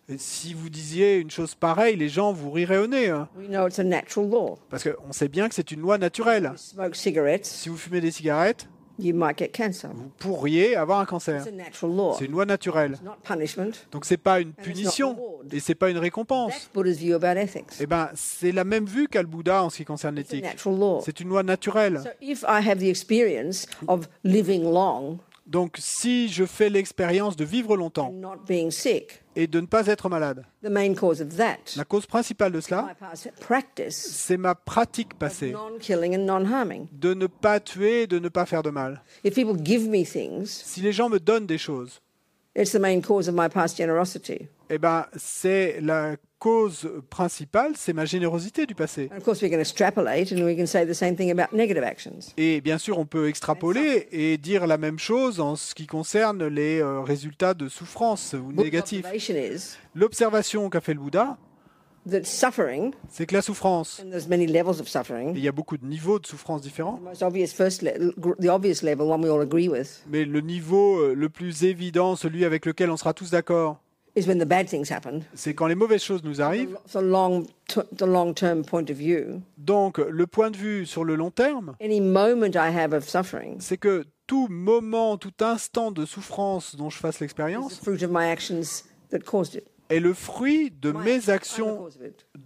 Et 0.08 0.18
Si 0.20 0.54
vous 0.54 0.70
disiez 0.70 1.18
une 1.18 1.32
chose 1.32 1.56
pareille, 1.56 1.96
les 1.96 2.08
gens 2.10 2.32
vous 2.32 2.52
riraient 2.52 2.78
au 2.78 2.86
nez. 2.88 3.10
hein. 3.10 3.28
Parce 4.70 4.84
qu'on 4.88 5.12
sait 5.12 5.30
bien 5.30 5.50
que 5.50 5.56
c'est 5.56 5.72
une 5.72 5.82
loi 5.82 5.98
naturelle. 5.98 6.52
Si 7.46 7.70
vous 7.70 7.78
fumez 7.78 8.02
des 8.02 8.12
cigarettes, 8.12 8.70
you 9.00 9.14
might 9.14 9.38
get 9.38 9.50
cancer. 9.50 9.90
vous 9.94 10.10
pourriez 10.20 10.76
avoir 10.76 11.00
un 11.00 11.06
cancer. 11.06 11.40
It's 11.42 11.48
a 11.48 11.52
natural 11.52 11.96
law. 11.96 12.16
C'est 12.18 12.26
une 12.26 12.32
loi 12.32 12.46
naturelle. 12.46 12.94
It's 12.94 13.04
not 13.04 13.18
punishment. 13.24 13.72
Donc 13.92 14.06
c'est 14.06 14.18
pas 14.18 14.40
une 14.40 14.54
punition 14.54 15.18
et 15.52 15.60
c'est 15.60 15.76
pas 15.76 15.90
une 15.90 15.98
récompense. 15.98 16.70
Buddha's 16.74 16.98
view 16.98 17.16
about 17.16 17.40
ethics. 17.40 17.80
Eh 17.80 17.86
ben, 17.86 18.10
c'est 18.16 18.52
la 18.52 18.64
même 18.64 18.86
vue 18.86 19.08
qu'a 19.08 19.22
le 19.22 19.28
Bouddha 19.28 19.64
en 19.64 19.70
ce 19.70 19.78
qui 19.78 19.86
concerne 19.86 20.16
l'éthique. 20.16 20.46
C'est 21.04 21.20
une 21.20 21.30
loi 21.30 21.44
naturelle. 21.44 22.02
So 22.04 22.10
if 22.22 22.44
I 22.44 22.68
have 22.68 22.80
the 22.80 22.90
experience 22.90 23.68
of 23.88 24.08
living 24.24 24.64
long 24.64 25.20
Donc 25.52 25.76
si 25.80 26.30
je 26.30 26.46
fais 26.46 26.70
l'expérience 26.70 27.36
de 27.36 27.44
vivre 27.44 27.76
longtemps 27.76 28.14
et 29.36 29.48
de 29.48 29.60
ne 29.60 29.66
pas 29.66 29.86
être 29.88 30.08
malade, 30.08 30.46
la 30.64 31.84
cause 31.84 32.06
principale 32.06 32.54
de 32.54 32.62
cela, 32.62 32.96
c'est 33.90 34.38
ma 34.38 34.56
pratique 34.56 35.14
passée 35.20 35.54
de 36.94 37.14
ne 37.14 37.28
pas 37.28 37.60
tuer, 37.60 38.08
de 38.08 38.20
ne 38.20 38.30
pas 38.30 38.46
faire 38.46 38.64
de 38.64 38.70
mal. 38.70 39.04
Si 40.46 40.80
les 40.80 40.94
gens 40.94 41.10
me 41.10 41.20
donnent 41.20 41.48
des 41.48 41.58
choses, 41.58 42.02
eh 42.56 42.64
ben 44.78 45.06
c'est 45.18 45.82
la 45.82 46.16
cause 46.42 46.90
principale, 47.12 47.74
c'est 47.78 47.94
ma 47.94 48.06
générosité 48.06 48.66
du 48.66 48.74
passé. 48.74 49.10
And 49.14 49.18
of 49.18 49.24
course, 49.24 49.42
we 49.44 49.52
can 49.52 49.60
extrapolate 49.60 50.32
and 50.34 50.44
we 50.44 50.58
can 50.58 50.66
say 50.66 50.86
the 50.88 50.94
same 50.94 51.16
thing 51.16 51.30
about 51.32 51.56
negative 51.56 51.84
actions. 51.84 52.34
Et 52.36 52.62
bien 52.62 52.80
sûr, 52.80 52.98
on 52.98 53.06
peut 53.06 53.30
extrapoler 53.30 54.08
et 54.12 54.38
dire 54.40 54.66
la 54.66 54.80
même 54.80 54.98
chose 54.98 55.40
en 55.40 55.56
ce 55.56 55.76
qui 55.76 55.86
concerne 55.86 56.48
les 56.48 56.82
euh, 56.82 57.02
résultats 57.02 57.54
de 57.54 57.70
souffrance 57.70 58.34
ou 58.34 58.52
négatifs. 58.52 59.06
L'observation 59.94 60.70
qu'a 60.72 60.82
fait 60.82 60.96
le 60.96 61.00
Bouddha, 61.00 61.38
c'est 63.10 63.28
que 63.28 63.36
la 63.36 63.44
souffrance, 63.44 64.02
il 64.04 65.40
y 65.40 65.48
a 65.48 65.52
beaucoup 65.52 65.78
de 65.78 65.86
niveaux 65.86 66.18
de 66.18 66.26
souffrance 66.26 66.62
différents, 66.62 66.98
the 66.98 67.04
most 67.04 67.22
obvious 67.22 67.48
first, 67.56 67.84
le- 67.84 68.12
the 68.40 68.50
obvious 68.50 68.82
level, 68.82 69.02
one 69.08 69.24
we 69.24 69.30
all 69.30 69.42
agree 69.42 69.70
with, 69.70 70.04
mais 70.10 70.26
le 70.26 70.42
niveau 70.42 70.98
euh, 71.00 71.14
le 71.14 71.30
plus 71.30 71.64
évident, 71.66 72.16
celui 72.16 72.46
avec 72.46 72.66
lequel 72.66 72.90
on 72.90 72.98
sera 72.98 73.14
tous 73.14 73.30
d'accord, 73.30 73.80
is 74.16 74.28
when 74.28 74.40
the 74.40 74.46
bad 74.48 74.68
things 74.68 74.92
happen. 74.92 75.22
c'est 75.34 75.54
quand 75.54 75.68
les 75.68 75.76
mauvaises 75.76 76.04
choses 76.04 76.24
nous 76.24 76.42
arrivent. 76.42 76.78
It's 76.86 76.96
a 76.96 77.02
long, 77.02 77.46
t- 77.68 77.82
the 77.96 78.04
long-term 78.06 78.64
point 78.64 78.90
of 78.90 78.98
view. 78.98 79.42
Donc, 79.58 79.98
le 80.00 80.28
point 80.28 80.52
de 80.52 80.58
vue 80.58 80.86
sur 80.86 81.04
le 81.04 81.16
long 81.16 81.32
terme, 81.32 81.76
Any 81.82 82.02
moment 82.02 82.52
I 82.56 82.76
have 82.76 82.94
of 82.94 83.08
suffering 83.08 83.58
c'est 83.60 83.78
que 83.78 84.06
tout 84.28 84.48
moment, 84.50 85.18
tout 85.18 85.34
instant 85.42 85.92
de 85.92 86.06
souffrance 86.06 86.76
dont 86.76 86.90
je 86.90 86.98
fasse 86.98 87.20
l'expérience 87.20 87.80
the 87.80 87.84
fruit 87.84 88.04
of 88.04 88.12
my 88.12 88.26
actions 88.30 88.84
that 89.12 89.20
caused 89.20 89.56
it. 89.56 89.64
est 89.90 90.00
le 90.00 90.14
fruit 90.14 90.72
de 90.72 90.92
mes 90.94 91.30
actions 91.30 91.90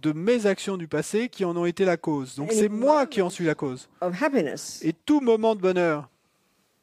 de 0.02 0.12
mes 0.12 0.46
actions 0.46 0.76
du 0.76 0.88
passé 0.88 1.28
qui 1.28 1.44
en 1.44 1.56
ont 1.56 1.64
été 1.64 1.84
la 1.84 1.96
cause. 1.96 2.34
Donc 2.36 2.50
c'est 2.52 2.68
moi 2.68 3.06
qui 3.06 3.22
en 3.22 3.30
suis 3.30 3.44
la 3.44 3.54
cause. 3.54 3.88
Of 4.00 4.20
happiness 4.20 4.80
Et 4.82 4.92
tout 4.92 5.20
moment 5.20 5.54
de 5.54 5.60
bonheur 5.60 6.08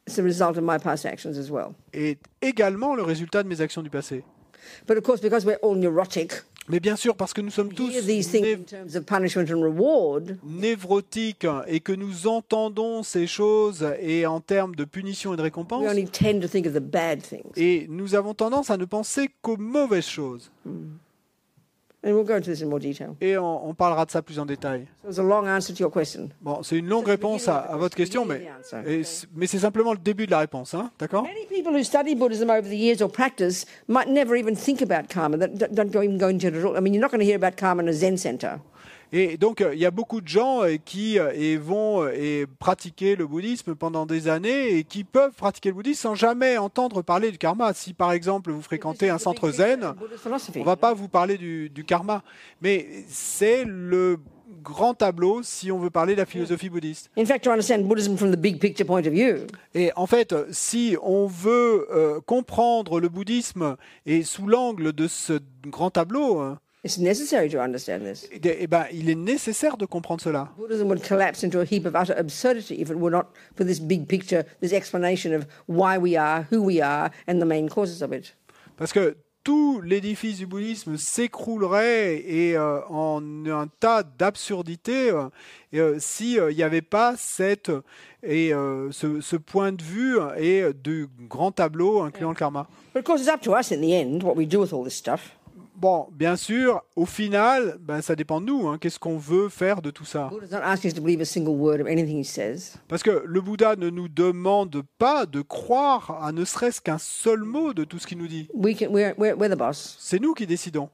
is 0.08 0.14
the 0.16 0.20
result 0.22 0.56
of 0.58 0.62
my 0.62 0.78
past 0.78 1.04
actions 1.06 1.36
as 1.38 1.50
well. 1.50 1.72
est 1.92 2.18
également 2.42 2.94
le 2.94 3.02
résultat 3.02 3.42
de 3.42 3.48
mes 3.48 3.60
actions 3.60 3.82
du 3.82 3.90
passé. 3.90 4.24
But 4.86 4.96
of 4.98 5.02
course, 5.04 5.20
because 5.20 5.44
we're 5.46 5.58
all 5.62 5.76
neurotic, 5.76 6.32
Mais 6.68 6.80
bien 6.80 6.96
sûr, 6.96 7.14
parce 7.14 7.34
que 7.34 7.42
nous 7.42 7.50
sommes 7.50 7.74
tous 7.74 7.90
hear 7.92 8.00
these 8.02 8.30
things 8.30 8.42
né- 8.42 8.52
in 8.54 8.64
terms 8.64 8.96
of 8.96 9.04
punishment 9.04 9.50
and 9.50 9.60
reward, 9.62 10.38
névrotiques 10.44 11.46
et 11.66 11.80
que 11.80 11.92
nous 11.92 12.26
entendons 12.26 13.02
ces 13.02 13.26
choses 13.26 13.86
et 14.00 14.24
en 14.26 14.40
termes 14.40 14.74
de 14.74 14.84
punition 14.84 15.34
et 15.34 15.36
de 15.36 15.42
we 15.42 15.44
récompense, 15.44 15.84
only 15.86 16.06
tend 16.06 16.40
to 16.40 16.48
think 16.48 16.66
of 16.66 16.72
the 16.72 16.80
bad 16.80 17.20
things. 17.22 17.52
et 17.56 17.86
nous 17.90 18.14
avons 18.14 18.32
tendance 18.32 18.70
à 18.70 18.78
ne 18.78 18.86
penser 18.86 19.28
qu'aux 19.42 19.58
mauvaises 19.58 20.06
choses. 20.06 20.50
And 22.06 22.10
we'll 22.12 22.24
go 22.26 22.34
into 22.36 22.50
this 22.50 22.60
in 22.60 22.66
more 22.68 22.78
detail. 22.80 23.16
Et 23.22 23.38
on, 23.38 23.66
on 23.68 23.72
parlera 23.74 24.04
de 24.04 24.10
ça 24.10 24.20
plus 24.20 24.38
en 24.38 24.44
détail. 24.44 24.86
A 25.06 25.10
to. 25.10 26.28
Bon, 26.42 26.62
c'est 26.62 26.76
une 26.76 26.86
longue 26.86 27.06
réponse 27.06 27.48
à, 27.48 27.56
à 27.56 27.76
votre 27.78 27.96
question, 27.96 28.26
mais, 28.26 28.42
et 28.86 29.04
c- 29.04 29.26
mais 29.34 29.46
c'est 29.46 29.58
simplement 29.60 29.92
le 29.92 29.98
début 29.98 30.26
de 30.26 30.30
la 30.30 30.40
réponse, 30.40 30.74
hein, 30.74 30.90
d'accord? 30.98 31.24
Et 39.16 39.36
donc, 39.36 39.60
euh, 39.60 39.72
il 39.72 39.78
y 39.78 39.86
a 39.86 39.92
beaucoup 39.92 40.20
de 40.20 40.26
gens 40.26 40.64
euh, 40.64 40.74
qui 40.84 41.20
euh, 41.20 41.30
et 41.36 41.56
vont 41.56 42.04
et 42.08 42.46
pratiquer 42.58 43.14
le 43.14 43.28
bouddhisme 43.28 43.76
pendant 43.76 44.06
des 44.06 44.26
années 44.26 44.76
et 44.76 44.82
qui 44.82 45.04
peuvent 45.04 45.34
pratiquer 45.34 45.68
le 45.68 45.76
bouddhisme 45.76 46.00
sans 46.00 46.14
jamais 46.16 46.58
entendre 46.58 47.00
parler 47.00 47.30
du 47.30 47.38
karma. 47.38 47.72
Si 47.74 47.92
par 47.94 48.10
exemple 48.10 48.50
vous 48.50 48.60
fréquentez 48.60 49.10
un 49.10 49.18
centre 49.18 49.52
zen, 49.52 49.94
on 50.56 50.64
va 50.64 50.74
pas 50.74 50.94
vous 50.94 51.06
parler 51.06 51.38
du, 51.38 51.70
du 51.70 51.84
karma, 51.84 52.24
mais 52.60 53.04
c'est 53.06 53.64
le 53.64 54.18
grand 54.64 54.94
tableau 54.94 55.44
si 55.44 55.70
on 55.70 55.78
veut 55.78 55.90
parler 55.90 56.14
de 56.14 56.18
la 56.20 56.26
philosophie 56.26 56.68
bouddhiste. 56.68 57.08
In 57.16 57.24
fact, 57.24 57.44
to 57.44 57.50
understand 57.50 57.84
Buddhism 57.84 58.16
from 58.16 58.32
the 58.32 58.36
big 58.36 58.58
picture 58.58 58.84
point 58.84 59.06
of 59.06 59.12
view, 59.12 59.46
Et 59.74 59.92
en 59.94 60.08
fait, 60.08 60.34
si 60.50 60.96
on 61.02 61.28
veut 61.28 61.86
euh, 61.92 62.20
comprendre 62.20 62.98
le 62.98 63.08
bouddhisme 63.08 63.76
et 64.06 64.24
sous 64.24 64.48
l'angle 64.48 64.92
de 64.92 65.06
ce 65.06 65.38
grand 65.64 65.90
tableau, 65.90 66.40
hein, 66.40 66.58
it's 66.84 66.98
necessary 66.98 67.48
to 67.48 67.58
understand 67.60 68.04
this. 68.04 68.28
eh 68.30 68.38
eh 68.60 68.66
ben, 68.66 68.84
il 68.92 69.08
est 69.08 69.14
nécessaire 69.14 69.76
de 69.76 69.86
comprendre 69.86 70.20
cela. 70.20 70.50
Buddhism 70.58 70.88
would 70.88 71.02
collapse 71.02 71.42
into 71.42 71.60
a 71.60 71.64
heap 71.64 71.86
of 71.86 71.94
utter 71.94 72.14
absurdity 72.16 72.80
if 72.80 72.90
it 72.90 72.96
were 72.96 73.10
not 73.10 73.28
for 73.56 73.64
this 73.66 73.80
big 73.80 74.06
picture, 74.06 74.44
this 74.60 74.72
explanation 74.72 75.34
of 75.34 75.46
why 75.66 75.96
we 75.98 76.16
are, 76.16 76.46
who 76.52 76.62
we 76.62 76.80
are, 76.80 77.10
and 77.26 77.40
the 77.40 77.46
main 77.46 77.68
causes 77.68 78.02
of 78.02 78.12
it? 78.12 78.36
Parce 78.76 78.92
que 78.92 79.16
tout 79.44 79.80
l'édifice 79.82 80.38
du 80.38 80.46
bouddhisme 80.46 80.96
s'écroulerait 80.96 82.16
et 82.16 82.56
euh, 82.56 82.80
en 82.88 83.20
un 83.46 83.66
tas 83.78 84.02
d'absurdités 84.02 85.10
euh, 85.10 85.28
euh, 85.74 85.96
si 85.98 86.38
euh, 86.40 86.50
il 86.50 86.56
n'y 86.56 86.62
avait 86.62 86.80
pas 86.80 87.14
cette 87.18 87.70
et 88.22 88.54
euh, 88.54 88.90
ce, 88.90 89.20
ce 89.20 89.36
point 89.36 89.72
de 89.72 89.82
vue 89.82 90.16
et 90.38 90.64
du 90.82 91.08
grand 91.28 91.52
tableau 91.52 92.00
incluant 92.00 92.30
le 92.30 92.36
karma. 92.36 92.66
But 92.94 93.00
of 93.00 93.04
course, 93.04 93.20
it's 93.20 93.28
up 93.30 93.42
to 93.42 93.54
us 93.54 93.70
in 93.70 93.80
the 93.82 93.92
end 93.92 94.22
what 94.22 94.34
we 94.34 94.46
do 94.46 94.60
with 94.60 94.72
all 94.72 94.82
this 94.82 94.94
stuff. 94.96 95.36
Bon, 95.76 96.06
bien 96.12 96.36
sûr, 96.36 96.82
au 96.94 97.04
final, 97.04 97.76
ben, 97.80 98.00
ça 98.00 98.14
dépend 98.14 98.40
de 98.40 98.46
nous. 98.46 98.68
hein. 98.68 98.78
Qu'est-ce 98.80 98.98
qu'on 98.98 99.18
veut 99.18 99.48
faire 99.48 99.82
de 99.82 99.90
tout 99.90 100.04
ça? 100.04 100.30
Parce 102.88 103.02
que 103.02 103.22
le 103.26 103.40
Bouddha 103.40 103.76
ne 103.76 103.90
nous 103.90 104.08
demande 104.08 104.82
pas 104.98 105.26
de 105.26 105.40
croire 105.40 106.22
à 106.22 106.32
ne 106.32 106.44
serait-ce 106.44 106.80
qu'un 106.80 106.98
seul 106.98 107.40
mot 107.40 107.74
de 107.74 107.84
tout 107.84 107.98
ce 107.98 108.06
qu'il 108.06 108.18
nous 108.18 108.28
dit. 108.28 108.48
C'est 109.98 110.20
nous 110.20 110.34
qui 110.34 110.46
décidons. 110.46 110.88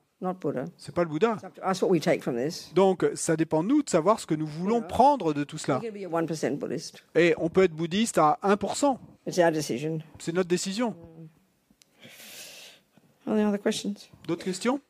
C'est 0.77 0.95
pas 0.95 1.03
le 1.03 1.09
Bouddha. 1.09 1.33
It's 1.37 1.45
up 1.45 1.55
to 1.55 1.63
us 1.71 1.83
what 1.83 1.89
we 1.89 2.01
take 2.01 2.21
from 2.21 2.37
this. 2.37 2.73
Donc, 2.75 3.07
ça 3.15 3.37
dépend 3.37 3.63
de 3.63 3.69
nous 3.69 3.83
de 3.83 3.89
savoir 3.89 4.21
ce 4.21 4.27
que 4.27 4.35
nous 4.35 4.47
voulons 4.47 4.83
prendre 4.83 5.33
de 5.33 5.45
tout 5.45 5.57
cela. 5.57 5.79
going 5.79 5.89
to 5.89 5.93
be 5.93 6.05
a 6.05 6.23
1% 6.23 6.59
Buddhist. 6.59 7.03
Et 7.15 7.35
on 7.39 7.49
peut 7.49 7.63
être 7.65 7.73
bouddhiste 7.75 8.19
à 8.19 8.39
1%. 8.43 8.99
It's 9.27 9.39
our 9.39 9.51
decision. 9.51 9.99
C'est 10.19 10.35
notre 10.35 10.49
décision. 10.49 10.95
Are 13.27 13.37
there 13.37 13.47
other 13.47 13.59
questions? 13.59 14.09
D'autres 14.27 14.45
questions? 14.45 14.81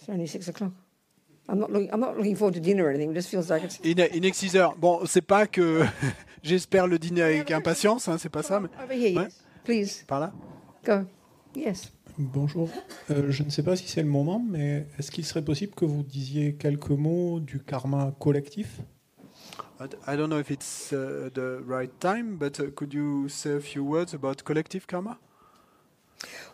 It's 0.00 0.08
only 0.08 0.26
six 0.26 0.48
o'clock. 0.48 0.72
I'm 1.48 1.58
not 1.58 1.70
looking. 1.72 1.90
I'm 1.92 2.00
not 2.00 2.16
looking 2.16 2.36
forward 2.36 2.54
to 2.54 2.60
dinner 2.60 2.84
or 2.84 2.90
anything. 2.90 3.10
It 3.10 3.14
just 3.14 3.28
feels 3.28 3.50
like 3.50 3.64
it's. 3.64 3.78
Il 3.84 4.00
est 4.00 4.32
6 4.34 4.56
heures. 4.56 4.74
Bon, 4.76 5.04
c'est 5.06 5.22
pas 5.22 5.46
que 5.46 5.82
j'espère 6.42 6.86
le 6.86 6.98
dîner 6.98 7.22
avec 7.22 7.50
impatience, 7.50 8.08
hein, 8.08 8.16
c'est 8.18 8.28
pas 8.28 8.42
ça, 8.42 8.60
mais 8.60 8.68
Over 8.82 8.94
here, 8.96 9.16
Ouais. 9.16 9.24
yes. 9.24 9.44
Please 9.64 10.04
par 10.06 10.20
là. 10.20 10.32
go. 10.84 11.02
Yes. 11.54 11.92
Bonjour. 12.18 12.68
Euh, 13.10 13.30
je 13.30 13.42
ne 13.42 13.50
sais 13.50 13.62
pas 13.62 13.76
si 13.76 13.86
c'est 13.88 14.02
le 14.02 14.08
moment, 14.08 14.38
mais 14.46 14.86
est-ce 14.98 15.10
qu'il 15.10 15.24
serait 15.24 15.44
possible 15.44 15.74
que 15.74 15.84
vous 15.84 16.02
disiez 16.02 16.54
quelques 16.54 16.90
mots 16.90 17.40
du 17.40 17.60
karma 17.60 18.14
collectif? 18.18 18.80
I 20.06 20.16
don't 20.16 20.30
know 20.30 20.38
if 20.38 20.50
it's 20.50 20.92
uh, 20.92 21.30
the 21.32 21.62
right 21.64 21.90
time, 22.00 22.36
but 22.36 22.60
uh, 22.60 22.66
could 22.74 22.92
you 22.92 23.28
say 23.28 23.54
a 23.54 23.60
few 23.60 23.84
words 23.84 24.14
about 24.14 24.44
collective 24.44 24.86
karma? 24.86 25.18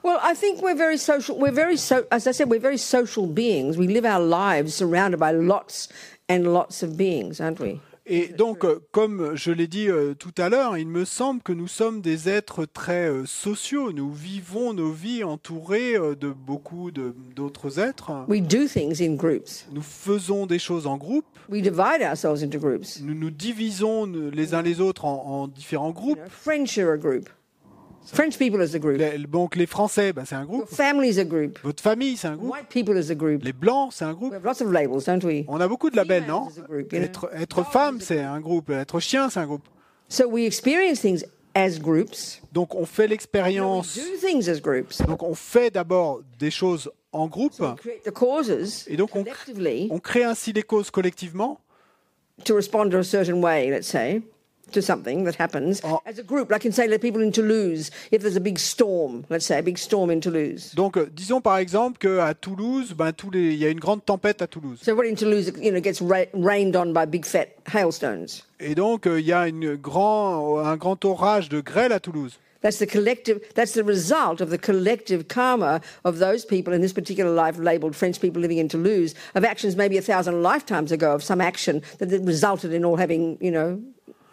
Well, 0.02 0.18
I 0.22 0.34
think 0.34 0.62
we're 0.62 0.74
very 0.74 0.96
social. 0.96 1.38
We're 1.38 1.50
very 1.52 1.76
so. 1.76 2.06
As 2.10 2.26
I 2.26 2.32
said, 2.32 2.48
we're 2.48 2.60
very 2.60 2.78
social 2.78 3.26
beings. 3.26 3.76
We 3.76 3.88
live 3.88 4.05
our 4.05 4.20
lives 4.20 4.74
surrounded 4.74 5.18
by 5.18 5.32
lots 5.32 5.88
and 6.28 6.52
lots 6.55 6.82
of 6.82 6.96
beings, 6.96 7.40
aren't 7.40 7.60
we? 7.60 7.80
Et 8.10 8.28
donc, 8.28 8.64
euh, 8.64 8.78
comme 8.90 9.35
je 9.36 9.52
l'ai 9.52 9.66
dit 9.66 9.89
euh, 9.89 10.14
tout 10.14 10.32
à 10.39 10.48
l'heure, 10.48 10.78
il 10.78 10.89
me 10.89 11.05
semble 11.05 11.43
que 11.43 11.52
nous 11.52 11.68
sommes 11.68 12.01
des 12.01 12.28
êtres 12.28 12.64
très 12.64 13.09
euh, 13.09 13.26
sociaux. 13.26 13.93
Nous 13.93 14.10
vivons 14.12 14.72
nos 14.72 14.90
vies 14.90 15.24
entourés 15.24 15.94
euh, 15.94 16.14
de 16.14 16.30
beaucoup 16.30 16.90
de- 16.90 17.14
d'autres 17.36 17.78
êtres. 17.78 18.24
We 18.28 18.40
do 18.40 18.66
things 18.66 19.02
in 19.02 19.14
groups. 19.14 19.66
Nous 19.72 19.82
faisons 19.82 20.47
des 20.47 20.59
choses 20.59 20.86
en 20.86 20.97
groupe. 20.97 21.26
We 21.51 21.60
divide 21.62 22.02
ourselves 22.02 22.43
into 22.43 22.59
groups. 22.59 23.01
Nous 23.02 23.14
nous 23.14 23.30
divisons 23.30 24.06
les 24.06 24.55
uns 24.55 24.62
les 24.62 24.80
autres 24.80 25.05
en, 25.05 25.43
en 25.43 25.48
différents 25.48 25.89
You 25.89 25.94
groupes. 25.94 26.18
know, 26.18 26.30
French 26.30 26.78
are 26.78 26.93
a 26.93 26.97
group. 26.97 27.28
French 28.12 28.39
people 28.39 28.62
is 28.62 28.74
a 28.74 28.78
group. 28.78 28.98
Les- 28.98 29.18
donc, 29.18 29.56
les 29.56 29.66
Français, 29.66 30.12
ben, 30.12 30.24
c'est 30.24 30.35
un 30.35 30.40
Your 30.43 30.48
groupe. 30.66 30.80
a 30.80 31.24
group. 31.24 31.59
Votre 31.62 31.82
famille, 31.82 32.16
c'est 32.16 32.28
un 32.28 32.36
groupe. 32.36 32.52
White 32.52 32.68
people 32.68 32.98
is 32.98 33.10
a 33.10 33.14
group. 33.14 33.43
Les 33.44 33.52
Blancs, 33.52 33.93
c'est 33.93 34.05
un 34.05 34.14
groupe. 34.14 34.30
We 34.32 34.36
have 34.36 34.44
lots 34.44 34.62
of 34.64 34.72
labels, 34.72 35.05
don't 35.06 35.22
we? 35.24 35.44
On 35.48 35.60
a 35.60 35.68
beaucoup 35.68 35.90
de 35.90 35.97
labels, 35.97 36.24
non? 36.26 36.48
Females 36.48 36.56
is 36.56 36.60
a 36.60 36.66
group, 36.66 36.93
you 36.93 36.98
know. 36.98 37.05
être, 37.06 37.30
être 37.35 37.62
femme, 37.64 38.01
c'est 38.01 38.20
un 38.20 38.40
groupe. 38.40 38.70
Être 38.70 39.01
chien, 39.01 39.28
c'est 39.30 39.40
un 39.40 39.47
groupe. 39.47 39.64
So 40.09 40.26
we 40.28 40.44
experience 40.47 41.01
things 41.01 41.24
as 41.55 41.78
groups. 41.78 42.40
Donc, 42.52 42.74
on 42.74 42.86
fait 42.86 43.02
We 43.05 43.10
l'expérience. 43.10 43.97
do 43.97 44.02
things 44.26 44.48
as 44.48 44.60
groups. 44.60 45.02
Donc, 45.06 45.22
on 45.22 45.35
fait 45.35 45.70
d'abord 45.70 46.22
des 46.39 46.51
choses 46.51 46.90
en 47.12 47.26
groupe. 47.26 47.55
We 47.60 47.74
create 47.76 48.02
the 48.05 48.10
causes 48.12 48.85
Et 48.89 48.97
donc, 48.97 49.10
on 49.14 49.98
crée 49.98 50.24
ainsi 50.24 50.52
les 50.52 50.62
causes 50.62 50.90
collectivement. 50.90 51.60
to 52.44 52.55
respond 52.55 52.89
to 52.90 52.98
a 52.98 53.02
certain 53.02 53.40
way, 53.43 53.68
let's 53.70 53.89
say, 53.89 54.22
to 54.73 54.81
something 54.82 55.24
that 55.24 55.36
happens 55.36 55.81
Oh. 55.85 56.01
as 56.07 56.19
a 56.19 56.23
group. 56.23 56.51
Like 56.51 56.65
in, 56.65 56.73
say, 56.73 56.86
the 56.89 56.99
people 56.99 57.23
in 57.23 57.31
Toulouse, 57.32 57.90
if 58.11 58.23
there's 58.23 58.36
a 58.36 58.40
big 58.40 58.59
storm, 58.59 59.24
let's 59.31 59.47
say, 59.47 59.59
a 59.59 59.62
big 59.62 59.78
storm 59.78 60.11
in 60.11 60.20
Toulouse. 60.20 60.74
Donc, 60.74 60.97
euh, 60.97 61.09
disons 61.12 61.40
par 61.40 61.59
exemple 61.59 61.99
qu'à 61.99 62.35
Toulouse, 62.35 62.95
ben, 62.97 63.12
tous 63.12 63.31
les, 63.31 63.53
il 63.55 63.59
y 63.59 63.66
a 63.66 63.70
une 63.70 63.81
grande 63.81 64.05
tempête 64.05 64.43
à 64.43 64.47
Toulouse. 64.47 64.78
So 64.82 64.93
everybody 64.93 65.11
in 65.12 65.16
Toulouse, 65.16 65.53
you 65.61 65.70
know, 65.70 65.81
gets 65.81 66.01
ra- 66.01 66.27
rained 66.35 66.77
on 66.77 66.93
by 66.93 67.07
big 67.07 67.24
fat 67.24 67.49
hailstones. 67.73 68.43
Et 68.61 68.74
donc, 68.74 69.07
euh, 69.07 69.20
il 69.20 69.27
y 69.27 69.32
a 69.32 69.49
une 69.49 69.77
grand, 69.77 70.59
un 70.59 70.77
grand 70.77 71.03
orage 71.05 71.49
de 71.49 71.61
grêle 71.61 71.93
à 71.93 72.01
Toulouse. 72.01 72.39
That's 72.61 72.78
the 72.78 72.86
collective. 72.90 73.39
That's 73.55 73.74
the 73.74 73.85
result 73.85 74.40
of 74.40 74.51
the 74.51 74.59
collective 74.59 75.28
karma 75.28 75.81
of 76.05 76.19
those 76.19 76.45
people 76.45 76.74
in 76.74 76.81
this 76.81 76.93
particular 76.93 77.31
life, 77.32 77.57
labelled 77.57 77.95
French 77.95 78.19
people 78.20 78.43
living 78.43 78.59
in 78.59 78.66
Toulouse, 78.69 79.15
of 79.36 79.45
actions 79.45 79.77
maybe 79.77 79.97
a 79.97 80.03
thousand 80.03 80.43
lifetimes 80.43 80.90
ago 80.90 81.15
of 81.15 81.23
some 81.23 81.40
action 81.40 81.82
that 82.01 82.11
resulted 82.24 82.73
in 82.73 82.85
all 82.85 82.97
having, 82.97 83.39
you 83.40 83.53
know, 83.53 83.78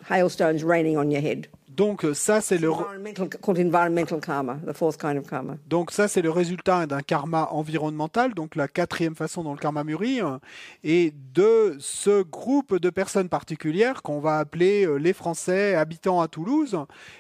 hailstones 0.10 0.64
raining 0.64 0.98
on 0.98 1.10
your 1.10 1.22
head. 1.22 1.48
Donc, 1.76 2.06
euh, 2.06 2.14
ça, 2.14 2.40
c'est 2.40 2.58
le, 2.58 2.70
re- 2.70 2.86
Environmental, 2.86 3.28
called 3.28 3.60
environmental 3.60 4.22
karma, 4.22 4.58
the 4.66 4.72
fourth 4.72 4.98
kind 4.98 5.18
of 5.18 5.28
karma. 5.30 5.58
donc 5.68 5.92
ça, 5.92 6.08
c'est 6.08 6.22
le 6.22 6.30
résultat 6.30 6.86
d'un 6.86 7.02
karma 7.02 7.50
environnemental, 7.52 8.34
donc 8.34 8.56
la 8.56 8.70
quatrième 8.70 9.16
façon 9.16 9.44
dont 9.44 9.52
le 9.52 9.60
karma 9.60 9.84
mûrit, 9.84 10.22
euh, 10.22 10.38
et 10.86 11.14
de 11.34 11.76
ce 11.80 12.22
groupe 12.24 12.80
de 12.80 12.90
personnes 12.90 13.28
particulières 13.28 14.04
qu'on 14.04 14.22
va 14.22 14.38
appeler 14.38 14.86
euh, 14.86 14.96
les 14.96 15.12
Français 15.12 15.76
habitants 15.76 16.22
à 16.22 16.30
Toulouse, 16.30 16.78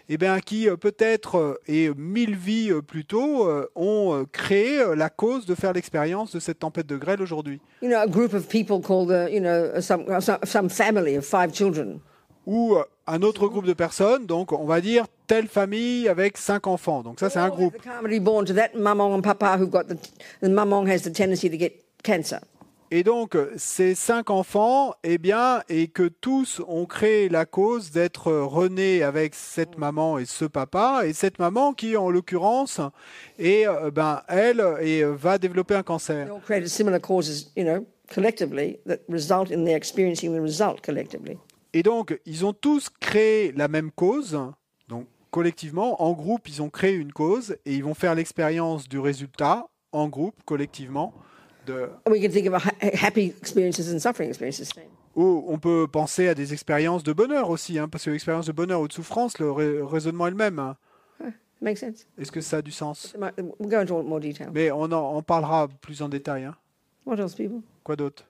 et 0.07 0.17
bien, 0.17 0.39
qui 0.39 0.69
peut-être 0.79 1.59
et 1.67 1.89
mille 1.97 2.35
vies 2.35 2.71
plus 2.87 3.03
tôt 3.03 3.49
ont 3.75 4.25
créé 4.31 4.81
la 4.95 5.09
cause 5.09 5.45
de 5.45 5.55
faire 5.55 5.73
l'expérience 5.73 6.31
de 6.33 6.39
cette 6.39 6.59
tempête 6.59 6.87
de 6.87 6.95
grêle 6.95 7.21
aujourd'hui. 7.21 7.59
You 7.81 7.89
know, 7.89 7.99
a 7.99 8.07
group 8.07 8.33
of 8.33 8.47
people 8.47 8.79
called, 8.79 9.11
uh, 9.11 9.29
you 9.29 9.41
know, 9.41 9.81
some, 9.81 10.05
some, 10.21 10.39
some 10.43 10.69
family 10.69 11.17
of 11.17 11.25
five 11.25 11.51
children. 11.51 11.99
Ou 12.45 12.75
euh, 12.75 12.83
un 13.07 13.21
autre 13.21 13.47
groupe 13.47 13.65
de 13.65 13.73
personnes, 13.73 14.25
donc 14.25 14.51
on 14.51 14.65
va 14.65 14.81
dire 14.81 15.05
telle 15.27 15.47
famille 15.47 16.07
avec 16.07 16.37
cinq 16.37 16.67
enfants. 16.67 17.01
Donc 17.01 17.19
ça, 17.19 17.29
c'est 17.29 17.39
un 17.39 17.49
groupe. 17.49 17.75
Et 22.91 23.03
donc, 23.03 23.35
euh, 23.35 23.51
ces 23.57 23.95
cinq 23.95 24.29
enfants, 24.29 24.93
eh 25.03 25.17
bien, 25.17 25.63
et 25.69 25.87
que 25.87 26.07
tous 26.07 26.61
ont 26.67 26.85
créé 26.85 27.29
la 27.29 27.45
cause 27.45 27.89
d'être 27.89 28.31
renés 28.31 29.01
avec 29.01 29.33
cette 29.33 29.77
maman 29.79 30.19
et 30.19 30.25
ce 30.25 30.45
papa, 30.45 31.01
et 31.05 31.13
cette 31.13 31.39
maman 31.39 31.73
qui, 31.73 31.97
en 31.97 32.11
l'occurrence, 32.11 32.79
est, 33.39 33.67
euh, 33.67 33.89
ben, 33.89 34.21
elle, 34.27 34.63
et, 34.81 35.03
euh, 35.03 35.13
va 35.15 35.39
développer 35.39 35.73
un 35.73 35.79
They 35.79 35.85
cancer. 35.85 36.27
all 41.27 41.54
Et 41.77 41.83
donc, 41.83 42.17
ils 42.25 42.45
ont 42.45 42.53
tous 42.53 42.89
créé 43.01 43.51
la 43.51 43.67
même 43.67 43.91
cause. 43.91 44.39
Donc, 44.87 45.07
collectivement, 45.29 46.01
en 46.01 46.13
groupe, 46.13 46.47
ils 46.47 46.61
ont 46.61 46.69
créé 46.69 46.93
une 46.93 47.11
cause, 47.11 47.57
et 47.65 47.75
ils 47.75 47.83
vont 47.83 47.93
faire 47.93 48.15
l'expérience 48.15 48.87
du 48.87 48.97
résultat, 48.97 49.67
en 49.91 50.07
groupe, 50.07 50.35
collectivement, 50.45 51.13
de, 51.67 51.89
And 52.07 52.11
we 52.11 52.21
can 52.21 52.29
think 52.31 52.47
of 52.47 52.53
a 52.53 52.57
ha- 52.59 53.05
happy 53.05 53.33
experiences 53.41 53.91
and 53.93 53.99
suffering 53.99 54.29
experiences. 54.29 54.63
same. 54.73 54.85
Ou 55.17 55.43
on 55.47 55.57
peut 55.59 55.85
penser 55.91 56.29
à 56.29 56.33
des 56.33 56.53
expériences 56.53 57.03
de 57.03 57.11
bonheur 57.11 57.49
aussi, 57.49 57.77
hein, 57.77 57.89
parce 57.89 58.05
que 58.05 58.09
l'expérience 58.11 58.45
de 58.45 58.51
bonheur 58.53 58.79
ou 58.79 58.87
de 58.87 58.93
souffrance, 58.93 59.37
le 59.39 59.51
rai- 59.51 59.81
raisonnement 59.81 60.27
est 60.27 60.31
le 60.31 60.35
même. 60.37 60.59
hein. 60.59 60.77
Makes 61.61 61.79
sense. 61.79 62.07
Est-ce 62.17 62.31
que 62.31 62.41
ça 62.41 62.57
a 62.57 62.61
du 62.61 62.71
sens? 62.71 63.13
We'll 63.37 63.69
go 63.69 63.75
into 63.77 64.01
more 64.03 64.19
detail. 64.21 64.47
Mais 64.53 64.71
on 64.71 64.83
en 64.83 65.15
on 65.17 65.21
parlera 65.23 65.67
plus 65.81 66.01
en 66.01 66.07
détail. 66.09 66.43
hein. 66.45 66.55
What 67.05 67.15
else, 67.17 67.33
people? 67.35 67.61
Quoi 67.83 67.95
d'autre? 67.95 68.25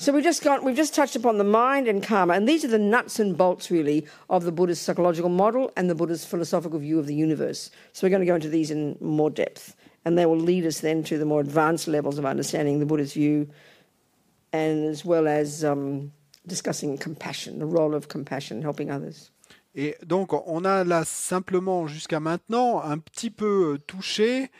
So 0.00 0.12
we've 0.12 0.22
just 0.22 0.44
got, 0.44 0.62
we've 0.62 0.76
just 0.76 0.94
touched 0.94 1.16
upon 1.16 1.38
the 1.38 1.44
mind 1.44 1.88
and 1.88 2.00
karma, 2.00 2.34
and 2.34 2.48
these 2.48 2.64
are 2.64 2.68
the 2.68 2.78
nuts 2.78 3.18
and 3.18 3.36
bolts, 3.36 3.68
really, 3.68 4.06
of 4.30 4.44
the 4.44 4.52
Buddhist 4.52 4.84
psychological 4.84 5.28
model 5.28 5.72
and 5.76 5.90
the 5.90 5.94
Buddhist 5.96 6.28
philosophical 6.28 6.78
view 6.78 7.00
of 7.00 7.08
the 7.08 7.16
universe. 7.16 7.72
So 7.92 8.06
we're 8.06 8.10
going 8.10 8.20
to 8.20 8.26
go 8.26 8.36
into 8.36 8.48
these 8.48 8.70
in 8.70 8.96
more 9.00 9.28
depth, 9.28 9.74
and 10.04 10.16
they 10.16 10.24
will 10.24 10.38
lead 10.38 10.64
us 10.66 10.78
then 10.78 11.02
to 11.02 11.18
the 11.18 11.24
more 11.24 11.40
advanced 11.40 11.88
levels 11.88 12.16
of 12.16 12.24
understanding 12.24 12.78
the 12.78 12.86
Buddhist 12.86 13.14
view, 13.14 13.48
and 14.52 14.84
as 14.84 15.04
well 15.04 15.26
as 15.26 15.64
um, 15.64 16.12
discussing 16.46 16.96
compassion, 16.96 17.58
the 17.58 17.66
role 17.66 17.92
of 17.92 18.06
compassion, 18.06 18.62
helping 18.62 18.92
others. 18.92 19.32
Et 19.74 19.96
donc 20.06 20.32
on 20.32 20.64
a 20.64 20.84
là 20.84 21.04
simplement 21.04 21.88
jusqu'à 21.88 22.20
maintenant 22.20 22.80
un 22.82 22.98
petit 22.98 23.30
peu 23.30 23.78
touché 23.88 24.50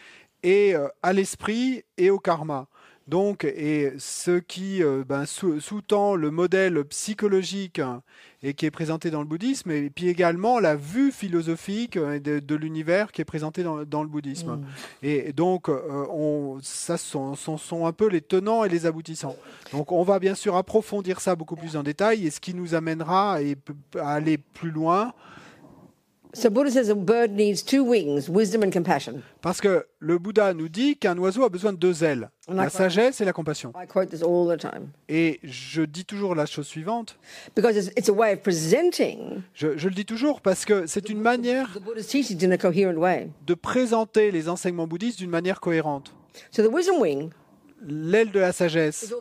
et 0.43 0.75
euh, 0.75 0.89
à 1.03 1.13
l'esprit 1.13 1.85
et 1.97 2.11
au 2.11 2.19
karma. 2.19 2.67
Donc, 3.09 3.45
et 3.45 3.95
ce 3.99 4.39
qui 4.39 4.83
euh, 4.83 5.03
ben, 5.03 5.25
sous- 5.25 5.61
sous-tend 5.61 6.15
le 6.15 6.31
modèle 6.31 6.85
psychologique 6.85 7.79
hein, 7.79 8.03
et 8.43 8.53
qui 8.53 8.67
est 8.67 8.71
présenté 8.71 9.11
dans 9.11 9.21
le 9.21 9.27
bouddhisme, 9.27 9.71
et 9.71 9.89
puis 9.89 10.09
également 10.09 10.61
la 10.61 10.77
vue 10.77 11.11
philosophique 11.11 11.97
euh, 11.97 12.21
de, 12.21 12.39
de 12.39 12.55
l'univers 12.55 13.11
qui 13.11 13.23
est 13.23 13.25
présentée 13.25 13.63
dans, 13.63 13.83
dans 13.85 14.03
le 14.03 14.09
bouddhisme. 14.11 14.61
Et 15.03 15.33
donc, 15.33 15.71
euh, 15.71 16.07
on, 16.11 16.59
ça 16.61 16.99
sont, 16.99 17.35
sont, 17.35 17.57
sont 17.57 17.87
un 17.87 17.93
peu 17.93 18.09
les 18.09 18.21
tenants 18.21 18.63
et 18.65 18.69
les 18.69 18.85
aboutissants. 18.85 19.37
Donc, 19.73 19.91
on 19.91 20.03
va 20.03 20.19
bien 20.19 20.35
sûr 20.35 20.55
approfondir 20.55 21.23
ça 21.23 21.35
beaucoup 21.35 21.57
plus 21.57 21.77
en 21.77 21.83
détail, 21.83 22.27
et 22.27 22.31
ce 22.31 22.41
qui 22.41 22.53
nous 22.53 22.75
amènera 22.75 23.37
à, 23.37 23.39
à 24.01 24.13
aller 24.13 24.37
plus 24.37 24.71
loin, 24.71 25.15
parce 29.41 29.61
que 29.61 29.87
le 29.99 30.19
Bouddha 30.19 30.55
nous 30.55 30.69
dit 30.69 30.97
qu'un 30.97 31.17
oiseau 31.19 31.45
a 31.45 31.49
besoin 31.49 31.73
de 31.73 31.79
deux 31.79 32.05
ailes, 32.05 32.31
la 32.49 32.69
sagesse 32.69 33.21
et 33.21 33.25
la 33.25 33.33
compassion. 33.33 33.73
I 33.77 33.87
quote 33.87 34.11
this 34.11 34.23
all 34.23 34.49
the 34.49 34.61
time 34.61 34.89
Et 35.09 35.41
je 35.43 35.83
dis 35.83 36.05
toujours 36.05 36.35
la 36.35 36.47
chose 36.47 36.67
suivante. 36.67 37.19
because 37.55 37.77
it's, 37.77 37.91
it's 37.97 38.09
a 38.09 38.13
way 38.13 38.33
of 38.35 38.41
presenting 38.43 39.43
Je, 39.55 39.77
je 39.77 39.89
le 39.89 39.95
dis 39.95 40.05
toujours 40.05 40.41
parce 40.41 40.65
que 40.65 40.87
c'est 40.87 41.09
une 41.09 41.21
manière 41.21 41.73
the 41.75 41.83
Buddha's 41.83 42.07
teachings 42.07 42.45
in 42.45 42.51
a 42.53 42.59
coherent 42.59 42.97
way. 42.97 43.29
de 43.47 43.55
présenter 43.55 44.31
les 44.31 44.49
enseignements 44.49 44.87
bouddhistes 44.87 45.19
d'une 45.19 45.31
manière 45.31 45.61
cohérente. 45.61 46.13
So 46.51 46.63
the 46.63 46.73
wisdom 46.73 47.01
wing 47.01 47.31
L'aile 47.87 48.33
de 48.33 48.41
la 48.41 48.51
sagesse, 48.53 49.15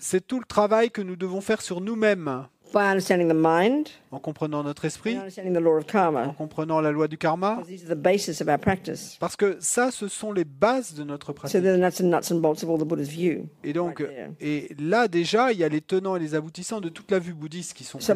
c'est 0.00 0.26
tout 0.26 0.40
le 0.40 0.44
travail 0.44 0.90
que 0.90 1.00
nous 1.00 1.14
devons 1.14 1.40
faire 1.40 1.62
sur 1.62 1.80
nous-mêmes, 1.80 2.46
by 2.72 2.90
understanding 2.90 3.28
the 3.28 3.34
mind 3.34 3.88
en 4.12 4.18
comprenant 4.18 4.62
notre 4.62 4.84
esprit, 4.84 5.14
and 5.14 5.20
understanding 5.20 5.54
the 5.54 5.60
law 5.60 5.76
of 5.76 5.84
en 5.84 5.86
karma. 5.86 6.34
comprenant 6.36 6.80
la 6.80 6.90
loi 6.90 7.08
du 7.08 7.16
karma, 7.16 7.56
Because 7.56 7.68
these 7.68 7.84
are 7.84 7.94
the 7.94 8.00
basis 8.00 8.40
of 8.40 8.48
our 8.48 8.58
practice. 8.58 9.16
parce 9.20 9.36
que 9.36 9.56
ça, 9.60 9.90
ce 9.90 10.08
sont 10.08 10.32
les 10.32 10.44
bases 10.44 10.94
de 10.94 11.04
notre 11.04 11.32
pratique. 11.32 11.60
they're 11.60 11.76
the 11.76 11.80
nuts 11.80 12.00
and 12.00 12.10
nuts 12.10 12.30
and 12.30 12.40
bolts 12.40 12.62
of 12.62 12.70
all 12.70 12.78
the 12.78 12.84
Buddha's 12.86 13.08
view. 13.08 13.48
Et 13.64 13.72
donc, 13.72 14.02
et 14.40 14.74
là 14.78 15.08
déjà, 15.08 15.52
il 15.52 15.58
y 15.58 15.64
a 15.64 15.68
les 15.68 15.80
tenants 15.80 16.16
et 16.16 16.20
les 16.20 16.34
aboutissants 16.34 16.80
de 16.80 16.88
toute 16.88 17.10
la 17.10 17.18
vue 17.18 17.34
bouddhiste 17.34 17.74
qui 17.74 17.84
sont 17.84 17.98
présents. 17.98 18.14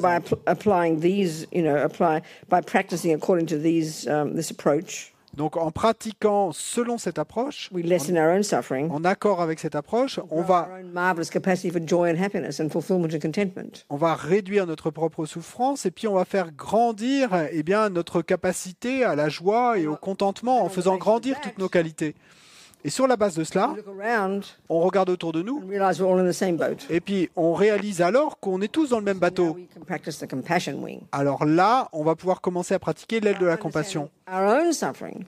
Donc, 5.37 5.57
en 5.57 5.71
pratiquant 5.71 6.53
selon 6.53 6.99
cette 6.99 7.19
approche, 7.19 7.69
we 7.73 7.85
lessen 7.85 8.17
our 8.17 8.35
own 8.35 8.43
suffering. 8.43 8.91
en 8.91 9.05
accord 9.05 9.43
avec 9.43 9.59
cette 9.59 9.75
approche, 9.75 10.21
on 10.31 10.43
va 10.43 10.69
on 13.91 13.97
réduire 14.15 14.67
notre 14.67 14.91
propre 14.91 15.27
souffrance 15.27 15.87
et 15.87 15.91
puis 15.91 16.07
on 16.07 16.15
va 16.15 16.25
faire 16.25 16.53
grandir 16.53 17.31
eh 17.51 17.63
bien, 17.63 17.89
notre 17.91 18.23
capacité 18.23 19.05
à 19.05 19.17
la 19.17 19.29
joie 19.29 19.79
et 19.79 19.87
au 19.87 19.97
contentement 19.97 20.65
en 20.65 20.69
faisant 20.69 20.97
grandir 20.97 21.41
toutes 21.41 21.59
nos 21.59 21.69
qualités. 21.69 22.15
Et 22.87 22.91
sur 22.91 23.07
la 23.07 23.17
base 23.17 23.35
de 23.35 23.45
cela, 23.45 23.69
We 23.69 23.79
look 23.79 23.99
around 23.99 24.45
on 24.69 24.81
regarde 24.81 25.09
autour 25.09 25.33
de 25.33 25.41
nous 25.41 25.63
et 26.91 27.01
puis 27.01 27.31
on 27.35 27.55
réalise 27.55 28.03
alors 28.03 28.39
qu'on 28.39 28.61
est 28.61 28.69
tous 28.69 28.91
dans 28.91 28.99
le 28.99 29.05
même 29.05 29.19
bateau. 29.19 29.57
Alors 31.11 31.45
là, 31.47 31.89
on 31.95 32.05
va 32.05 32.15
pouvoir 32.15 32.43
commencer 32.43 32.75
à 32.75 32.79
pratiquer 32.79 33.21
l'aile 33.21 33.39
de 33.39 33.47
la 33.47 33.57
compassion 33.57 34.11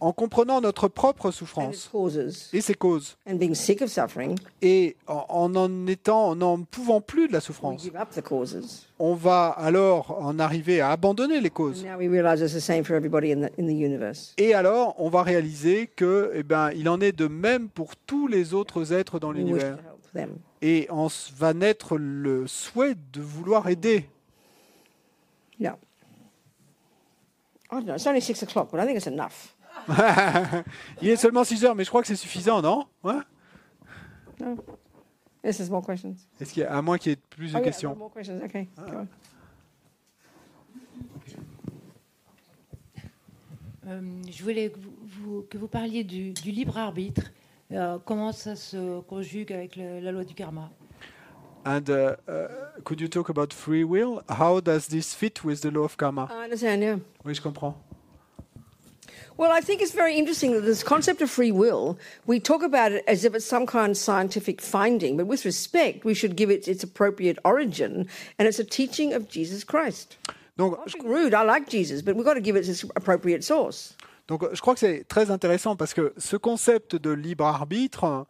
en 0.01 0.13
comprenant 0.13 0.61
notre 0.63 0.89
propre 0.89 1.31
souffrance 1.31 1.91
et 2.55 2.61
ses 2.63 2.75
causes. 2.75 3.17
Et 4.63 4.97
en 5.07 5.55
en, 5.55 5.87
étant, 5.87 6.29
en 6.31 6.37
n'en 6.37 6.63
pouvant 6.63 7.01
plus 7.03 7.29
de 7.29 7.33
la 7.35 7.41
souffrance, 7.41 7.83
on 8.99 9.15
va 9.15 9.49
alors 9.49 10.17
en 10.23 10.39
arriver 10.39 10.81
à 10.81 10.91
abandonner 10.93 11.41
les 11.43 11.51
causes. 11.51 11.85
Et 14.39 14.55
alors, 14.55 14.95
on 14.99 15.11
va 15.11 15.23
réaliser 15.23 15.89
que, 15.95 16.33
eh 16.35 16.43
ben, 16.43 16.71
il 16.75 16.89
en 16.89 17.01
est 17.03 17.13
de 17.13 17.27
même 17.29 17.69
pour 17.69 17.97
tous 17.97 18.29
les 18.29 18.55
autres 18.55 18.93
êtres 18.95 19.19
dans 19.19 19.31
l'univers. 19.33 19.77
Et 20.63 20.89
s- 21.07 21.31
va 21.37 21.53
naître 21.53 21.99
le 21.99 22.47
souhait 22.47 22.95
de 23.13 23.21
vouloir 23.21 23.69
aider. 23.69 24.09
Yeah. 25.61 25.77
I 27.71 27.75
don't 27.77 27.85
know. 27.87 27.95
It's 27.95 28.07
only 28.07 28.21
six 28.21 28.43
o'clock, 28.43 28.71
but 28.71 28.79
I 28.81 28.85
think 28.87 28.97
it's 28.99 29.07
enough. 29.09 29.55
il 31.03 31.09
est 31.11 31.17
seulement 31.17 31.45
6 31.45 31.65
heures, 31.65 31.75
mais 31.75 31.85
je 31.85 31.91
crois 31.91 32.01
que 32.03 32.09
c'est 32.09 32.17
suffisant, 32.17 32.63
non? 32.63 32.87
Ouais 33.05 33.15
No. 34.41 34.57
There's 35.43 35.71
more 35.71 35.85
questions. 35.87 36.15
Est-ce 36.41 36.53
qu'il 36.53 36.63
y 36.63 36.67
a, 36.67 36.77
à 36.77 36.83
moins 36.83 36.99
qu'il 36.99 37.11
y 37.11 37.13
ait 37.15 37.19
plus 37.31 37.53
de 37.53 37.57
Oh, 37.57 37.59
yeah, 37.59 37.65
questions 37.65 37.95
more 37.97 38.13
questions. 38.13 38.41
Okay. 38.45 38.69
go 38.77 38.83
on. 38.93 39.09
Euh, 43.89 44.01
je 44.31 44.43
voulais 44.43 44.71
que 44.71 44.79
vous, 44.79 44.93
vous- 45.05 45.43
que 45.49 45.59
vous 45.59 45.69
parliez 45.69 46.03
du, 46.05 46.33
du 46.33 46.51
libre 46.51 46.77
arbitre. 46.77 47.23
Euh, 47.73 47.99
comment 48.05 48.33
ça 48.33 48.57
se 48.57 49.01
conjugue 49.03 49.53
avec 49.53 49.77
le- 49.77 50.01
la 50.01 50.11
loi 50.13 50.25
du 50.25 50.35
karma? 50.35 50.71
Uh, 51.67 51.81
uh, 52.29 52.49
could 52.85 53.01
you 53.01 53.09
talk 53.09 53.29
about 53.29 53.53
free 53.53 53.83
will? 53.83 54.23
How 54.29 54.61
does 54.61 54.87
this 54.87 55.15
fit 55.15 55.43
with 55.45 55.63
the 55.63 55.73
law 55.73 55.85
of 55.85 55.97
karma 55.97 56.29
I 56.31 56.45
understand. 56.45 56.83
Yeah. 56.83 56.99
Oui, 57.25 57.35
je 57.35 57.43
comprends. 57.43 57.75
Well, 59.37 59.51
I 59.53 59.61
think 59.61 59.83
it's 59.83 59.93
very 59.93 60.17
interesting 60.17 60.53
that 60.53 60.63
this 60.63 60.83
concept 60.83 61.21
of 61.21 61.29
free 61.29 61.53
will, 61.53 61.99
we 62.25 62.41
talk 62.41 62.63
about 62.63 62.93
it 62.93 63.05
as 63.07 63.25
if 63.25 63.35
it's 63.35 63.45
some 63.45 63.67
kind 63.67 63.91
of 63.91 63.97
scientific 63.99 64.63
finding, 64.63 65.17
but 65.19 65.27
with 65.27 65.45
respect, 65.45 66.05
we 66.07 66.15
should 66.15 66.37
give 66.37 66.51
it 66.51 66.67
its 66.69 66.83
appropriate 66.83 67.39
origin, 67.45 68.09
and 68.39 68.49
it's 68.49 68.59
a 68.59 68.65
teaching 68.65 69.13
of 69.13 69.29
Jesus 69.29 69.63
Christ. 69.63 70.17
Donc, 70.57 70.79
Not 70.79 70.93
being 70.93 71.07
rude, 71.07 71.35
I 71.35 71.43
like 71.43 71.69
Jesus, 71.69 72.01
but 72.01 72.17
we've 72.17 72.25
got 72.25 72.35
to 72.35 72.41
give 72.41 72.57
it 72.57 72.67
its 72.67 72.83
appropriate 72.95 73.45
source. 73.45 73.95
donc, 74.27 74.43
je 74.55 74.61
crois 74.61 74.73
que 74.75 74.81
c'est 74.81 75.05
très 75.07 75.31
intéressant 75.31 75.77
parce 75.77 75.93
que 75.93 76.15
ce 76.17 76.37
concept 76.37 76.97
de 76.97 77.11
libre 77.11 77.45
arbitre 77.45 78.27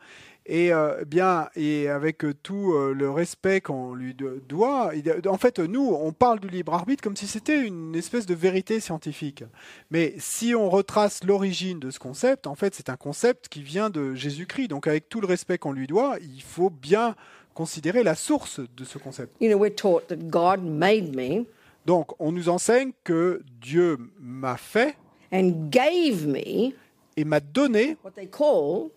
et 0.46 0.72
euh, 0.72 1.04
bien 1.04 1.48
et 1.56 1.88
avec 1.88 2.24
euh, 2.24 2.34
tout 2.42 2.72
euh, 2.72 2.92
le 2.94 3.10
respect 3.10 3.60
qu'on 3.60 3.94
lui 3.94 4.14
do- 4.14 4.38
doit, 4.48 4.92
en 5.28 5.36
fait, 5.38 5.58
nous, 5.58 5.96
on 6.00 6.12
parle 6.12 6.40
du 6.40 6.48
libre 6.48 6.74
arbitre 6.74 7.02
comme 7.02 7.16
si 7.16 7.26
c'était 7.26 7.64
une 7.66 7.94
espèce 7.94 8.26
de 8.26 8.34
vérité 8.34 8.80
scientifique. 8.80 9.44
Mais 9.90 10.14
si 10.18 10.54
on 10.54 10.70
retrace 10.70 11.24
l'origine 11.24 11.80
de 11.80 11.90
ce 11.90 11.98
concept, 11.98 12.46
en 12.46 12.54
fait, 12.54 12.74
c'est 12.74 12.88
un 12.90 12.96
concept 12.96 13.48
qui 13.48 13.62
vient 13.62 13.90
de 13.90 14.14
Jésus-Christ. 14.14 14.68
Donc, 14.68 14.86
avec 14.86 15.08
tout 15.08 15.20
le 15.20 15.26
respect 15.26 15.58
qu'on 15.58 15.72
lui 15.72 15.86
doit, 15.86 16.16
il 16.20 16.42
faut 16.42 16.70
bien 16.70 17.14
considérer 17.54 18.02
la 18.02 18.14
source 18.14 18.60
de 18.76 18.84
ce 18.84 18.98
concept. 18.98 19.34
You 19.40 19.48
know, 19.48 19.58
we're 19.58 19.74
taught 19.74 20.06
that 20.08 20.16
God 20.28 20.62
made 20.62 21.14
me 21.16 21.44
Donc, 21.86 22.12
on 22.18 22.32
nous 22.32 22.48
enseigne 22.48 22.92
que 23.04 23.42
Dieu 23.60 23.96
m'a 24.20 24.56
fait 24.56 24.96
and 25.32 25.68
gave 25.70 26.26
me 26.26 26.72
et 27.16 27.24
m'a 27.24 27.40
donné 27.40 27.96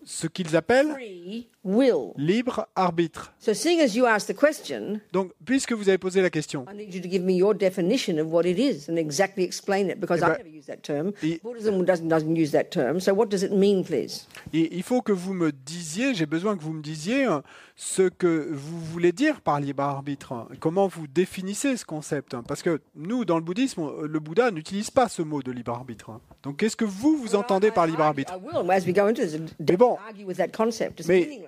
ce 0.04 0.26
qu'ils 0.26 0.54
appellent 0.56 0.94
libre 2.16 2.68
arbitre. 2.76 3.32
So, 3.38 3.54
seeing 3.54 3.80
as 3.80 3.94
you 3.94 4.06
asked 4.06 4.34
the 4.34 4.38
question, 4.38 5.00
Donc, 5.12 5.32
puisque 5.44 5.72
vous 5.72 5.88
avez 5.88 5.98
posé 5.98 6.20
la 6.22 6.30
question, 6.30 6.64
I 6.70 6.76
need 6.76 6.94
you 6.94 7.00
to 7.00 7.08
give 7.08 7.22
me 7.22 7.34
your 7.36 7.54
definition 7.54 8.18
of 8.18 8.26
what 8.32 8.42
it 8.44 8.58
is 8.58 8.90
and 8.90 8.96
exactly 8.96 9.44
explain 9.44 9.88
it 9.90 9.98
because 10.00 10.22
I 10.22 10.28
never 10.38 10.48
use 10.48 10.66
that 10.66 10.82
term. 10.82 11.12
i- 11.22 11.40
Buddhism 11.42 11.84
doesn't, 11.84 12.08
doesn't 12.08 12.36
use 12.36 12.50
that 12.52 12.70
term. 12.70 13.00
So, 13.00 13.14
what 13.14 13.26
does 13.30 13.42
it 13.42 13.52
mean, 13.52 13.84
please? 13.84 14.26
et 14.52 14.68
il 14.76 14.82
faut 14.82 15.00
que 15.02 15.12
vous 15.12 15.32
me 15.34 15.50
disiez, 15.52 16.14
j'ai 16.14 16.26
besoin 16.26 16.56
que 16.56 16.62
vous 16.62 16.72
me 16.72 16.82
disiez 16.82 17.26
euh, 17.26 17.40
ce 17.82 18.02
que 18.02 18.50
vous 18.52 18.78
voulez 18.78 19.10
dire 19.10 19.40
par 19.40 19.58
libre 19.58 19.82
arbitre. 19.84 20.46
Comment 20.60 20.86
vous 20.86 21.06
définissez 21.06 21.78
ce 21.78 21.86
concept? 21.86 22.36
Parce 22.46 22.60
que 22.62 22.78
nous, 22.94 23.24
dans 23.24 23.36
le 23.38 23.42
bouddhisme, 23.42 24.02
le 24.02 24.20
Bouddha 24.20 24.50
n'utilise 24.50 24.90
pas 24.90 25.08
ce 25.08 25.22
mot 25.22 25.42
de 25.42 25.50
libre 25.50 25.72
arbitre. 25.72 26.10
Donc, 26.42 26.58
qu'est-ce 26.58 26.76
que 26.76 26.84
vous, 26.84 27.16
vous 27.16 27.34
entendez 27.36 27.70
par 27.70 27.86
libre 27.86 28.02
arbitre? 28.02 28.34
Mais 29.58 29.76
bon, 29.78 29.96
mais- 31.08 31.40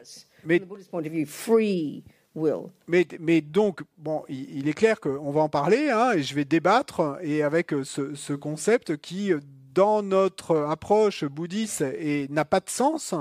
mais- 0.47 0.59
from 0.61 0.67
the 0.67 0.71
Buddhist 0.71 0.91
point 0.91 1.01
of 1.05 1.13
view. 1.13 1.27
Free 1.27 2.03
will. 2.35 2.71
Mais, 2.87 3.07
mais 3.21 3.43
donc, 3.43 3.83
bon, 3.99 4.25
il, 4.31 4.61
il 4.61 4.69
est 4.69 4.73
clair 4.73 5.01
qu'on 5.01 5.33
va 5.33 5.43
en 5.43 5.51
parler, 5.51 5.91
hein, 5.91 6.13
et 6.17 6.23
je 6.23 6.35
vais 6.35 6.47
débattre, 6.47 7.19
et 7.21 7.43
avec 7.43 7.75
euh, 7.75 7.85
ce, 7.85 8.15
ce 8.15 8.33
concept 8.33 8.97
qui, 8.97 9.35
euh, 9.35 9.41
dans 9.75 10.03
notre 10.03 10.57
approche 10.57 11.25
bouddhiste, 11.25 11.85
n'a 12.31 12.45
pas 12.47 12.61
de 12.61 12.71
sens, 12.71 13.15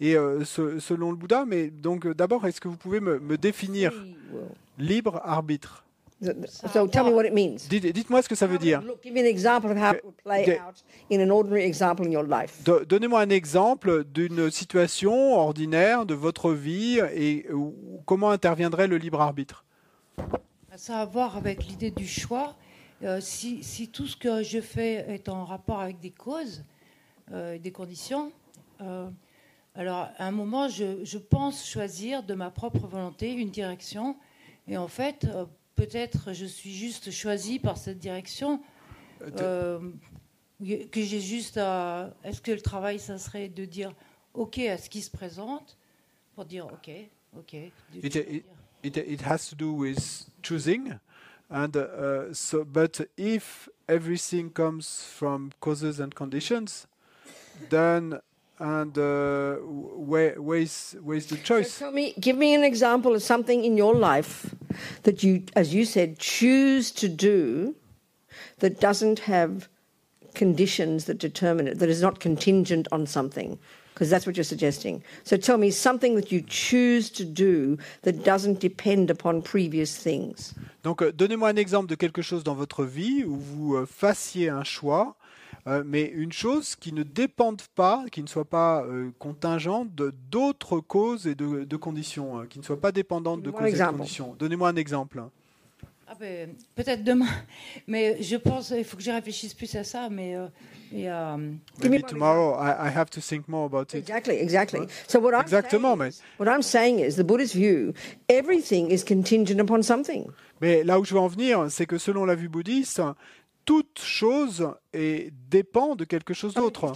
et 0.00 0.16
euh, 0.16 0.44
ce- 0.44 0.78
selon 0.78 1.10
le 1.10 1.16
Bouddha. 1.16 1.44
Mais 1.44 1.68
donc, 1.70 2.06
euh, 2.06 2.14
d'abord, 2.14 2.46
est-ce 2.46 2.60
que 2.60 2.68
vous 2.68 2.76
pouvez 2.76 3.00
me, 3.00 3.18
me 3.18 3.36
définir 3.36 3.92
libre 4.78 5.20
arbitre? 5.24 5.84
So, 6.20 6.32
so 6.72 6.88
tell 6.88 7.04
me 7.04 7.10
what 7.10 7.24
it 7.26 7.32
means. 7.32 7.68
Dites- 7.70 7.92
Dites-moi 7.92 8.22
ce 8.22 8.28
que 8.28 8.34
ça 8.34 8.48
veut 8.48 8.58
dire. 8.58 8.82
Look, 8.82 9.00
give 9.04 9.12
me 9.14 9.20
an 9.20 9.24
example 9.26 9.70
of 9.70 9.76
how 9.78 9.94
it 9.94 10.02
would 10.04 10.16
play 10.16 10.42
Okay. 10.42 10.58
out 10.58 10.82
in 11.12 11.20
an 11.20 11.30
ordinary 11.30 11.62
example 11.64 12.04
in 12.04 12.10
your 12.10 12.24
life. 12.24 12.60
Do- 12.64 12.84
Donnez-moi 12.84 13.20
un 13.20 13.30
exemple 13.30 14.02
d'une 14.02 14.50
situation 14.50 15.36
ordinaire 15.36 16.06
de 16.06 16.14
votre 16.14 16.52
vie 16.52 16.98
et 17.14 17.46
comment 18.04 18.30
interviendrait 18.30 18.88
le 18.88 18.96
libre 18.96 19.20
arbitre? 19.20 19.64
Ça 20.74 20.98
a 20.98 21.02
à 21.02 21.04
voir 21.04 21.36
avec 21.36 21.64
l'idée 21.66 21.92
du 21.92 22.06
choix. 22.06 22.56
Euh, 23.04 23.20
si, 23.20 23.62
si 23.62 23.86
tout 23.88 24.08
ce 24.08 24.16
que 24.16 24.42
je 24.42 24.60
fais 24.60 25.04
est 25.08 25.28
en 25.28 25.44
rapport 25.44 25.80
avec 25.80 26.00
des 26.00 26.10
causes, 26.10 26.64
euh, 27.32 27.58
des 27.58 27.70
conditions, 27.70 28.32
euh, 28.80 29.08
alors 29.78 30.08
à 30.18 30.26
un 30.26 30.32
moment, 30.32 30.68
je, 30.68 31.04
je 31.04 31.18
pense 31.18 31.66
choisir 31.66 32.24
de 32.24 32.34
ma 32.34 32.50
propre 32.50 32.86
volonté 32.86 33.32
une 33.32 33.50
direction. 33.50 34.16
Et 34.66 34.76
en 34.76 34.88
fait, 34.88 35.24
euh, 35.24 35.46
peut-être 35.76 36.32
je 36.34 36.44
suis 36.44 36.74
juste 36.74 37.10
choisi 37.12 37.58
par 37.60 37.78
cette 37.78 37.98
direction. 37.98 38.60
euh, 39.40 39.78
que 40.60 41.00
j'ai 41.00 41.20
juste 41.20 41.58
à. 41.58 42.10
Est-ce 42.24 42.42
que 42.42 42.50
le 42.50 42.60
travail, 42.60 42.98
ça 42.98 43.18
serait 43.18 43.48
de 43.48 43.64
dire 43.64 43.94
OK 44.34 44.58
à 44.58 44.76
ce 44.76 44.90
qui 44.90 45.00
se 45.00 45.10
présente 45.10 45.78
pour 46.34 46.44
dire 46.44 46.66
ok, 46.66 46.90
ok. 47.36 47.54
It, 48.02 48.16
it, 48.16 48.44
it, 48.82 48.96
it 48.96 49.22
has 49.22 49.48
to 49.50 49.56
do 49.56 49.72
with 49.72 50.26
choosing, 50.42 50.98
and 51.50 51.76
uh, 51.76 52.34
so. 52.34 52.64
But 52.64 53.08
if 53.16 53.68
everything 53.88 54.50
comes 54.50 55.04
from 55.04 55.50
causes 55.60 56.00
and 56.00 56.10
conditions, 56.14 56.88
then 57.70 58.20
and 58.60 58.96
uh, 58.98 59.56
where 60.10 60.40
where 60.40 60.58
is 60.58 60.96
where 61.02 61.16
is 61.16 61.26
the 61.26 61.36
So 61.36 61.42
choice? 61.42 61.78
tell 61.78 61.92
me, 61.92 62.14
give 62.20 62.36
me 62.36 62.54
an 62.54 62.64
example 62.64 63.14
of 63.14 63.22
something 63.22 63.64
in 63.64 63.76
your 63.76 63.94
life 63.94 64.54
that 65.04 65.22
you, 65.22 65.42
as 65.54 65.72
you 65.74 65.84
said, 65.84 66.18
choose 66.18 66.90
to 66.92 67.08
do 67.08 67.74
that 68.58 68.80
doesn't 68.80 69.20
have 69.20 69.68
conditions 70.34 71.04
that 71.06 71.18
determine 71.18 71.68
it, 71.68 71.78
that 71.78 71.88
is 71.88 72.00
not 72.02 72.20
contingent 72.20 72.86
on 72.92 73.06
something, 73.06 73.58
because 73.94 74.10
that's 74.10 74.26
what 74.26 74.36
you're 74.36 74.44
suggesting. 74.44 75.02
So 75.24 75.36
tell 75.36 75.58
me 75.58 75.70
something 75.70 76.14
that 76.16 76.30
you 76.30 76.42
choose 76.42 77.10
to 77.10 77.24
do 77.24 77.78
that 78.02 78.24
doesn't 78.24 78.60
depend 78.60 79.10
upon 79.10 79.42
previous 79.42 79.96
things. 79.96 80.54
Donc, 80.84 81.02
euh, 81.02 81.10
donnez-moi 81.12 81.48
un 81.48 81.56
exemple 81.56 81.88
de 81.88 81.96
quelque 81.96 82.22
chose 82.22 82.44
dans 82.44 82.54
votre 82.54 82.84
vie 82.84 83.24
où 83.24 83.36
vous 83.36 83.74
euh, 83.74 83.86
fassiez 83.86 84.48
un 84.48 84.62
choix, 84.64 85.16
euh, 85.68 85.82
mais 85.86 86.04
une 86.06 86.32
chose 86.32 86.74
qui 86.74 86.92
ne 86.92 87.02
dépende 87.04 87.62
pas, 87.76 88.04
qui 88.10 88.22
ne 88.22 88.26
soit 88.26 88.44
pas 88.46 88.82
euh, 88.82 89.10
contingente 89.18 89.94
de 89.94 90.12
d'autres 90.30 90.80
causes 90.80 91.26
et 91.26 91.34
de, 91.34 91.64
de 91.64 91.76
conditions, 91.76 92.38
hein, 92.40 92.46
qui 92.48 92.58
ne 92.58 92.64
soit 92.64 92.80
pas 92.80 92.90
dépendante 92.90 93.42
de 93.42 93.50
causes 93.50 93.60
et 93.60 93.64
de 93.64 93.68
example. 93.70 93.98
conditions. 93.98 94.34
Donnez-moi 94.38 94.68
un 94.70 94.76
exemple. 94.76 95.22
Ah 96.10 96.14
ben, 96.18 96.54
peut-être 96.74 97.04
demain, 97.04 97.26
mais 97.86 98.16
je 98.22 98.36
pense 98.36 98.70
il 98.74 98.82
faut 98.84 98.96
que 98.96 99.02
j'y 99.02 99.10
réfléchisse 99.10 99.52
plus 99.52 99.74
à 99.76 99.84
ça, 99.84 100.08
mais 100.10 100.36
euh, 100.36 100.46
il 100.90 101.00
y 101.00 101.06
a, 101.06 101.34
euh, 101.34 101.52
Give 101.82 101.90
me 101.90 101.96
Maybe 101.96 102.06
tomorrow 102.06 102.54
I, 102.58 102.88
I 102.88 102.96
have 102.96 103.10
to 103.10 103.20
think 103.20 103.46
more 103.46 103.66
about 103.66 103.92
it. 103.92 103.96
Exactly, 103.96 104.36
exactly. 104.36 104.80
So 105.06 105.20
what 105.20 105.32
I'm 105.34 105.42
Exactement, 105.42 105.96
saying 105.96 105.98
mais- 105.98 106.08
is, 106.14 106.22
what 106.38 106.46
I'm 106.46 106.62
saying 106.62 107.00
is 107.00 107.16
the 107.16 107.24
Buddhist 107.26 107.54
view, 107.54 107.92
everything 108.30 108.90
is 108.90 109.04
contingent 109.04 109.60
upon 109.60 109.82
something. 109.82 110.24
Mais 110.62 110.82
là 110.82 110.98
où 110.98 111.04
je 111.04 111.12
veux 111.12 111.20
en 111.20 111.28
venir, 111.28 111.66
c'est 111.70 111.86
que 111.86 111.98
selon 111.98 112.24
la 112.24 112.34
vue 112.34 112.48
bouddhiste, 112.48 113.02
toute 113.68 114.00
chose 114.02 114.66
est, 114.94 115.30
dépend 115.50 115.94
de 115.94 116.06
quelque 116.06 116.32
chose 116.32 116.54
d'autre. 116.54 116.90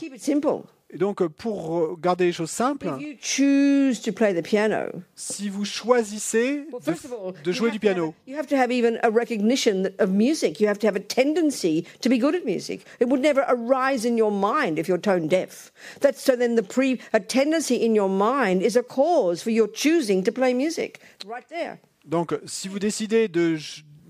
Et 0.94 0.96
donc, 0.96 1.22
pour 1.26 1.78
euh, 1.78 1.96
garder 2.00 2.24
les 2.24 2.32
choses 2.32 2.50
simples, 2.50 2.86
If 2.98 3.02
you 3.02 3.16
choose 3.20 4.00
to 4.00 4.10
play 4.10 4.32
the 4.34 4.42
piano, 4.42 4.90
si 5.14 5.50
vous 5.50 5.66
choisissez 5.66 6.64
de, 6.86 7.42
de 7.44 7.52
jouer 7.52 7.70
du 7.70 7.78
piano, 7.78 8.14
a- 8.26 8.30
you 8.30 8.38
have 8.38 8.46
to 8.46 8.56
have 8.56 8.70
even 8.72 8.98
a 9.02 9.10
recognition 9.10 9.82
that- 9.82 10.00
of 10.02 10.10
music. 10.10 10.60
You 10.60 10.68
have 10.68 10.78
to 10.78 10.86
have 10.86 10.96
a 10.96 11.00
tendency 11.00 11.84
to 12.00 12.08
be 12.08 12.16
good 12.18 12.34
at 12.34 12.46
music. 12.46 12.86
It 13.00 13.08
would 13.08 13.20
never 13.22 13.44
arise 13.48 14.06
in 14.06 14.16
your 14.16 14.30
mind 14.32 14.78
if 14.78 14.86
you're 14.88 15.00
tone 15.00 15.28
deaf. 15.28 15.72
That's 16.00 16.22
so. 16.22 16.36
Then 16.36 16.56
the 16.56 16.62
pre 16.62 17.00
a 17.12 17.20
tendency 17.20 17.76
in 17.84 17.94
your 17.94 18.08
mind 18.10 18.62
is 18.62 18.76
a 18.76 18.82
cause 18.82 19.42
for 19.42 19.50
your 19.50 19.68
choosing 19.70 20.22
to 20.24 20.32
play 20.32 20.54
music. 20.54 21.00
Right 21.26 21.46
there. 21.50 21.80
Donc, 22.06 22.34
si 22.46 22.68
vous 22.68 22.78
décidez 22.78 23.28
de, 23.28 23.58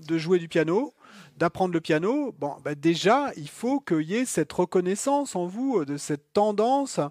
de 0.07 0.17
jouer 0.17 0.39
du 0.39 0.47
piano, 0.47 0.93
d'apprendre 1.43 1.73
le 1.73 1.81
piano, 1.81 2.33
bon, 2.39 2.53
bah 2.63 2.73
déjà, 2.73 3.31
il 3.35 3.49
faut 3.49 3.81
qu'il 3.81 4.03
y 4.03 4.15
ait 4.15 4.23
cette 4.23 4.53
reconnaissance 4.53 5.35
en 5.35 5.45
vous 5.45 5.79
euh, 5.79 5.85
de 5.85 5.97
cette 5.97 6.31
tendance 6.31 7.01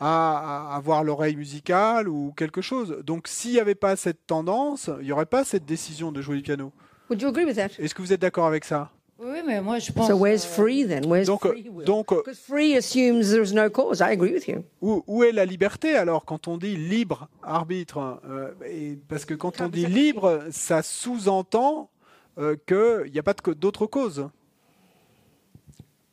à, 0.00 0.74
avoir 0.74 1.04
l'oreille 1.04 1.36
musicale 1.36 2.08
ou 2.08 2.32
quelque 2.34 2.62
chose. 2.62 3.02
Donc, 3.04 3.28
s'il 3.28 3.52
n'y 3.52 3.60
avait 3.60 3.74
pas 3.74 3.94
cette 3.96 4.26
tendance, 4.26 4.90
il 5.00 5.04
n'y 5.04 5.12
aurait 5.12 5.26
pas 5.26 5.44
cette 5.44 5.66
décision 5.66 6.12
de 6.12 6.22
jouer 6.22 6.36
du 6.36 6.42
piano. 6.42 6.72
Would 7.10 7.20
you 7.20 7.28
agree 7.28 7.44
with 7.44 7.56
that? 7.56 7.78
Est-ce 7.78 7.94
que 7.94 8.00
vous 8.00 8.14
êtes 8.14 8.22
d'accord 8.22 8.46
avec 8.46 8.64
ça? 8.64 8.90
Oui, 9.18 9.38
mais 9.46 9.60
moi 9.60 9.78
je 9.78 9.92
pense. 9.92 10.08
So 10.08 10.16
where's 10.16 10.44
free 10.44 10.86
then? 10.86 11.06
Where's 11.06 11.26
Donc, 11.26 11.46
free 11.46 11.68
will? 11.68 11.86
donc 11.86 12.10
euh, 12.10 12.16
Because 12.24 12.40
free 12.40 12.76
assumes 12.76 13.20
there's 13.20 13.52
no 13.52 13.70
cause. 13.70 14.00
I 14.00 14.12
agree 14.12 14.32
with 14.32 14.48
you. 14.48 14.64
où, 14.80 15.04
où 15.06 15.22
est 15.22 15.30
la 15.30 15.44
liberté 15.44 15.94
alors 15.94 16.24
quand 16.24 16.48
on 16.48 16.56
dit 16.58 16.76
libre 16.76 17.28
arbitre? 17.42 18.20
Euh, 18.28 18.50
et 18.68 18.98
Parce 19.08 19.24
que 19.24 19.34
quand 19.34 19.60
on 19.60 19.68
dit 19.68 19.86
libre, 19.86 20.42
ça 20.50 20.82
sous-entend 20.82 21.90
euh, 22.38 22.56
qu'il 22.66 23.12
n'y 23.12 23.18
a 23.18 23.22
pas 23.22 23.34
de 23.34 23.40
co- 23.40 23.54
d'autre 23.54 23.86
cause. 23.86 24.28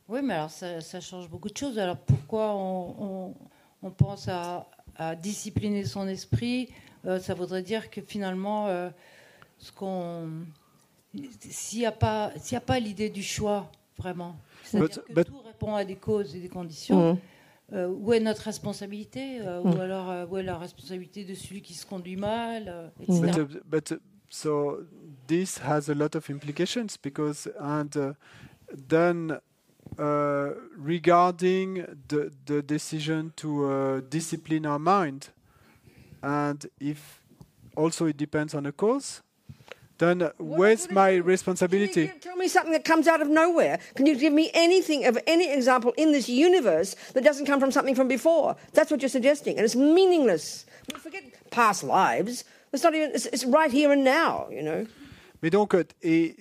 Oui, 0.07 0.19
mais 0.23 0.34
alors 0.34 0.49
ça, 0.49 0.81
ça 0.81 0.99
change 0.99 1.30
beaucoup 1.30 1.49
de 1.49 1.57
choses. 1.57 1.80
Alors 1.80 1.98
pourquoi 1.98 2.53
on, 2.53 2.95
on- 3.30 3.35
on 3.84 3.91
pense 3.91 4.27
à, 4.27 4.68
à 4.95 5.15
discipliner 5.15 5.85
son 5.85 6.07
esprit? 6.07 6.69
Euh, 7.06 7.19
Ça 7.19 7.34
voudrait 7.34 7.64
dire 7.64 7.89
que 7.89 8.02
finalement, 8.02 8.68
euh, 8.68 8.89
ce 9.57 9.72
qu'on, 9.72 10.30
s'il 11.39 11.80
n'y 11.80 11.85
a 11.85 11.91
pas, 11.91 12.31
s'il 12.38 12.53
y 12.53 12.57
a 12.57 12.61
pas 12.61 12.80
l'idée 12.80 13.10
du 13.10 13.23
choix 13.23 13.72
vraiment, 13.98 14.35
c'est-à-dire 14.64 14.88
But- 14.89 15.07
que 15.07 15.14
but- 15.14 15.27
tout 15.27 15.39
répond 15.45 15.76
à 15.76 15.85
des 15.85 15.95
causes 15.95 16.35
et 16.35 16.39
des 16.39 16.49
conditions. 16.49 17.18
Euh, 17.73 17.88
où 17.88 18.11
est 18.11 18.19
notre 18.19 18.41
responsabilité? 18.43 19.39
Euh, 19.39 19.61
Ou 19.61 19.80
alors 19.80 20.10
euh, 20.10 20.26
où 20.30 20.38
est 20.38 20.43
la 20.43 20.57
responsabilité 20.57 21.23
de 21.23 21.34
celui 21.34 21.61
qui 21.61 21.73
se 21.73 21.85
conduit 21.85 22.18
mal, 22.18 22.65
euh, 22.68 22.89
etc. 23.02 23.43
But, 23.65 23.91
but 23.91 24.02
so 24.31 24.85
this 25.27 25.57
has 25.57 25.89
a 25.89 25.93
lot 25.93 26.15
of 26.15 26.29
implications 26.29 26.95
because 26.95 27.49
and 27.59 27.95
uh, 27.97 28.13
then 28.87 29.39
uh, 29.99 30.51
regarding 30.77 31.85
the 32.07 32.31
the 32.45 32.61
decision 32.61 33.33
to 33.35 33.65
uh, 33.65 34.01
discipline 34.09 34.65
our 34.65 34.79
mind, 34.79 35.29
and 36.23 36.65
if 36.79 37.21
also 37.75 38.05
it 38.05 38.15
depends 38.15 38.55
on 38.55 38.65
a 38.65 38.71
cause, 38.71 39.21
then 39.97 40.31
where's 40.37 40.89
my 40.89 41.15
responsibility? 41.15 42.07
Can 42.07 42.15
you 42.15 42.21
tell 42.21 42.37
me 42.37 42.47
something 42.47 42.71
that 42.71 42.85
comes 42.85 43.07
out 43.09 43.21
of 43.21 43.27
nowhere? 43.27 43.79
Can 43.95 44.05
you 44.05 44.15
give 44.15 44.31
me 44.31 44.49
anything 44.53 45.05
of 45.05 45.17
any 45.27 45.51
example 45.51 45.93
in 45.97 46.13
this 46.13 46.29
universe 46.29 46.95
that 47.13 47.25
doesn't 47.25 47.47
come 47.47 47.59
from 47.59 47.71
something 47.71 47.95
from 47.95 48.07
before? 48.07 48.55
That's 48.71 48.89
what 48.91 49.01
you're 49.01 49.09
suggesting, 49.09 49.57
and 49.57 49.65
it's 49.65 49.75
meaningless. 49.75 50.65
We 50.93 50.99
forget 50.99 51.23
past 51.51 51.83
lives. 51.83 52.45
It's 52.73 52.84
not 52.84 52.95
even. 52.95 53.11
It's, 53.14 53.26
it's 53.27 53.45
right 53.45 53.72
here 53.72 53.91
and 53.91 54.03
now. 54.03 54.48
You 54.49 54.64
know, 54.64 54.88
Mais 55.41 55.49
donc 55.49 55.73
euh, 55.73 55.84
et 56.03 56.35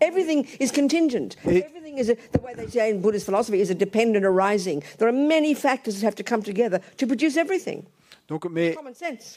everything 0.00 0.46
is 0.60 0.70
contingent. 0.70 1.36
Et- 1.44 1.62
everything 1.62 1.98
is 1.98 2.08
a, 2.08 2.16
the 2.32 2.40
way 2.40 2.54
they 2.54 2.68
say 2.68 2.90
in 2.90 3.00
Buddhist 3.00 3.26
philosophy 3.26 3.60
is 3.60 3.70
a 3.70 3.74
dependent 3.74 4.24
arising. 4.24 4.82
There 4.98 5.08
are 5.08 5.12
many 5.12 5.54
factors 5.54 6.00
that 6.00 6.04
have 6.06 6.14
to 6.16 6.22
come 6.22 6.42
together 6.42 6.80
to 6.98 7.06
produce 7.06 7.36
everything. 7.36 7.86
Donc 8.32 8.46
mais. 8.50 8.74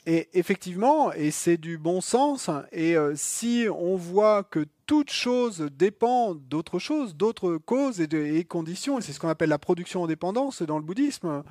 Et 0.05 0.29
effectivement, 0.33 1.11
et 1.13 1.31
c'est 1.31 1.57
du 1.57 1.77
bon 1.77 1.99
sens, 2.01 2.49
et 2.71 2.95
euh, 2.95 3.13
si 3.15 3.65
on 3.75 3.95
voit 3.95 4.43
que 4.43 4.65
toute 4.85 5.11
chose 5.11 5.67
dépend 5.77 6.33
d'autre 6.35 6.79
chose, 6.79 7.15
d'autres 7.15 7.57
causes 7.57 7.99
et, 7.99 8.07
de- 8.07 8.17
et 8.23 8.43
conditions, 8.45 8.99
et 8.99 9.01
c'est 9.01 9.11
ce 9.13 9.19
qu'on 9.19 9.27
appelle 9.29 9.49
la 9.49 9.57
production 9.59 10.03
en 10.03 10.07
dépendance 10.07 10.61
dans 10.61 10.77
le 10.77 10.83
bouddhisme, 10.83 11.43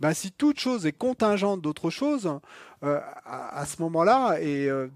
ben, 0.00 0.12
si 0.14 0.30
toute 0.30 0.60
chose 0.60 0.86
est 0.86 0.92
contingente 0.92 1.60
d'autre 1.60 1.90
chose, 1.90 2.38
euh, 2.84 3.00
à, 3.24 3.58
à 3.60 3.66
ce 3.66 3.80
moment-là, 3.82 4.36
et 4.40 4.68
euh, 4.68 4.86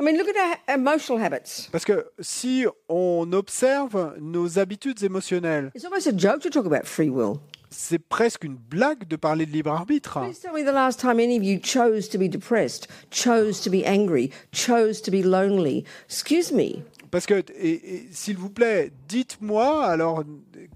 I 0.00 0.02
mean, 0.02 0.16
look 0.16 0.28
at 0.28 0.40
our 0.40 0.56
emotional 0.78 1.22
habits. 1.22 1.68
parce 1.70 1.84
que 1.84 2.06
si 2.18 2.64
on 2.88 3.30
observe 3.34 4.16
nos 4.18 4.58
habitudes 4.58 5.02
émotionnelles, 5.04 5.70
It's 5.74 5.84
almost 5.84 6.06
a 6.06 6.12
joke 6.16 6.40
to 6.40 6.48
talk 6.48 6.64
about 6.66 6.86
free 6.86 7.10
will. 7.10 7.38
C'est 7.74 7.98
presque 7.98 8.44
une 8.44 8.56
blague 8.56 9.06
de 9.08 9.16
parler 9.16 9.46
de 9.46 9.50
libre 9.50 9.72
arbitre. 9.72 10.20
Please 10.20 10.40
tell 10.40 10.52
me 10.52 10.62
the 10.62 10.72
last 10.72 11.00
time 11.00 11.18
any 11.18 11.36
of 11.36 11.44
you 11.44 11.58
chose 11.62 12.08
to 12.08 12.18
be 12.18 12.28
depressed, 12.28 12.88
chose 13.10 13.60
to 13.60 13.70
be 13.70 13.84
angry, 13.86 14.30
chose 14.52 15.02
to 15.02 15.10
be 15.10 15.22
lonely. 15.22 15.84
Excuse 16.06 16.52
me. 16.52 16.82
Parce 17.10 17.26
que, 17.26 17.44
s'il 18.10 18.36
vous 18.36 18.50
plaît, 18.50 18.90
dites-moi, 19.08 19.84
alors, 19.84 20.24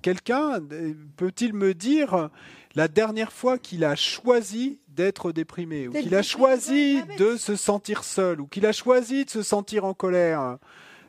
quelqu'un 0.02 0.60
euh, 0.72 0.92
peut-il 1.16 1.52
me 1.52 1.74
dire 1.74 2.30
la 2.76 2.86
dernière 2.86 3.32
fois 3.32 3.58
qu'il 3.58 3.84
a 3.84 3.96
choisi 3.96 4.78
d'être 4.88 5.32
déprimé, 5.32 5.88
ou 5.88 5.92
qu'il 5.92 6.14
a 6.14 6.22
choisi 6.22 7.02
de 7.18 7.36
se 7.36 7.56
sentir 7.56 8.04
seul, 8.04 8.40
ou 8.40 8.46
qu'il 8.46 8.66
a 8.66 8.72
choisi 8.72 9.24
de 9.24 9.30
se 9.30 9.42
sentir 9.42 9.84
en 9.84 9.94
colère? 9.94 10.58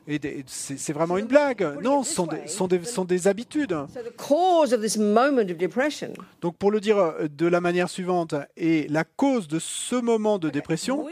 Et 0.06 0.44
c'est 0.46 0.92
vraiment 0.92 1.18
une 1.18 1.26
blague. 1.26 1.78
Non, 1.82 2.02
ce 2.02 2.14
sont 2.14 2.26
des, 2.26 2.46
sont 2.46 2.66
des, 2.66 2.84
sont 2.84 3.04
des 3.04 3.28
habitudes. 3.28 3.76
So 3.92 4.00
the 4.02 4.16
cause 4.16 4.72
of 4.72 4.80
this 4.80 4.96
moment 4.96 5.50
of 5.50 5.56
depression, 5.56 6.12
Donc, 6.40 6.56
pour 6.56 6.70
le 6.70 6.80
dire 6.80 6.98
euh, 6.98 7.28
de 7.28 7.46
la 7.46 7.60
manière 7.60 7.88
suivante, 7.88 8.34
et 8.56 8.86
la 8.88 9.04
cause 9.04 9.48
de 9.48 9.58
ce 9.58 9.96
moment 9.96 10.38
de 10.38 10.50
dépression, 10.50 11.06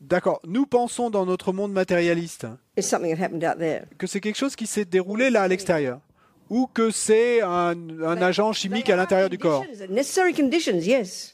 d'accord, 0.00 0.40
nous 0.46 0.66
pensons 0.66 1.10
dans 1.10 1.26
notre 1.26 1.52
monde 1.52 1.72
matérialiste. 1.72 2.46
Is 2.76 2.82
something 2.82 3.14
that 3.14 3.22
happened 3.22 3.44
out 3.44 3.58
there. 3.58 3.84
que 3.98 4.06
c'est 4.06 4.20
quelque 4.20 4.36
chose 4.36 4.56
qui 4.56 4.66
s'est 4.66 4.84
déroulé 4.84 5.30
là 5.30 5.42
à 5.42 5.48
l'extérieur, 5.48 6.00
ou 6.48 6.66
que 6.66 6.90
c'est 6.90 7.40
un, 7.40 7.74
un 8.02 8.22
agent 8.22 8.52
chimique 8.52 8.88
à 8.90 8.96
l'intérieur 8.96 9.28
du 9.28 9.38
corps. 9.38 9.64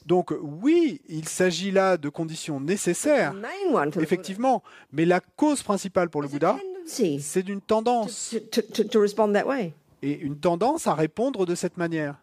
Donc 0.05 0.33
oui, 0.41 1.01
il 1.07 1.27
s'agit 1.27 1.71
là 1.71 1.97
de 1.97 2.09
conditions 2.09 2.59
The 2.59 2.63
nécessaires, 2.63 3.33
main 3.33 3.47
one 3.71 3.91
for 3.91 4.01
the 4.01 4.03
effectivement, 4.03 4.63
mais 4.91 5.05
la 5.05 5.19
cause 5.19 5.61
principale 5.63 6.09
pour 6.09 6.21
le 6.21 6.27
Bouddha, 6.27 6.57
is 6.57 6.59
a 6.59 6.59
tendency 6.59 7.19
c'est 7.21 7.43
d'une 7.43 7.61
tendance, 7.61 8.35
to, 8.51 8.61
to, 8.61 8.61
to, 8.61 8.83
to 8.83 8.99
respond 8.99 9.31
that 9.33 9.45
way. 9.45 9.73
et 10.01 10.17
une 10.19 10.37
tendance 10.37 10.87
à 10.87 10.93
répondre 10.93 11.45
de 11.45 11.55
cette 11.55 11.77
manière. 11.77 12.15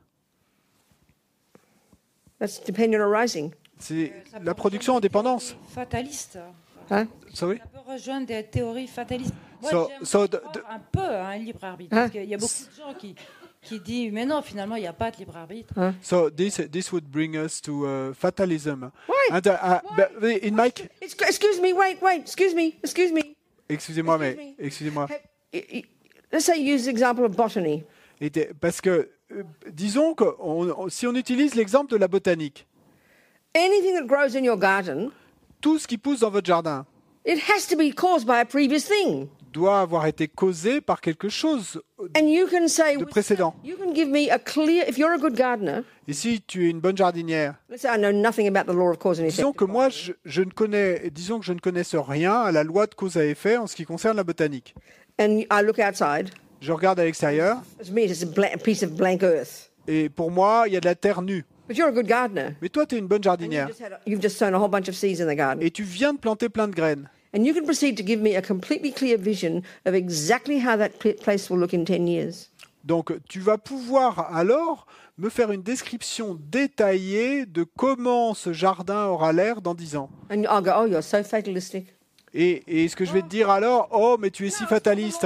C'est 3.79 4.13
la 4.43 4.55
production 4.55 4.97
en 4.97 5.01
dépendance. 5.01 5.57
Ça 7.35 7.47
peut 7.47 7.57
rejoindre 7.93 8.27
des 8.27 8.45
théories 8.45 8.87
fatalistes. 8.87 9.35
Moi, 9.63 9.71
So- 9.71 9.89
j'aime 9.91 10.05
so 10.05 10.27
the- 10.27 10.41
croire 10.41 10.65
un 10.71 10.79
peu 10.93 11.01
à 11.01 11.29
un 11.29 11.37
libre 11.39 11.63
arbitre. 11.65 11.95
Hein? 11.95 12.01
Parce 12.03 12.11
qu'il 12.13 12.25
y 12.25 12.35
a 12.35 12.39
beaucoup 12.39 12.53
de 12.53 12.77
gens 12.83 12.95
qui, 12.99 13.15
qui 13.63 13.79
dit 13.81 14.11
mais 14.11 14.25
non, 14.25 14.41
finalement, 14.43 14.77
il 14.77 14.81
n'y 14.83 14.87
a 14.87 14.93
pas 14.93 15.11
de 15.11 15.17
libre 15.19 15.37
arbitre. 15.37 15.75
So 16.03 16.31
this 16.31 16.61
this 16.73 16.91
would 16.93 17.05
bring 17.05 17.37
us 17.37 17.61
to 17.63 17.87
uh, 17.87 18.15
fatalism. 18.15 18.91
And, 19.31 19.41
uh, 19.47 19.51
uh, 19.51 19.79
but 19.97 20.43
in 20.43 20.53
my 20.55 20.69
It's, 21.03 21.15
excuse 21.29 21.61
me, 21.61 21.73
wait, 21.75 21.99
wait, 22.03 22.21
excuse 22.23 22.55
me, 22.55 22.75
excuse 22.83 23.13
me. 23.13 23.37
excusez-moi 23.69 24.19
mais 24.19 24.31
Excuse 24.31 24.47
me. 24.59 24.67
excusez-moi. 24.67 25.07
Have- 25.11 25.21
y- 25.53 25.65
y- 25.79 25.85
Let's 26.33 26.45
say 26.47 26.59
you 26.61 26.75
use 26.75 26.85
the 26.85 26.89
example 26.91 27.25
of 27.25 27.37
botany. 27.37 27.85
Et 28.21 28.31
de- 28.31 28.49
parce 28.61 28.81
que 28.81 29.11
euh, 29.33 29.43
disons 29.73 30.15
que 30.15 30.25
on- 30.39 30.71
on- 30.77 30.89
si 30.89 31.07
on 31.07 31.15
utilise 31.15 31.55
l'exemple 31.55 31.91
de 31.91 31.97
la 31.97 32.09
botanique, 32.09 32.67
Anything 33.55 33.95
that 33.95 34.07
grows 34.07 34.37
in 34.37 34.45
your 34.45 34.57
garden, 34.57 35.11
tout 35.61 35.79
ce 35.79 35.87
qui 35.89 35.99
pousse 35.99 36.21
dans 36.21 36.31
votre 36.31 36.47
jardin 36.47 36.87
it 37.25 37.39
has 37.51 37.67
to 37.69 37.77
be 37.77 37.93
caused 37.93 38.27
by 38.27 38.41
a 38.41 38.45
previous 38.45 38.87
thing. 38.87 39.29
doit 39.53 39.81
avoir 39.81 40.07
été 40.07 40.29
causé 40.29 40.81
par 40.81 41.01
quelque 41.01 41.29
chose. 41.29 41.81
And 42.17 42.29
you 42.29 42.47
can 42.49 42.69
say, 42.69 42.97
De 42.97 43.05
précédent. 43.05 43.55
you 43.65 43.77
can 43.77 43.93
give 43.93 44.09
me 44.09 44.31
a 44.31 44.39
clear, 44.39 44.85
if 44.89 44.97
you're 44.97 45.13
a 45.13 45.19
good 45.19 45.35
gardener, 45.35 45.83
Et 46.07 46.13
si 46.13 46.41
tu 46.41 46.67
es 46.67 46.71
une 46.71 46.79
bonne 46.81 46.97
jardinière, 46.97 47.55
let's 47.69 47.83
say 47.83 47.89
I 47.93 47.99
know 47.99 48.13
nothing 48.13 48.47
about 48.47 48.71
the 48.73 48.77
law 48.77 48.91
of 48.91 48.99
cause 48.99 49.19
and 49.19 49.25
effect. 49.25 49.37
disons 49.39 49.53
que 49.53 49.65
moi 49.65 49.89
je, 49.89 50.13
je 50.25 50.43
ne 50.43 50.51
connais, 50.51 51.11
disons 51.11 51.41
que 51.41 51.45
je 51.47 51.53
ne 51.53 51.59
connaisse 51.59 51.95
rien 51.97 52.43
à 52.43 52.53
la 52.53 52.63
loi 52.63 52.87
de 52.87 52.95
cause 52.95 53.17
à 53.17 53.25
effet 53.27 53.57
en 53.57 53.67
ce 53.67 53.75
qui 53.75 53.85
concerne 53.85 54.17
la 54.17 54.25
botanique. 54.25 54.75
And 55.21 55.41
I 55.51 55.63
look 55.65 55.81
outside, 55.81 56.31
Je 56.61 56.71
regarde 56.73 57.01
à 57.01 57.05
l'extérieur 57.05 57.57
to 57.85 57.93
me 57.93 58.03
it's 58.05 58.23
a, 58.23 58.27
bla- 58.27 58.53
a 58.55 58.57
piece 58.59 58.83
of 58.85 58.93
blank 58.93 59.23
earth. 59.25 59.73
et 59.89 60.09
pour 60.09 60.31
moi 60.31 60.65
il 60.69 60.75
y 60.75 60.77
a 60.77 60.81
de 60.81 60.87
la 60.87 60.95
terre 60.95 61.23
nue. 61.23 61.45
But 61.71 61.77
you're 61.77 61.87
a 61.91 61.93
good 61.93 62.09
gardener. 62.09 62.57
Mais 62.61 62.69
toi 62.69 62.85
tu 62.85 62.97
es 62.97 62.99
une 62.99 63.07
bonne 63.07 63.23
jardinière 63.23 63.69
just, 63.69 63.81
had 63.81 63.93
a, 63.93 64.01
you've 64.05 64.21
just 64.21 64.37
sown 64.37 64.55
a 64.55 64.59
whole 64.59 64.69
bunch 64.69 64.89
of 64.89 64.97
seeds 64.97 65.21
in 65.21 65.29
the 65.29 65.37
garden. 65.37 65.63
et 65.63 65.71
tu 65.71 65.85
viens 65.85 66.13
de 66.13 66.19
planter 66.19 66.49
plein 66.49 66.67
de 66.67 66.75
graines. 66.75 67.09
And 67.33 67.45
you 67.45 67.55
can 67.55 67.63
proceed 67.63 67.97
to 67.97 68.03
give 68.03 68.21
me 68.21 68.35
a 68.35 68.43
completely 68.43 68.91
clear 68.91 69.17
vision 69.17 69.63
of 69.87 69.95
exactly 69.95 70.59
how 70.59 70.77
that 70.77 70.99
pl- 70.99 71.15
place 71.15 71.49
will 71.49 71.61
look 71.61 71.73
in 71.73 71.85
10 71.85 72.09
years. 72.09 72.51
Donc 72.83 73.13
tu 73.29 73.39
vas 73.39 73.57
pouvoir 73.57 74.35
alors 74.35 74.89
me 75.17 75.29
faire 75.29 75.53
une 75.53 75.63
description 75.63 76.37
détaillée 76.51 77.47
de 77.47 77.65
comment 77.77 78.35
ce 78.35 78.53
jardin 78.53 79.05
aura 79.07 79.33
l'air 79.33 79.61
dans 79.63 79.75
10 79.75 79.95
ans. 79.95 80.11
And 80.29 80.43
I'll 80.43 80.65
go, 80.65 80.73
oh, 80.77 80.87
you're 80.87 81.05
so 81.05 81.23
fatalistic. 81.23 81.95
Et, 82.35 82.65
et 82.67 82.89
ce 82.89 82.97
que 82.97 83.05
je 83.05 83.13
vais 83.13 83.23
te 83.23 83.29
dire 83.29 83.49
alors, 83.49 83.89
oh 83.93 84.17
mais 84.19 84.31
tu 84.31 84.45
es 84.45 84.51
si 84.51 84.65
fataliste. 84.65 85.25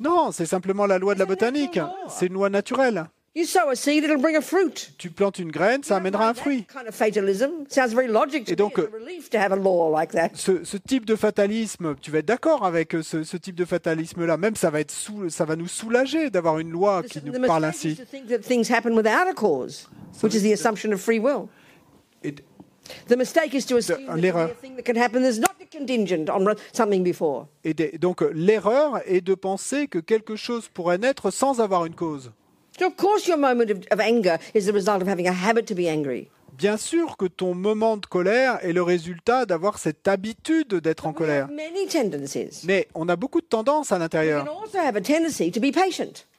Non, 0.00 0.32
c'est 0.32 0.46
simplement 0.46 0.86
la 0.86 0.98
loi 0.98 1.14
de 1.14 1.20
la 1.20 1.26
botanique. 1.26 1.78
C'est 2.08 2.26
une 2.26 2.32
loi 2.32 2.50
naturelle. 2.50 3.06
You 3.36 3.44
sow 3.46 3.68
a 3.70 3.74
seed, 3.74 4.04
it'll 4.04 4.20
bring 4.20 4.36
a 4.36 4.40
fruit. 4.40 4.92
Tu 4.96 5.10
plantes 5.10 5.40
une 5.40 5.50
graine, 5.50 5.82
ça 5.82 5.96
amènera 5.96 6.28
un 6.28 6.34
fruit. 6.34 6.66
That 6.68 6.78
kind 6.80 6.88
of 6.88 6.94
fatalism 6.94 7.64
sounds 7.68 7.92
very 7.92 8.06
logic 8.06 8.44
to 8.44 8.52
Et 8.52 8.56
donc, 8.56 8.78
me. 8.78 8.84
It's 8.84 8.94
a 8.94 8.96
relief 8.96 9.30
to 9.30 9.38
have 9.38 9.50
a 9.52 9.56
law 9.56 9.90
like 9.90 10.12
that. 10.12 10.30
Ce, 10.34 10.62
ce 10.62 10.76
type 10.76 11.04
de 11.04 11.16
fatalisme, 11.16 11.96
tu 12.00 12.12
vas 12.12 12.18
être 12.20 12.26
d'accord 12.26 12.64
avec 12.64 12.92
ce, 13.02 13.24
ce 13.24 13.36
type 13.36 13.56
de 13.56 13.64
fatalisme-là. 13.64 14.36
Même 14.36 14.54
ça 14.54 14.70
va 14.70 14.78
être 14.78 14.92
sou- 14.92 15.28
ça 15.30 15.44
va 15.44 15.56
nous 15.56 15.66
soulager 15.66 16.30
d'avoir 16.30 16.60
une 16.60 16.70
loi 16.70 17.02
qui 17.02 17.20
nous 17.24 17.32
parle 17.44 17.64
ainsi. 17.64 17.96
to 17.96 18.04
think 18.04 18.28
that 18.28 18.38
things 18.38 18.70
happen 18.70 18.92
without 18.94 19.26
a 19.28 19.34
cause, 19.34 19.88
which 20.22 20.34
is 20.34 20.42
the 20.42 20.52
assumption 20.52 20.92
of 20.92 21.00
free 21.00 21.18
will. 21.18 21.48
Et- 22.22 22.36
The 23.08 23.16
mistake 23.16 23.52
is 23.54 23.64
to 23.66 23.78
assume 23.78 24.06
that 24.06 24.16
l'erreur. 24.16 24.50
a 24.50 24.54
thing 24.60 24.76
that 24.76 24.82
can 24.84 24.96
happen 25.00 25.24
is 25.24 25.40
not 25.40 25.54
contingent 25.76 26.28
on 26.30 26.44
ro- 26.44 26.54
something 26.72 27.02
before. 27.02 27.48
Et 27.64 27.74
donc 27.98 28.22
euh, 28.22 28.30
l'erreur 28.32 29.00
est 29.06 29.22
de 29.22 29.34
penser 29.34 29.88
que 29.88 29.98
quelque 29.98 30.36
chose 30.36 30.68
pourrait 30.68 30.98
naître 30.98 31.32
sans 31.32 31.60
avoir 31.60 31.84
une 31.86 31.94
cause. 31.96 32.30
So 32.78 32.86
of 32.86 32.96
course 32.96 33.28
your 33.28 33.38
moment 33.38 33.70
of, 33.70 33.78
of 33.90 34.00
anger 34.00 34.38
is 34.54 34.66
the 34.66 34.72
result 34.72 35.00
of 35.02 35.08
having 35.08 35.28
a 35.28 35.32
habit 35.32 35.66
to 35.66 35.74
be 35.74 35.88
angry. 35.88 36.28
Bien 36.56 36.76
sûr 36.76 37.16
que 37.16 37.26
ton 37.26 37.54
moment 37.54 37.96
de 37.96 38.06
colère 38.06 38.58
est 38.62 38.72
le 38.72 38.82
résultat 38.82 39.44
d'avoir 39.44 39.78
cette 39.78 40.06
habitude 40.06 40.74
d'être 40.74 41.06
en 41.06 41.12
colère. 41.12 41.48
Mais 42.64 42.88
on 42.94 43.08
a 43.08 43.16
beaucoup 43.16 43.40
de 43.40 43.46
tendances 43.46 43.90
à 43.90 43.98
l'intérieur. 43.98 44.44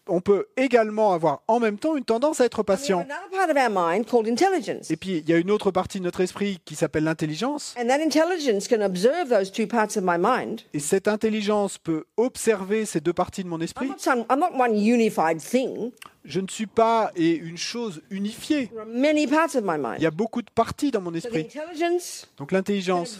On 0.07 0.21
peut 0.21 0.45
également 0.55 1.13
avoir 1.13 1.41
en 1.47 1.59
même 1.59 1.77
temps 1.77 1.95
une 1.97 2.03
tendance 2.03 2.39
à 2.39 2.45
être 2.45 2.61
patient. 2.63 3.05
Et 4.89 4.95
puis 4.97 5.17
il 5.17 5.29
y 5.29 5.33
a 5.33 5.37
une 5.37 5.51
autre 5.51 5.71
partie 5.71 5.99
de 5.99 6.03
notre 6.03 6.21
esprit 6.21 6.59
qui 6.63 6.75
s'appelle 6.75 7.03
l'intelligence. 7.03 7.73
And 7.79 7.87
that 7.87 8.01
intelligence 8.01 8.67
can 8.67 8.81
observe 8.81 9.29
those 9.29 9.51
two 9.51 9.65
parts 9.67 9.97
of 9.97 10.03
my 10.03 10.17
mind. 10.19 10.61
Et 10.73 10.79
cette 10.79 11.07
intelligence 11.07 11.77
peut 11.77 12.05
observer 12.17 12.85
ces 12.85 12.99
deux 13.01 13.13
parties 13.13 13.43
de 13.43 13.49
mon 13.49 13.59
esprit. 13.61 13.89
Je 16.27 16.39
ne 16.39 16.47
suis 16.47 16.65
pas 16.65 17.11
et 17.15 17.35
une 17.35 17.57
chose 17.57 18.01
unifiée. 18.09 18.67
There 18.67 18.79
are 18.81 18.87
many 18.87 19.27
parts 19.27 19.55
of 19.55 19.63
my 19.63 19.75
Il 19.75 19.81
mind. 19.81 20.01
y 20.01 20.05
a 20.07 20.11
beaucoup 20.11 20.41
de 20.41 20.49
parties 20.53 20.89
dans 20.91 21.01
mon 21.01 21.13
esprit. 21.13 21.47
Donc 22.37 22.51
l'intelligence 22.51 23.19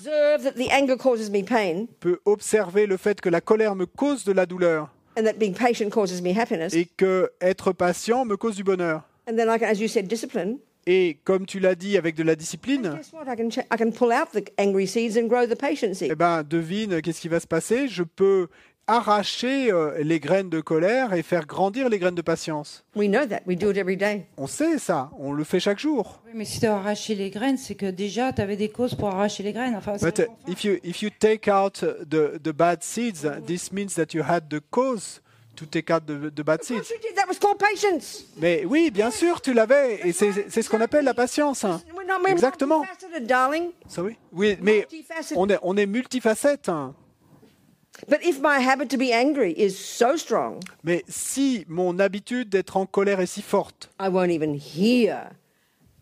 peut 2.00 2.20
observer 2.26 2.86
le 2.88 2.98
fait 2.98 3.22
que 3.22 3.30
la 3.30 3.42
colère 3.42 3.76
me 3.76 3.86
cause 3.86 4.24
de 4.24 4.32
la 4.32 4.46
douleur 4.46 4.90
and 5.18 5.24
that 5.24 5.38
being 5.38 5.54
patient 5.54 5.90
causes 5.92 6.22
me 6.22 6.32
happiness. 6.38 6.74
et 6.74 6.86
que 6.98 7.30
être 7.42 7.74
patient 7.74 8.26
me 8.26 8.36
cause 8.36 8.56
du 8.56 8.64
bonheur. 8.64 9.04
And 9.28 9.36
then 9.36 9.50
I 9.50 9.58
can, 9.58 9.66
as 9.68 9.80
you 9.80 9.88
said, 9.88 10.08
discipline. 10.08 10.58
Et 10.88 11.18
comme 11.24 11.48
tu 11.48 11.60
l'as 11.60 11.74
dit 11.74 11.98
avec 11.98 12.16
de 12.16 12.22
la 12.22 12.36
discipline, 12.36 12.94
Guess 12.96 13.14
what? 13.14 13.24
I 13.32 13.36
can, 13.36 13.50
ch- 13.50 13.66
I 13.72 13.78
can 13.78 13.90
pull 13.92 14.12
out 14.12 14.30
the 14.34 14.44
angry 14.60 14.86
seeds 14.86 15.18
and 15.18 15.28
grow 15.28 15.48
the 15.48 15.56
patient 15.58 15.94
eh 16.02 16.14
ben 16.14 16.44
devine 16.44 17.02
qu'est-ce 17.02 17.20
qui 17.22 17.28
va 17.28 17.40
se 17.40 17.48
passer? 17.48 17.88
Je 17.88 18.04
peux 18.04 18.48
arracher 18.88 19.72
euh, 19.72 19.98
les 20.04 20.20
graines 20.20 20.50
de 20.50 20.62
colère 20.62 21.14
et 21.14 21.24
faire 21.24 21.46
grandir 21.46 21.90
les 21.90 22.00
graines 22.00 22.16
de 22.16 22.22
patience. 22.22 22.84
We 22.96 23.08
know 23.10 23.26
that. 23.26 23.42
We 23.46 23.58
do 23.58 23.72
it 23.72 23.78
every 23.78 23.98
day. 23.98 24.28
On 24.38 24.48
sait 24.48 24.78
ça, 24.80 25.10
on 25.20 25.32
le 25.34 25.44
fait 25.44 25.60
chaque 25.60 25.80
jour. 25.80 26.22
Oui, 26.26 26.32
mais 26.36 26.46
si 26.46 26.60
tu 26.60 26.66
as 26.66 26.76
arraché 26.78 27.16
les 27.16 27.30
graines, 27.30 27.58
c'est 27.58 27.76
que 27.76 27.88
déjà 27.90 28.32
tu 28.34 28.42
avais 28.42 28.56
des 28.58 28.70
causes 28.70 28.96
pour 28.96 29.10
arracher 29.10 29.44
les 29.44 29.54
graines. 29.54 29.76
Enfin, 29.76 29.98
c'est 29.98 30.06
But 30.06 30.20
uh, 30.20 30.22
enfin. 30.30 30.52
if 30.52 30.64
you 30.64 30.78
if 30.84 31.02
you 31.02 31.10
take 31.20 31.50
out 31.50 31.80
the 32.10 32.42
the 32.42 32.52
bad 32.52 32.84
seeds, 32.84 33.26
this 33.48 33.72
means 33.72 33.96
that 33.96 34.14
you 34.14 34.24
had 34.24 34.50
the 34.50 34.60
cause 34.72 35.22
to 35.56 35.66
take 35.66 35.90
out 35.90 36.06
the, 36.06 36.30
the 36.36 36.44
bad 36.44 36.64
seeds. 36.64 36.90
That 37.16 37.28
was 37.30 37.40
called 37.40 37.58
patience. 37.58 38.26
Mais 38.38 38.66
oui, 38.66 38.92
bien 38.92 39.10
sûr, 39.10 39.40
tu 39.42 39.54
l'avais, 39.54 40.02
et 40.08 40.12
c'est 40.12 40.50
c'est 40.50 40.62
ce 40.62 40.70
qu'on 40.70 40.82
appelle 40.82 41.06
la 41.06 41.14
patience. 41.14 41.64
hein. 41.64 41.82
Exactement. 42.28 42.84
Oui, 44.34 44.58
mais 44.62 44.86
Multifaceted. 44.92 45.38
on 45.38 45.50
est 45.50 45.58
on 45.62 45.78
est 45.78 45.86
multifacette. 45.86 46.70
hein. 46.70 46.94
But 48.10 48.20
if 48.24 48.40
my 48.42 48.60
habit 48.60 48.90
to 48.90 48.98
be 48.98 49.12
angry 49.14 49.54
is 49.58 49.72
so 49.78 50.18
strong, 50.18 50.60
Mais 50.84 51.04
si 51.08 51.66
mon 51.68 51.98
habitude 52.00 52.50
d'être 52.50 52.78
en 52.78 52.86
colère 52.86 53.20
est 53.22 53.26
si 53.26 53.42
forte, 53.42 53.90
I 54.00 54.10
won't 54.10 54.30
even 54.32 54.56
hear 54.56 55.30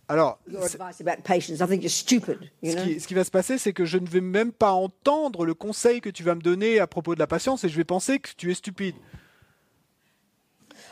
alors 0.10 0.40
your 0.52 0.64
c'est- 0.68 0.80
advice 0.82 1.02
about 1.02 1.22
patience. 1.24 1.60
I 1.62 1.68
think 1.68 1.82
you're 1.84 1.90
stupid. 1.90 2.38
You 2.62 2.72
ce 2.72 2.76
know? 2.78 2.84
qui, 2.86 3.00
ce 3.00 3.08
qui 3.08 3.14
va 3.14 3.24
se 3.24 3.32
passer, 3.32 3.58
c'est 3.58 3.74
que 3.74 3.86
je 3.86 3.98
ne 3.98 4.08
vais 4.08 4.22
même 4.22 4.52
pas 4.52 4.72
entendre 4.72 5.46
le 5.46 5.54
conseil 5.54 6.02
que 6.02 6.10
tu 6.10 6.24
vas 6.24 6.36
me 6.36 6.42
donner 6.42 6.80
à 6.80 6.88
propos 6.88 7.14
de 7.16 7.20
la 7.20 7.28
patience, 7.28 7.64
et 7.64 7.70
je 7.70 7.78
vais 7.78 7.84
penser 7.86 8.20
que 8.20 8.30
tu 8.36 8.52
es 8.52 8.54
stupide. 8.56 8.96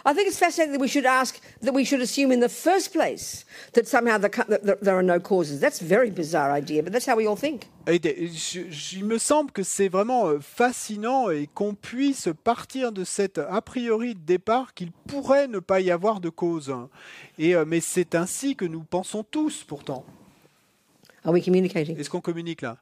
I 0.03 0.14
think 0.14 0.28
it's 0.28 0.40
fascinating 0.40 0.73
that 0.73 0.82
we 0.82 0.88
should 0.88 1.06
ask, 1.06 1.40
that 1.61 1.73
we 1.73 1.86
should 1.86 2.02
assume 2.02 2.32
in 2.32 2.40
the 2.40 2.49
first 2.49 2.91
place 2.91 3.45
that 3.73 3.86
somehow 3.88 4.18
the, 4.18 4.30
that 4.48 4.82
there 4.82 4.95
are 4.95 5.03
no 5.03 5.19
causes. 5.19 5.60
That's 5.60 5.82
a 5.82 5.86
very 5.86 6.10
bizarre 6.10 6.52
idea, 6.52 6.82
but 6.82 6.91
that's 6.91 7.06
how 7.07 7.15
we 7.15 7.28
all 7.28 7.36
think. 7.38 7.65
Et 7.88 7.99
je- 8.03 8.69
je- 8.72 8.98
il 8.98 9.06
me 9.06 9.18
semble 9.19 9.52
que 9.52 9.61
c'est 9.64 9.90
vraiment 9.90 10.28
euh, 10.28 10.40
fascinant 10.40 11.30
et 11.30 11.48
qu'on 11.53 11.76
puisse 11.76 12.30
partir 12.44 12.91
de 12.91 13.03
cet 13.03 13.38
a 13.38 13.61
priori 13.61 14.15
de 14.15 14.19
départ 14.19 14.73
qu'il 14.73 14.91
pourrait 15.07 15.48
ne 15.48 15.60
pas 15.60 15.82
y 15.82 15.91
avoir 15.91 16.19
de 16.19 16.30
cause. 16.30 16.73
Et, 17.38 17.56
euh, 17.56 17.64
mais 17.68 17.80
c'est 17.80 18.15
ainsi 18.15 18.56
que 18.56 18.65
nous 18.65 18.82
pensons 18.84 19.23
tous 19.23 19.64
pourtant. 19.68 20.03
Are 21.23 21.32
we 21.32 21.44
communicating? 21.45 21.95
Est-ce 21.99 22.10
qu'on 22.10 22.22
communique 22.22 22.61
là? 22.64 22.78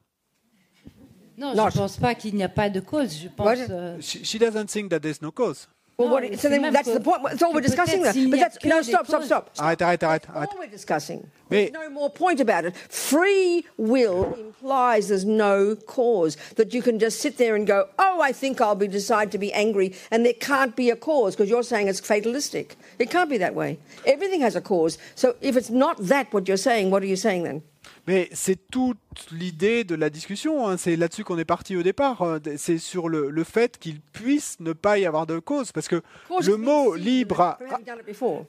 Non, 1.38 1.54
je 1.54 1.62
ne 1.62 1.72
pense 1.72 1.98
pas 1.98 2.16
qu'il 2.16 2.36
n'y 2.36 2.44
a 2.44 2.50
pas 2.50 2.70
de 2.70 2.80
cause. 2.80 3.18
Je 3.22 3.28
pense. 3.30 3.46
What? 3.46 3.70
euh, 3.70 3.98
she, 4.02 4.24
she 4.26 4.38
doesn't 4.38 4.68
think 4.68 4.90
that 4.90 5.00
there's 5.02 5.22
no 5.22 5.32
cause. 5.32 5.68
Well, 6.00 6.08
No, 6.08 6.14
what, 6.14 6.40
so 6.40 6.48
then 6.48 6.62
that's 6.72 6.92
the 6.92 7.02
point. 7.02 7.24
That's 7.24 7.44
all 7.44 7.54
we're 7.54 7.60
discussing 7.60 8.00
peut-être 8.02 8.14
there. 8.14 8.14
s'il 8.14 8.32
But 8.32 8.40
that's 8.40 8.64
no 8.64 8.82
stop, 8.82 9.06
stop, 9.06 9.24
stop. 9.24 9.54
Arrête, 9.58 9.82
arrête, 9.82 10.00
arrête, 10.00 10.22
That's 10.22 10.28
arrête. 10.30 10.54
all 10.54 10.60
we're 10.60 10.68
discussing. 10.68 11.30
There's 11.50 11.72
no 11.74 11.90
more 11.90 12.10
point 12.10 12.40
about 12.40 12.64
it. 12.64 12.74
Free 12.90 13.66
will 13.78 14.34
implies 14.40 15.10
there's 15.10 15.26
no 15.26 15.76
cause. 15.76 16.38
That 16.56 16.74
you 16.74 16.82
can 16.82 17.00
just 17.00 17.20
sit 17.20 17.38
there 17.38 17.54
and 17.56 17.68
go, 17.68 17.90
oh, 18.00 18.22
I 18.22 18.32
think 18.32 18.62
I'll 18.62 18.76
be 18.76 18.88
decide 18.88 19.30
to 19.34 19.38
be 19.38 19.52
angry, 19.52 19.94
and 20.10 20.26
there 20.26 20.34
can't 20.40 20.74
be 20.76 20.90
a 20.90 20.96
cause 20.96 21.36
because 21.36 21.50
you're 21.50 21.64
saying 21.64 21.90
it's 21.90 22.00
fatalistic. 22.00 22.78
It 22.98 23.10
can't 23.10 23.30
be 23.30 23.38
that 23.40 23.54
way. 23.54 23.78
Everything 24.06 24.40
has 24.40 24.56
a 24.56 24.62
cause. 24.62 24.98
So 25.16 25.36
if 25.42 25.58
it's 25.58 25.70
not 25.70 25.98
that 26.08 26.32
what 26.32 26.48
you're 26.48 26.56
saying, 26.58 26.92
what 26.92 27.04
are 27.04 27.08
you 27.08 27.18
saying 27.18 27.44
then? 27.44 27.62
Mais 28.08 28.30
c'est 28.34 28.70
toute 28.70 28.98
l'idée 29.32 29.84
de 29.84 29.96
la 29.96 30.10
discussion, 30.10 30.68
hein. 30.68 30.78
c'est 30.78 30.96
là-dessus 30.96 31.24
qu'on 31.24 31.38
est 31.38 31.46
parti 31.46 31.76
au 31.76 31.84
départ, 31.84 32.22
euh, 32.22 32.40
c'est 32.58 32.78
sur 32.78 33.08
le, 33.08 33.30
le 33.30 33.44
fait 33.44 33.78
qu'il 33.78 34.02
puisse 34.02 34.58
ne 34.60 34.74
pas 34.74 34.98
y 34.98 35.06
avoir 35.06 35.28
de 35.28 35.40
cause, 35.40 35.72
parce 35.72 35.88
que 35.88 36.02
le 36.46 36.58
mot 36.58 36.96
libre, 36.96 37.58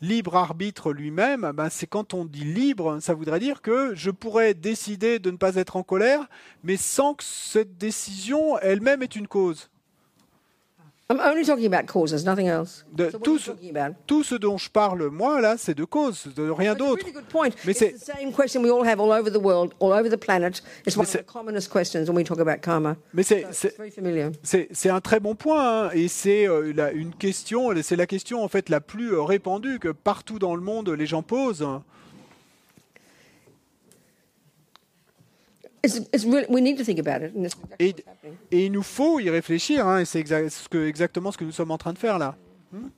libre 0.01 0.37
arbitre 0.37 0.93
lui-même, 0.93 1.53
ben, 1.55 1.69
c'est 1.71 1.87
quand 1.87 2.15
on 2.15 2.25
dit 2.25 2.45
libre, 2.45 2.99
ça 3.01 3.15
voudrait 3.15 3.41
dire 3.41 3.63
que 3.63 3.95
je 3.95 4.11
pourrais 4.11 4.55
décider 4.55 5.19
de 5.19 5.31
ne 5.31 5.37
pas 5.37 5.57
être 5.57 5.77
en 5.77 5.83
colère, 5.83 6.29
mais 6.65 6.77
sans 6.77 7.15
que 7.15 7.25
cette 7.25 7.77
décision 7.77 8.59
elle-même 8.59 9.03
ait 9.03 9.07
une 9.07 9.29
cause. 9.29 9.71
I'm 11.11 11.19
only 11.19 11.45
talking 11.45 11.67
about 11.67 11.87
causes, 11.87 12.25
nothing 12.25 12.47
else. 12.47 12.85
De 12.93 13.11
so 13.11 13.19
what 13.19 13.25
tout 13.25 13.39
ce-? 13.39 13.51
Tout 14.07 14.39
dont 14.39 14.57
je 14.59 14.71
parle, 14.71 15.09
moi, 15.11 15.41
là, 15.41 15.57
c'est 15.59 15.75
de 15.77 15.85
cause, 15.85 16.29
de 16.37 16.49
rien 16.49 16.75
d'autre. 16.77 16.99
really 17.05 17.13
good 17.13 17.25
point. 17.25 17.49
Mais 17.67 17.73
it's 17.73 17.79
c'est- 17.81 17.93
the 17.95 18.17
same 18.21 18.33
question 18.33 18.63
we 18.63 18.71
all 18.71 18.87
have 18.87 19.01
all 19.01 19.11
over 19.11 19.29
the 19.31 19.43
world, 19.43 19.73
all 19.81 19.91
over 19.93 20.09
the 20.09 20.17
planet. 20.17 20.63
It's 20.87 20.97
one 20.97 21.03
of 21.03 21.09
c'est- 21.11 21.19
the 21.23 21.27
commonest 21.27 21.69
questions 21.73 22.05
when 22.07 22.17
we 22.17 22.23
talk 22.25 22.39
about 22.39 22.61
karma. 22.63 22.97
Mais 23.13 23.25
c'est- 23.25 23.45
un 24.91 25.01
très 25.01 25.19
bon 25.19 25.35
point, 25.35 25.87
hein, 25.87 25.91
et 25.95 26.07
c'est 26.07 26.47
euh, 26.49 26.73
la- 26.73 26.93
une 26.93 27.13
question, 27.15 27.71
c'est 27.83 27.97
la 27.97 28.07
question 28.07 28.45
en 28.45 28.49
fait 28.49 28.69
la 28.69 28.81
plus 28.81 29.13
euh, 29.15 29.23
répandue 29.23 29.81
que 29.81 29.89
partout 29.89 30.39
dans 30.39 30.55
le 30.55 30.63
monde 30.63 30.91
les 30.91 31.07
gens 31.07 31.23
posent. 31.23 31.67
Et, 37.79 37.95
et 38.51 38.67
il 38.67 38.73
nous 38.73 38.83
faut 38.83 39.19
y 39.21 39.31
réfléchir, 39.31 39.87
hein, 39.87 40.01
et 40.01 40.05
c'est 40.05 40.21
exa- 40.21 40.49
ce 40.51 40.69
que- 40.69 40.87
exactement 40.87 41.33
ce 41.33 41.39
que 41.39 41.45
nous 41.45 41.53
sommes 41.53 41.71
en 41.71 41.79
train 41.79 41.93
de 41.93 41.99
faire 41.99 42.19
là. 42.19 42.37
Hmm 42.73 42.89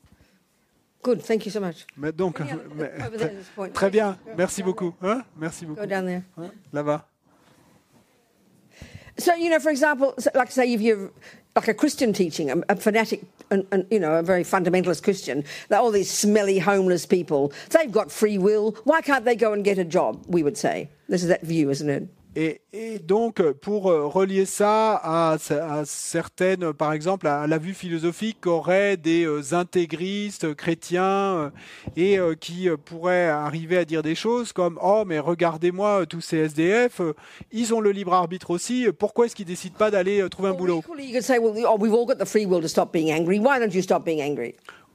Good, 1.04 1.20
thank 1.24 1.44
you 1.46 1.50
so 1.50 1.58
much. 1.60 1.84
Mais 1.96 2.12
donc, 2.12 2.38
mais- 2.76 2.90
over 3.04 3.16
there, 3.18 3.30
this 3.30 3.48
point. 3.56 3.68
très 3.72 3.90
bien, 3.90 4.16
Go 4.24 4.32
merci 4.38 4.60
down 4.62 4.66
beaucoup. 4.70 4.94
Hein, 5.02 5.22
merci 5.36 5.66
beaucoup. 5.66 5.80
Go 5.80 5.86
down 5.86 6.06
there. 6.06 6.22
Hein, 6.38 6.50
Là-bas. 6.72 7.04
So 9.18 9.34
you 9.34 9.50
know, 9.50 9.58
for 9.60 9.70
example, 9.70 10.14
like 10.34 10.50
say 10.50 10.72
if 10.72 10.80
you're 10.80 11.10
like 11.54 11.68
a 11.68 11.74
Christian 11.74 12.12
teaching, 12.12 12.50
a, 12.50 12.54
a 12.68 12.76
fanatic, 12.76 13.22
and, 13.50 13.66
and 13.72 13.84
you 13.90 13.98
know, 14.00 14.14
a 14.14 14.22
very 14.22 14.42
fundamentalist 14.44 15.02
Christian, 15.02 15.44
that 15.68 15.80
all 15.80 15.90
these 15.90 16.10
smelly 16.10 16.58
homeless 16.58 17.04
people, 17.04 17.52
they've 17.70 17.92
got 17.92 18.10
free 18.10 18.38
will. 18.38 18.74
Why 18.84 19.02
can't 19.02 19.24
they 19.24 19.36
go 19.36 19.52
and 19.52 19.62
get 19.64 19.78
a 19.78 19.84
job? 19.84 20.24
We 20.28 20.42
would 20.42 20.56
say 20.56 20.88
this 21.08 21.22
is 21.22 21.28
that 21.28 21.42
view, 21.42 21.68
isn't 21.70 21.90
it? 21.90 22.08
Et, 22.34 22.62
et 22.72 22.98
donc, 22.98 23.42
pour 23.60 23.90
euh, 23.90 24.06
relier 24.06 24.46
ça 24.46 24.94
à, 24.94 25.36
à 25.50 25.84
certaines, 25.84 26.72
par 26.72 26.94
exemple, 26.94 27.26
à 27.26 27.46
la 27.46 27.58
vue 27.58 27.74
philosophique 27.74 28.38
qu'auraient 28.40 28.96
des 28.96 29.26
euh, 29.26 29.52
intégristes 29.52 30.54
chrétiens 30.54 31.04
euh, 31.04 31.50
et 31.94 32.18
qui 32.40 32.68
pourraient 32.86 33.28
arriver 33.28 33.76
à 33.76 33.84
dire 33.84 34.02
des 34.02 34.14
choses 34.14 34.54
comme 34.54 34.78
Oh, 34.82 35.04
mais 35.06 35.18
regardez-moi, 35.18 36.06
tous 36.06 36.22
ces 36.22 36.38
SDF, 36.38 37.02
ils 37.50 37.74
ont 37.74 37.80
le 37.80 37.90
libre 37.90 38.14
arbitre 38.14 38.50
aussi, 38.50 38.86
pourquoi 38.98 39.26
est-ce 39.26 39.36
qu'ils 39.36 39.44
décident 39.44 39.76
pas 39.76 39.90
d'aller 39.90 40.26
trouver 40.30 40.48
un 40.48 40.54
boulot? 40.54 40.82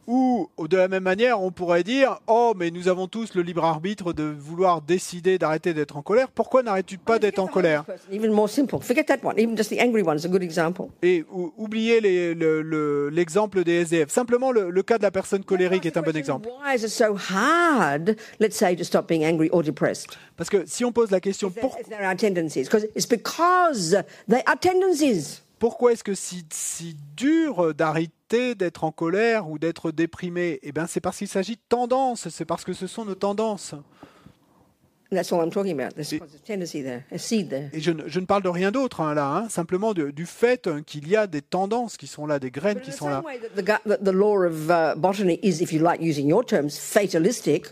Ou 0.08 0.50
de 0.68 0.78
la 0.78 0.88
même 0.88 1.04
manière, 1.04 1.42
on 1.42 1.52
pourrait 1.52 1.84
dire 1.84 2.20
Oh, 2.28 2.54
mais 2.56 2.72
nous 2.72 2.88
avons 2.88 3.08
tous 3.08 3.34
le 3.36 3.42
libre 3.42 3.66
arbitre 3.66 4.14
de 4.14 4.24
vouloir 4.24 4.82
décider 4.82 5.38
d'arrêter 5.38 5.74
d'être 5.74 5.98
en 5.98 6.02
colère, 6.02 6.30
pourquoi 6.30 6.64
n'arrêtes-tu 6.64 6.98
pas 6.98 7.20
d'être 7.20 7.40
en 7.40 7.48
colère? 7.48 7.84
Homeless 7.88 8.02
person, 8.08 8.14
Even 8.26 8.32
more 8.32 8.50
simple. 8.50 8.80
Forget 8.82 9.04
that 9.04 9.18
one. 9.24 9.38
Even 9.38 9.58
just 9.58 9.70
the 9.70 9.80
angry 9.82 10.02
one 10.04 10.18
is 10.18 10.26
a 10.26 10.30
good 10.30 10.44
example. 10.44 10.86
Et 11.02 11.26
ou- 11.32 11.54
oubliez 11.58 12.00
le- 12.00 13.10
l'exemple 13.10 13.64
des 13.66 13.82
SDF. 13.82 14.10
Simplement, 14.10 14.52
le, 14.52 14.70
le 14.70 14.84
cas 14.84 14.98
de 14.98 15.04
la 15.04 15.12
personne 15.12 15.44
colérique 15.44 15.86
est 15.86 15.98
un 15.98 16.02
bon 16.02 16.16
exemple. 16.16 16.48
Parce 20.38 20.50
que 20.50 20.64
si 20.66 20.86
on 20.86 20.92
pose 20.94 21.12
la 21.12 21.20
question 21.20 21.50
There- 21.50 21.62
pourquoi 25.60 25.92
est-ce 25.94 26.04
que 26.04 26.14
c'est 26.14 26.44
si 26.54 26.96
dur 27.16 27.74
d'arrêter 27.74 28.56
d'être 28.56 28.84
en 28.84 28.92
colère 28.92 29.50
ou 29.50 29.58
d'être 29.60 29.92
déprimé 29.92 30.60
Eh 30.64 30.72
bien, 30.72 30.88
c'est 30.88 31.00
parce 31.02 31.18
qu'il 31.18 31.28
s'agit 31.28 31.56
de 31.56 31.62
tendances. 31.70 32.30
C'est 32.30 32.46
parce 32.46 32.64
que 32.64 32.74
ce 32.74 32.88
sont 32.88 33.06
nos 33.06 33.16
tendances? 33.16 33.74
And 35.10 35.16
that's 35.16 35.32
all 35.32 35.40
I'm 35.42 35.50
talking 35.52 35.72
about. 35.80 35.94
There's, 35.96 36.12
Et- 36.12 36.20
there's 36.20 36.36
a 36.36 36.40
tendency 36.46 36.84
there, 36.84 37.06
a 37.14 37.18
seed 37.18 37.48
there. 37.50 37.70
Et 37.72 37.80
je, 37.80 37.92
ne- 37.92 38.08
je 38.10 38.20
ne 38.20 38.26
parle 38.26 38.44
de 38.44 38.50
rien 38.50 38.72
d'autre 38.72 39.00
hein, 39.00 39.14
là, 39.14 39.30
hein, 39.38 39.48
simplement 39.50 39.94
de- 39.94 40.12
du 40.12 40.26
fait 40.26 40.68
hein, 40.68 40.82
qu'il 40.86 41.08
y 41.08 41.16
a 41.16 41.28
des 41.28 41.42
tendances 41.42 41.96
qui 41.96 42.08
sont 42.08 42.26
là, 42.26 42.40
des 42.40 42.52
graines 42.52 42.80
But 42.80 42.84
qui 42.84 42.92
sont 42.92 43.08
là. 43.08 43.24
the, 43.56 44.04
the 44.04 44.10
law 44.12 44.44
of 44.44 44.70
uh, 44.70 44.96
botany 45.00 45.40
is, 45.44 45.62
if 45.64 45.72
you 45.72 45.80
like 45.82 46.02
using 46.02 46.28
your 46.28 46.46
terms, 46.46 46.78
fatalistic, 46.78 47.68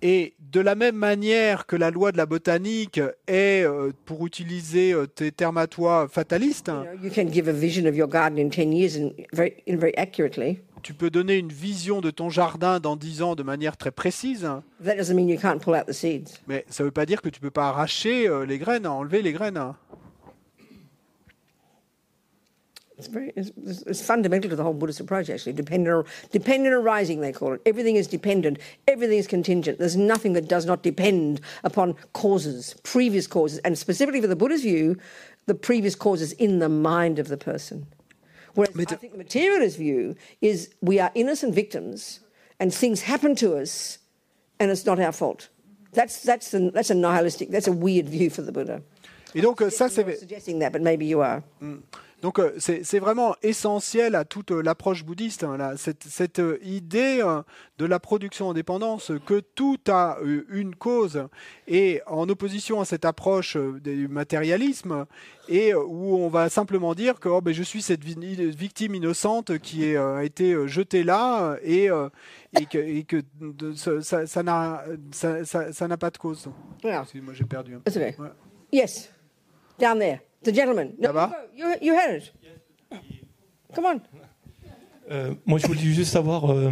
Et 0.00 0.34
de 0.52 0.60
la 0.60 0.74
même 0.74 0.94
manière 0.94 1.66
que 1.66 1.74
la 1.74 1.90
loi 1.90 2.12
de 2.12 2.16
la 2.16 2.26
botanique 2.26 3.00
est, 3.26 3.64
euh, 3.64 3.90
pour 4.04 4.24
utiliser 4.26 4.92
euh, 4.92 5.06
tes 5.06 5.32
termes 5.32 5.58
à 5.58 5.66
toi, 5.66 6.06
fataliste, 6.08 6.68
you, 6.68 6.74
know, 6.74 7.04
you 7.04 7.10
can 7.10 7.32
give 7.32 7.48
a 7.48 7.52
vision 7.52 7.86
of 7.86 7.96
your 7.96 8.08
garden 8.08 8.38
in 8.38 8.48
10 8.48 8.72
years 8.72 8.96
and 8.96 9.10
very, 9.32 9.54
in 9.66 9.76
very 9.76 9.94
accurately. 9.96 10.60
tu 10.82 10.94
peux 10.94 11.10
donner 11.10 11.34
une 11.36 11.52
vision 11.52 12.00
de 12.00 12.10
ton 12.10 12.30
jardin 12.30 12.78
dans 12.78 12.94
10 12.96 13.22
ans 13.22 13.34
de 13.34 13.42
manière 13.42 13.76
très 13.76 13.90
précise, 13.90 14.48
That 14.84 14.94
doesn't 14.94 15.14
mean 15.14 15.28
you 15.28 15.38
can't 15.38 15.58
pull 15.58 15.74
out 15.74 15.86
the 15.86 15.92
seeds. 15.92 16.40
mais 16.46 16.64
ça 16.68 16.84
ne 16.84 16.86
veut 16.88 16.92
pas 16.92 17.04
dire 17.04 17.20
que 17.20 17.28
tu 17.28 17.40
peux 17.40 17.50
pas 17.50 17.68
arracher 17.68 18.28
euh, 18.28 18.46
les 18.46 18.58
graines, 18.58 18.86
enlever 18.86 19.22
les 19.22 19.32
graines. 19.32 19.74
It's 22.98 23.06
very 23.06 23.32
it's, 23.36 23.52
it's 23.86 24.04
fundamental 24.04 24.50
to 24.50 24.56
the 24.56 24.64
whole 24.64 24.74
Buddhist 24.74 24.98
approach, 24.98 25.30
actually. 25.30 25.52
Dependent, 25.52 26.06
dependent 26.32 26.74
arising, 26.74 27.20
they 27.20 27.32
call 27.32 27.52
it. 27.52 27.62
Everything 27.64 27.94
is 27.94 28.08
dependent. 28.08 28.58
Everything 28.88 29.18
is 29.18 29.28
contingent. 29.28 29.78
There's 29.78 29.96
nothing 29.96 30.32
that 30.32 30.48
does 30.48 30.66
not 30.66 30.82
depend 30.82 31.40
upon 31.62 31.94
causes, 32.12 32.74
previous 32.82 33.28
causes, 33.28 33.58
and 33.60 33.78
specifically 33.78 34.20
for 34.20 34.26
the 34.26 34.34
Buddha's 34.34 34.62
view, 34.62 34.96
the 35.46 35.54
previous 35.54 35.94
causes 35.94 36.32
in 36.32 36.58
the 36.58 36.68
mind 36.68 37.20
of 37.20 37.28
the 37.28 37.36
person. 37.36 37.86
Whereas 38.54 38.74
I 38.90 38.96
think 38.96 39.12
the 39.12 39.18
materialist 39.18 39.78
view 39.78 40.16
is 40.40 40.74
we 40.80 40.98
are 40.98 41.12
innocent 41.14 41.54
victims, 41.54 42.18
and 42.58 42.74
things 42.74 43.02
happen 43.02 43.36
to 43.36 43.56
us, 43.56 43.98
and 44.58 44.72
it's 44.72 44.84
not 44.84 44.98
our 44.98 45.12
fault. 45.12 45.48
That's 45.92 46.20
that's 46.22 46.50
the, 46.50 46.72
that's 46.74 46.90
a 46.90 46.94
nihilistic. 46.94 47.50
That's 47.50 47.68
a 47.68 47.72
weird 47.72 48.08
view 48.08 48.28
for 48.28 48.42
the 48.42 48.50
Buddha. 48.50 48.82
Et 49.34 49.40
donc 49.40 49.60
ça, 49.70 49.88
c'est 49.88 50.18
suggesting 50.18 50.58
that, 50.58 50.72
but 50.72 50.82
maybe 50.82 51.06
you 51.06 51.20
are. 51.20 51.44
Mm. 51.62 51.82
Donc 52.22 52.38
euh, 52.40 52.52
c'est 52.58 52.98
vraiment 52.98 53.34
essentiel 53.42 54.14
à 54.14 54.24
toute 54.24 54.50
euh, 54.50 54.60
l'approche 54.62 55.04
bouddhiste, 55.04 55.44
hein, 55.44 55.56
là, 55.56 55.76
cette, 55.76 56.02
cette 56.04 56.38
euh, 56.40 56.58
idée 56.62 57.22
de 57.78 57.84
la 57.86 58.00
production 58.00 58.48
en 58.48 58.54
dépendance, 58.54 59.12
que 59.24 59.38
tout 59.40 59.78
a 59.88 60.18
une 60.48 60.74
cause, 60.74 61.28
et 61.68 62.00
en 62.06 62.28
opposition 62.28 62.80
à 62.80 62.84
cette 62.84 63.04
approche 63.04 63.56
du 63.56 64.08
matérialisme, 64.08 65.06
et 65.48 65.74
où 65.74 66.16
on 66.16 66.28
va 66.28 66.48
simplement 66.48 66.94
dire 66.94 67.20
que 67.20 67.28
oh, 67.28 67.40
ben, 67.40 67.54
je 67.54 67.62
suis 67.62 67.82
cette 67.82 68.04
vi- 68.04 68.16
victime 68.50 68.94
innocente 68.96 69.58
qui 69.58 69.84
est, 69.84 69.96
a 69.96 70.24
été 70.24 70.66
jetée 70.66 71.04
là, 71.04 71.56
et, 71.62 71.88
et 72.58 72.66
que, 72.66 72.78
et 72.78 73.04
que 73.04 73.22
de- 73.40 73.72
ça- 73.74 74.42
n'a 74.42 74.82
ça, 75.12 75.44
ça- 75.72 75.96
pas 75.96 76.10
de 76.10 76.18
cause. 76.18 76.48
Excusez-moi, 77.02 77.32
j'ai 77.34 77.44
perdu. 77.44 77.74
hein. 77.76 77.82
Ouais. 78.18 78.28
Yes, 78.72 79.10
down 79.78 79.98
there, 79.98 80.20
the 80.44 80.54
gentleman. 80.54 80.92
No, 80.98 81.08
Là-bas? 81.08 81.32
you, 81.56 81.66
you, 81.82 81.94
had 81.94 82.16
it. 82.16 82.32
Come 83.74 83.84
on. 83.86 84.00
Euh, 85.10 85.34
moi, 85.46 85.58
je 85.58 85.66
voulais 85.66 85.80
juste 85.80 86.12
savoir, 86.12 86.50
euh, 86.50 86.70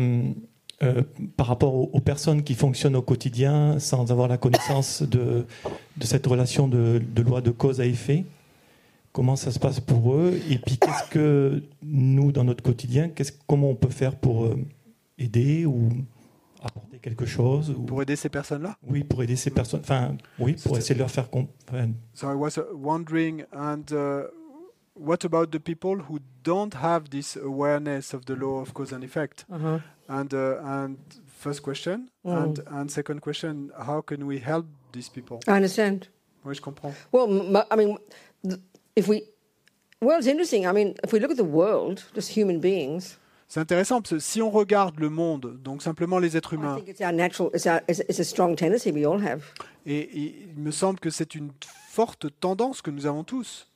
euh, 0.82 1.02
par 1.36 1.46
rapport 1.46 1.74
aux, 1.74 1.90
aux 1.92 2.00
personnes 2.00 2.42
qui 2.42 2.54
fonctionnent 2.54 2.96
au 2.96 3.02
quotidien 3.02 3.78
sans 3.78 4.10
avoir 4.12 4.28
la 4.28 4.36
connaissance 4.36 5.02
de, 5.02 5.46
de 5.96 6.04
cette 6.04 6.26
relation 6.26 6.68
de, 6.68 7.00
de 7.14 7.22
loi 7.22 7.40
de 7.40 7.50
cause 7.50 7.80
à 7.80 7.86
effet, 7.86 8.24
comment 9.12 9.36
ça 9.36 9.50
se 9.52 9.58
passe 9.58 9.80
pour 9.80 10.14
eux? 10.14 10.38
Et 10.50 10.58
puis, 10.58 10.76
qu'est-ce 10.76 11.08
que 11.10 11.62
nous, 11.82 12.30
dans 12.32 12.44
notre 12.44 12.62
quotidien, 12.62 13.08
qu'est-ce, 13.08 13.32
comment 13.46 13.70
on 13.70 13.74
peut 13.74 13.88
faire 13.88 14.16
pour 14.16 14.44
euh, 14.44 14.58
aider 15.18 15.64
ou 15.64 15.88
quelque 17.06 17.24
chose 17.26 17.70
ou- 17.70 17.84
Pour 17.86 18.02
aider 18.02 18.16
ces 18.16 18.28
personnes-là? 18.28 18.76
Oui, 18.82 19.04
pour 19.04 19.22
aider 19.22 19.36
ces 19.36 19.50
personnes. 19.50 19.80
Enfin, 19.80 20.16
oui, 20.40 20.54
pour 20.64 20.76
essayer 20.76 20.94
de 20.96 20.98
leur 21.00 21.10
faire 21.10 21.30
comprendre. 21.30 21.94
So 22.14 22.28
I 22.28 22.34
was 22.34 22.58
uh, 22.58 22.64
wondering, 22.74 23.44
and 23.52 23.84
uh, 23.92 24.24
what 24.94 25.24
about 25.24 25.52
the 25.52 25.60
people 25.60 25.98
who 26.08 26.18
don't 26.42 26.74
have 26.74 27.10
this 27.10 27.36
awareness 27.36 28.12
of 28.12 28.24
the 28.26 28.34
law 28.34 28.60
of 28.60 28.72
cause 28.74 28.92
and 28.92 29.04
effect? 29.04 29.44
Uh-huh. 29.50 29.78
And 30.08 30.32
uh, 30.34 30.58
and 30.64 30.96
first 31.26 31.62
question, 31.62 32.10
and 32.24 32.60
and 32.70 32.90
second 32.90 33.20
question, 33.20 33.70
how 33.76 34.00
can 34.02 34.26
we 34.26 34.38
help 34.40 34.66
these 34.92 35.08
people? 35.08 35.38
I 35.46 35.52
understand. 35.56 36.08
Oui, 36.44 36.54
je 36.54 36.60
comprends. 36.60 36.94
Well, 37.12 37.28
m- 37.28 37.56
I 37.70 37.76
mean, 37.76 37.98
if 38.94 39.08
we, 39.08 39.22
well, 40.00 40.18
it's 40.18 40.28
interesting. 40.28 40.64
I 40.66 40.72
mean, 40.72 40.94
if 41.04 41.12
we 41.12 41.18
look 41.20 41.30
at 41.32 41.36
the 41.36 41.44
world, 41.44 42.04
just 42.14 42.36
human 42.36 42.60
beings, 42.60 43.16
C'est 43.48 43.60
intéressant 43.60 44.00
parce 44.00 44.14
que 44.14 44.18
si 44.18 44.42
on 44.42 44.50
regarde 44.50 44.98
le 44.98 45.08
monde, 45.08 45.58
donc 45.62 45.80
simplement 45.82 46.18
les 46.18 46.36
êtres 46.36 46.52
I 46.54 46.56
humains, 46.56 46.76
think 46.76 46.88
it's 46.88 47.00
our 47.00 47.12
natural, 47.12 47.50
it's, 47.54 47.66
our, 47.66 47.80
it's, 47.88 48.00
it's 48.08 48.18
a 48.18 48.24
strong 48.24 48.56
tendency 48.56 48.90
we 48.90 49.06
all 49.06 49.24
have. 49.24 49.42
et, 49.86 50.10
il 50.56 50.60
me 50.60 50.72
semble 50.72 50.98
que 50.98 51.10
c'est 51.10 51.34
une 51.36 51.50
forte 51.88 52.26
tendance 52.40 52.82
que 52.82 52.90
nous 52.90 53.06
avons 53.06 53.22
tous. 53.24 53.68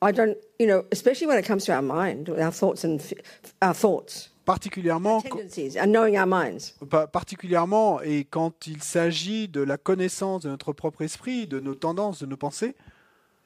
I 0.00 0.12
don't, 0.12 0.36
you 0.60 0.66
know, 0.66 0.84
especially 0.92 1.26
when 1.26 1.38
it 1.38 1.46
comes 1.46 1.64
to 1.64 1.72
our 1.72 1.82
mind, 1.82 2.30
our 2.30 2.52
thoughts 2.52 2.84
and 2.84 2.98
f- 3.00 3.12
our 3.60 3.74
thoughts, 3.74 4.30
Particulièrement, 4.46 5.20
quand- 5.20 5.36
tendencies, 5.36 5.76
and 5.76 5.88
knowing 5.92 6.16
our 6.18 6.26
minds. 6.26 6.74
Pa- 6.88 7.06
particulièrement 7.06 8.00
et 8.00 8.24
quand 8.24 8.66
il 8.66 8.82
s'agit 8.82 9.48
de 9.48 9.60
la 9.60 9.76
connaissance 9.76 10.44
de 10.44 10.48
notre 10.48 10.72
propre 10.72 11.02
esprit, 11.02 11.46
de 11.46 11.60
nos 11.60 11.74
tendances, 11.74 12.20
de 12.20 12.26
nos 12.26 12.36
pensées, 12.38 12.74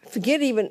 forget 0.06 0.38
even 0.46 0.68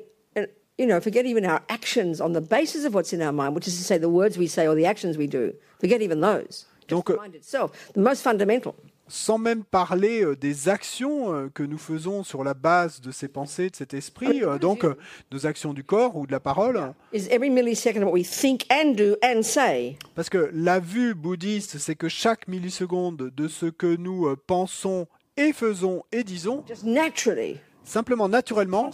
you 0.82 0.88
know 0.88 1.00
forget 1.00 1.24
even 1.24 1.44
our 1.44 1.62
actions 1.68 2.20
on 2.20 2.32
the 2.32 2.40
basis 2.40 2.84
of 2.84 2.92
what's 2.94 3.12
in 3.12 3.22
our 3.22 3.32
mind 3.32 3.54
which 3.54 3.68
is 3.68 3.76
to 3.78 3.84
say 3.84 3.98
the 3.98 4.08
words 4.08 4.36
we 4.36 4.46
say 4.46 4.66
or 4.66 4.74
the 4.74 4.86
actions 4.86 5.16
we 5.16 5.26
do. 5.26 5.54
Forget 5.78 6.02
even 6.02 6.20
those. 6.20 6.66
Donc, 6.88 7.06
the 7.06 7.16
mind 7.16 7.34
itself 7.34 7.70
the 7.94 8.00
most 8.00 8.22
fundamental. 8.22 8.74
sans 9.12 9.36
même 9.36 9.62
parler 9.62 10.24
euh, 10.24 10.34
des 10.34 10.70
actions 10.70 11.34
euh, 11.34 11.48
que 11.52 11.62
nous 11.62 11.78
faisons 11.78 12.24
sur 12.24 12.42
la 12.44 12.54
base 12.54 13.00
de 13.02 13.10
ces 13.10 13.28
pensées, 13.28 13.68
de 13.68 13.76
cet 13.76 13.92
esprit, 13.92 14.42
euh, 14.42 14.58
donc 14.58 14.86
nos 15.30 15.46
actions 15.46 15.74
du 15.74 15.84
corps 15.84 16.16
ou 16.16 16.26
de 16.26 16.32
la 16.32 16.40
parole. 16.40 16.94
Is 17.12 17.28
every 17.30 17.50
millisecond 17.50 17.98
of 17.98 18.04
what 18.04 18.12
we 18.12 18.24
think 18.24 18.64
and 18.72 18.92
do 18.92 19.16
and 19.22 19.42
say. 19.42 19.96
Parce 20.14 20.30
que 20.30 20.50
la 20.54 20.80
vue 20.80 21.14
bouddhiste, 21.14 21.78
c'est 21.78 21.94
que 21.94 22.08
chaque 22.08 22.48
milliseconde 22.48 23.30
de 23.36 23.48
ce 23.48 23.66
que 23.66 23.96
nous 23.96 24.34
pensons 24.46 25.06
et 25.36 25.52
faisons 25.52 26.04
et 26.10 26.24
disons, 26.24 26.64
Just 26.66 26.84
naturally, 26.84 27.58
simplement 27.84 28.28
naturellement, 28.28 28.90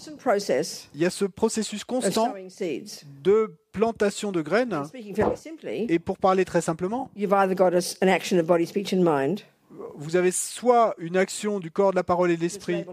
il 0.95 1.01
y 1.01 1.05
a 1.07 1.11
ce 1.11 1.25
processus 1.25 1.85
constant 1.85 2.35
de 3.23 3.55
plantation 3.73 4.33
de 4.33 4.41
graines. 4.43 4.83
Et 5.65 5.99
pour 5.99 6.19
parler 6.19 6.45
très 6.45 6.61
simplement, 6.61 7.11
vous 9.97 10.17
avez 10.17 10.31
soit 10.31 10.95
une 10.99 11.17
action 11.17 11.61
du 11.61 11.71
corps, 11.71 11.91
de 11.91 11.97
la 11.97 12.03
parole 12.05 12.31
et 12.31 12.37
de 12.37 12.41
l'esprit 12.43 12.85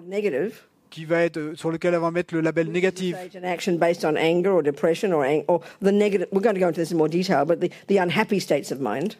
qui 0.95 1.03
va 1.03 1.23
être 1.23 1.35
euh, 1.35 1.55
sur 1.55 1.71
lequel 1.71 1.93
on 1.95 1.99
va 1.99 2.09
mettre 2.11 2.33
le 2.33 2.39
label 2.39 2.69
négatif. 2.71 3.17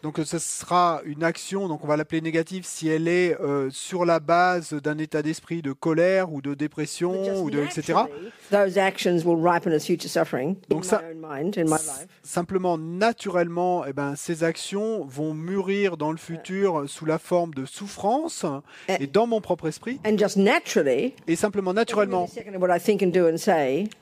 Donc 0.04 0.20
ce 0.24 0.40
sera 0.40 1.02
une 1.06 1.24
action, 1.24 1.68
donc 1.68 1.84
on 1.84 1.88
va 1.88 1.98
l'appeler 1.98 2.22
négative 2.22 2.64
si 2.66 2.88
elle 2.88 3.10
est 3.10 3.36
euh, 3.42 3.70
sur 3.72 4.06
la 4.06 4.20
base 4.22 4.72
d'un 4.74 4.98
état 4.98 5.22
d'esprit 5.22 5.62
de 5.62 5.74
colère 5.74 6.32
ou 6.32 6.42
de 6.42 6.54
dépression 6.54 7.42
ou 7.44 7.50
de 7.50 7.60
etc. 7.62 7.94
naturally, 7.94 8.32
those 8.52 8.78
actions 8.78 9.26
will 9.26 9.46
ripen 9.46 9.74
as 9.74 9.86
future 9.86 10.10
suffering 10.10 10.52
in 10.52 10.56
Donc 10.70 10.86
ça- 10.86 11.02
my 11.02 11.12
own 11.12 11.44
mind, 11.44 11.58
in 11.58 11.66
my 11.66 11.72
life. 11.72 12.08
Simplement, 12.24 12.78
naturellement, 12.78 13.84
eh 13.86 13.92
ben, 13.92 14.16
ces 14.16 14.44
actions 14.46 15.04
vont 15.06 15.34
mûrir 15.34 15.98
dans 15.98 16.12
le 16.12 16.18
futur 16.18 16.86
sous 16.88 17.06
la 17.06 17.18
forme 17.20 17.54
de 17.54 17.66
souffrance 17.66 18.46
Eh. 18.88 19.04
et 19.04 19.08
dans 19.08 19.28
mon 19.28 19.42
propre 19.42 19.68
esprit. 19.68 20.00
And 20.08 20.18
just 20.18 20.38
naturally, 20.38 21.14
Et 21.28 21.36
simplement, 21.36 21.65
every 21.72 21.76
naturellement, 21.78 22.28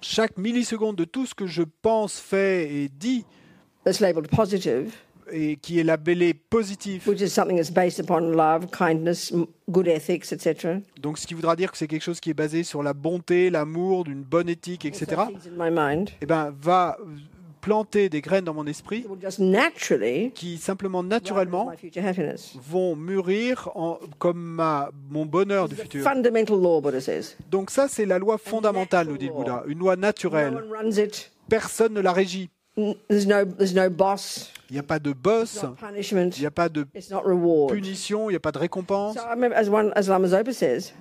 chaque 0.01 0.37
milliseconde 0.37 0.95
de 0.95 1.05
tout 1.05 1.25
ce 1.25 1.33
que 1.35 1.47
je 1.47 1.63
pense, 1.81 2.19
fais 2.19 2.69
et 2.73 2.89
dis, 2.89 3.25
et 5.31 5.55
qui 5.55 5.79
est 5.79 5.83
labellé 5.83 6.33
positif, 6.33 7.07
which 7.07 7.21
is 7.21 7.29
something 7.29 7.55
that's 7.57 7.71
based 7.71 7.99
upon 7.99 8.19
love, 8.35 8.67
kindness, 8.77 9.31
m- 9.31 9.45
good 9.69 9.87
ethics, 9.87 10.31
etc. 10.33 10.79
donc 10.99 11.17
ce 11.17 11.25
qui 11.25 11.33
voudra 11.33 11.55
dire 11.55 11.71
que 11.71 11.77
c'est 11.77 11.87
quelque 11.87 12.01
chose 12.03 12.19
qui 12.19 12.29
est 12.29 12.33
basé 12.35 12.63
sur 12.63 12.83
la 12.83 12.93
bonté, 12.93 13.49
l'amour, 13.49 14.03
d'une 14.03 14.21
bonne 14.23 14.49
éthique, 14.49 14.83
etc., 14.85 15.21
mind. 15.71 16.09
eh 16.21 16.25
ben, 16.25 16.53
va 16.61 16.97
planter 17.63 18.09
des 18.09 18.19
graines 18.21 18.43
dans 18.43 18.53
mon 18.53 18.67
esprit 18.67 19.05
qui 20.35 20.57
simplement 20.57 21.01
naturellement 21.01 21.65
vont 22.69 22.95
mûrir 22.95 23.69
en- 23.75 23.99
comme 24.19 24.41
ma, 24.41 24.89
mon 25.09 25.25
bonheur 25.25 25.69
du 25.69 25.75
futur. 25.83 26.03
Donc 27.49 27.71
ça, 27.71 27.87
c'est 27.87 28.05
la 28.05 28.19
loi 28.19 28.37
fondamentale, 28.37 29.07
nous 29.07 29.17
dit 29.17 29.27
le 29.27 29.33
Bouddha, 29.33 29.63
une 29.67 29.79
loi 29.79 29.95
naturelle. 29.95 30.53
Personne 31.49 31.93
ne 31.93 32.01
la 32.01 32.11
régit. 32.13 32.49
Il 34.69 34.73
n'y 34.73 34.79
a 34.79 34.83
pas 34.83 34.99
de 34.99 35.13
boss, 35.13 35.65
il 35.95 36.39
n'y 36.39 36.45
a 36.45 36.51
pas 36.51 36.69
de 36.69 36.85
punition, 37.69 38.29
il 38.29 38.33
n'y 38.33 38.37
a 38.37 38.39
pas 38.39 38.51
de 38.51 38.57
récompense. 38.57 39.15
Lama 39.15 39.61
Zopa 39.61 40.43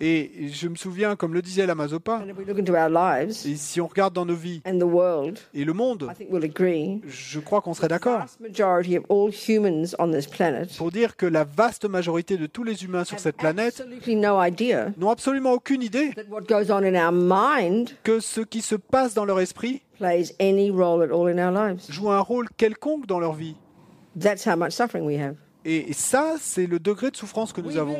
Et 0.01 0.48
je 0.48 0.68
me 0.68 0.74
souviens, 0.74 1.16
comme 1.16 1.34
le 1.34 1.43
disait 1.43 1.66
la 1.66 1.74
Mazopa, 1.74 2.16
and 2.16 2.28
if 2.28 2.36
we 2.36 2.47
look 2.47 2.59
into 2.59 2.74
our 2.74 2.89
lives 2.89 3.47
et 3.47 3.56
si 3.56 3.80
on 3.80 3.86
regarde 3.86 4.14
dans 4.14 4.26
nos 4.26 4.34
vies 4.34 4.62
et 4.64 5.64
le 5.64 5.72
monde, 5.72 6.10
je 7.06 7.39
crois 7.39 7.60
qu'on 7.60 7.74
serait 7.74 7.89
d'accord 7.89 8.24
pour 10.76 10.90
dire 10.90 11.16
que 11.16 11.26
la 11.26 11.44
vaste 11.44 11.84
majorité 11.89 12.36
de 12.36 12.47
tous 12.47 12.64
les 12.64 12.84
humains 12.84 13.05
sur 13.05 13.18
cette 13.18 13.36
planète 13.36 13.80
absolutely 13.80 14.16
no 14.16 14.43
idea 14.43 14.90
n'ont 14.98 15.10
absolument 15.10 15.52
aucune 15.52 15.82
idée 15.82 16.10
that 16.14 16.22
what 16.30 16.43
goes 16.43 16.70
on 16.70 16.82
in 16.84 16.94
our 16.94 17.12
mind 17.12 17.90
que 18.02 18.20
ce 18.20 18.40
qui 18.40 18.60
se 18.60 18.74
passe 18.74 19.14
dans 19.14 19.24
leur 19.24 19.40
esprit 19.40 19.82
plays 19.98 20.34
any 20.40 20.70
role 20.70 21.02
at 21.02 21.12
all 21.12 21.28
in 21.28 21.39
our 21.39 21.52
lives. 21.52 21.86
joue 21.89 22.10
un 22.10 22.20
rôle 22.20 22.48
quelconque 22.56 23.06
dans 23.06 23.20
leur 23.20 23.34
vie. 23.34 23.56
That's 24.18 24.47
how 24.47 24.56
much 24.56 24.72
suffering 24.72 25.05
we 25.05 25.18
have. 25.18 25.36
Et 25.64 25.93
ça, 25.93 26.34
c'est 26.40 26.66
le 26.66 26.80
degré 26.80 27.10
de 27.10 27.16
souffrance 27.16 27.52
que 27.52 27.60
nous 27.60 27.68
We 27.68 27.78
avons. 27.78 27.94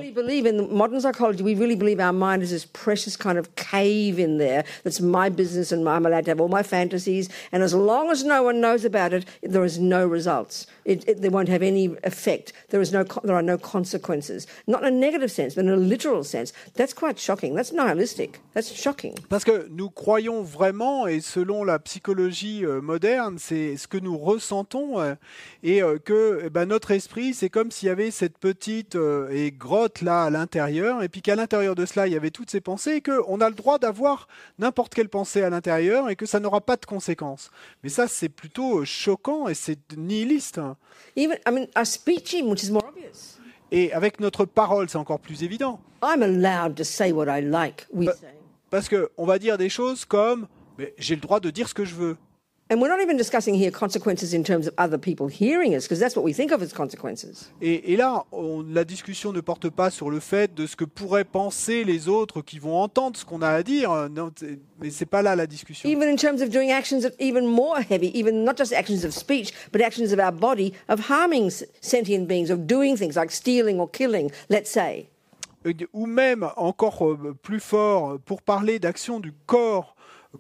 Parce 19.29 19.45
que 19.45 19.67
nous 19.71 19.91
croyons 19.91 20.43
vraiment, 20.43 21.07
et 21.07 21.21
selon 21.21 21.65
la 21.65 21.79
psychologie 21.79 22.65
euh, 22.65 22.81
moderne, 22.81 23.37
c'est 23.39 23.77
ce 23.77 23.87
que 23.87 23.99
nous 23.99 24.19
ressentons, 24.19 25.01
euh, 25.01 25.15
et 25.63 25.83
euh, 25.83 25.99
que 25.99 26.43
eh 26.45 26.51
ben, 26.51 26.67
notre 26.67 26.91
esprit, 26.91 27.35
c'est 27.35 27.51
comme 27.51 27.71
s'il 27.71 27.89
y 27.89 27.91
avait 27.91 28.11
cette 28.11 28.39
petite 28.39 28.97
et 29.31 29.53
grotte 29.53 30.03
là 30.03 30.25
à 30.25 30.31
l'intérieur, 30.31 31.03
et 31.03 31.09
puis 31.09 31.23
qu'à 31.23 31.37
l'intérieur 31.37 31.75
de 31.75 31.87
cela, 31.87 32.07
il 32.07 32.13
y 32.13 32.17
avait 32.17 32.31
toutes 32.31 32.51
ces 32.51 32.61
pensées, 32.61 32.97
et 32.97 33.01
qu'on 33.01 33.41
a 33.41 33.49
le 33.49 33.55
droit 33.55 33.79
d'avoir 33.79 34.29
n'importe 34.59 34.95
quelle 34.95 35.09
pensée 35.09 35.43
à 35.43 35.51
l'intérieur, 35.51 36.11
et 36.11 36.17
que 36.17 36.27
ça 36.27 36.41
n'aura 36.41 36.61
pas 36.61 36.77
de 36.77 36.87
conséquences. 36.87 37.51
Mais 37.83 37.89
ça, 37.89 38.09
c'est 38.09 38.29
plutôt 38.29 38.85
choquant, 38.85 39.49
et 39.49 39.55
c'est 39.55 39.97
nihiliste. 39.97 40.61
Even 41.17 41.39
I 41.47 41.51
mean, 41.51 41.67
our 41.77 41.85
speech, 41.87 42.35
even 42.35 42.51
which 42.51 42.63
is 42.63 42.71
more 42.71 42.85
obvious. 42.89 43.39
Et 43.71 43.93
avec 43.93 44.21
notre 44.21 44.45
parole, 44.45 44.89
c'est 44.89 44.99
encore 44.99 45.19
plus 45.21 45.43
évident. 45.43 45.81
I'm 46.03 46.23
allowed 46.23 46.75
to 46.77 46.85
say 46.85 47.13
what 47.13 47.27
I 47.29 47.41
like. 47.43 47.87
We 47.93 48.07
But- 48.07 48.17
say. 48.17 48.27
Parce 48.71 48.89
qu'on 48.89 49.25
va 49.27 49.39
dire 49.39 49.59
des 49.59 49.69
choses 49.69 50.05
comme 50.05 50.47
j'ai 50.99 51.15
le 51.15 51.21
droit 51.21 51.41
de 51.41 51.51
dire 51.51 51.69
ce 51.69 51.75
que 51.75 51.85
je 51.85 51.95
veux. 51.95 52.17
And 52.73 52.81
we're 52.81 52.89
not 52.89 53.03
even 53.03 53.19
discussing 53.19 53.55
here 53.55 53.71
consequences 53.71 54.33
in 54.33 54.43
terms 54.45 54.67
of 54.67 54.73
other 54.79 54.97
people 54.97 55.29
hearing 55.29 55.75
us, 55.75 55.83
because 55.85 55.99
that's 56.01 56.17
what 56.17 56.25
we 56.25 56.33
think 56.33 56.53
of 56.53 56.63
as 56.63 56.73
consequences. 56.73 57.51
Et, 57.61 57.93
et 57.93 57.97
là, 57.99 58.25
on- 58.33 58.65
la 58.73 58.85
discussion 58.85 59.31
ne 59.31 59.43
porte 59.43 59.69
pas 59.69 59.91
sur 59.91 60.09
le 60.11 60.21
fait 60.21 60.55
de 60.55 60.67
ce 60.67 60.75
que 60.75 60.87
pourraient 60.87 61.27
penser 61.27 61.85
les 61.85 62.09
autres 62.09 62.41
qui 62.41 62.59
vont 62.59 62.79
entendre 62.81 63.19
ce 63.19 63.27
qu'on 63.27 63.43
a 63.43 63.51
à 63.51 63.63
dire. 63.63 63.91
Non, 64.11 64.31
mais 64.81 64.89
c'est 64.89 65.05
pas 65.05 65.21
là 65.21 65.37
la 65.37 65.47
discussion. 65.47 65.87
Even 65.87 66.09
in 66.09 66.17
terms 66.17 66.41
of 66.41 66.49
doing 66.49 66.71
actions 66.71 67.03
that 67.03 67.13
even 67.21 67.45
more 67.47 67.79
heavy, 67.91 68.11
even 68.19 68.43
not 68.43 68.55
just 68.57 68.73
actions 68.73 69.05
of 69.05 69.13
speech, 69.13 69.53
but 69.71 69.83
actions 69.83 70.11
of 70.11 70.19
our 70.19 70.33
body 70.33 70.73
of 70.89 71.11
harming 71.11 71.51
sentient 71.83 72.27
beings, 72.27 72.51
of 72.51 72.61
doing 72.67 72.97
things 72.97 73.17
like 73.17 73.31
stealing 73.31 73.81
or 73.81 73.91
killing, 73.91 74.31
let's 74.49 74.71
say. 74.71 75.09
Ou 75.93 76.07
même 76.07 76.49
encore 76.57 77.07
euh, 77.07 77.37
plus 77.41 77.61
fort, 77.61 78.19
pour 78.27 78.43
parler 78.43 78.81
d'actions 78.81 79.21
du 79.21 79.33
corps, 79.47 79.92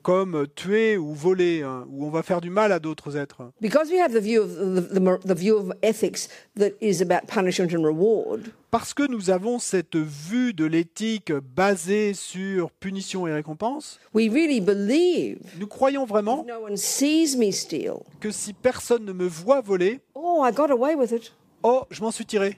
comme 0.02 0.46
tuer 0.54 0.96
ou 0.96 1.12
voler, 1.14 1.62
hein, 1.62 1.84
où 1.90 2.06
on 2.06 2.10
va 2.10 2.22
faire 2.22 2.40
du 2.40 2.50
mal 2.50 2.72
à 2.72 2.78
d'autres 2.78 3.16
êtres. 3.16 3.50
Because 3.60 3.90
we 3.90 4.00
have 4.00 4.12
the 4.12 4.22
view 4.22 4.42
of 4.42 4.54
the, 4.56 4.94
the, 4.94 5.00
mor- 5.00 5.20
the 5.20 5.34
view 5.34 5.56
of 5.56 5.72
ethics 5.82 6.28
that 6.56 6.70
is 6.80 7.02
about 7.02 7.26
punishment 7.26 7.68
and 7.74 7.84
reward, 7.84 8.52
Parce 8.70 8.94
que 8.94 9.06
nous 9.06 9.28
avons 9.28 9.58
cette 9.58 9.96
vue 9.96 10.54
de 10.54 10.64
l'éthique 10.64 11.30
basée 11.54 12.14
sur 12.14 12.70
punition 12.70 13.26
et 13.26 13.32
récompense, 13.32 14.00
we 14.14 14.30
really 14.30 14.60
believe 14.62 15.38
nous 15.60 15.66
croyons 15.66 16.06
vraiment 16.06 16.42
if 16.42 16.48
no 16.48 16.64
one 16.64 16.76
sees 16.76 17.36
me 17.36 17.50
steal, 17.50 17.96
que 18.20 18.30
si 18.30 18.54
personne 18.54 19.04
ne 19.04 19.12
me 19.12 19.26
voit 19.26 19.60
voler, 19.60 20.00
oh, 20.14 20.42
I 20.46 20.52
got 20.54 20.70
away 20.70 20.94
with 20.94 21.12
it. 21.12 21.32
oh, 21.62 21.82
je 21.90 22.00
m'en 22.00 22.10
suis 22.10 22.24
tiré. 22.24 22.56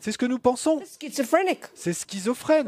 C'est 0.00 0.10
ce 0.10 0.18
que 0.18 0.26
nous 0.26 0.38
pensons. 0.40 0.80
C'est 1.74 1.92
schizophrène. 1.92 2.66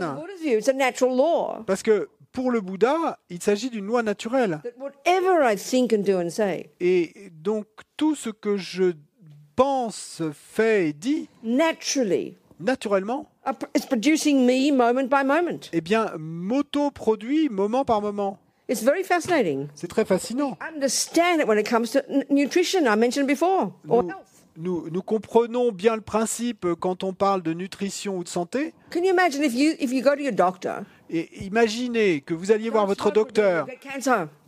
Parce 1.67 1.83
que 1.83 2.09
pour 2.37 2.51
le 2.51 2.61
Bouddha, 2.61 3.19
il 3.31 3.43
s'agit 3.43 3.71
d'une 3.71 3.87
loi 3.87 4.03
naturelle. 4.03 4.61
that 4.63 4.73
whatever 4.79 5.43
I 5.43 5.57
think 5.57 5.93
and 5.95 6.03
do 6.05 6.19
and 6.21 6.29
say, 6.29 6.71
Et 6.81 7.31
donc 7.33 7.67
tout 7.97 8.15
ce 8.15 8.29
que 8.29 8.59
je 8.59 8.93
pense, 9.57 10.21
fais 10.35 10.91
et 10.91 10.93
dis, 10.93 11.31
naturally, 11.43 12.37
naturellement, 12.61 13.27
are 13.45 13.55
pr- 13.55 13.69
it's 13.75 13.87
producing 13.87 14.45
me 14.45 14.71
moment 14.71 15.09
by 15.09 15.25
moment. 15.25 15.61
eh 15.73 15.81
bien, 15.81 16.13
m'auto-produit 16.19 17.49
moment 17.49 17.85
par 17.87 18.03
moment. 18.03 18.39
It's 18.69 18.83
very 18.83 19.03
fascinating. 19.05 19.69
C'est 19.75 19.87
très 19.89 20.05
fascinant. 20.05 20.59
Understand 20.61 21.41
it 21.41 21.47
when 21.49 21.59
it 21.59 21.67
comes 21.69 21.91
to 21.93 22.01
n- 22.11 22.25
nutrition. 22.29 22.81
I 22.87 22.97
mentioned 22.97 23.27
before, 23.29 23.73
or 23.89 24.03
Nous, 24.03 24.09
health. 24.11 24.36
Nous, 24.57 24.89
nous 24.91 25.03
comprenons 25.03 25.73
bien 25.73 25.95
le 25.97 26.03
principe 26.03 26.67
quand 26.81 27.05
on 27.05 27.13
parle 27.13 27.43
de 27.43 27.53
nutrition 27.53 28.17
ou 28.19 28.25
de 28.25 28.29
santé. 28.29 28.75
Can 28.91 29.01
you 29.03 29.11
imagine 29.11 29.43
if 29.43 29.55
you 29.55 29.73
if 29.79 29.93
you 29.93 30.03
go 30.03 30.15
to 30.15 30.21
your 30.23 30.33
doctor, 30.33 30.83
Et 31.11 31.45
imaginez 31.45 32.21
que 32.21 32.35
vous 32.35 32.51
alliez 32.53 32.71
voir 32.71 32.85
"Don't 32.87 32.91
votre 32.97 33.11
docteur 33.13 33.67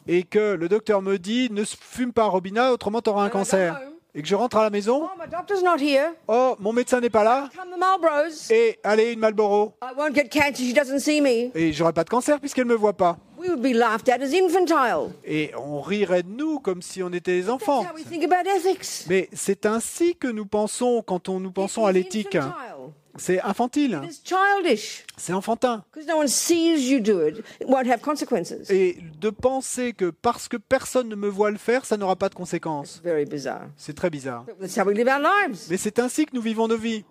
et 0.07 0.23
que 0.23 0.55
le 0.55 0.69
docteur 0.69 1.03
me 1.03 1.19
dit 1.19 1.49
ne 1.51 1.65
fume 1.65 2.13
pas 2.13 2.25
Robina, 2.25 2.73
autrement 2.73 3.01
tu 3.01 3.11
auras 3.11 3.25
un 3.25 3.29
cancer. 3.29 3.81
Et 4.19 4.23
que 4.23 4.27
je 4.27 4.35
rentre 4.35 4.57
à 4.57 4.65
la 4.65 4.71
maison, 4.71 5.05
Oh, 5.05 5.17
my 5.17 5.31
doctor's 5.31 5.63
not 5.63 5.77
here. 5.79 6.11
oh, 6.27 6.57
mon 6.59 6.73
médecin 6.73 7.01
n'est 7.01 7.09
pas 7.09 7.23
là, 7.23 7.49
Come 7.57 7.71
the 7.73 7.79
Marlboros. 7.79 8.51
et 8.51 8.77
allez, 8.83 9.13
une 9.13 9.21
Marlboro. 9.21 9.75
I 9.81 9.95
won't 9.97 10.13
get 10.13 10.25
cancer. 10.29 10.57
She 10.57 10.75
doesn't 10.75 10.99
see 10.99 11.21
me. 11.21 11.53
Et 11.57 11.73
j'aurai 11.73 11.93
pas 11.93 12.03
de 12.03 12.11
cancer 12.11 12.41
puisqu'elle 12.41 12.65
me 12.65 12.75
voit 12.75 12.95
pas. 12.97 13.17
We 13.39 13.49
would 13.49 13.63
be 13.63 13.73
laughed 13.73 14.09
at 14.09 14.21
as 14.21 14.35
infantile. 14.35 15.13
Et 15.25 15.53
on 15.57 15.81
rirait 15.81 16.25
de 16.25 16.31
nous 16.31 16.59
comme 16.59 16.83
si 16.83 17.01
on 17.01 17.13
était 17.13 17.41
des 17.41 17.49
enfants. 17.49 17.83
That's 17.85 17.93
how 17.93 17.97
we 17.97 18.05
think 18.05 18.25
about 18.25 18.51
ethics. 18.51 19.07
Mais 19.09 19.29
c'est 19.33 19.65
ainsi 19.67 20.17
que 20.17 20.27
nous 20.27 20.47
pensons 20.47 21.01
quand 21.07 21.29
on 21.29 21.39
nous 21.39 21.53
pensons 21.53 21.87
à 21.87 21.93
l'éthique. 21.93 22.35
infantile. 22.35 22.93
C'est 23.19 23.41
infantile, 23.43 24.01
childish. 24.25 25.05
c'est 25.17 25.33
enfantin. 25.33 25.85
Because 25.93 26.09
no 26.09 26.19
one 26.19 26.29
sees 26.29 26.89
you 26.91 27.01
do 27.01 27.27
it, 27.27 27.39
it 27.61 27.67
won't 27.67 27.87
have 27.91 28.01
consequences. 28.01 28.71
Et 28.71 28.97
de 29.21 29.31
penser 29.31 29.93
que 29.93 30.11
parce 30.11 30.49
que 30.49 30.57
personne 30.57 31.09
ne 31.09 31.17
me 31.17 31.29
voit 31.29 31.51
le 31.51 31.59
faire, 31.59 31.85
ça 31.85 31.97
n'aura 31.97 32.17
pas 32.17 32.29
de 32.29 32.35
conséquences. 32.35 33.01
Very 33.05 33.25
bizarre. 33.25 33.67
C'est 33.77 33.95
très 33.95 34.09
bizarre. 34.11 34.45
But 34.45 34.59
That's 34.61 34.79
how 34.79 34.85
we 34.85 34.97
live 34.97 35.09
our 35.09 35.19
lives. 35.21 35.67
Mais 35.69 35.77
c'est 35.77 35.99
ainsi 35.99 36.27
que 36.27 36.35
nous 36.35 36.43
vivons 36.43 36.69
nos 36.69 36.79
vies. 36.79 37.05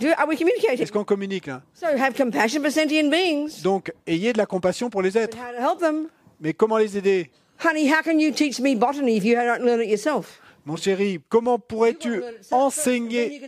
Est-ce 0.00 0.92
qu'on 0.92 1.04
communique 1.04 1.46
là? 1.46 1.62
So 1.74 1.86
have 1.86 2.14
compassion 2.14 2.62
for 2.62 2.70
sentient 2.70 3.10
beings. 3.10 3.62
Donc, 3.62 3.92
ayez 4.06 4.32
de 4.32 4.38
la 4.38 4.46
compassion 4.46 4.90
pour 4.90 5.02
les 5.02 5.10
But 5.10 5.22
êtres. 5.22 5.36
how 5.38 5.52
to 5.56 5.60
help 5.60 5.80
them? 5.80 6.08
Mais 6.40 6.52
comment 6.52 6.78
les 6.78 6.96
aider? 6.96 7.30
Honey, 7.64 7.88
how 7.92 8.02
can 8.04 8.18
you 8.20 8.30
teach 8.30 8.60
me 8.60 8.76
botany 8.76 9.16
if 9.16 9.24
you 9.24 9.34
don't 9.34 9.64
learn 9.64 9.80
it 9.82 9.88
yourself? 9.88 10.40
Mon 10.68 10.76
chéri, 10.76 11.18
comment 11.30 11.58
pourrais-tu 11.58 12.22
enseigner, 12.50 13.40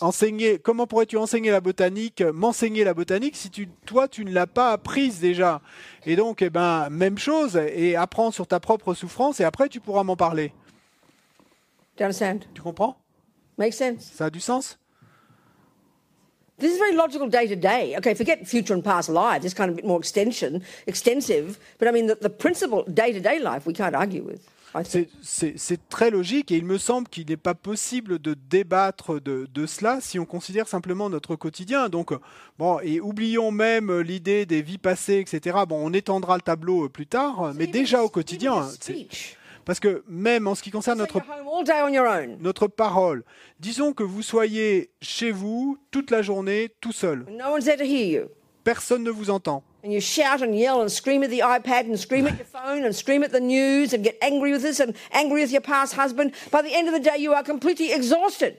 enseigner, 0.00 0.58
comment 0.58 0.86
pourrais-tu 0.88 1.16
enseigner 1.16 1.52
la 1.52 1.60
botanique, 1.60 2.20
m'enseigner 2.20 2.82
la 2.82 2.94
botanique 2.94 3.36
si 3.36 3.48
tu, 3.48 3.68
toi, 3.86 4.08
tu 4.08 4.24
ne 4.24 4.32
l'as 4.32 4.48
pas 4.48 4.72
apprise 4.72 5.20
déjà? 5.20 5.60
Et 6.04 6.16
donc, 6.16 6.42
eh 6.42 6.50
ben, 6.50 6.88
même 6.90 7.16
chose, 7.16 7.56
et 7.56 7.94
apprends 7.94 8.32
sur 8.32 8.48
ta 8.48 8.58
propre 8.58 8.92
souffrance, 8.92 9.38
et 9.38 9.44
après, 9.44 9.68
tu 9.68 9.78
pourras 9.78 10.02
m'en 10.02 10.16
parler. 10.16 10.52
Tu 11.96 12.60
comprends? 12.60 12.96
Makes 13.56 13.74
sense. 13.74 14.10
Ça 14.16 14.24
a 14.24 14.30
du 14.30 14.40
sens? 14.40 14.80
This 16.58 16.72
is 16.72 16.78
very 16.78 16.96
logical 16.96 17.28
day 17.28 17.46
to 17.46 17.54
day. 17.54 17.94
Okay, 17.98 18.16
forget 18.16 18.44
future 18.44 18.74
and 18.74 18.82
past 18.82 19.08
lives. 19.08 19.44
It's 19.44 19.54
kind 19.54 19.70
of 19.70 19.74
a 19.74 19.76
bit 19.76 19.86
more 19.86 20.00
extension, 20.00 20.60
extensive. 20.88 21.56
But 21.78 21.86
I 21.86 21.92
mean, 21.92 22.08
the, 22.08 22.16
the 22.16 22.30
principle 22.30 22.82
day 22.82 23.12
to 23.12 23.20
day 23.20 23.38
life 23.38 23.64
we 23.64 23.72
can't 23.72 23.94
argue 23.94 24.24
with. 24.24 24.40
C'est- 24.84 25.88
très 25.88 26.10
logique 26.10 26.50
et 26.52 26.56
il 26.56 26.64
me 26.64 26.78
semble 26.78 27.08
qu'il 27.08 27.26
n'est 27.28 27.36
pas 27.36 27.54
possible 27.54 28.18
de 28.18 28.34
débattre 28.34 29.20
de, 29.20 29.48
de 29.52 29.66
cela 29.66 30.00
si 30.00 30.18
on 30.18 30.24
considère 30.26 30.68
simplement 30.68 31.08
notre 31.10 31.36
quotidien. 31.36 31.88
Donc, 31.88 32.12
bon, 32.58 32.78
et 32.80 33.00
oublions 33.00 33.50
même 33.50 34.00
l'idée 34.00 34.46
des 34.46 34.62
vies 34.62 34.78
passées, 34.78 35.18
etc. 35.18 35.58
Bon, 35.68 35.78
on 35.84 35.92
étendra 35.92 36.36
le 36.36 36.42
tableau 36.42 36.88
plus 36.88 37.06
tard, 37.06 37.52
mais 37.54 37.66
déjà 37.66 38.02
au 38.02 38.08
quotidien, 38.08 38.66
parce 39.64 39.80
que 39.80 40.02
même 40.08 40.46
en 40.46 40.54
ce 40.54 40.62
qui 40.62 40.70
concerne 40.70 40.98
notre, 40.98 41.20
notre 42.40 42.66
parole, 42.68 43.24
disons 43.60 43.92
que 43.92 44.02
vous 44.02 44.22
soyez 44.22 44.90
chez 45.02 45.30
vous 45.30 45.78
toute 45.90 46.10
la 46.10 46.22
journée 46.22 46.70
tout 46.80 46.92
seul, 46.92 47.26
personne 48.64 49.02
ne 49.02 49.10
vous 49.10 49.30
entend. 49.30 49.62
And 49.82 49.92
you 49.92 50.00
shout 50.00 50.42
and 50.42 50.58
yell 50.58 50.80
and 50.80 50.90
scream 50.90 51.22
at 51.22 51.30
the 51.30 51.40
iPad 51.40 51.82
and 51.82 51.98
scream 51.98 52.26
at 52.26 52.36
your 52.36 52.44
phone 52.44 52.84
and 52.84 52.94
scream 52.94 53.22
at 53.22 53.30
the 53.30 53.40
news 53.40 53.92
and 53.92 54.02
get 54.02 54.18
angry 54.20 54.50
with 54.50 54.62
this 54.62 54.80
and 54.80 54.94
angry 55.12 55.40
with 55.40 55.52
your 55.52 55.60
past 55.60 55.94
husband. 55.94 56.32
By 56.50 56.62
the 56.62 56.74
end 56.74 56.88
of 56.88 56.94
the 56.94 57.00
day, 57.00 57.16
you 57.18 57.32
are 57.32 57.44
completely 57.44 57.92
exhausted. 57.92 58.56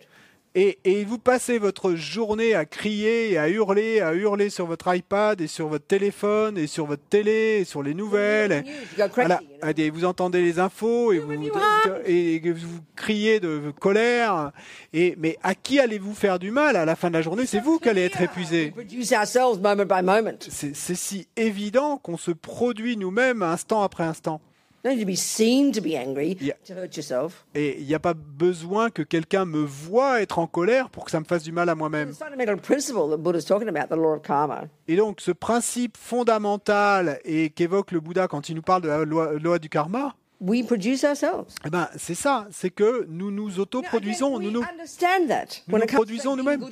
Et, 0.55 0.79
et 0.83 1.05
vous 1.05 1.19
passez 1.19 1.59
votre 1.59 1.93
journée 1.93 2.55
à 2.55 2.65
crier 2.65 3.31
et 3.31 3.37
à 3.37 3.49
hurler, 3.49 4.01
à 4.01 4.13
hurler 4.13 4.49
sur 4.49 4.65
votre 4.65 4.93
iPad 4.93 5.39
et 5.39 5.47
sur 5.47 5.67
votre 5.67 5.85
téléphone 5.85 6.57
et 6.57 6.65
sur 6.65 6.87
votre 6.87 7.03
télé 7.03 7.59
et 7.61 7.65
sur 7.65 7.83
les 7.83 7.93
nouvelles. 7.93 8.65
Voilà. 9.13 9.41
Et 9.77 9.89
vous 9.91 10.05
entendez 10.05 10.41
les 10.41 10.57
infos 10.57 11.11
et 11.11 11.19
vous, 11.19 11.33
et 12.05 12.41
criez 12.95 13.39
de 13.39 13.71
colère. 13.79 14.51
Et, 14.91 15.13
mais 15.19 15.37
à 15.43 15.53
qui 15.53 15.79
allez-vous 15.79 16.15
faire 16.15 16.39
du 16.39 16.49
mal 16.49 16.75
à 16.75 16.85
la 16.85 16.95
fin 16.95 17.09
de 17.09 17.13
la 17.13 17.21
journée? 17.21 17.45
C'est 17.45 17.59
vous 17.59 17.77
qui 17.77 17.89
allez 17.89 18.05
être 18.05 18.21
épuisé. 18.21 18.73
C'est 20.49 20.95
si 20.95 21.27
évident 21.37 21.97
qu'on 21.97 22.17
se 22.17 22.31
produit 22.31 22.97
nous-mêmes 22.97 23.43
instant 23.43 23.83
après 23.83 24.03
instant. 24.03 24.41
Et 27.55 27.79
il 27.79 27.85
n'y 27.85 27.93
a 27.93 27.99
pas 27.99 28.13
besoin 28.13 28.89
que 28.89 29.01
quelqu'un 29.01 29.45
me 29.45 29.59
voie 29.59 30.21
être 30.21 30.39
en 30.39 30.47
colère 30.47 30.89
pour 30.89 31.05
que 31.05 31.11
ça 31.11 31.19
me 31.19 31.25
fasse 31.25 31.43
du 31.43 31.51
mal 31.51 31.69
à 31.69 31.75
moi-même. 31.75 32.11
The 32.11 32.17
fundamental 32.17 32.57
principle 32.57 33.09
that 33.09 33.17
Buddha's 33.17 33.45
talking 33.45 33.67
about, 33.67 33.87
the 33.93 33.97
law 33.97 34.13
of 34.15 34.21
karma, 34.21 34.63
Et 34.87 34.95
donc 34.95 35.21
ce 35.21 35.31
principe 35.31 35.97
fondamental 35.97 37.19
et 37.25 37.49
qu'évoque 37.49 37.91
le 37.91 37.99
Bouddha 37.99 38.27
quand 38.27 38.49
il 38.49 38.55
nous 38.55 38.61
parle 38.61 38.83
de 38.83 38.87
la 38.87 39.03
loi, 39.03 39.33
loi 39.33 39.59
du 39.59 39.69
karma, 39.69 40.15
we 40.39 40.63
produce 40.65 41.03
ourselves. 41.03 41.53
eh 41.65 41.69
ben, 41.69 41.89
c'est 41.97 42.15
ça, 42.15 42.47
c'est 42.51 42.69
que 42.69 43.05
nous 43.09 43.31
nous 43.31 43.59
autoproduisons, 43.59 44.39
nous 44.39 44.51
nous, 44.51 44.61
understand 44.61 45.27
that 45.27 45.61
nous 45.67 45.79
produisons 45.85 46.35
nous-mêmes. 46.37 46.63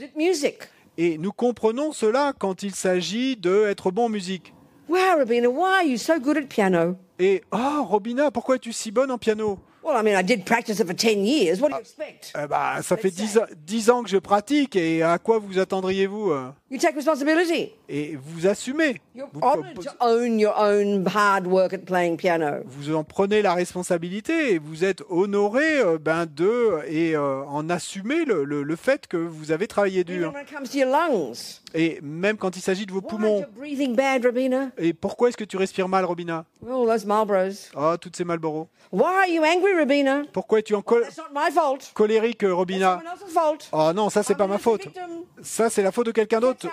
et 0.97 1.17
nous 1.17 1.31
comprenons 1.31 1.91
cela 1.91 2.33
quand 2.37 2.63
il 2.63 2.73
s'agit 2.73 3.35
d'être 3.35 3.91
bon 3.91 4.05
en 4.05 4.09
musique. 4.09 4.53
Wow, 4.87 5.17
Rabina, 5.17 5.49
why 5.49 5.81
are 5.81 5.83
you 5.83 5.97
so 5.97 6.17
good 6.17 6.37
at 6.37 6.47
piano? 6.47 6.95
Et 7.19 7.41
oh 7.51 7.83
Robina, 7.83 8.29
pourquoi 8.31 8.55
es-tu 8.57 8.71
si 8.73 8.91
bonne 8.91 9.11
en 9.11 9.17
piano? 9.17 9.59
Well, 9.83 9.95
I 9.97 10.03
mean, 10.03 10.19
I 10.19 10.21
did 10.23 10.43
practice 10.43 10.79
it 10.81 10.85
for 10.85 10.93
10 10.93 11.23
years. 11.25 11.61
What 11.61 11.69
do 11.69 11.75
you 11.75 11.79
expect? 11.81 12.33
Eh 12.35 12.45
ben, 12.45 12.81
ça 12.83 12.97
fait 12.97 13.07
Let's 13.07 13.15
dix 13.15 13.27
say- 13.29 13.39
ans, 13.39 13.45
dix 13.65 13.89
ans 13.89 14.03
que 14.03 14.09
je 14.09 14.17
pratique 14.17 14.75
et 14.75 15.01
à 15.01 15.17
quoi 15.17 15.39
vous 15.39 15.59
attendriez-vous 15.59 16.31
euh? 16.31 16.49
You 16.69 16.77
take 16.77 16.93
responsibility. 16.95 17.71
Et 17.87 18.17
vous 18.21 18.45
assumez. 18.47 18.99
You're 19.15 19.29
Vous, 19.31 19.39
honored 19.41 19.79
to 19.79 19.89
own 20.01 20.37
your 20.39 20.53
own 20.59 21.05
hard 21.07 21.47
work 21.47 21.71
at 21.73 21.77
playing 21.85 22.17
piano. 22.17 22.57
vous 22.65 22.93
en 22.93 23.05
prenez 23.05 23.41
la 23.41 23.53
responsabilité 23.53 24.55
et 24.55 24.59
vous 24.59 24.83
êtes 24.83 25.03
honoré 25.09 25.79
euh, 25.79 25.97
ben, 25.97 26.25
de 26.25 26.79
et 26.85 27.15
euh, 27.15 27.43
en 27.45 27.69
assumer 27.69 28.25
le, 28.25 28.43
le- 28.43 28.63
le 28.63 28.75
fait 28.75 29.07
que 29.07 29.15
vous 29.15 29.51
avez 29.53 29.67
travaillé 29.67 30.01
Even 30.01 30.17
dur. 30.17 30.33
when 30.33 30.43
it 30.43 30.53
comes 30.53 30.67
to 30.69 30.77
your 30.77 30.89
lungs. 30.91 31.61
Et 31.73 31.99
même 32.01 32.37
quand 32.37 32.55
il 32.55 32.61
s'agit 32.61 32.85
de 32.85 32.91
vos 32.93 33.01
poumons. 33.01 33.41
bad? 33.41 34.73
Et 34.77 34.93
pourquoi 34.93 35.29
est-ce 35.29 35.37
que 35.37 35.43
tu 35.43 35.57
respires 35.57 35.87
mal, 35.89 36.05
Robina? 36.05 36.45
Oh, 36.65 36.85
those 36.87 37.05
Marlboros. 37.05 37.69
Oh, 37.75 37.95
toutes 37.99 38.15
ces 38.15 38.23
Malboro. 38.23 38.69
Why 38.91 39.03
are 39.03 39.27
you 39.27 39.43
angry, 39.43 39.73
Rabina? 39.77 40.21
Pourquoi 40.31 40.59
es-tu 40.59 40.73
en 40.73 40.81
col- 40.81 41.01
That's 41.03 41.17
not 41.17 41.25
my 41.35 41.51
fault. 41.51 41.91
colérique, 41.93 42.43
Robina? 42.47 43.01
Oh 43.73 43.91
non, 43.93 44.09
ça 44.09 44.23
c'est 44.23 44.35
pas 44.35 44.47
ma 44.47 44.57
faute. 44.57 44.87
Ça 45.41 45.69
c'est 45.69 45.83
la 45.83 45.91
faute 45.91 46.05
de 46.07 46.11
quelqu'un 46.11 46.39
d'autre. 46.39 46.67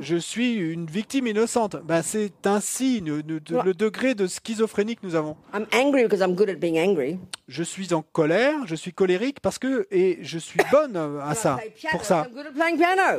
Je 0.00 0.16
suis 0.16 0.54
une 0.56 0.86
victime 0.86 1.26
innocente. 1.26 1.76
Ben, 1.84 2.02
c'est 2.02 2.46
ainsi 2.46 3.00
le, 3.00 3.22
le- 3.22 3.40
le 3.64 3.74
degré 3.74 4.14
de 4.14 4.26
schizophrénie 4.26 4.96
que 4.96 5.06
nous 5.06 5.14
avons. 5.14 5.36
I'm 5.54 5.66
angry 5.74 6.02
because 6.02 6.20
I'm 6.20 6.34
good 6.34 6.50
at 6.50 6.56
being 6.56 6.78
angry. 6.78 7.18
Je 7.48 7.62
suis 7.62 7.94
en 7.94 8.02
colère, 8.02 8.66
je 8.66 8.74
suis 8.74 8.92
colérique 8.92 9.40
parce 9.40 9.58
que 9.58 9.86
et 9.90 10.18
je 10.20 10.38
suis 10.38 10.58
bonne 10.70 10.96
à 11.24 11.34
ça, 11.34 11.58
pour 11.92 12.04
ça. 12.04 12.26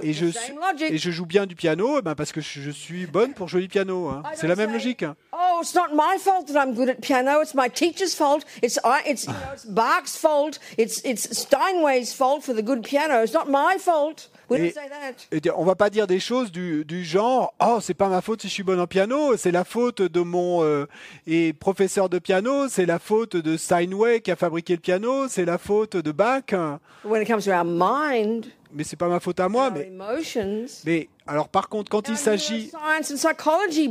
Et 0.03 0.13
je, 0.13 0.25
suis- 0.27 0.53
logic. 0.71 0.91
et 0.91 0.97
je 0.97 1.11
joue 1.11 1.25
bien 1.25 1.45
du 1.45 1.55
piano, 1.55 1.99
eh 1.99 2.01
ben 2.01 2.15
parce 2.15 2.31
que 2.31 2.41
je, 2.41 2.71
suis 2.71 3.05
bonne 3.05 3.33
pour 3.33 3.47
jouer 3.47 3.61
du 3.61 3.67
piano. 3.67 4.07
hein. 4.09 4.23
I 4.25 4.35
C'est 4.35 4.47
la 4.47 4.55
même 4.55 4.69
say, 4.69 4.73
logique. 4.73 5.05
Oh, 5.33 5.59
it's 5.61 5.75
not 5.75 5.93
my 5.93 6.17
fault 6.19 6.47
that 6.47 6.59
I'm 6.59 6.73
good 6.73 6.89
at 6.89 7.01
piano. 7.01 7.41
It's 7.41 7.53
my 7.53 7.69
teacher's 7.69 8.15
fault. 8.15 8.45
It's 8.61 8.79
I, 8.83 9.01
it's 9.05 9.25
you 9.25 9.33
know, 9.33 9.53
it's 9.53 9.65
Bach's 9.65 10.17
fault. 10.17 10.59
It's 10.77 11.01
it's 11.03 11.29
Steinway's 11.37 12.13
fault 12.13 12.43
for 12.43 12.53
the 12.55 12.63
good 12.63 12.83
piano. 12.83 13.23
It's 13.23 13.33
not 13.33 13.49
my 13.49 13.77
fault. 13.79 14.29
We 14.49 14.57
Et- 14.57 14.61
don't 14.61 14.73
say 14.73 14.89
that. 14.89 15.27
Et 15.31 15.41
on 15.55 15.65
va 15.65 15.75
pas 15.75 15.89
dire 15.89 16.07
des 16.07 16.19
choses 16.19 16.51
du, 16.51 16.85
du 16.85 17.03
genre 17.03 17.53
oh 17.59 17.79
c'est 17.81 17.93
pas 17.93 18.07
ma 18.07 18.21
faute 18.21 18.41
si 18.41 18.47
je 18.47 18.53
suis 18.53 18.63
bonne 18.63 18.79
en 18.79 18.87
piano 18.87 19.35
c'est 19.35 19.51
la 19.51 19.65
faute 19.65 20.01
de 20.01 20.21
mon 20.21 20.63
euh, 20.63 20.85
et 21.25 21.51
professeur 21.53 22.07
de 22.07 22.17
piano 22.19 22.69
c'est 22.69 22.85
la 22.85 22.97
faute 22.99 23.35
de 23.35 23.57
Steinway 23.57 24.21
qui 24.21 24.31
a 24.31 24.35
fabriqué 24.37 24.73
le 24.73 24.79
piano 24.79 25.27
c'est 25.27 25.43
la 25.45 25.57
faute 25.57 25.97
de 25.97 26.11
Bach 26.11 26.53
when 27.03 27.21
it 27.21 27.27
comes 27.27 27.43
to 27.45 27.51
our 27.51 27.63
mind, 27.65 28.47
mais 28.73 28.83
c'est 28.83 28.95
pas 28.95 29.07
ma 29.07 29.19
faute 29.19 29.39
à 29.39 29.49
moi 29.49 29.71
mais 29.71 29.91
mais 30.85 31.09
alors 31.25 31.49
par 31.49 31.69
contre 31.69 31.89
quand 31.89 32.07
il 32.09 32.17
s'agit 32.17 32.69
science 32.69 33.11
and 33.11 33.15
psychology 33.15 33.89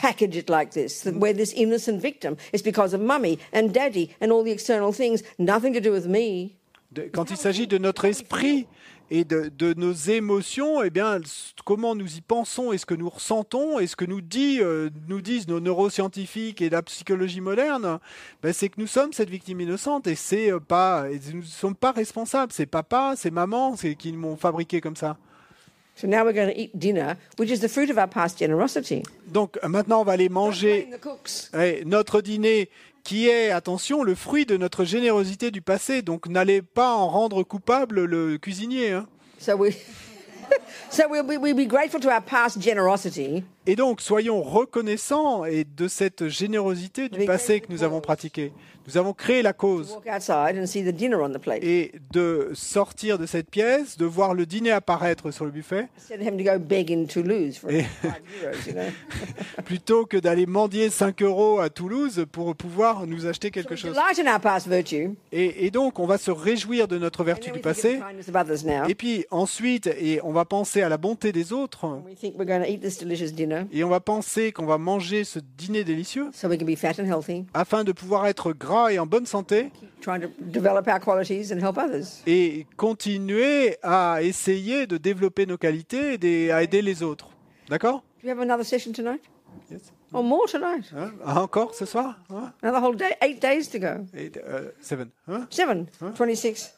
package 0.00 0.36
it 0.36 0.48
like 0.50 0.70
this. 0.70 1.02
That 1.02 1.12
we're 1.14 1.34
this 1.34 1.52
innocent 1.54 2.00
victim. 2.00 2.36
It's 2.52 2.62
because 2.62 2.94
of 2.94 3.00
mummy 3.00 3.38
and 3.52 3.68
daddy 3.68 4.10
and 4.20 4.30
all 4.30 4.44
the 4.44 4.52
external 4.52 4.92
things. 4.92 5.22
Nothing 5.38 5.72
to 5.74 5.80
do 5.80 5.92
with 5.92 6.06
me. 6.06 6.54
de- 6.92 7.08
quand 7.12 7.30
il 7.30 7.36
s'agit 7.36 7.66
de 7.66 7.78
notre 7.78 8.04
esprit 8.06 8.66
et 9.10 9.24
de, 9.24 9.50
de 9.56 9.74
nos 9.74 9.92
émotions, 9.92 10.82
eh 10.82 10.90
bien, 10.90 11.18
comment 11.64 11.94
nous 11.94 12.16
y 12.16 12.20
pensons 12.20 12.72
et 12.72 12.78
ce 12.78 12.86
que 12.86 12.94
nous 12.94 13.08
ressentons 13.08 13.78
et 13.78 13.86
ce 13.86 13.96
que 13.96 14.04
nous, 14.04 14.20
dit, 14.20 14.58
euh, 14.60 14.90
nous 15.08 15.20
disent 15.20 15.48
nos 15.48 15.60
neuroscientifiques 15.60 16.60
et 16.60 16.68
la 16.68 16.82
psychologie 16.82 17.40
moderne, 17.40 17.98
ben, 18.42 18.52
c'est 18.52 18.68
que 18.68 18.80
nous 18.80 18.86
sommes 18.86 19.12
cette 19.12 19.30
victime 19.30 19.60
innocente 19.60 20.06
et 20.06 20.14
c'est 20.14 20.52
euh, 20.52 20.60
pas, 20.60 21.06
et 21.10 21.20
nous 21.32 21.40
ne 21.40 21.46
sommes 21.46 21.74
pas 21.74 21.92
responsables. 21.92 22.52
C'est 22.52 22.66
papa, 22.66 23.14
c'est 23.16 23.30
maman, 23.30 23.76
c'est 23.76 23.94
qui 23.94 24.12
m'ont 24.12 24.36
fabriqué 24.36 24.80
comme 24.80 24.96
ça. 24.96 25.16
So 25.96 26.06
now 26.06 26.24
we're 26.24 26.32
going 26.32 26.46
to 26.46 26.56
eat 26.56 26.78
dinner, 26.78 27.16
which 27.38 27.50
is 27.50 27.58
the 27.58 27.68
fruit 27.68 27.90
of 27.90 27.98
our 27.98 28.06
past 28.06 28.38
generosity. 28.38 29.02
Donc 29.26 29.58
euh, 29.64 29.68
maintenant, 29.68 30.02
on 30.02 30.04
va 30.04 30.12
aller 30.12 30.28
manger 30.28 30.88
notre 31.84 32.20
dîner 32.20 32.68
qui 33.04 33.28
est, 33.28 33.50
attention, 33.50 34.02
le 34.02 34.14
fruit 34.14 34.44
de 34.46 34.56
notre 34.56 34.84
générosité 34.84 35.50
du 35.50 35.62
passé. 35.62 36.02
Donc 36.02 36.28
n'allez 36.28 36.62
pas 36.62 36.94
en 36.94 37.08
rendre 37.08 37.42
coupable 37.42 38.04
le 38.04 38.38
cuisinier. 38.38 38.92
hein. 38.92 39.06
So 39.38 39.56
we, 39.56 39.72
so 40.90 41.04
we'll 41.08 41.22
be, 41.22 41.38
we'll 41.40 41.54
be 41.54 41.66
grateful 41.68 42.00
to 42.00 42.08
our 42.10 42.20
past 42.20 42.60
generosity. 42.60 43.44
Et 43.70 43.76
donc, 43.76 44.00
soyons 44.00 44.40
reconnaissants 44.40 45.44
et 45.44 45.64
de 45.64 45.88
cette 45.88 46.28
générosité 46.28 47.10
du 47.10 47.26
passé 47.26 47.60
que 47.60 47.70
nous 47.70 47.82
avons 47.82 48.00
pratiqué. 48.00 48.50
Nous 48.86 48.96
avons 48.96 49.12
créé 49.12 49.42
la 49.42 49.52
cause. 49.52 49.90
Walk 49.90 50.06
outside 50.16 50.58
and 50.58 50.64
see 50.64 50.82
the 50.82 50.88
dinner 50.88 51.16
on 51.16 51.28
the 51.28 51.38
plate. 51.38 51.62
Et 51.62 51.92
de 52.10 52.52
sortir 52.54 53.18
de 53.18 53.26
cette 53.26 53.50
pièce, 53.50 53.98
de 53.98 54.06
voir 54.06 54.32
le 54.32 54.46
dîner 54.46 54.70
apparaître 54.70 55.30
sur 55.30 55.44
le 55.44 55.50
buffet, 55.50 55.88
Instead 55.98 56.22
of 56.22 56.26
having 56.26 56.42
to 56.42 56.50
go 56.50 56.58
beg 56.58 56.90
in 56.90 57.04
Toulouse 57.04 57.58
for 57.58 57.70
Et- 57.70 57.82
five 57.82 58.12
euros, 58.42 58.56
you 58.66 58.72
know. 58.72 58.82
plutôt 59.66 60.06
que 60.06 60.16
d'aller 60.16 60.46
mendier 60.46 60.88
5 60.88 61.20
euros 61.20 61.60
à 61.60 61.68
Toulouse 61.68 62.24
pour 62.32 62.56
pouvoir 62.56 63.06
nous 63.06 63.26
acheter 63.26 63.50
quelque 63.50 63.76
chose. 63.76 63.94
Et, 65.32 65.66
et 65.66 65.70
donc, 65.70 65.98
on 65.98 66.06
va 66.06 66.16
se 66.16 66.30
réjouir 66.30 66.88
de 66.88 66.96
notre 66.96 67.24
vertu 67.24 67.50
du 67.50 67.58
passé. 67.60 68.00
Et 68.88 68.94
puis 68.94 69.26
ensuite, 69.30 69.86
et 69.86 70.20
on 70.22 70.32
va 70.32 70.46
penser 70.46 70.80
à 70.80 70.88
la 70.88 70.96
bonté 70.96 71.32
des 71.32 71.52
autres. 71.52 72.00
We 73.64 73.70
think 73.70 73.70
we're 73.70 73.70
going 73.70 73.70
to 73.70 73.70
eat 73.70 73.70
this 73.70 73.72
delicious 73.72 73.72
dinner 73.72 73.78
Et 73.78 73.84
on 73.84 73.88
va 73.88 74.00
penser 74.00 74.52
qu'on 74.52 74.66
va 74.66 74.78
manger 74.78 75.24
ce 75.24 75.38
dîner 75.38 75.84
délicieux 75.84 76.30
so 76.32 76.48
we 76.48 76.58
can 76.58 76.64
be 76.66 76.76
fat 76.76 76.94
and 77.00 77.06
healthy, 77.06 77.44
afin 77.54 77.84
de 77.84 77.92
pouvoir 77.92 78.26
être 78.26 78.52
gras 78.52 78.90
et 78.92 78.98
en 78.98 79.06
bonne 79.06 79.26
santé 79.26 79.70
trying 80.00 80.20
to 80.20 80.28
develop 80.40 80.86
our 80.88 81.00
qualities 81.00 81.52
and 81.52 81.58
help 81.60 81.76
others. 81.78 82.22
et 82.26 82.66
continuer 82.76 83.76
à 83.82 84.22
essayer 84.22 84.86
de 84.86 84.96
développer 84.96 85.46
nos 85.46 85.58
qualités 85.58 86.18
et 86.22 86.50
à 86.52 86.62
aider 86.62 86.82
les 86.82 87.02
autres. 87.02 87.28
D'accord? 87.68 88.02
Do 88.22 88.28
we 88.28 88.30
have 88.30 88.40
another 88.40 88.64
session 88.64 88.92
tonight? 88.92 89.20
Yes. 89.70 89.92
Or 90.12 90.22
more 90.22 90.46
tonight? 90.50 90.90
Hein? 90.94 91.12
Ah, 91.24 91.42
Encore 91.42 91.74
ce 91.74 91.84
soir? 91.84 92.18
Hein? 92.30 92.52
Another 92.62 92.82
whole 92.82 92.96
day? 92.96 93.14
Eight 93.22 93.40
days 93.40 93.68
to 93.70 93.78
go. 93.78 94.06
Et, 94.14 94.32
euh, 94.38 94.70
seven. 94.80 95.10
Hein? 95.28 95.46
Seven. 95.50 95.86
26. 96.14 96.72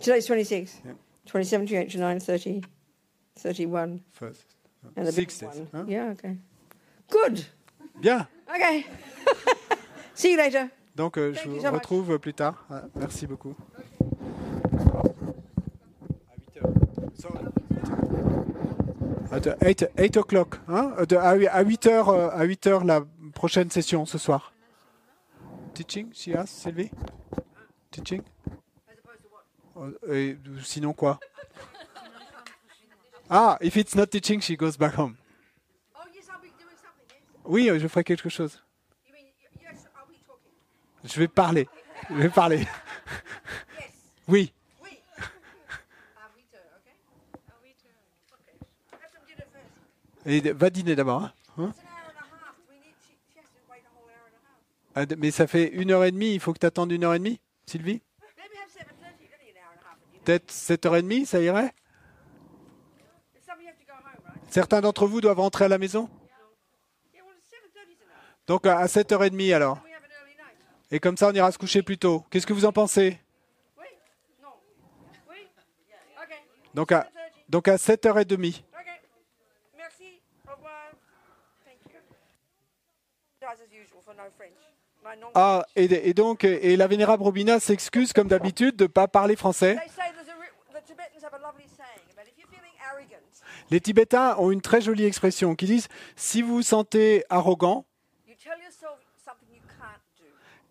Today's 0.00 0.26
26. 0.26 0.80
27, 1.26 1.66
28, 1.66 1.90
29, 1.90 2.18
30, 2.24 2.64
31. 3.36 4.00
First. 4.12 4.49
And 4.96 5.04
the 5.06 5.12
big 5.12 5.30
Six 5.30 5.38
days, 5.40 5.60
one. 5.60 5.68
hein 5.72 5.86
Yeah, 5.88 6.10
okay. 6.12 6.36
Good. 7.10 7.44
Bien. 8.00 8.26
Okay. 8.54 8.84
See 10.14 10.32
you 10.32 10.36
later. 10.36 10.68
Donc 10.96 11.16
euh, 11.18 11.32
je 11.34 11.48
vous 11.48 11.60
so 11.60 11.70
much. 11.70 11.74
retrouve 11.74 12.18
plus 12.18 12.34
tard. 12.34 12.64
Ah, 12.70 12.82
merci 12.96 13.26
beaucoup. 13.26 13.54
At 19.32 19.46
8, 19.62 19.86
8 19.96 20.16
o'clock, 20.16 20.60
hein? 20.68 20.92
De- 21.08 21.16
à, 21.16 21.36
hu- 21.36 21.46
à 21.46 21.62
8 21.62 21.86
heures, 21.86 22.08
euh, 22.08 22.28
à 22.32 22.42
8 22.44 22.66
heures 22.66 22.84
la 22.84 23.00
prochaine 23.34 23.70
session 23.70 24.04
ce 24.04 24.18
soir. 24.18 24.52
Teaching, 25.74 26.08
she 26.12 26.28
asked, 26.34 26.48
Sylvie? 26.62 26.90
Teaching? 27.92 28.22
Et 30.10 30.36
sinon 30.62 30.92
quoi? 30.92 31.18
Ah, 33.30 33.56
if 33.60 33.76
it's 33.76 33.94
not 33.94 34.10
teaching, 34.10 34.40
she 34.40 34.56
goes 34.56 34.76
back 34.76 34.94
home. 34.94 35.16
Oh, 35.94 36.00
yes, 36.12 36.26
I'll 36.28 36.40
be 36.42 36.48
doing 36.58 36.76
something, 36.82 37.06
yes. 37.08 37.22
Oui, 37.44 37.70
je 37.78 37.86
ferai 37.88 38.02
quelque 38.04 38.28
chose. 38.28 38.60
You 39.06 39.12
mean, 39.14 39.26
yes, 39.62 39.86
I'll 39.96 40.06
be 40.08 40.16
talking. 40.26 40.50
Je 41.04 41.18
vais 41.20 41.28
parler. 41.28 41.68
Je 42.10 42.14
vais 42.16 42.28
parler. 42.30 42.66
Oui. 44.28 44.52
Oui. 44.82 44.98
À 45.18 46.28
8 46.36 46.54
heures, 46.54 46.62
okay? 46.78 46.94
À 47.48 47.54
8 47.64 47.76
heures. 47.84 47.98
Okay. 48.38 48.56
Have 48.92 49.10
some 49.12 49.24
dinner 49.26 49.46
first. 49.52 50.26
Et 50.26 50.52
va 50.52 50.70
dîner 50.70 50.94
d'abord. 50.94 51.22
hein. 51.24 51.32
Hein? 51.58 51.72
Ah, 54.94 55.04
Mais 55.18 55.30
ça 55.32 55.46
fait 55.48 55.68
une 55.68 55.90
heure 55.90 56.04
et 56.04 56.12
demie, 56.12 56.34
il 56.34 56.40
faut 56.40 56.52
que 56.52 56.58
tu 56.60 56.66
attendes 56.66 56.92
une 56.92 57.02
heure 57.04 57.14
et 57.14 57.18
demie, 57.18 57.40
Sylvie? 57.66 58.02
Maybe 58.36 58.54
have 58.56 58.70
7.30, 58.70 58.84
only 59.02 59.50
an 59.50 59.56
hour 59.56 59.72
and 59.72 59.80
a 59.80 59.88
half. 59.88 59.96
of 59.96 60.10
dinner. 60.12 60.20
Peut-être 60.24 60.52
7h30, 60.52 61.26
ça 61.26 61.40
irait 61.40 61.74
If 63.34 63.44
some 63.44 63.56
of 63.58 63.62
you 63.62 63.68
have 63.68 63.78
to 63.78 63.84
go 63.86 63.94
home, 63.94 64.04
right? 64.26 64.39
Certains 64.50 64.80
d'entre 64.80 65.06
vous 65.06 65.20
doivent 65.20 65.38
rentrer 65.40 65.64
à 65.66 65.68
la 65.68 65.78
maison 65.78 66.08
Yeah, 67.14 67.22
well, 67.24 67.34
7.30 67.36 67.90
is 67.90 68.02
enough. 68.02 68.46
Donc 68.46 68.66
à 68.66 68.86
7h30 68.86 69.54
alors. 69.54 69.78
Et 70.92 70.98
comme 70.98 71.16
ça, 71.16 71.28
on 71.28 71.32
ira 71.32 71.52
se 71.52 71.58
coucher 71.58 71.82
plus 71.82 71.98
tôt. 71.98 72.24
Qu'est-ce 72.30 72.46
que 72.46 72.52
vous 72.52 72.64
en 72.64 72.72
pensez 72.72 73.18
donc 76.72 76.92
à, 76.92 77.00
7.30. 77.00 77.06
donc 77.48 77.68
à 77.68 77.76
7h30. 77.76 78.32
Okay. 78.34 78.62
Merci. 79.76 80.20
Au 80.48 80.54
revoir. 80.54 80.72
Thank 81.64 81.92
you. 81.92 81.98
Apologize 83.42 83.60
as 83.66 83.72
usual 83.74 84.02
for 84.04 84.14
no 84.14 84.22
French. 84.36 84.54
My 85.04 85.18
non 85.20 85.28
Ah, 85.34 85.64
et, 85.74 85.84
et 86.10 86.14
donc, 86.14 86.44
et 86.44 86.76
la 86.76 86.86
vénérable 86.86 87.22
Robina 87.24 87.58
s'excuse 87.58 88.12
comme 88.12 88.28
d'habitude 88.28 88.76
de 88.76 88.84
ne 88.84 88.88
pas 88.88 89.08
parler 89.08 89.34
français. 89.34 89.74
They 89.76 89.88
say 89.88 90.12
there's 90.14 90.28
a 90.28 90.38
ri- 90.40 90.52
the 90.72 90.84
Tibetans 90.86 91.24
have 91.24 91.34
a 91.34 91.38
lovely 91.42 91.66
saying 91.66 92.06
about 92.12 92.28
if 92.28 92.38
you're 92.38 92.46
feeling 92.48 92.74
arrogant, 92.88 93.42
Les 93.70 93.80
Tibétains 93.80 94.36
ont 94.38 94.50
une 94.50 94.60
très 94.60 94.80
jolie 94.80 95.04
expression 95.04 95.54
qui 95.54 95.66
disent 95.66 95.88
si 96.16 96.42
vous 96.42 96.56
vous 96.56 96.62
sentez 96.62 97.24
arrogant, 97.28 97.86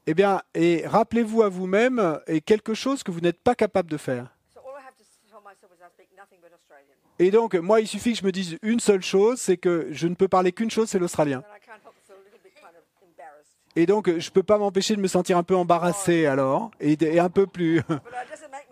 eh 0.08 0.14
bien, 0.14 0.42
et 0.56 0.88
rappelez-vous 0.88 1.44
à 1.44 1.50
vous-même 1.50 2.20
et 2.26 2.42
quelque 2.42 2.74
chose 2.74 3.04
que 3.04 3.12
vous 3.12 3.20
n'êtes 3.20 3.42
pas 3.42 3.54
capable 3.54 3.92
de 3.92 3.98
faire. 3.98 4.36
Et 7.20 7.32
donc, 7.32 7.54
moi, 7.56 7.82
il 7.82 7.88
suffit 7.88 8.14
que 8.14 8.20
je 8.20 8.26
me 8.26 8.32
dise 8.32 8.58
une 8.64 8.80
seule 8.80 9.04
chose, 9.04 9.40
c'est 9.40 9.58
que 9.58 9.90
je 9.92 10.08
ne 10.08 10.16
peux 10.16 10.28
parler 10.28 10.52
qu'une 10.52 10.72
chose, 10.72 10.90
c'est 10.90 11.00
l'australien. 11.00 11.44
Et 13.76 13.86
donc, 13.86 14.08
je 14.10 14.14
ne 14.28 14.32
peux 14.32 14.44
pas 14.44 14.58
m'empêcher 14.58 14.96
de 14.96 15.02
me 15.02 15.08
sentir 15.08 15.38
un 15.38 15.44
peu 15.44 15.56
embarrassé 15.56 16.26
alors, 16.26 16.72
et, 16.80 17.20
un 17.20 17.30
peu 17.30 17.46
plus. 17.46 17.82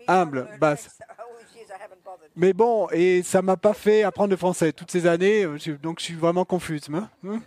Humble, 0.08 0.48
basse. 0.58 0.88
French. 0.88 1.18
All 1.18 1.26
these 1.38 1.54
years 1.56 1.70
I 1.70 1.80
haven't 1.80 2.02
bothered. 2.02 2.27
Mais 2.40 2.52
bon, 2.52 2.86
et 2.92 3.24
ça 3.24 3.42
m'a 3.42 3.56
pas 3.56 3.74
fait 3.74 4.04
apprendre 4.04 4.30
le 4.30 4.36
français 4.36 4.72
toutes 4.72 4.92
ces 4.92 5.06
années, 5.08 5.42
euh, 5.44 5.58
donc 5.82 5.98
je 5.98 6.04
suis 6.04 6.14
vraiment 6.14 6.44
confuse. 6.44 6.88
hein. 6.94 7.10
Hein 7.26 7.40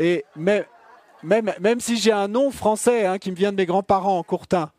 Et 0.00 0.24
même, 0.34 0.64
même, 1.22 1.52
même 1.60 1.78
si 1.78 1.96
j'ai 1.96 2.10
un 2.10 2.26
nom 2.26 2.50
français 2.50 3.06
hein, 3.06 3.18
qui 3.18 3.30
me 3.30 3.36
vient 3.36 3.52
de 3.52 3.56
mes 3.56 3.66
grands-parents, 3.66 4.20
Courtin. 4.24 4.72